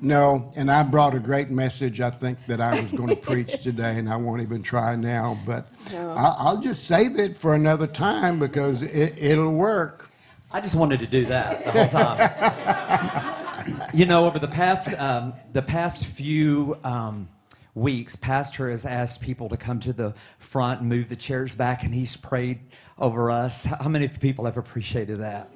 No, 0.00 0.52
and 0.56 0.70
I 0.70 0.82
brought 0.82 1.14
a 1.14 1.18
great 1.18 1.50
message 1.50 2.00
I 2.00 2.10
think 2.10 2.38
that 2.46 2.60
I 2.60 2.80
was 2.80 2.90
going 2.92 3.08
to 3.16 3.16
preach 3.16 3.62
today, 3.62 3.98
and 3.98 4.08
I 4.08 4.16
won't 4.16 4.42
even 4.42 4.62
try 4.62 4.94
now, 4.96 5.38
but 5.46 5.66
No. 5.92 6.10
I, 6.10 6.34
I'll 6.38 6.60
just 6.60 6.84
save 6.84 7.18
it 7.18 7.36
for 7.36 7.54
another 7.54 7.86
time 7.86 8.38
because 8.38 8.82
it, 8.82 9.14
it'll 9.22 9.52
work. 9.52 10.10
I 10.52 10.60
just 10.60 10.74
wanted 10.74 11.00
to 11.00 11.06
do 11.06 11.24
that 11.26 11.64
the 11.64 11.70
whole 11.72 11.88
time. 11.88 13.88
you 13.94 14.06
know, 14.06 14.26
over 14.26 14.38
the 14.38 14.48
past 14.48 14.98
um, 15.00 15.32
the 15.52 15.62
past 15.62 16.06
few 16.06 16.78
um, 16.84 17.28
weeks, 17.74 18.16
Pastor 18.16 18.70
has 18.70 18.84
asked 18.84 19.20
people 19.20 19.48
to 19.48 19.56
come 19.56 19.80
to 19.80 19.92
the 19.92 20.14
front 20.38 20.80
and 20.80 20.88
move 20.88 21.08
the 21.08 21.16
chairs 21.16 21.54
back, 21.54 21.82
and 21.84 21.94
he's 21.94 22.16
prayed 22.16 22.60
over 22.98 23.30
us. 23.30 23.64
How 23.64 23.88
many 23.88 24.08
people 24.08 24.44
have 24.44 24.56
appreciated 24.56 25.20
that? 25.20 25.50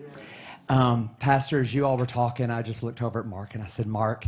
Um, 0.71 1.11
Pastor, 1.19 1.59
as 1.59 1.75
you 1.75 1.85
all 1.85 1.97
were 1.97 2.07
talking, 2.07 2.49
I 2.49 2.63
just 2.63 2.85
looked 2.85 3.03
over 3.03 3.19
at 3.19 3.27
Mark 3.27 3.55
and 3.55 3.63
I 3.65 3.67
said, 3.67 3.89
Mark, 3.89 4.25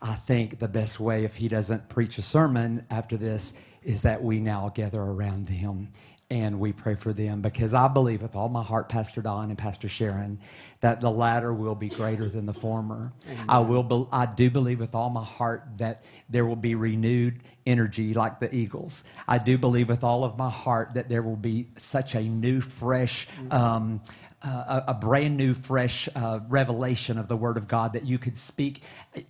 I 0.00 0.14
think 0.14 0.58
the 0.58 0.66
best 0.66 0.98
way 0.98 1.24
if 1.24 1.36
he 1.36 1.48
doesn't 1.48 1.90
preach 1.90 2.16
a 2.16 2.22
sermon 2.22 2.86
after 2.88 3.18
this 3.18 3.58
is 3.82 4.00
that 4.00 4.22
we 4.22 4.40
now 4.40 4.72
gather 4.74 5.02
around 5.02 5.50
him 5.50 5.92
and 6.30 6.58
we 6.58 6.72
pray 6.72 6.94
for 6.94 7.12
them. 7.12 7.42
Because 7.42 7.74
I 7.74 7.88
believe 7.88 8.22
with 8.22 8.34
all 8.34 8.48
my 8.48 8.62
heart, 8.62 8.88
Pastor 8.88 9.20
Don 9.20 9.50
and 9.50 9.58
Pastor 9.58 9.86
Sharon, 9.86 10.40
that 10.82 11.00
the 11.00 11.10
latter 11.10 11.52
will 11.54 11.74
be 11.76 11.88
greater 11.88 12.28
than 12.28 12.44
the 12.46 12.52
former. 12.54 13.12
I 13.48 13.60
will, 13.60 13.82
be, 13.84 14.04
I 14.12 14.26
do 14.26 14.50
believe 14.50 14.80
with 14.80 14.94
all 14.94 15.10
my 15.10 15.24
heart 15.24 15.64
that 15.78 16.04
there 16.28 16.44
will 16.44 16.56
be 16.56 16.74
renewed 16.74 17.40
energy 17.64 18.14
like 18.14 18.40
the 18.40 18.52
eagles. 18.54 19.04
I 19.28 19.38
do 19.38 19.56
believe 19.58 19.88
with 19.88 20.04
all 20.04 20.24
of 20.24 20.36
my 20.36 20.50
heart 20.50 20.94
that 20.94 21.08
there 21.08 21.22
will 21.22 21.36
be 21.36 21.68
such 21.78 22.14
a 22.16 22.20
new, 22.20 22.60
fresh, 22.60 23.28
um, 23.52 24.00
uh, 24.44 24.82
a, 24.88 24.90
a 24.90 24.94
brand 24.94 25.36
new, 25.36 25.54
fresh 25.54 26.08
uh, 26.16 26.40
revelation 26.48 27.16
of 27.16 27.28
the 27.28 27.36
Word 27.36 27.56
of 27.56 27.68
God 27.68 27.92
that 27.92 28.04
you 28.04 28.18
could 28.18 28.36
speak. 28.36 28.82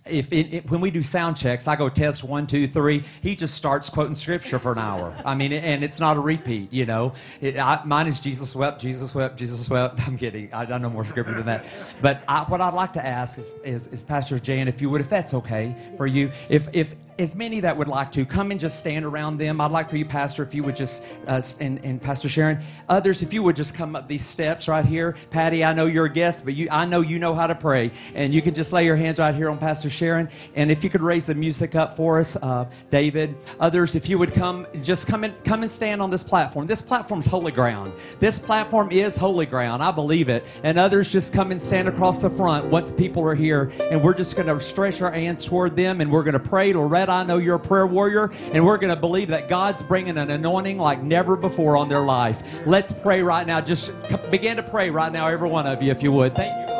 If 0.09 0.33
it, 0.33 0.51
it- 0.51 0.71
when 0.71 0.81
we 0.81 0.89
do 0.89 1.03
sound 1.03 1.37
checks, 1.37 1.67
I 1.67 1.75
go 1.75 1.87
test 1.87 2.23
one, 2.23 2.47
two, 2.47 2.67
three. 2.67 3.03
He 3.21 3.35
just 3.35 3.53
starts 3.53 3.91
quoting 3.91 4.15
Scripture 4.15 4.57
for 4.57 4.71
an 4.71 4.79
hour. 4.79 5.15
I 5.23 5.35
mean, 5.35 5.53
and 5.53 5.83
it's 5.83 5.99
not 5.99 6.17
a 6.17 6.19
repeat. 6.19 6.73
You 6.73 6.87
know, 6.87 7.13
it, 7.41 7.59
I, 7.59 7.83
mine 7.85 8.07
is 8.07 8.19
Jesus 8.19 8.55
wept, 8.55 8.81
Jesus 8.81 9.13
wept, 9.13 9.37
Jesus 9.37 9.69
wept. 9.69 9.99
I'm 10.07 10.17
kidding. 10.17 10.51
I, 10.51 10.63
I 10.63 10.77
know 10.79 10.89
more 10.89 11.05
Scripture 11.05 11.42
than 11.43 11.61
that. 11.61 11.95
But 12.01 12.23
I, 12.27 12.43
what 12.43 12.61
I'd 12.61 12.73
like 12.73 12.93
to 12.93 13.05
ask 13.05 13.37
is, 13.37 13.51
is, 13.63 13.87
is 13.87 14.03
Pastor 14.03 14.39
Jan, 14.39 14.67
if 14.67 14.81
you 14.81 14.89
would, 14.89 15.01
if 15.01 15.09
that's 15.09 15.33
okay 15.33 15.75
for 15.97 16.07
you, 16.07 16.31
if 16.49 16.67
if 16.73 16.95
as 17.19 17.35
many 17.35 17.59
that 17.59 17.77
would 17.77 17.87
like 17.87 18.11
to 18.13 18.25
come 18.25 18.51
and 18.51 18.59
just 18.59 18.79
stand 18.79 19.05
around 19.05 19.37
them. 19.37 19.61
I'd 19.61 19.71
like 19.71 19.89
for 19.89 19.97
you, 19.97 20.05
Pastor, 20.05 20.43
if 20.43 20.53
you 20.53 20.63
would 20.63 20.75
just, 20.75 21.03
uh, 21.27 21.41
and, 21.59 21.83
and 21.83 22.01
Pastor 22.01 22.29
Sharon, 22.29 22.59
others, 22.89 23.21
if 23.21 23.33
you 23.33 23.43
would 23.43 23.55
just 23.55 23.75
come 23.75 23.95
up 23.95 24.07
these 24.07 24.25
steps 24.25 24.67
right 24.67 24.85
here. 24.85 25.15
Patty, 25.29 25.63
I 25.63 25.73
know 25.73 25.85
you're 25.85 26.05
a 26.05 26.11
guest, 26.11 26.45
but 26.45 26.55
you, 26.55 26.67
I 26.71 26.85
know 26.85 27.01
you 27.01 27.19
know 27.19 27.35
how 27.35 27.47
to 27.47 27.55
pray, 27.55 27.91
and 28.15 28.33
you 28.33 28.41
can 28.41 28.53
just 28.53 28.73
lay 28.73 28.85
your 28.85 28.95
hands 28.95 29.19
right 29.19 29.35
here 29.35 29.49
on 29.49 29.57
Pastor 29.57 29.89
Sharon. 29.89 30.29
And 30.55 30.71
if 30.71 30.83
you 30.83 30.89
could 30.89 31.01
raise 31.01 31.25
the 31.25 31.35
music 31.35 31.75
up 31.75 31.95
for 31.95 32.19
us, 32.19 32.35
uh, 32.37 32.65
David. 32.89 33.35
Others, 33.59 33.95
if 33.95 34.09
you 34.09 34.17
would 34.17 34.33
come, 34.33 34.65
just 34.81 35.07
come 35.07 35.23
and 35.23 35.33
come 35.43 35.61
and 35.63 35.71
stand 35.71 36.01
on 36.01 36.09
this 36.09 36.23
platform. 36.23 36.67
This 36.67 36.81
platform's 36.81 37.25
holy 37.25 37.51
ground. 37.51 37.93
This 38.19 38.39
platform 38.39 38.91
is 38.91 39.17
holy 39.17 39.45
ground. 39.45 39.83
I 39.83 39.91
believe 39.91 40.29
it. 40.29 40.45
And 40.63 40.77
others, 40.77 41.11
just 41.11 41.33
come 41.33 41.51
and 41.51 41.61
stand 41.61 41.87
across 41.87 42.21
the 42.21 42.29
front 42.29 42.65
once 42.65 42.91
people 42.91 43.23
are 43.23 43.35
here, 43.35 43.71
and 43.91 44.01
we're 44.01 44.13
just 44.13 44.35
going 44.35 44.47
to 44.47 44.63
stretch 44.63 45.01
our 45.01 45.11
hands 45.11 45.45
toward 45.45 45.75
them, 45.75 46.01
and 46.01 46.11
we're 46.11 46.23
going 46.23 46.33
to 46.33 46.39
pray. 46.39 46.73
Loretta, 46.73 47.02
I 47.09 47.23
know 47.23 47.37
you're 47.37 47.55
a 47.55 47.59
prayer 47.59 47.87
warrior, 47.87 48.31
and 48.51 48.65
we're 48.65 48.77
going 48.77 48.93
to 48.93 48.99
believe 48.99 49.29
that 49.29 49.47
God's 49.47 49.83
bringing 49.83 50.17
an 50.17 50.29
anointing 50.29 50.77
like 50.77 51.01
never 51.01 51.35
before 51.35 51.77
on 51.77 51.89
their 51.89 52.01
life. 52.03 52.65
Let's 52.65 52.91
pray 52.91 53.21
right 53.21 53.45
now. 53.45 53.61
Just 53.61 53.91
begin 54.31 54.57
to 54.57 54.63
pray 54.63 54.89
right 54.89 55.11
now, 55.11 55.27
every 55.27 55.49
one 55.49 55.67
of 55.67 55.81
you, 55.81 55.91
if 55.91 56.03
you 56.03 56.11
would. 56.11 56.35
Thank 56.35 56.69
you. 56.69 56.72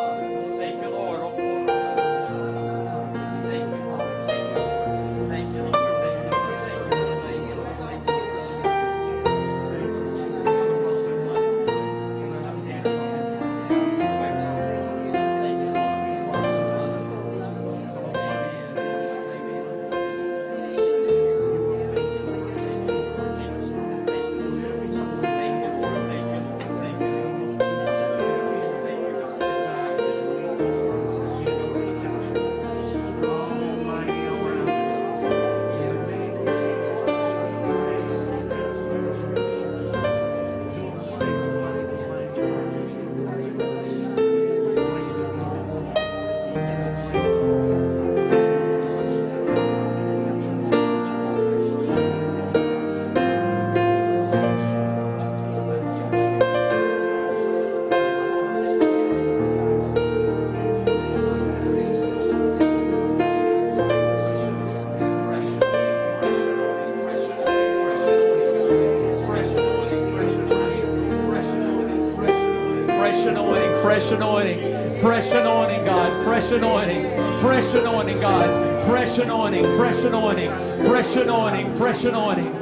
Fresh 80.04 80.12
anointing, 80.12 80.50
fresh 80.86 81.16
anointing, 81.16 81.76
fresh 81.76 82.04
anointing. 82.04 82.54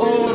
Oh, 0.00 0.28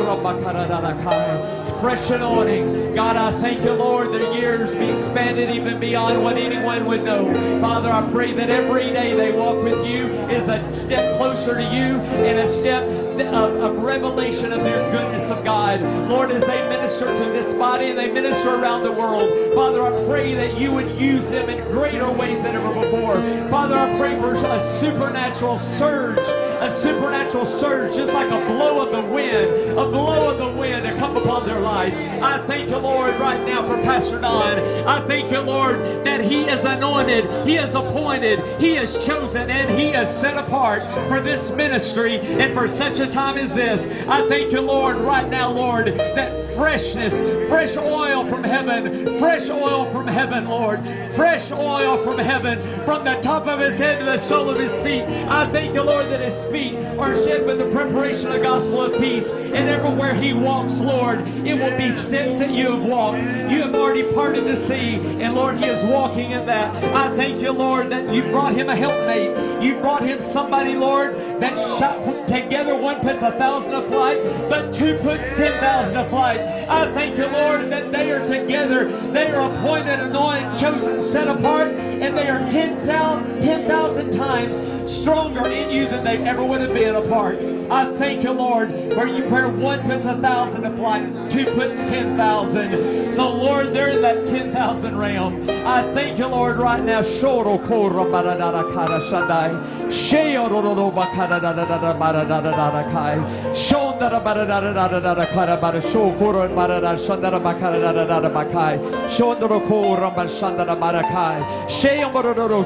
fresh 1.80 2.08
anointing. 2.08 2.94
God, 2.94 3.16
I 3.16 3.30
thank 3.40 3.62
you, 3.62 3.72
Lord, 3.72 4.12
that 4.14 4.34
years 4.34 4.74
be 4.74 4.88
expanded 4.88 5.50
even 5.50 5.78
beyond 5.78 6.22
what 6.22 6.38
anyone 6.38 6.86
would 6.86 7.04
know. 7.04 7.32
Father, 7.60 7.90
I 7.90 8.10
pray 8.10 8.32
that 8.32 8.48
every 8.48 8.90
day 8.90 9.14
they 9.14 9.32
walk 9.32 9.62
with 9.62 9.86
you 9.86 10.06
is 10.30 10.48
a 10.48 10.72
step 10.72 11.18
closer 11.18 11.54
to 11.54 11.62
you 11.62 12.00
and 12.24 12.38
a 12.38 12.46
step 12.46 12.84
of, 13.20 13.56
of 13.56 13.82
revelation 13.82 14.52
of 14.52 14.60
their 14.60 14.90
goodness 14.90 15.28
of 15.28 15.44
God. 15.44 15.82
Lord, 16.08 16.30
as 16.30 16.46
they 16.46 16.66
minister 16.68 17.04
to 17.04 17.24
this 17.32 17.52
body 17.52 17.88
and 17.88 17.98
they 17.98 18.10
minister 18.10 18.48
around 18.48 18.84
the 18.84 18.92
world, 18.92 19.54
Father, 19.54 19.82
I 19.82 20.06
pray 20.06 20.34
that 20.34 20.58
you 20.58 20.72
would 20.72 20.88
use 20.98 21.30
them 21.30 21.50
in 21.50 21.62
greater 21.70 22.10
ways 22.10 22.42
than 22.42 22.56
ever 22.56 22.72
before. 22.72 23.16
Father, 23.50 23.76
I 23.76 23.96
pray 23.98 24.18
for 24.18 24.34
a 24.34 24.58
supernatural 24.58 25.58
surge, 25.58 26.26
a 26.64 26.70
supernatural 26.70 27.44
surge, 27.44 27.94
just 27.94 28.14
like 28.14 28.28
a 28.28 28.46
blow 28.46 28.80
of 28.80 28.90
the 28.90 29.12
wind, 29.12 29.78
a 29.78 29.84
blow 29.84 30.30
of 30.30 30.38
the 30.38 30.58
wind 30.58 30.82
to 30.82 30.94
come 30.96 31.14
upon 31.14 31.46
their 31.46 31.60
life. 31.60 31.92
I 32.22 32.38
thank 32.46 32.70
you, 32.70 32.78
Lord, 32.78 33.14
right 33.20 33.44
now 33.46 33.66
for 33.66 33.76
Pastor 33.82 34.18
Don. 34.18 34.58
I 34.88 35.06
thank 35.06 35.30
you, 35.30 35.40
Lord, 35.40 35.76
that 36.06 36.24
he 36.24 36.44
is 36.44 36.64
anointed, 36.64 37.46
he 37.46 37.56
is 37.56 37.74
appointed, 37.74 38.40
he 38.58 38.76
is 38.76 39.04
chosen, 39.04 39.50
and 39.50 39.70
he 39.78 39.88
is 39.88 40.08
set 40.08 40.38
apart 40.38 40.82
for 41.06 41.20
this 41.20 41.50
ministry 41.50 42.18
and 42.18 42.54
for 42.54 42.66
such 42.66 42.98
a 42.98 43.06
time 43.06 43.36
as 43.36 43.54
this. 43.54 43.86
I 44.08 44.26
thank 44.28 44.50
you, 44.50 44.62
Lord, 44.62 44.96
right 44.96 45.28
now, 45.28 45.50
Lord, 45.50 45.88
that 45.88 46.56
freshness, 46.56 47.18
fresh 47.46 47.76
oil 47.76 48.24
from 48.24 48.42
heaven, 48.42 49.18
fresh 49.18 49.50
oil 49.50 49.84
from 49.90 50.06
heaven, 50.06 50.48
Lord, 50.48 50.80
fresh 51.14 51.50
oil 51.52 52.02
from 52.02 52.18
heaven, 52.18 52.62
from 52.84 53.04
the 53.04 53.14
top 53.20 53.46
of 53.46 53.60
his 53.60 53.78
head 53.78 53.98
to 54.00 54.04
the 54.04 54.18
sole 54.18 54.50
of 54.50 54.58
his 54.58 54.80
feet. 54.82 55.02
I 55.02 55.46
thank 55.46 55.74
you, 55.74 55.82
Lord, 55.82 56.06
that 56.06 56.20
his 56.20 56.44
feet 56.46 56.76
are 56.98 57.14
shed 57.14 57.46
with 57.46 57.58
the 57.58 57.70
preparation 57.70 58.28
of 58.28 58.34
the 58.34 58.40
gospel 58.40 58.82
of 58.82 59.00
peace, 59.00 59.32
and 59.32 59.68
everywhere 59.68 60.14
he 60.14 60.32
walks, 60.32 60.78
Lord, 60.80 61.20
it 61.44 61.54
will 61.54 61.76
be 61.76 61.90
steps 61.90 62.38
that 62.38 62.50
you 62.50 62.70
have 62.72 62.84
walked. 62.84 63.22
You 63.22 63.62
have 63.62 63.74
already 63.74 64.12
parted 64.14 64.44
the 64.44 64.56
sea, 64.56 64.96
and 65.20 65.34
Lord, 65.34 65.56
he 65.56 65.66
is 65.66 65.84
walking 65.84 66.32
in 66.32 66.46
that. 66.46 66.74
I 66.94 67.14
thank 67.16 67.40
you, 67.40 67.52
Lord, 67.52 67.90
that 67.90 68.12
you 68.14 68.22
brought 68.22 68.54
him 68.54 68.68
a 68.68 68.76
helpmate. 68.76 69.62
You 69.62 69.76
brought 69.80 70.02
him 70.02 70.20
somebody, 70.20 70.74
Lord, 70.74 71.16
that 71.40 71.58
shot 71.58 72.04
together 72.34 72.76
one 72.76 73.00
puts 73.00 73.22
a 73.22 73.32
thousand 73.32 73.74
a 73.74 73.82
flight, 73.88 74.22
but 74.48 74.72
two 74.72 74.98
puts 74.98 75.36
ten 75.36 75.52
thousand 75.60 75.98
a 75.98 76.08
flight. 76.08 76.40
I 76.40 76.92
thank 76.92 77.16
you, 77.16 77.26
Lord, 77.26 77.70
that 77.70 77.92
they 77.92 78.10
are 78.10 78.26
together. 78.26 78.86
They 79.12 79.30
are 79.30 79.50
appointed, 79.50 80.00
anointed, 80.00 80.58
chosen, 80.58 81.00
set 81.00 81.28
apart, 81.28 81.68
and 81.68 82.16
they 82.16 82.28
are 82.28 82.48
10,000 82.48 83.40
10,000 83.40 84.10
times 84.10 84.62
stronger 84.90 85.46
in 85.46 85.70
you 85.70 85.86
than 85.86 86.04
they 86.04 86.16
ever 86.24 86.44
would 86.44 86.60
have 86.60 86.74
been 86.74 86.94
apart. 86.94 87.40
I 87.70 87.86
thank 87.96 88.22
you, 88.22 88.32
Lord, 88.32 88.70
where 88.70 89.06
you 89.06 89.24
where 89.28 89.48
one 89.48 89.82
puts 89.82 90.06
a 90.06 90.16
thousand 90.16 90.64
a 90.64 90.76
flight, 90.76 91.30
two 91.30 91.44
puts 91.44 91.88
ten 91.88 92.16
thousand. 92.16 93.10
So, 93.10 93.32
Lord, 93.32 93.72
they're 93.72 93.92
in 93.92 94.02
that 94.02 94.26
ten 94.26 94.52
thousand 94.52 94.96
realm. 94.96 95.48
I 95.66 95.82
thank 95.94 96.18
you, 96.18 96.26
Lord, 96.26 96.56
right 96.56 96.82
now. 96.82 97.02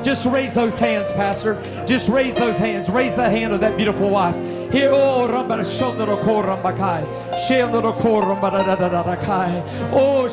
Just 0.03 0.27
raise 0.27 0.55
those 0.55 0.79
hands, 0.79 1.13
Pastor. 1.13 1.85
Just 1.87 2.09
raise 2.09 2.37
those 2.37 2.59
hands. 2.59 2.89
Raise 2.89 3.15
the 3.15 3.29
hand 3.29 3.53
of 3.53 3.61
that 3.61 3.77
beautiful 3.77 4.11
wife. 4.11 4.58
Oh. 9.91 9.93
Oh. 9.93 10.29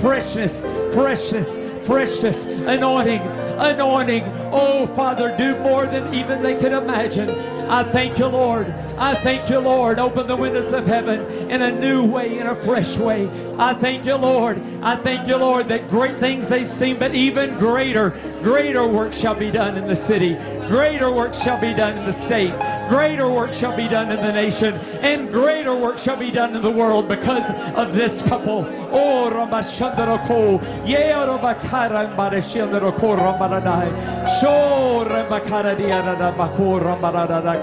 Freshness, 0.00 0.64
freshness, 0.92 1.58
freshness, 1.86 2.44
anointing, 2.44 3.20
anointing. 3.58 4.24
Oh, 4.52 4.86
Father, 4.86 5.34
do 5.38 5.56
more 5.60 5.86
than 5.86 6.12
even 6.12 6.42
they 6.42 6.56
can 6.56 6.72
imagine. 6.72 7.30
I 7.68 7.82
thank 7.84 8.18
you, 8.18 8.26
Lord. 8.26 8.68
I 8.98 9.14
thank 9.16 9.50
you, 9.50 9.58
Lord. 9.58 9.98
Open 9.98 10.26
the 10.26 10.36
windows 10.36 10.72
of 10.72 10.86
heaven 10.86 11.20
in 11.50 11.62
a 11.62 11.70
new 11.70 12.04
way, 12.04 12.38
in 12.38 12.46
a 12.46 12.54
fresh 12.54 12.96
way. 12.96 13.28
I 13.58 13.74
thank 13.74 14.06
you, 14.06 14.16
Lord. 14.16 14.62
I 14.82 14.96
thank 14.96 15.28
you, 15.28 15.36
Lord, 15.36 15.68
that 15.68 15.88
great 15.88 16.18
things 16.18 16.48
they've 16.48 16.68
seen, 16.68 16.98
but 16.98 17.14
even 17.14 17.58
greater, 17.58 18.10
greater 18.42 18.86
work 18.86 19.12
shall 19.12 19.34
be 19.34 19.50
done 19.50 19.76
in 19.76 19.86
the 19.86 19.96
city. 19.96 20.34
Greater 20.68 21.10
work 21.10 21.34
shall 21.34 21.60
be 21.60 21.74
done 21.74 21.98
in 21.98 22.06
the 22.06 22.12
state. 22.12 22.52
Greater 22.88 23.28
work 23.28 23.52
shall 23.52 23.76
be 23.76 23.88
done 23.88 24.10
in 24.10 24.20
the 24.24 24.32
nation. 24.32 24.74
And 25.02 25.30
greater 25.30 25.74
work 25.74 25.98
shall 25.98 26.16
be 26.16 26.30
done 26.30 26.54
in 26.54 26.62
the 26.62 26.70
world 26.70 27.08
because 27.08 27.50
of 27.74 27.94
this 27.94 28.22
couple. 28.22 28.64
Oh. 28.92 29.16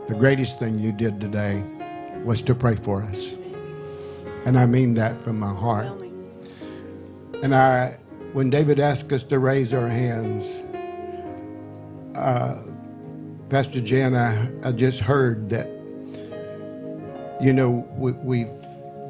the 0.07 0.15
greatest 0.17 0.59
thing 0.59 0.79
you 0.79 0.91
did 0.91 1.21
today 1.21 1.63
was 2.25 2.41
to 2.41 2.53
pray 2.53 2.75
for 2.75 3.01
us. 3.01 3.35
And 4.45 4.57
I 4.57 4.65
mean 4.65 4.95
that 4.95 5.21
from 5.21 5.39
my 5.39 5.53
heart. 5.53 6.01
And 7.41 7.55
I, 7.55 7.97
when 8.33 8.49
David 8.49 8.79
asked 8.79 9.13
us 9.13 9.23
to 9.25 9.39
raise 9.39 9.73
our 9.73 9.87
hands, 9.87 10.45
uh, 12.17 12.61
Pastor 13.49 13.79
Jan, 13.79 14.15
I, 14.15 14.67
I 14.67 14.71
just 14.71 14.99
heard 14.99 15.49
that, 15.51 15.69
you 17.41 17.53
know, 17.53 17.87
we, 17.95 18.11
we 18.13 18.47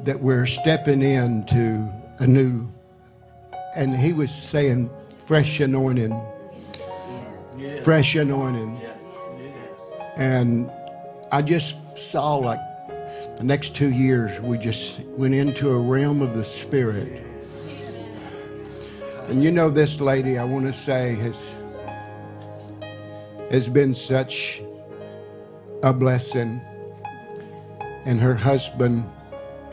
that 0.04 0.20
we're 0.20 0.46
stepping 0.46 1.02
into 1.02 1.92
a 2.18 2.26
new, 2.26 2.66
and 3.76 3.94
he 3.94 4.12
was 4.12 4.30
saying 4.30 4.90
fresh 5.26 5.60
anointing, 5.60 6.18
fresh 7.82 8.14
anointing. 8.14 8.80
And 10.16 10.70
I 11.32 11.42
just 11.42 11.98
saw 11.98 12.36
like 12.36 12.60
the 13.36 13.44
next 13.44 13.74
two 13.74 13.90
years, 13.90 14.40
we 14.40 14.58
just 14.58 15.00
went 15.00 15.34
into 15.34 15.70
a 15.70 15.78
realm 15.78 16.22
of 16.22 16.34
the 16.34 16.44
Spirit. 16.44 17.24
And 19.28 19.42
you 19.42 19.50
know, 19.50 19.70
this 19.70 20.00
lady, 20.00 20.38
I 20.38 20.44
want 20.44 20.66
to 20.66 20.72
say, 20.72 21.14
has 21.16 21.54
has 23.50 23.68
been 23.68 23.94
such 23.94 24.62
a 25.82 25.92
blessing. 25.92 26.60
And 28.10 28.18
her 28.18 28.34
husband, 28.34 29.08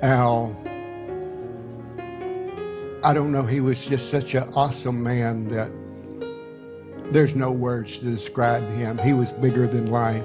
Al, 0.04 0.56
I 3.04 3.12
don't 3.12 3.32
know, 3.32 3.42
he 3.42 3.62
was 3.62 3.84
just 3.88 4.12
such 4.12 4.36
an 4.36 4.44
awesome 4.56 5.02
man 5.02 5.48
that 5.48 5.72
there's 7.12 7.34
no 7.34 7.52
words 7.52 7.98
to 7.98 8.06
describe 8.06 8.70
him. 8.70 9.00
He 9.00 9.14
was 9.14 9.32
bigger 9.32 9.68
than 9.68 9.90
life. 9.90 10.24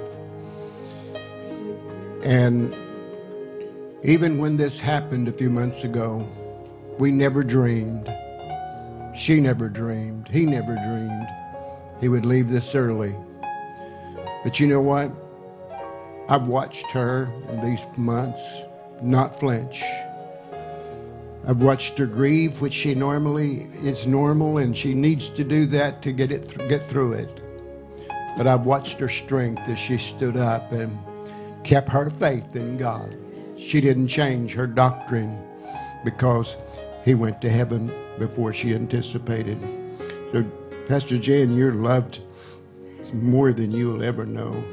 And 2.23 2.71
even 4.03 4.37
when 4.37 4.57
this 4.57 4.79
happened 4.79 5.27
a 5.27 5.33
few 5.33 5.49
months 5.49 5.83
ago, 5.83 6.23
we 6.99 7.09
never 7.09 7.43
dreamed. 7.43 8.07
She 9.15 9.39
never 9.39 9.69
dreamed. 9.69 10.27
He 10.27 10.45
never 10.45 10.75
dreamed 10.75 11.27
he 12.03 12.09
would 12.09 12.25
leave 12.25 12.49
this 12.49 12.75
early. 12.75 13.15
But 14.43 14.59
you 14.59 14.67
know 14.67 14.81
what? 14.81 15.09
I've 16.29 16.47
watched 16.47 16.89
her 16.91 17.31
in 17.49 17.61
these 17.61 17.85
months 17.97 18.63
not 19.01 19.37
flinch. 19.39 19.83
I've 21.45 21.61
watched 21.61 21.97
her 21.97 22.05
grieve, 22.05 22.61
which 22.61 22.73
she 22.73 22.95
normally 22.95 23.67
is 23.83 24.07
normal, 24.07 24.59
and 24.59 24.75
she 24.75 24.93
needs 24.93 25.27
to 25.29 25.43
do 25.43 25.65
that 25.67 26.01
to 26.03 26.13
get 26.13 26.31
it 26.31 26.47
th- 26.47 26.69
get 26.69 26.81
through 26.81 27.13
it. 27.13 27.41
But 28.37 28.47
I've 28.47 28.65
watched 28.65 28.99
her 28.99 29.09
strength 29.09 29.61
as 29.67 29.77
she 29.77 29.97
stood 29.97 30.37
up 30.37 30.71
and 30.71 30.97
kept 31.65 31.89
her 31.89 32.09
faith 32.09 32.55
in 32.55 32.77
God. 32.77 33.17
She 33.57 33.81
didn't 33.81 34.07
change 34.07 34.53
her 34.53 34.67
doctrine 34.67 35.37
because 36.05 36.55
he 37.03 37.15
went 37.15 37.41
to 37.41 37.49
heaven 37.49 37.91
before 38.17 38.53
she 38.53 38.73
anticipated. 38.73 39.59
So, 40.31 40.45
Pastor 40.87 41.17
Jan, 41.17 41.57
you're 41.57 41.73
loved 41.73 42.21
more 43.13 43.51
than 43.51 43.71
you'll 43.71 44.03
ever 44.03 44.25
know 44.25 44.63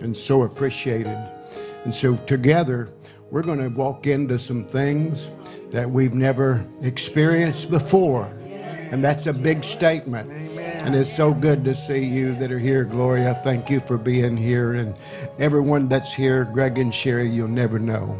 and 0.00 0.16
so 0.16 0.42
appreciated. 0.42 1.18
And 1.84 1.94
so, 1.94 2.16
together, 2.16 2.90
we're 3.30 3.42
going 3.42 3.60
to 3.60 3.68
walk 3.68 4.06
into 4.06 4.38
some 4.38 4.64
things 4.64 5.30
that 5.70 5.90
we've 5.90 6.14
never 6.14 6.66
experienced 6.82 7.70
before. 7.70 8.26
And 8.90 9.04
that's 9.04 9.26
a 9.26 9.32
big 9.32 9.64
statement. 9.64 10.30
And 10.58 10.94
it's 10.94 11.14
so 11.14 11.34
good 11.34 11.64
to 11.64 11.74
see 11.74 12.04
you 12.04 12.34
that 12.36 12.50
are 12.50 12.58
here, 12.58 12.84
Gloria. 12.84 13.34
Thank 13.34 13.68
you 13.68 13.80
for 13.80 13.98
being 13.98 14.36
here. 14.36 14.72
And 14.74 14.94
everyone 15.38 15.88
that's 15.88 16.14
here, 16.14 16.44
Greg 16.46 16.78
and 16.78 16.94
Sherry, 16.94 17.28
you'll 17.28 17.48
never 17.48 17.78
know. 17.78 18.16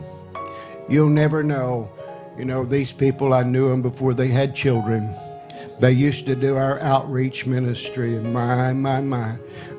You'll 0.89 1.09
never 1.09 1.43
know. 1.43 1.91
You 2.37 2.45
know, 2.45 2.65
these 2.65 2.93
people, 2.93 3.33
I 3.33 3.43
knew 3.43 3.71
them 3.71 3.81
before 3.81 4.13
they 4.13 4.29
had 4.29 4.55
children. 4.55 5.15
They 5.81 5.93
used 5.93 6.27
to 6.27 6.37
do 6.37 6.57
our 6.57 6.81
outreach 6.81 7.47
ministry, 7.47 8.17
and 8.17 8.33
my, 8.33 8.73
my, 8.73 9.01
my, 9.01 9.37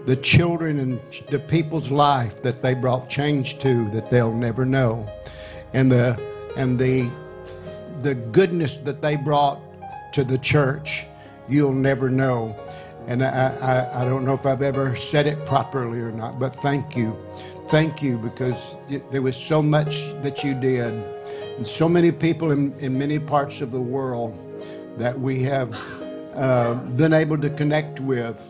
the 0.09 0.15
children 0.15 0.79
and 0.79 0.99
the 1.29 1.37
people's 1.37 1.91
life 1.91 2.41
that 2.41 2.63
they 2.63 2.73
brought 2.73 3.07
change 3.07 3.59
to 3.59 3.87
that 3.91 4.09
they'll 4.09 4.33
never 4.33 4.65
know, 4.65 5.07
and 5.75 5.91
the 5.91 6.19
and 6.57 6.79
the 6.79 7.07
the 7.99 8.15
goodness 8.15 8.77
that 8.77 9.03
they 9.03 9.15
brought 9.15 9.59
to 10.13 10.23
the 10.23 10.39
church, 10.39 11.05
you'll 11.47 11.73
never 11.73 12.09
know. 12.09 12.57
And 13.05 13.23
I, 13.23 13.55
I, 13.61 14.01
I 14.01 14.05
don't 14.05 14.25
know 14.25 14.33
if 14.33 14.47
I've 14.47 14.63
ever 14.63 14.95
said 14.95 15.27
it 15.27 15.45
properly 15.45 15.99
or 15.99 16.11
not, 16.11 16.39
but 16.39 16.55
thank 16.55 16.95
you. 16.95 17.15
Thank 17.67 18.01
you 18.01 18.17
because 18.17 18.75
there 19.11 19.21
was 19.21 19.37
so 19.37 19.61
much 19.61 20.07
that 20.23 20.43
you 20.43 20.55
did, 20.55 20.91
and 21.55 21.67
so 21.67 21.87
many 21.87 22.11
people 22.11 22.49
in, 22.49 22.73
in 22.79 22.97
many 22.97 23.19
parts 23.19 23.61
of 23.61 23.69
the 23.69 23.81
world 23.81 24.33
that 24.97 25.19
we 25.19 25.43
have 25.43 25.79
uh, 26.33 26.73
been 26.97 27.13
able 27.13 27.37
to 27.37 27.51
connect 27.51 27.99
with. 27.99 28.43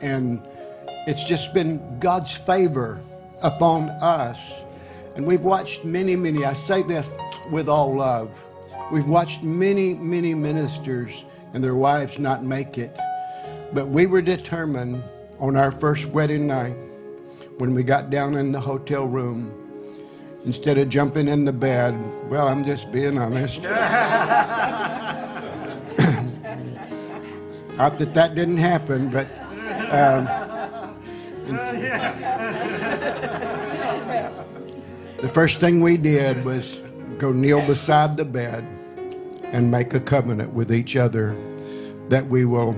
And 0.00 0.40
it's 1.06 1.24
just 1.24 1.54
been 1.54 1.98
God's 2.00 2.36
favor 2.36 3.00
upon 3.42 3.90
us. 4.02 4.64
And 5.14 5.26
we've 5.26 5.42
watched 5.42 5.84
many, 5.84 6.16
many, 6.16 6.44
I 6.44 6.52
say 6.52 6.82
this 6.82 7.10
with 7.50 7.68
all 7.68 7.94
love, 7.94 8.44
we've 8.90 9.06
watched 9.06 9.42
many, 9.42 9.94
many 9.94 10.34
ministers 10.34 11.24
and 11.54 11.62
their 11.62 11.76
wives 11.76 12.18
not 12.18 12.44
make 12.44 12.76
it. 12.76 12.94
But 13.72 13.88
we 13.88 14.06
were 14.06 14.20
determined 14.20 15.02
on 15.38 15.56
our 15.56 15.70
first 15.70 16.06
wedding 16.06 16.46
night 16.46 16.76
when 17.58 17.72
we 17.74 17.82
got 17.82 18.10
down 18.10 18.34
in 18.34 18.52
the 18.52 18.60
hotel 18.60 19.06
room, 19.06 19.52
instead 20.44 20.76
of 20.78 20.88
jumping 20.88 21.28
in 21.28 21.44
the 21.44 21.52
bed, 21.52 21.94
well, 22.28 22.48
I'm 22.48 22.64
just 22.64 22.92
being 22.92 23.16
honest. 23.18 23.62
Not 27.76 27.98
that 27.98 28.14
that 28.14 28.34
didn't 28.34 28.56
happen, 28.56 29.10
but 29.10 29.26
um, 29.90 30.55
the 35.18 35.30
first 35.32 35.60
thing 35.60 35.80
we 35.80 35.96
did 35.96 36.44
was 36.44 36.82
go 37.18 37.30
kneel 37.30 37.64
beside 37.66 38.16
the 38.16 38.24
bed 38.24 38.66
and 39.44 39.70
make 39.70 39.94
a 39.94 40.00
covenant 40.00 40.52
with 40.52 40.72
each 40.72 40.96
other 40.96 41.36
that 42.08 42.26
we 42.26 42.44
will 42.44 42.74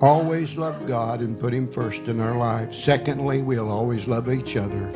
always 0.00 0.56
love 0.56 0.86
God 0.86 1.22
and 1.22 1.38
put 1.38 1.52
Him 1.52 1.66
first 1.66 2.06
in 2.06 2.20
our 2.20 2.36
lives. 2.36 2.80
Secondly, 2.80 3.42
we'll 3.42 3.70
always 3.70 4.06
love 4.06 4.32
each 4.32 4.56
other. 4.56 4.86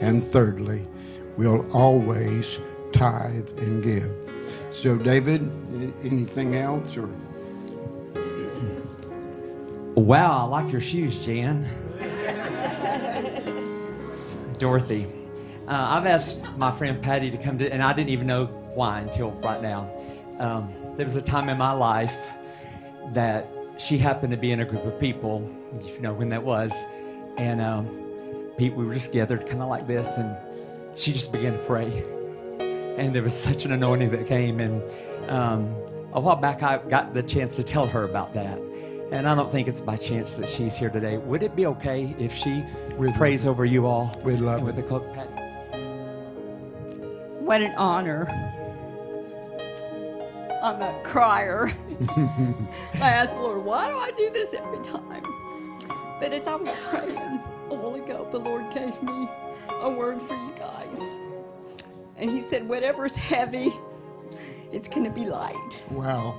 And 0.00 0.22
thirdly, 0.22 0.86
we'll 1.36 1.68
always 1.74 2.60
tithe 2.92 3.48
and 3.58 3.82
give. 3.82 4.12
So, 4.70 4.96
David, 4.96 5.40
anything 6.04 6.54
else 6.54 6.96
or? 6.96 7.08
Wow, 9.96 10.44
I 10.44 10.44
like 10.44 10.70
your 10.70 10.80
shoes, 10.80 11.24
Jan. 11.24 11.68
Dorothy. 14.58 15.06
Uh, 15.66 15.86
I've 15.90 16.06
asked 16.06 16.42
my 16.56 16.72
friend 16.72 17.00
Patty 17.02 17.30
to 17.30 17.38
come 17.38 17.58
to, 17.58 17.72
and 17.72 17.82
I 17.82 17.92
didn't 17.92 18.10
even 18.10 18.26
know 18.26 18.46
why 18.74 19.00
until 19.00 19.30
right 19.32 19.62
now. 19.62 19.90
Um, 20.38 20.72
there 20.96 21.04
was 21.04 21.16
a 21.16 21.22
time 21.22 21.48
in 21.48 21.58
my 21.58 21.72
life 21.72 22.16
that 23.12 23.46
she 23.78 23.98
happened 23.98 24.30
to 24.32 24.36
be 24.36 24.52
in 24.52 24.60
a 24.60 24.64
group 24.64 24.84
of 24.84 24.98
people, 24.98 25.48
if 25.74 25.96
you 25.96 26.00
know 26.00 26.12
when 26.12 26.28
that 26.30 26.42
was, 26.42 26.74
and 27.36 27.60
um, 27.60 27.86
Pete, 28.58 28.74
we 28.74 28.84
were 28.84 28.94
just 28.94 29.12
gathered 29.12 29.46
kind 29.46 29.62
of 29.62 29.68
like 29.68 29.86
this, 29.86 30.16
and 30.16 30.36
she 30.94 31.12
just 31.12 31.32
began 31.32 31.52
to 31.52 31.58
pray. 31.60 32.04
And 32.98 33.14
there 33.14 33.22
was 33.22 33.34
such 33.34 33.64
an 33.64 33.72
anointing 33.72 34.10
that 34.10 34.26
came, 34.26 34.60
and 34.60 34.82
um, 35.30 35.74
a 36.12 36.20
while 36.20 36.36
back 36.36 36.62
I 36.62 36.78
got 36.78 37.14
the 37.14 37.22
chance 37.22 37.56
to 37.56 37.62
tell 37.62 37.86
her 37.86 38.04
about 38.04 38.34
that. 38.34 38.58
And 39.12 39.28
I 39.28 39.34
don't 39.34 39.50
think 39.50 39.66
it's 39.66 39.80
by 39.80 39.96
chance 39.96 40.32
that 40.34 40.48
she's 40.48 40.76
here 40.76 40.90
today. 40.90 41.18
Would 41.18 41.42
it 41.42 41.56
be 41.56 41.66
okay 41.66 42.14
if 42.18 42.32
she 42.32 42.64
would 42.96 43.14
prays 43.14 43.46
over 43.46 43.64
you 43.64 43.86
all? 43.86 44.14
We'd 44.22 44.38
love 44.38 44.62
with 44.62 44.76
the 44.76 44.82
cloak, 44.82 45.12
Patty? 45.14 45.28
What 47.44 47.60
an 47.60 47.74
honor. 47.76 48.28
I'm 50.62 50.80
a 50.80 51.00
crier. 51.02 51.72
I 53.00 53.10
asked 53.10 53.34
the 53.34 53.40
Lord, 53.40 53.64
why 53.64 53.88
do 53.88 53.96
I 53.96 54.12
do 54.16 54.30
this 54.30 54.54
every 54.54 54.80
time? 54.80 55.24
But 56.20 56.32
as 56.32 56.46
I 56.46 56.54
was 56.54 56.74
praying 56.88 57.16
a 57.16 57.74
while 57.74 57.94
ago, 57.96 58.28
the 58.30 58.38
Lord 58.38 58.64
gave 58.72 59.02
me 59.02 59.28
a 59.80 59.90
word 59.90 60.22
for 60.22 60.34
you 60.34 60.52
guys. 60.56 61.00
And 62.16 62.30
He 62.30 62.42
said, 62.42 62.68
whatever's 62.68 63.16
heavy, 63.16 63.72
it's 64.70 64.86
going 64.86 65.04
to 65.04 65.10
be 65.10 65.24
light. 65.24 65.82
Wow. 65.90 66.38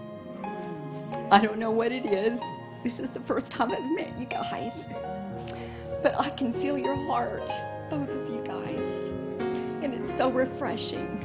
I 1.32 1.42
don't 1.42 1.58
know 1.58 1.72
what 1.72 1.92
it 1.92 2.06
is. 2.06 2.40
This 2.84 3.00
is 3.00 3.12
the 3.12 3.20
first 3.20 3.52
time 3.52 3.72
I've 3.72 3.92
met 3.92 4.18
you 4.18 4.26
guys. 4.26 4.90
But 6.02 6.20
I 6.20 6.32
can 6.32 6.52
feel 6.52 6.78
your 6.78 6.96
heart, 7.06 7.50
both 7.92 8.10
of 8.10 8.28
you 8.28 8.44
guys. 8.44 8.98
And 9.84 9.94
it's 9.94 10.12
so 10.12 10.32
refreshing. 10.32 11.18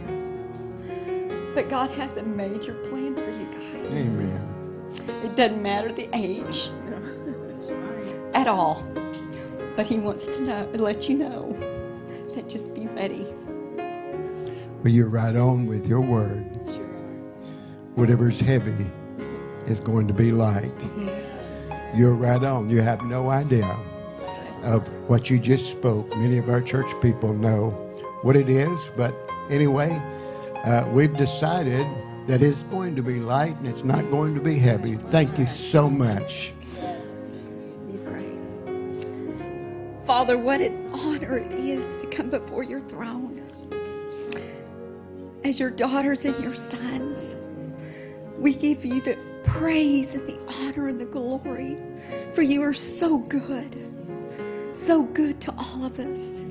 But 1.55 1.71
God 1.71 1.89
has 1.91 2.19
a 2.19 2.23
major 2.23 2.75
plan 2.89 3.15
for 3.15 3.31
you 3.31 3.47
guys. 3.47 3.97
Amen. 3.97 4.91
It 5.23 5.35
doesn't 5.35 5.63
matter 5.63 5.91
the 5.91 6.11
age 6.13 6.69
at 8.35 8.49
all. 8.49 8.87
But 9.77 9.87
He 9.87 9.99
wants 9.99 10.27
to 10.29 10.43
know, 10.43 10.71
let 10.75 11.09
you 11.09 11.17
know 11.17 11.53
that 12.35 12.51
just 12.51 12.75
be 12.75 12.87
ready. 12.89 13.27
Well, 14.83 14.93
you're 14.93 15.09
right 15.09 15.35
on 15.35 15.65
with 15.65 15.87
your 15.87 16.03
word. 16.03 16.61
Sure. 16.67 16.85
Whatever's 17.95 18.41
heavy 18.41 18.91
is 19.67 19.81
going 19.81 20.07
to 20.09 20.15
be 20.15 20.33
light. 20.33 20.79
Mm-hmm. 20.79 21.16
You're 21.97 22.15
right 22.15 22.43
on. 22.45 22.69
You 22.69 22.83
have 22.83 23.03
no 23.07 23.31
idea 23.31 23.75
of 24.63 24.87
what 25.09 25.31
you 25.31 25.39
just 25.39 25.71
spoke. 25.71 26.15
Many 26.17 26.37
of 26.37 26.51
our 26.51 26.61
church 26.61 26.87
people 27.01 27.33
know 27.33 27.71
what 28.21 28.37
it 28.37 28.51
is, 28.51 28.91
but 28.99 29.15
anyway, 29.51 29.99
uh, 30.65 30.87
we've 30.93 31.17
decided 31.17 31.87
that 32.27 32.43
it's 32.43 32.65
going 32.65 32.97
to 32.97 33.03
be 33.03 33.19
light 33.19 33.57
and 33.57 33.67
it's 33.67 33.83
not 33.83 34.11
going 34.11 34.35
to 34.35 34.43
be 34.43 34.59
heavy. 34.59 34.97
Thank 34.97 35.39
you 35.39 35.47
so 35.47 35.89
much. 35.89 36.53
Father, 40.05 40.37
what 40.37 40.61
an 40.61 40.91
honor 40.93 41.39
it 41.39 41.51
is 41.51 41.97
to 41.97 42.07
come 42.07 42.29
before 42.29 42.63
your 42.63 42.81
throne. 42.81 43.43
As 45.45 45.59
your 45.59 45.71
daughters 45.71 46.25
and 46.27 46.39
your 46.45 46.55
sons, 46.55 47.35
we 48.39 48.55
give 48.55 48.85
you 48.85 49.01
the 49.01 49.17
praise 49.47 50.15
and 50.15 50.29
the 50.29 50.39
honor 50.61 50.89
and 50.89 51.01
the 51.01 51.07
glory, 51.07 51.79
for 52.35 52.43
you 52.43 52.63
are 52.63 52.75
so 52.75 53.19
good, 53.19 53.75
so 54.75 55.03
good 55.03 55.41
to 55.41 55.55
all 55.57 55.85
of 55.85 55.99
us. 55.99 56.43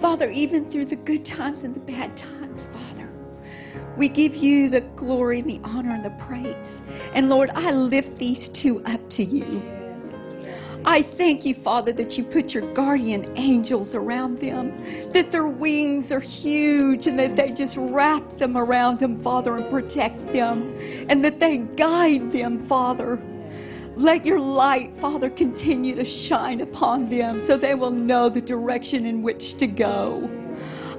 Father, 0.00 0.28
even 0.30 0.70
through 0.70 0.86
the 0.86 0.96
good 0.96 1.24
times 1.24 1.64
and 1.64 1.74
the 1.74 1.80
bad 1.80 2.16
times, 2.16 2.68
Father, 2.68 3.10
we 3.96 4.08
give 4.08 4.36
you 4.36 4.68
the 4.70 4.82
glory 4.82 5.40
and 5.40 5.50
the 5.50 5.60
honor 5.64 5.90
and 5.90 6.04
the 6.04 6.10
praise. 6.24 6.82
And 7.14 7.28
Lord, 7.28 7.50
I 7.54 7.72
lift 7.72 8.16
these 8.16 8.48
two 8.48 8.82
up 8.84 9.08
to 9.10 9.24
you. 9.24 9.77
I 10.84 11.02
thank 11.02 11.44
you, 11.44 11.54
Father, 11.54 11.92
that 11.92 12.16
you 12.16 12.24
put 12.24 12.54
your 12.54 12.72
guardian 12.72 13.36
angels 13.36 13.94
around 13.94 14.38
them, 14.38 14.72
that 15.12 15.30
their 15.30 15.46
wings 15.46 16.10
are 16.12 16.20
huge 16.20 17.06
and 17.06 17.18
that 17.18 17.36
they 17.36 17.52
just 17.52 17.76
wrap 17.76 18.22
them 18.38 18.56
around 18.56 19.00
them, 19.00 19.18
Father, 19.18 19.56
and 19.56 19.68
protect 19.70 20.26
them, 20.32 20.62
and 21.08 21.24
that 21.24 21.40
they 21.40 21.58
guide 21.58 22.32
them, 22.32 22.62
Father. 22.64 23.20
Let 23.96 24.24
your 24.24 24.38
light, 24.40 24.94
Father, 24.94 25.28
continue 25.28 25.96
to 25.96 26.04
shine 26.04 26.60
upon 26.60 27.10
them 27.10 27.40
so 27.40 27.56
they 27.56 27.74
will 27.74 27.90
know 27.90 28.28
the 28.28 28.40
direction 28.40 29.04
in 29.04 29.22
which 29.22 29.56
to 29.56 29.66
go. 29.66 30.30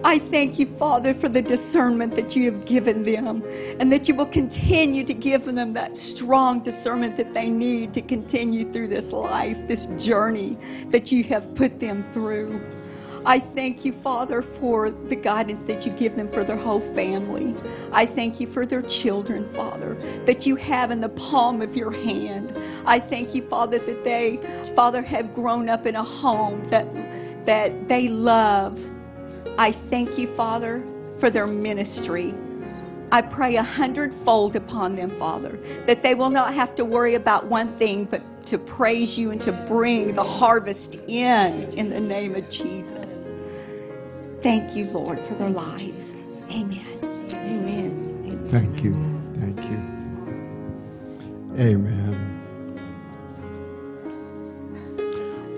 I 0.03 0.17
thank 0.17 0.59
you, 0.59 0.65
Father, 0.65 1.13
for 1.13 1.27
the 1.27 1.41
discernment 1.41 2.15
that 2.15 2.33
you 2.33 2.49
have 2.49 2.65
given 2.65 3.03
them 3.03 3.43
and 3.81 3.91
that 3.91 4.07
you 4.07 4.15
will 4.15 4.25
continue 4.25 5.03
to 5.03 5.13
give 5.13 5.43
them 5.43 5.73
that 5.73 5.97
strong 5.97 6.61
discernment 6.61 7.17
that 7.17 7.33
they 7.33 7.49
need 7.49 7.93
to 7.95 8.01
continue 8.01 8.71
through 8.71 8.87
this 8.87 9.11
life, 9.11 9.67
this 9.67 9.87
journey 10.03 10.57
that 10.87 11.11
you 11.11 11.23
have 11.25 11.53
put 11.53 11.81
them 11.81 12.03
through. 12.13 12.61
I 13.25 13.39
thank 13.39 13.83
you, 13.83 13.91
Father, 13.91 14.41
for 14.41 14.89
the 14.89 15.17
guidance 15.17 15.65
that 15.65 15.85
you 15.85 15.91
give 15.91 16.15
them 16.15 16.29
for 16.29 16.45
their 16.45 16.55
whole 16.55 16.79
family. 16.79 17.53
I 17.91 18.05
thank 18.05 18.39
you 18.39 18.47
for 18.47 18.65
their 18.65 18.81
children, 18.83 19.49
Father, 19.49 19.95
that 20.25 20.45
you 20.45 20.55
have 20.55 20.91
in 20.91 21.01
the 21.01 21.09
palm 21.09 21.61
of 21.61 21.75
your 21.75 21.91
hand. 21.91 22.57
I 22.85 23.01
thank 23.01 23.35
you, 23.35 23.41
Father, 23.41 23.77
that 23.79 24.05
they, 24.05 24.37
Father, 24.75 25.01
have 25.01 25.33
grown 25.33 25.67
up 25.67 25.85
in 25.85 25.97
a 25.97 26.03
home 26.03 26.65
that 26.67 26.87
that 27.45 27.89
they 27.89 28.07
love. 28.07 28.79
I 29.59 29.73
thank 29.73 30.17
you, 30.17 30.25
Father, 30.25 30.81
for 31.17 31.29
their 31.29 31.45
ministry. 31.45 32.33
I 33.11 33.21
pray 33.21 33.57
a 33.57 33.63
hundredfold 33.63 34.55
upon 34.55 34.93
them, 34.95 35.09
Father, 35.09 35.57
that 35.85 36.01
they 36.01 36.15
will 36.15 36.29
not 36.29 36.53
have 36.53 36.75
to 36.75 36.85
worry 36.85 37.15
about 37.15 37.47
one 37.47 37.75
thing, 37.75 38.05
but 38.05 38.21
to 38.45 38.57
praise 38.57 39.19
you 39.19 39.31
and 39.31 39.41
to 39.41 39.51
bring 39.51 40.13
the 40.13 40.23
harvest 40.23 40.95
in, 41.09 41.63
in 41.73 41.89
the 41.89 41.99
name 41.99 42.35
of 42.35 42.49
Jesus. 42.49 43.33
Thank 44.39 44.77
you, 44.77 44.85
Lord, 44.91 45.19
for 45.19 45.33
their 45.33 45.49
lives. 45.49 46.47
Amen. 46.49 47.27
Amen. 47.33 48.47
Thank 48.47 48.81
you. 48.81 48.93
Thank 49.41 49.61
you. 49.65 49.77
Amen. 51.59 52.45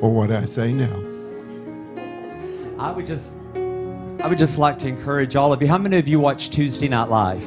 Well, 0.01 0.11
what 0.11 0.31
I 0.31 0.45
say 0.45 0.73
now? 0.73 1.03
I 2.79 2.91
would 2.91 3.05
just, 3.05 3.35
I 4.21 4.27
would 4.27 4.37
just 4.37 4.59
like 4.59 4.77
to 4.79 4.87
encourage 4.87 5.35
all 5.35 5.51
of 5.51 5.63
you. 5.63 5.67
How 5.67 5.79
many 5.79 5.97
of 5.97 6.07
you 6.07 6.19
watch 6.19 6.51
Tuesday 6.51 6.87
Night 6.87 7.09
Live? 7.09 7.43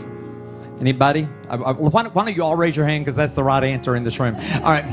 Anybody? 0.81 1.29
I, 1.49 1.55
I, 1.55 1.71
why, 1.71 2.03
why 2.09 2.25
don't 2.25 2.35
you 2.35 2.43
all 2.43 2.57
raise 2.57 2.77
your 2.77 2.85
hand 2.85 3.05
because 3.05 3.15
that's 3.15 3.35
the 3.35 3.45
right 3.45 3.63
answer 3.63 3.95
in 3.95 4.03
this 4.03 4.19
room. 4.19 4.35
All 4.35 4.73
right. 4.73 4.85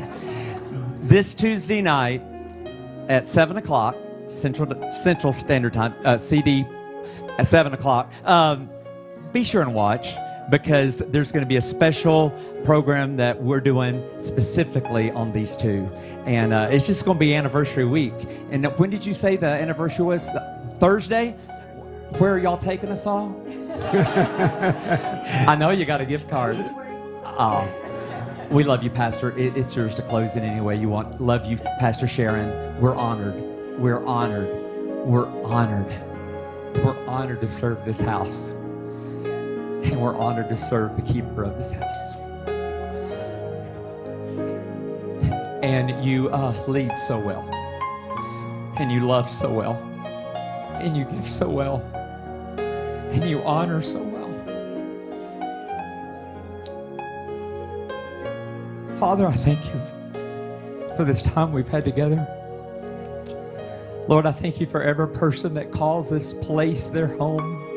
This 1.01 1.33
Tuesday 1.33 1.81
night 1.81 2.21
at 3.09 3.25
seven 3.25 3.57
o'clock 3.57 3.95
Central 4.27 4.93
Central 4.93 5.33
Standard 5.33 5.73
Time, 5.73 5.95
uh, 6.05 6.19
CD 6.19 6.67
at 7.39 7.47
seven 7.47 7.73
o'clock. 7.73 8.13
Um, 8.25 8.69
be 9.33 9.43
sure 9.43 9.63
and 9.63 9.73
watch 9.73 10.09
because 10.51 10.99
there's 11.07 11.31
going 11.31 11.43
to 11.43 11.49
be 11.49 11.55
a 11.55 11.61
special 11.63 12.29
program 12.63 13.15
that 13.15 13.41
we're 13.41 13.59
doing 13.59 14.07
specifically 14.19 15.09
on 15.09 15.31
these 15.31 15.57
two, 15.57 15.89
and 16.27 16.53
uh, 16.53 16.67
it's 16.69 16.85
just 16.85 17.05
going 17.05 17.17
to 17.17 17.19
be 17.19 17.33
anniversary 17.33 17.85
week. 17.85 18.13
And 18.51 18.67
when 18.77 18.91
did 18.91 19.03
you 19.03 19.15
say 19.15 19.35
the 19.35 19.47
anniversary 19.47 20.05
was? 20.05 20.29
Thursday. 20.81 21.35
Where 22.17 22.33
are 22.33 22.39
y'all 22.39 22.57
taking 22.57 22.89
us 22.89 23.05
all? 23.05 23.41
I 25.47 25.55
know 25.57 25.69
you 25.71 25.85
got 25.85 26.01
a 26.01 26.05
gift 26.05 26.29
card. 26.29 26.57
Oh, 27.23 27.67
we 28.51 28.63
love 28.63 28.83
you, 28.83 28.89
Pastor. 28.89 29.35
It, 29.38 29.55
it's 29.55 29.75
yours 29.75 29.95
to 29.95 30.01
close 30.01 30.35
in 30.35 30.43
any 30.43 30.59
way 30.59 30.75
you 30.75 30.89
want. 30.89 31.21
Love 31.21 31.45
you, 31.45 31.57
Pastor 31.79 32.07
Sharon. 32.07 32.79
We're 32.81 32.95
honored. 32.95 33.39
We're 33.79 34.05
honored. 34.05 34.49
We're 35.05 35.27
honored. 35.45 35.88
We're 36.83 37.07
honored 37.07 37.39
to 37.41 37.47
serve 37.47 37.85
this 37.85 38.01
house. 38.01 38.49
And 38.49 39.99
we're 39.99 40.17
honored 40.17 40.49
to 40.49 40.57
serve 40.57 40.97
the 40.97 41.01
keeper 41.01 41.43
of 41.43 41.57
this 41.57 41.71
house. 41.71 42.13
And 45.63 46.03
you 46.03 46.29
uh, 46.29 46.53
lead 46.67 46.97
so 46.97 47.19
well. 47.19 47.47
And 48.77 48.91
you 48.91 48.99
love 48.99 49.29
so 49.29 49.51
well. 49.51 49.75
And 50.81 50.97
you 50.97 51.05
give 51.05 51.27
so 51.27 51.49
well. 51.49 52.01
And 53.11 53.29
you 53.29 53.41
honor 53.43 53.81
so 53.81 54.01
well. 54.01 54.29
Father, 58.97 59.27
I 59.27 59.33
thank 59.33 59.65
you 59.65 59.81
for 60.95 61.03
this 61.03 61.21
time 61.23 61.51
we've 61.51 61.67
had 61.67 61.83
together. 61.83 62.27
Lord, 64.07 64.25
I 64.25 64.31
thank 64.31 64.59
you 64.59 64.67
for 64.67 64.81
every 64.81 65.07
person 65.07 65.53
that 65.55 65.71
calls 65.71 66.09
this 66.09 66.33
place 66.33 66.88
their 66.88 67.07
home. 67.07 67.67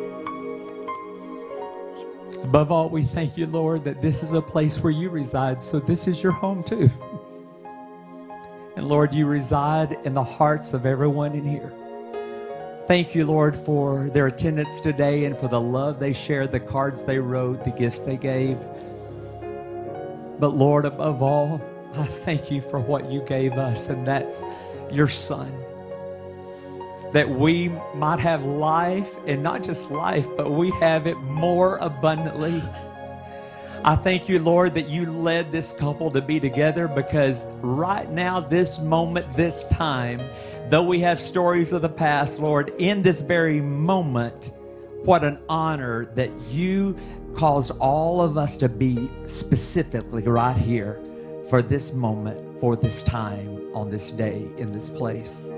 Above 2.42 2.70
all, 2.70 2.88
we 2.88 3.04
thank 3.04 3.36
you, 3.36 3.46
Lord, 3.46 3.84
that 3.84 4.00
this 4.02 4.22
is 4.22 4.32
a 4.32 4.42
place 4.42 4.78
where 4.78 4.92
you 4.92 5.10
reside, 5.10 5.62
so 5.62 5.80
this 5.80 6.06
is 6.06 6.22
your 6.22 6.32
home 6.32 6.62
too. 6.62 6.90
And 8.76 8.88
Lord, 8.88 9.14
you 9.14 9.26
reside 9.26 9.96
in 10.04 10.14
the 10.14 10.24
hearts 10.24 10.72
of 10.74 10.86
everyone 10.86 11.34
in 11.34 11.44
here. 11.44 11.72
Thank 12.86 13.14
you, 13.14 13.24
Lord, 13.24 13.56
for 13.56 14.10
their 14.10 14.26
attendance 14.26 14.78
today 14.82 15.24
and 15.24 15.38
for 15.38 15.48
the 15.48 15.60
love 15.60 16.00
they 16.00 16.12
shared, 16.12 16.52
the 16.52 16.60
cards 16.60 17.06
they 17.06 17.18
wrote, 17.18 17.64
the 17.64 17.70
gifts 17.70 18.00
they 18.00 18.18
gave. 18.18 18.58
But 20.38 20.54
Lord, 20.54 20.84
above 20.84 21.22
all, 21.22 21.62
I 21.94 22.04
thank 22.04 22.50
you 22.50 22.60
for 22.60 22.78
what 22.78 23.10
you 23.10 23.22
gave 23.22 23.54
us, 23.54 23.88
and 23.88 24.06
that's 24.06 24.44
your 24.92 25.08
Son. 25.08 25.50
That 27.12 27.30
we 27.30 27.70
might 27.94 28.20
have 28.20 28.44
life, 28.44 29.16
and 29.26 29.42
not 29.42 29.62
just 29.62 29.90
life, 29.90 30.28
but 30.36 30.50
we 30.50 30.70
have 30.72 31.06
it 31.06 31.16
more 31.16 31.78
abundantly. 31.78 32.62
I 33.86 33.96
thank 33.96 34.30
you, 34.30 34.38
Lord, 34.38 34.72
that 34.76 34.88
you 34.88 35.04
led 35.12 35.52
this 35.52 35.74
couple 35.74 36.10
to 36.12 36.22
be 36.22 36.40
together 36.40 36.88
because 36.88 37.46
right 37.60 38.10
now, 38.10 38.40
this 38.40 38.78
moment, 38.78 39.30
this 39.36 39.64
time, 39.64 40.22
though 40.70 40.84
we 40.84 41.00
have 41.00 41.20
stories 41.20 41.74
of 41.74 41.82
the 41.82 41.90
past, 41.90 42.38
Lord, 42.38 42.70
in 42.78 43.02
this 43.02 43.20
very 43.20 43.60
moment, 43.60 44.52
what 45.04 45.22
an 45.22 45.38
honor 45.50 46.06
that 46.14 46.30
you 46.48 46.96
caused 47.34 47.72
all 47.78 48.22
of 48.22 48.38
us 48.38 48.56
to 48.56 48.70
be 48.70 49.10
specifically 49.26 50.22
right 50.22 50.56
here 50.56 50.98
for 51.50 51.60
this 51.60 51.92
moment, 51.92 52.58
for 52.58 52.76
this 52.76 53.02
time, 53.02 53.70
on 53.74 53.90
this 53.90 54.10
day, 54.10 54.48
in 54.56 54.72
this 54.72 54.88
place. 54.88 55.50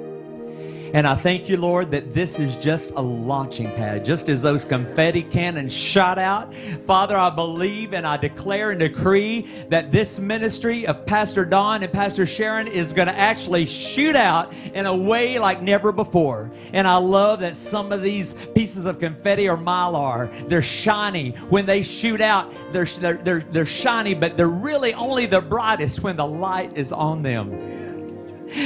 And 0.95 1.07
I 1.07 1.15
thank 1.15 1.49
you, 1.49 1.57
Lord, 1.57 1.91
that 1.91 2.15
this 2.15 2.39
is 2.39 2.57
just 2.57 2.93
a 2.93 3.01
launching 3.01 3.71
pad. 3.73 4.05
Just 4.05 4.29
as 4.29 4.43
those 4.43 4.65
confetti 4.65 5.23
cannons 5.23 5.73
shot 5.73 6.19
out, 6.19 6.55
Father, 6.55 7.17
I 7.17 7.31
believe 7.31 7.93
and 7.93 8.07
I 8.07 8.17
declare 8.17 8.71
and 8.71 8.81
decree 8.81 9.43
that 9.69 9.93
this 9.93 10.19
ministry 10.19 10.87
of 10.87 11.05
Pastor 11.07 11.45
Don 11.45 11.83
and 11.83 11.93
Pastor 11.93 12.27
Sharon 12.27 12.67
is 12.69 12.93
going 12.93 13.09
to 13.09 13.17
actually 13.17 13.67
shoot 13.67 14.17
out 14.17 14.55
in 14.75 14.87
a 14.87 14.97
way 14.97 15.39
like 15.39 15.63
never 15.63 15.93
before. 15.93 16.51
And 16.73 16.87
I 16.87 16.97
love 16.97 17.41
that 17.41 17.57
some 17.57 17.93
of 17.93 18.03
these 18.03 18.35
pieces 18.55 18.87
of 18.87 18.99
confetti 18.99 19.49
are 19.49 19.57
mylar. 19.57 20.49
They're 20.49 20.63
shiny. 20.63 21.31
When 21.51 21.67
they 21.67 21.83
shoot 21.83 22.21
out, 22.21 22.53
they're, 22.73 22.85
they're, 22.85 23.19
they're, 23.19 23.41
they're 23.41 23.67
shiny, 23.67 24.15
but 24.15 24.37
they're 24.37 24.49
really 24.49 24.95
only 24.95 25.27
the 25.27 25.41
brightest 25.41 26.03
when 26.03 26.17
the 26.17 26.27
light 26.27 26.77
is 26.77 26.93
on 26.93 27.23
them. 27.23 27.86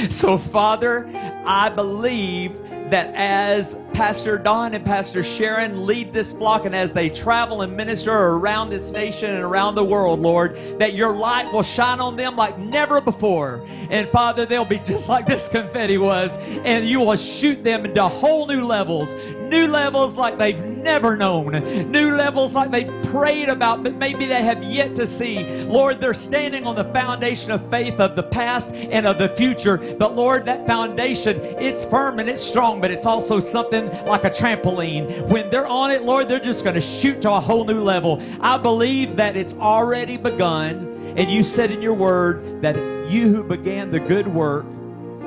So, 0.09 0.37
Father, 0.37 1.09
I 1.45 1.69
believe 1.69 2.59
that 2.91 3.13
as 3.15 3.79
Pastor 3.93 4.37
Don 4.37 4.73
and 4.73 4.85
Pastor 4.85 5.23
Sharon 5.23 5.85
lead 5.85 6.13
this 6.13 6.33
flock 6.33 6.65
and 6.65 6.75
as 6.75 6.91
they 6.91 7.09
travel 7.09 7.61
and 7.61 7.75
minister 7.75 8.11
around 8.11 8.69
this 8.69 8.91
nation 8.91 9.33
and 9.33 9.43
around 9.43 9.75
the 9.75 9.83
world, 9.83 10.19
Lord, 10.19 10.55
that 10.77 10.93
your 10.93 11.15
light 11.15 11.51
will 11.53 11.63
shine 11.63 12.01
on 12.01 12.17
them 12.17 12.35
like 12.35 12.59
never 12.59 12.99
before. 12.99 13.65
And 13.89 14.07
Father, 14.09 14.45
they'll 14.45 14.65
be 14.65 14.79
just 14.79 15.07
like 15.07 15.25
this 15.25 15.47
confetti 15.51 15.97
was, 15.97 16.37
and 16.65 16.85
you 16.85 16.99
will 16.99 17.15
shoot 17.15 17.63
them 17.63 17.85
into 17.85 18.03
whole 18.03 18.45
new 18.45 18.65
levels, 18.65 19.13
new 19.51 19.67
levels 19.67 20.15
like 20.15 20.37
they've 20.37 20.63
never 20.65 21.17
known, 21.17 21.51
new 21.91 22.15
levels 22.15 22.55
like 22.55 22.71
they've 22.71 22.91
prayed 23.03 23.49
about, 23.49 23.83
but 23.83 23.95
maybe 23.95 24.25
they 24.25 24.41
have 24.41 24.63
yet 24.63 24.95
to 24.95 25.05
see. 25.05 25.65
Lord, 25.65 25.99
they're 25.99 26.13
standing 26.13 26.65
on 26.65 26.75
the 26.75 26.85
foundation 26.85 27.51
of 27.51 27.69
faith 27.69 27.99
of 27.99 28.15
the 28.15 28.23
past 28.23 28.73
and 28.73 29.05
of 29.05 29.17
the 29.17 29.27
future. 29.29 29.77
But 29.77 30.15
Lord, 30.15 30.45
that 30.45 30.65
foundation, 30.65 31.37
it's 31.59 31.83
firm 31.83 32.19
and 32.19 32.29
it's 32.29 32.41
strong, 32.41 32.79
but 32.79 32.91
it's 32.91 33.05
also 33.05 33.39
something 33.39 33.87
like 34.05 34.23
a 34.23 34.29
trampoline. 34.29 35.27
When 35.27 35.49
they're 35.49 35.67
on 35.67 35.91
it, 35.91 36.03
Lord, 36.03 36.29
they're 36.29 36.39
just 36.39 36.63
going 36.63 36.75
to 36.75 36.81
shoot 36.81 37.21
to 37.23 37.33
a 37.33 37.39
whole 37.39 37.65
new 37.65 37.83
level. 37.83 38.23
I 38.39 38.57
believe 38.57 39.17
that 39.17 39.35
it's 39.35 39.53
already 39.55 40.15
begun. 40.15 40.87
And 41.17 41.29
you 41.29 41.43
said 41.43 41.71
in 41.71 41.81
your 41.81 41.93
word 41.93 42.61
that 42.61 42.77
you 43.11 43.27
who 43.27 43.43
began 43.43 43.91
the 43.91 43.99
good 43.99 44.27
work, 44.27 44.65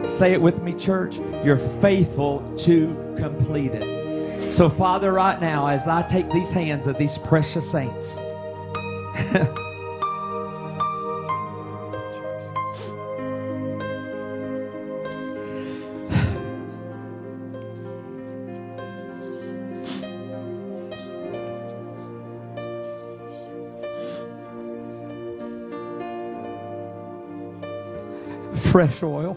say 0.02 0.32
it 0.32 0.40
with 0.40 0.62
me, 0.62 0.72
church, 0.72 1.18
you're 1.44 1.58
faithful 1.58 2.40
to 2.60 3.14
complete 3.18 3.72
it. 3.72 4.03
So, 4.50 4.68
Father, 4.68 5.12
right 5.12 5.40
now, 5.40 5.66
as 5.66 5.88
I 5.88 6.02
take 6.02 6.30
these 6.30 6.52
hands 6.52 6.86
of 6.86 6.96
these 6.96 7.18
precious 7.18 7.68
saints, 7.68 8.18
fresh 28.70 29.02
oil, 29.02 29.36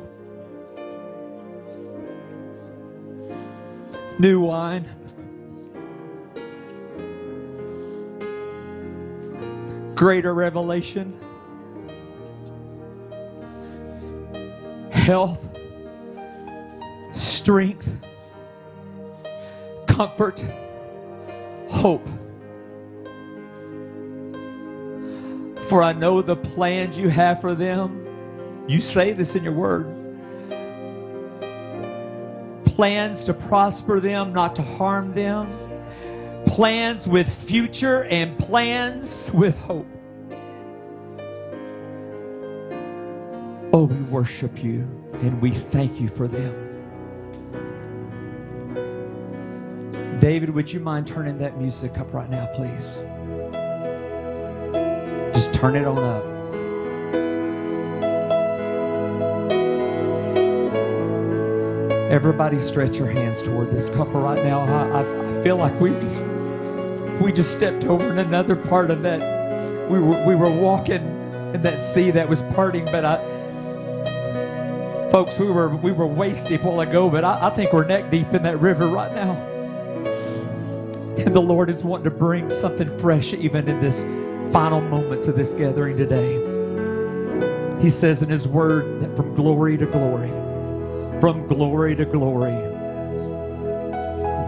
new 4.20 4.42
wine, 4.42 4.86
greater 9.96 10.34
revelation, 10.34 11.20
health, 14.92 15.50
strength, 17.14 17.96
comfort, 19.88 20.44
hope. 21.70 22.08
For 25.62 25.84
I 25.84 25.94
know 25.94 26.22
the 26.22 26.36
plans 26.36 26.98
you 26.98 27.10
have 27.10 27.42
for 27.42 27.54
them. 27.54 28.06
You 28.68 28.80
say 28.80 29.14
this 29.14 29.36
in 29.36 29.44
your 29.44 29.54
word. 29.54 29.97
Plans 32.78 33.26
to 33.26 33.34
prosper 33.34 34.00
them, 34.00 34.34
not 34.34 34.56
to 34.58 34.62
harm 34.62 35.16
them. 35.16 35.50
Plans 36.46 37.08
with 37.08 37.28
future 37.28 38.04
and 38.04 38.38
plans 38.38 39.32
with 39.34 39.58
hope. 39.62 39.88
Oh, 43.74 43.86
we 43.86 43.96
worship 44.12 44.64
you 44.64 44.82
and 45.24 45.42
we 45.42 45.50
thank 45.50 46.00
you 46.00 46.08
for 46.08 46.28
them. 46.28 46.54
David, 50.20 50.52
would 50.52 50.72
you 50.72 50.80
mind 50.80 51.08
turning 51.08 51.40
that 51.40 51.58
music 51.58 51.98
up 51.98 52.14
right 52.14 52.30
now, 52.30 52.46
please? 52.54 53.02
Just 55.34 55.52
turn 55.52 55.76
it 55.76 55.86
on 55.86 55.98
up. 55.98 56.27
Everybody 62.10 62.58
stretch 62.58 62.98
your 62.98 63.12
hands 63.12 63.42
toward 63.42 63.70
this 63.70 63.90
couple 63.90 64.22
right 64.22 64.42
now. 64.42 64.62
I, 64.62 65.02
I, 65.02 65.30
I 65.30 65.44
feel 65.44 65.58
like 65.58 65.78
we've 65.82 66.00
just 66.00 66.24
we 67.20 67.34
just 67.34 67.52
stepped 67.52 67.84
over 67.84 68.10
in 68.10 68.18
another 68.18 68.56
part 68.56 68.92
of 68.92 69.04
that. 69.04 69.20
We 69.90 70.00
were 70.00 70.26
we 70.26 70.34
were 70.34 70.50
walking 70.50 71.04
in 71.54 71.62
that 71.64 71.82
sea 71.82 72.12
that 72.12 72.30
was 72.30 72.42
parting, 72.44 72.86
but 72.86 73.04
I 73.04 73.18
folks, 75.12 75.38
we 75.38 75.52
were 75.52 75.76
we 75.76 75.92
were 75.92 76.08
waist 76.08 76.48
deep 76.48 76.64
while 76.64 76.80
ago, 76.80 77.10
but 77.10 77.26
I, 77.26 77.48
I 77.48 77.50
think 77.50 77.74
we're 77.74 77.86
neck 77.86 78.10
deep 78.10 78.34
in 78.34 78.42
that 78.44 78.62
river 78.62 78.88
right 78.88 79.14
now. 79.14 79.34
And 81.18 81.36
the 81.36 81.42
Lord 81.42 81.70
is 81.70 81.84
wanting 81.84 82.06
to 82.06 82.12
bring 82.12 82.50
something 82.50 82.88
fresh 83.00 83.34
even 83.34 83.68
in 83.68 83.82
this 83.82 84.06
final 84.54 84.80
moments 84.80 85.28
of 85.28 85.36
this 85.36 85.54
gathering 85.54 85.98
today. 85.98 86.42
He 87.82 87.90
says 87.90 88.22
in 88.22 88.30
his 88.30 88.48
word 88.48 89.02
that 89.02 89.14
from 89.14 89.36
glory 89.36 89.76
to 89.78 89.88
glory 89.88 90.32
from 91.20 91.48
glory 91.48 91.96
to 91.96 92.06
glory. 92.06 92.56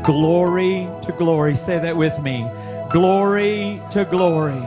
Glory 0.03 0.89
to 1.01 1.11
glory. 1.17 1.55
Say 1.55 1.79
that 1.79 1.97
with 1.97 2.21
me. 2.21 2.47
Glory 2.91 3.81
to 3.91 4.05
glory. 4.05 4.61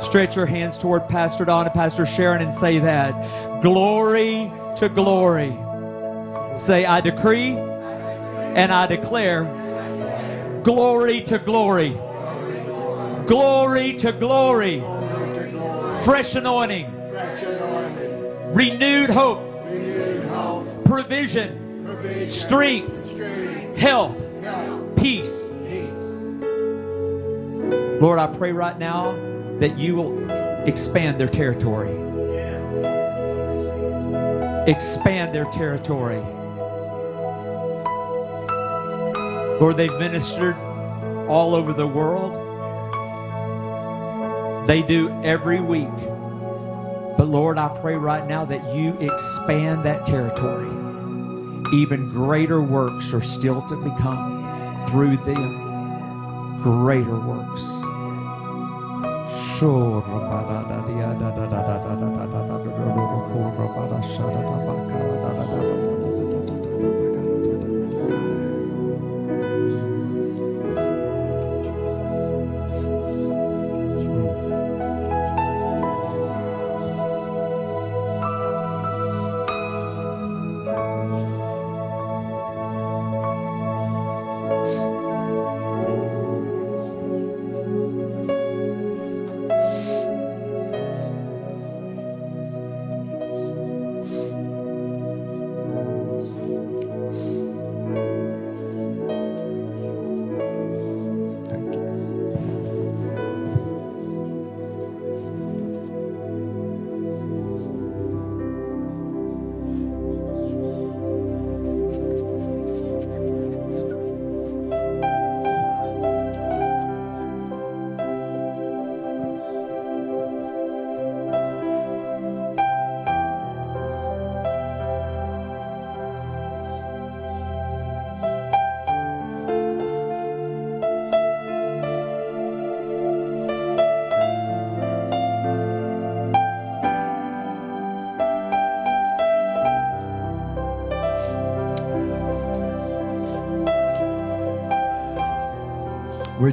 Stretch 0.00 0.36
your 0.36 0.46
hands 0.46 0.78
toward 0.78 1.08
Pastor 1.08 1.44
Don 1.44 1.66
and 1.66 1.74
Pastor 1.74 2.06
Sharon 2.06 2.40
and 2.40 2.54
say 2.54 2.78
that. 2.78 3.62
Glory 3.62 4.50
to 4.76 4.88
glory. 4.88 5.56
Say, 6.56 6.84
I 6.86 7.00
decree 7.00 7.56
and 7.56 8.72
I 8.72 8.86
declare 8.86 9.44
glory 10.62 11.20
to 11.22 11.38
glory. 11.38 11.90
Glory 13.26 13.94
to 13.94 14.12
glory. 14.12 14.80
Fresh 16.04 16.36
anointing. 16.36 16.94
Renewed 18.54 19.10
hope 19.10 19.47
provision, 20.88 22.26
strength, 22.26 23.76
health, 23.76 24.26
peace. 24.96 25.50
Lord, 28.00 28.18
I 28.18 28.26
pray 28.26 28.52
right 28.52 28.78
now 28.78 29.12
that 29.58 29.78
you 29.78 29.96
will 29.96 30.30
expand 30.66 31.20
their 31.20 31.28
territory. 31.28 31.90
Expand 34.66 35.34
their 35.34 35.44
territory. 35.44 36.22
Lord, 39.60 39.76
they've 39.76 39.98
ministered 39.98 40.56
all 41.28 41.54
over 41.54 41.74
the 41.74 41.86
world. 41.86 42.32
They 44.66 44.80
do 44.80 45.10
every 45.22 45.60
week. 45.60 45.88
But 47.18 47.28
Lord, 47.28 47.58
I 47.58 47.68
pray 47.82 47.96
right 47.96 48.26
now 48.26 48.46
that 48.46 48.74
you 48.74 48.96
expand 49.00 49.84
that 49.84 50.06
territory 50.06 50.77
even 51.72 52.08
greater 52.08 52.62
works 52.62 53.12
are 53.12 53.20
still 53.20 53.62
to 53.68 53.76
become 53.76 54.86
through 54.88 55.16
them. 55.18 56.60
Greater 56.62 57.18
works. 57.18 57.64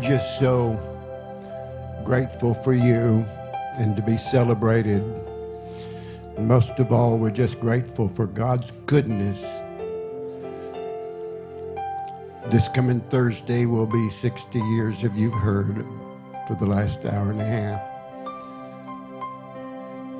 Just 0.05 0.37
so 0.37 0.77
grateful 2.03 2.53
for 2.53 2.73
you 2.73 3.25
and 3.79 3.95
to 3.95 4.03
be 4.03 4.17
celebrated. 4.17 5.03
Most 6.37 6.77
of 6.77 6.91
all, 6.91 7.17
we're 7.17 7.31
just 7.31 7.59
grateful 7.59 8.07
for 8.07 8.27
God's 8.27 8.69
goodness. 8.85 9.41
This 12.51 12.69
coming 12.69 13.01
Thursday 13.01 13.65
will 13.65 13.87
be 13.87 14.09
60 14.11 14.59
years 14.59 15.03
of 15.03 15.15
you've 15.17 15.33
heard 15.33 15.83
for 16.47 16.53
the 16.53 16.67
last 16.67 17.03
hour 17.07 17.31
and 17.31 17.41
a 17.41 17.45
half. 17.45 17.81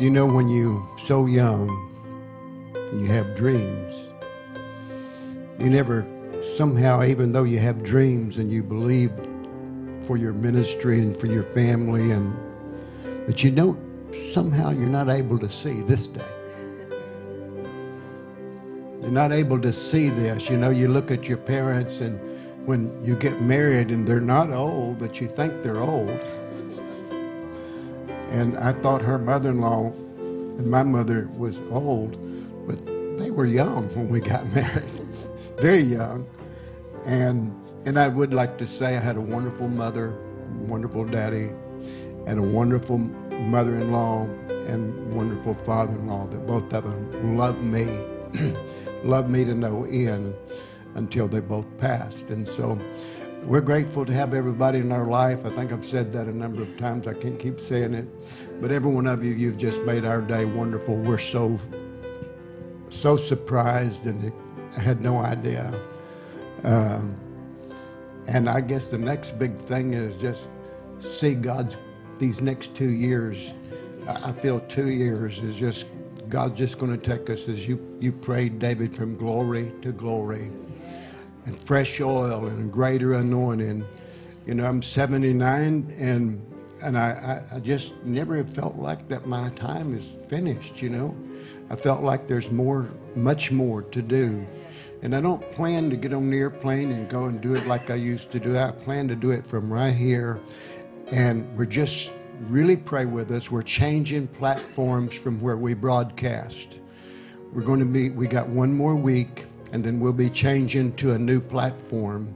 You 0.02 0.10
know, 0.10 0.26
when 0.26 0.50
you're 0.50 0.84
so 1.06 1.28
young 1.28 1.70
and 2.74 3.02
you 3.02 3.08
have 3.08 3.36
dreams, 3.36 3.94
you 5.60 5.70
never 5.70 6.08
somehow, 6.58 7.04
even 7.04 7.32
though 7.32 7.44
you 7.44 7.60
have 7.60 7.84
dreams 7.84 8.40
and 8.40 8.52
you 8.52 8.64
believe 8.64 9.12
for 10.06 10.18
your 10.18 10.34
ministry 10.34 11.00
and 11.00 11.16
for 11.18 11.28
your 11.28 11.44
family, 11.44 12.12
and 12.12 12.36
but 13.26 13.44
you 13.44 13.52
don't 13.52 13.80
somehow 14.34 14.70
you're 14.70 14.88
not 14.88 15.10
able 15.10 15.40
to 15.40 15.50
see 15.50 15.82
this 15.82 16.08
day. 16.08 16.22
You're 19.02 19.12
not 19.12 19.32
able 19.32 19.60
to 19.62 19.72
see 19.72 20.10
this. 20.10 20.50
You 20.50 20.58
know, 20.58 20.70
you 20.72 20.88
look 20.88 21.12
at 21.12 21.28
your 21.28 21.38
parents 21.38 22.00
and 22.00 22.20
when 22.68 23.04
you 23.04 23.16
get 23.16 23.42
married 23.42 23.92
and 23.92 24.08
they're 24.08 24.20
not 24.20 24.50
old, 24.50 25.00
but 25.00 25.22
you 25.22 25.28
think 25.28 25.62
they're 25.62 25.80
old. 25.80 26.10
And 28.30 28.58
I 28.58 28.74
thought 28.74 29.02
her 29.02 29.20
mother-in-law 29.20 29.92
and 30.18 30.66
my 30.66 30.84
mother 30.84 31.30
was 31.38 31.60
old, 31.70 32.18
but 32.68 32.84
they 33.20 33.30
were 33.32 33.46
young 33.46 33.88
when 33.96 34.10
we 34.10 34.20
got 34.20 34.52
married, 34.56 34.84
very 35.58 35.82
young. 35.82 36.28
And 37.06 37.56
and 37.86 38.00
I 38.00 38.08
would 38.08 38.34
like 38.34 38.58
to 38.58 38.68
say 38.68 38.98
I 38.98 39.00
had 39.00 39.16
a 39.16 39.22
wonderful 39.22 39.68
mother, 39.68 40.18
wonderful 40.68 41.06
daddy, 41.06 41.52
and 42.26 42.40
a 42.40 42.42
wonderful 42.42 42.98
mother-in-law 42.98 44.24
and 44.68 45.14
wonderful 45.14 45.54
father-in-law 45.54 46.28
that 46.28 46.48
both 46.48 46.74
of 46.74 46.84
them 46.84 47.38
loved 47.38 47.62
me, 47.62 47.86
loved 49.04 49.30
me 49.30 49.46
to 49.46 49.54
no 49.54 49.86
end 49.86 50.34
until 50.96 51.28
they 51.28 51.40
both 51.42 51.66
passed. 51.78 52.30
And 52.30 52.48
so 52.48 52.80
we're 53.44 53.62
grateful 53.62 54.04
to 54.04 54.14
have 54.14 54.34
everybody 54.34 54.80
in 54.80 54.92
our 54.92 55.06
life. 55.06 55.46
I 55.46 55.50
think 55.50 55.72
I've 55.72 55.86
said 55.86 56.12
that 56.14 56.26
a 56.26 56.36
number 56.36 56.64
of 56.64 56.76
times. 56.78 57.08
I 57.08 57.14
can't 57.14 57.38
keep 57.38 57.60
saying 57.60 57.94
it. 57.94 58.08
But 58.60 58.72
every 58.72 58.92
one 58.92 59.06
of 59.06 59.24
you, 59.24 59.34
you've 59.34 59.58
just 59.58 59.82
made 59.82 60.06
our 60.06 60.22
day 60.22 60.46
wonderful. 60.46 60.96
We're 60.96 61.20
so, 61.20 61.60
so 62.90 63.16
surprised 63.16 64.06
and 64.08 64.34
had 64.76 65.02
no 65.02 65.20
idea. 65.20 65.72
Um, 66.64 67.16
and 68.28 68.50
I 68.50 68.62
guess 68.62 68.90
the 68.90 68.98
next 68.98 69.38
big 69.38 69.56
thing 69.56 69.94
is 69.94 70.16
just 70.16 70.42
see 71.00 71.36
God's, 71.36 71.78
these 72.18 72.42
next 72.42 72.76
two 72.76 72.90
years. 72.90 73.54
I 74.08 74.32
feel 74.32 74.60
two 74.62 74.90
years 74.90 75.40
is 75.40 75.56
just, 75.56 75.88
God's 76.30 76.58
just 76.58 76.78
going 76.78 76.98
to 76.98 77.18
take 77.18 77.30
us 77.30 77.48
as 77.48 77.68
you, 77.68 77.80
you 78.00 78.12
prayed, 78.12 78.60
David, 78.60 78.94
from 78.94 79.16
glory 79.16 79.72
to 79.82 79.92
glory 79.92 80.52
and 81.46 81.60
fresh 81.60 82.02
oil 82.02 82.48
and 82.48 82.72
greater 82.72 83.14
anointing. 83.14 83.86
You 84.46 84.54
know, 84.56 84.66
I'm 84.66 84.82
79 84.82 85.94
and 86.00 86.46
and 86.84 86.98
I, 86.98 87.42
I, 87.52 87.56
I 87.56 87.60
just 87.60 87.96
never 88.04 88.44
felt 88.44 88.76
like 88.76 89.08
that 89.08 89.26
my 89.26 89.50
time 89.52 89.96
is 89.96 90.08
finished, 90.28 90.82
you 90.82 90.90
know. 90.90 91.16
I 91.70 91.76
felt 91.76 92.04
like 92.04 92.28
there's 92.28 92.52
more, 92.52 92.90
much 93.16 93.52
more 93.52 93.82
to 93.82 94.02
do. 94.02 94.46
And 95.06 95.16
I 95.16 95.22
don't 95.22 95.48
plan 95.52 95.92
to 95.92 95.96
get 95.96 96.14
on 96.14 96.32
the 96.32 96.38
airplane 96.40 96.92
and 96.92 97.08
go 97.08 97.26
and 97.26 97.40
do 97.40 97.54
it 97.54 97.68
like 97.68 97.92
I 97.92 97.94
used 97.94 98.32
to 98.32 98.40
do. 98.40 98.58
I 98.58 98.72
plan 98.72 99.08
to 99.10 99.16
do 99.16 99.30
it 99.30 99.46
from 99.46 99.72
right 99.72 99.94
here. 99.94 100.40
And 101.12 101.56
we're 101.56 101.66
just 101.66 102.12
really 102.50 102.76
pray 102.76 103.06
with 103.06 103.30
us. 103.30 103.52
We're 103.52 103.62
changing 103.62 104.30
platforms 104.30 105.14
from 105.14 105.40
where 105.42 105.58
we 105.58 105.76
broadcast. 105.76 106.80
We're 107.54 107.62
going 107.62 107.82
to 107.82 107.86
be, 107.86 108.10
we 108.10 108.26
got 108.26 108.50
one 108.50 108.74
more 108.74 108.96
week, 108.96 109.46
and 109.74 109.84
then 109.84 110.00
we'll 110.00 110.12
be 110.12 110.28
changing 110.28 110.94
to 110.94 111.14
a 111.14 111.20
new 111.20 111.40
platform 111.40 112.34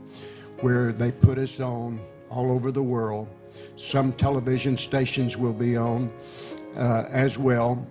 where 0.60 0.92
they 0.92 1.10
put 1.10 1.38
us 1.38 1.58
on 1.58 1.98
all 2.30 2.52
over 2.52 2.70
the 2.70 2.84
world. 2.84 3.26
Some 3.78 4.12
television 4.12 4.78
stations 4.78 5.36
will 5.36 5.52
be 5.52 5.76
on 5.76 6.12
uh, 6.76 7.02
as 7.12 7.36
well. 7.36 7.84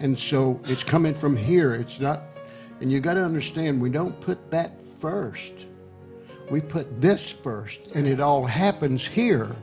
And 0.00 0.18
so 0.18 0.60
it's 0.66 0.84
coming 0.84 1.14
from 1.14 1.34
here. 1.34 1.74
It's 1.74 1.98
not, 1.98 2.20
and 2.80 2.90
you 2.90 3.00
got 3.00 3.14
to 3.14 3.24
understand, 3.24 3.80
we 3.80 3.90
don't 3.90 4.18
put 4.20 4.50
that 4.50 4.80
first. 5.00 5.66
We 6.50 6.60
put 6.60 7.00
this 7.00 7.30
first, 7.30 7.96
and 7.96 8.06
it 8.06 8.20
all 8.20 8.44
happens 8.46 9.06
here. 9.06 9.54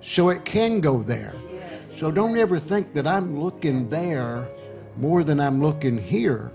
So 0.00 0.28
it 0.30 0.44
can 0.44 0.80
go 0.80 1.02
there. 1.02 1.34
So 1.84 2.10
don't 2.10 2.36
ever 2.36 2.58
think 2.58 2.92
that 2.94 3.06
I'm 3.06 3.40
looking 3.40 3.88
there 3.88 4.46
more 4.96 5.24
than 5.24 5.40
I'm 5.40 5.62
looking 5.62 5.96
here. 5.96 6.50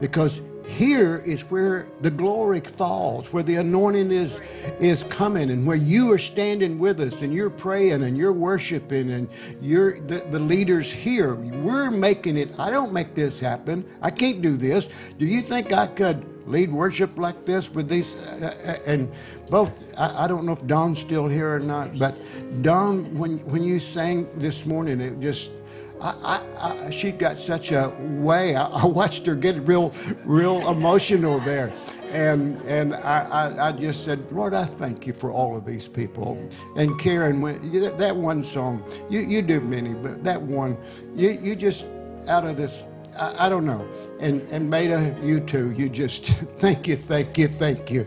Because 0.00 0.40
here 0.66 1.22
is 1.24 1.42
where 1.42 1.86
the 2.00 2.10
glory 2.10 2.60
falls, 2.60 3.32
where 3.32 3.42
the 3.42 3.56
anointing 3.56 4.10
is 4.10 4.40
is 4.80 5.04
coming, 5.04 5.50
and 5.50 5.66
where 5.66 5.76
you 5.76 6.12
are 6.12 6.18
standing 6.18 6.78
with 6.78 7.00
us, 7.00 7.22
and 7.22 7.32
you're 7.32 7.50
praying, 7.50 8.02
and 8.02 8.18
you're 8.18 8.32
worshiping, 8.32 9.10
and 9.10 9.28
you're 9.60 10.00
the, 10.00 10.26
the 10.30 10.40
leaders 10.40 10.90
here. 10.90 11.36
We're 11.36 11.90
making 11.90 12.36
it. 12.36 12.58
I 12.58 12.70
don't 12.70 12.92
make 12.92 13.14
this 13.14 13.38
happen. 13.38 13.86
I 14.02 14.10
can't 14.10 14.42
do 14.42 14.56
this. 14.56 14.88
Do 15.18 15.24
you 15.24 15.40
think 15.40 15.72
I 15.72 15.86
could 15.86 16.26
lead 16.48 16.72
worship 16.72 17.16
like 17.16 17.44
this 17.44 17.70
with 17.70 17.88
these? 17.88 18.16
Uh, 18.16 18.52
uh, 18.66 18.90
and 18.90 19.10
both, 19.48 19.70
I, 19.96 20.24
I 20.24 20.26
don't 20.26 20.44
know 20.44 20.52
if 20.52 20.66
Dawn's 20.66 20.98
still 20.98 21.28
here 21.28 21.54
or 21.54 21.60
not, 21.60 21.96
but 21.96 22.16
Dawn, 22.62 23.16
when 23.16 23.38
when 23.46 23.62
you 23.62 23.78
sang 23.78 24.28
this 24.38 24.66
morning, 24.66 25.00
it 25.00 25.20
just 25.20 25.52
I, 26.00 26.42
I, 26.60 26.86
I, 26.86 26.90
she 26.90 27.10
got 27.10 27.38
such 27.38 27.72
a 27.72 27.92
way. 28.00 28.54
I, 28.54 28.66
I, 28.66 28.86
watched 28.86 29.24
her 29.26 29.34
get 29.34 29.56
real, 29.66 29.92
real 30.24 30.68
emotional 30.68 31.40
there, 31.40 31.72
and 32.10 32.60
and 32.62 32.94
I, 32.94 33.68
I, 33.68 33.72
just 33.72 34.04
said, 34.04 34.30
Lord, 34.30 34.54
I 34.54 34.64
thank 34.64 35.06
you 35.06 35.12
for 35.12 35.30
all 35.30 35.56
of 35.56 35.64
these 35.64 35.88
people. 35.88 36.48
And 36.76 36.98
Karen, 36.98 37.40
when, 37.40 37.96
that 37.96 38.14
one 38.14 38.44
song, 38.44 38.84
you 39.08 39.20
you 39.20 39.42
do 39.42 39.60
many, 39.60 39.94
but 39.94 40.22
that 40.24 40.40
one, 40.40 40.76
you 41.14 41.30
you 41.30 41.56
just 41.56 41.86
out 42.28 42.46
of 42.46 42.56
this. 42.56 42.84
I, 43.18 43.48
don't 43.48 43.64
know, 43.64 43.88
and 44.20 44.42
and 44.52 44.68
Maida, 44.68 45.16
you 45.22 45.40
too. 45.40 45.70
You 45.70 45.88
just 45.88 46.26
thank 46.58 46.86
you, 46.86 46.96
thank 46.96 47.38
you, 47.38 47.48
thank 47.48 47.90
you. 47.90 48.06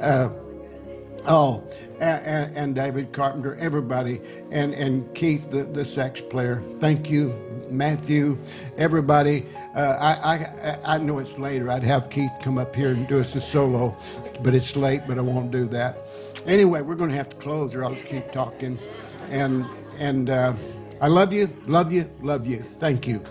Uh, 0.00 0.30
oh, 1.26 1.62
and, 2.00 2.56
and, 2.56 2.74
David 2.74 3.12
Carpenter, 3.12 3.56
everybody, 3.56 4.20
and, 4.50 4.74
and 4.74 5.12
Keith, 5.14 5.50
the, 5.50 5.64
the 5.64 5.84
sax 5.84 6.20
player. 6.20 6.60
Thank 6.78 7.10
you, 7.10 7.32
Matthew, 7.70 8.38
everybody. 8.76 9.46
Uh, 9.74 9.96
I, 10.00 10.34
I, 10.34 10.94
I 10.94 10.98
know 10.98 11.18
it's 11.18 11.38
later. 11.38 11.70
I'd 11.70 11.82
have 11.82 12.10
Keith 12.10 12.32
come 12.42 12.58
up 12.58 12.74
here 12.76 12.90
and 12.90 13.08
do 13.08 13.20
us 13.20 13.34
a 13.34 13.40
solo, 13.40 13.96
but 14.42 14.54
it's 14.54 14.76
late, 14.76 15.02
but 15.08 15.18
I 15.18 15.22
won't 15.22 15.50
do 15.50 15.64
that. 15.66 15.98
Anyway, 16.46 16.82
we're 16.82 16.94
going 16.94 17.10
to 17.10 17.16
have 17.16 17.30
to 17.30 17.36
close 17.36 17.74
or 17.74 17.84
I'll 17.84 17.94
keep 17.94 18.30
talking. 18.30 18.78
And, 19.30 19.66
and 19.98 20.30
uh, 20.30 20.54
I 21.00 21.08
love 21.08 21.32
you, 21.32 21.48
love 21.66 21.92
you, 21.92 22.10
love 22.20 22.46
you. 22.46 22.58
Thank 22.78 23.06
you. 23.06 23.22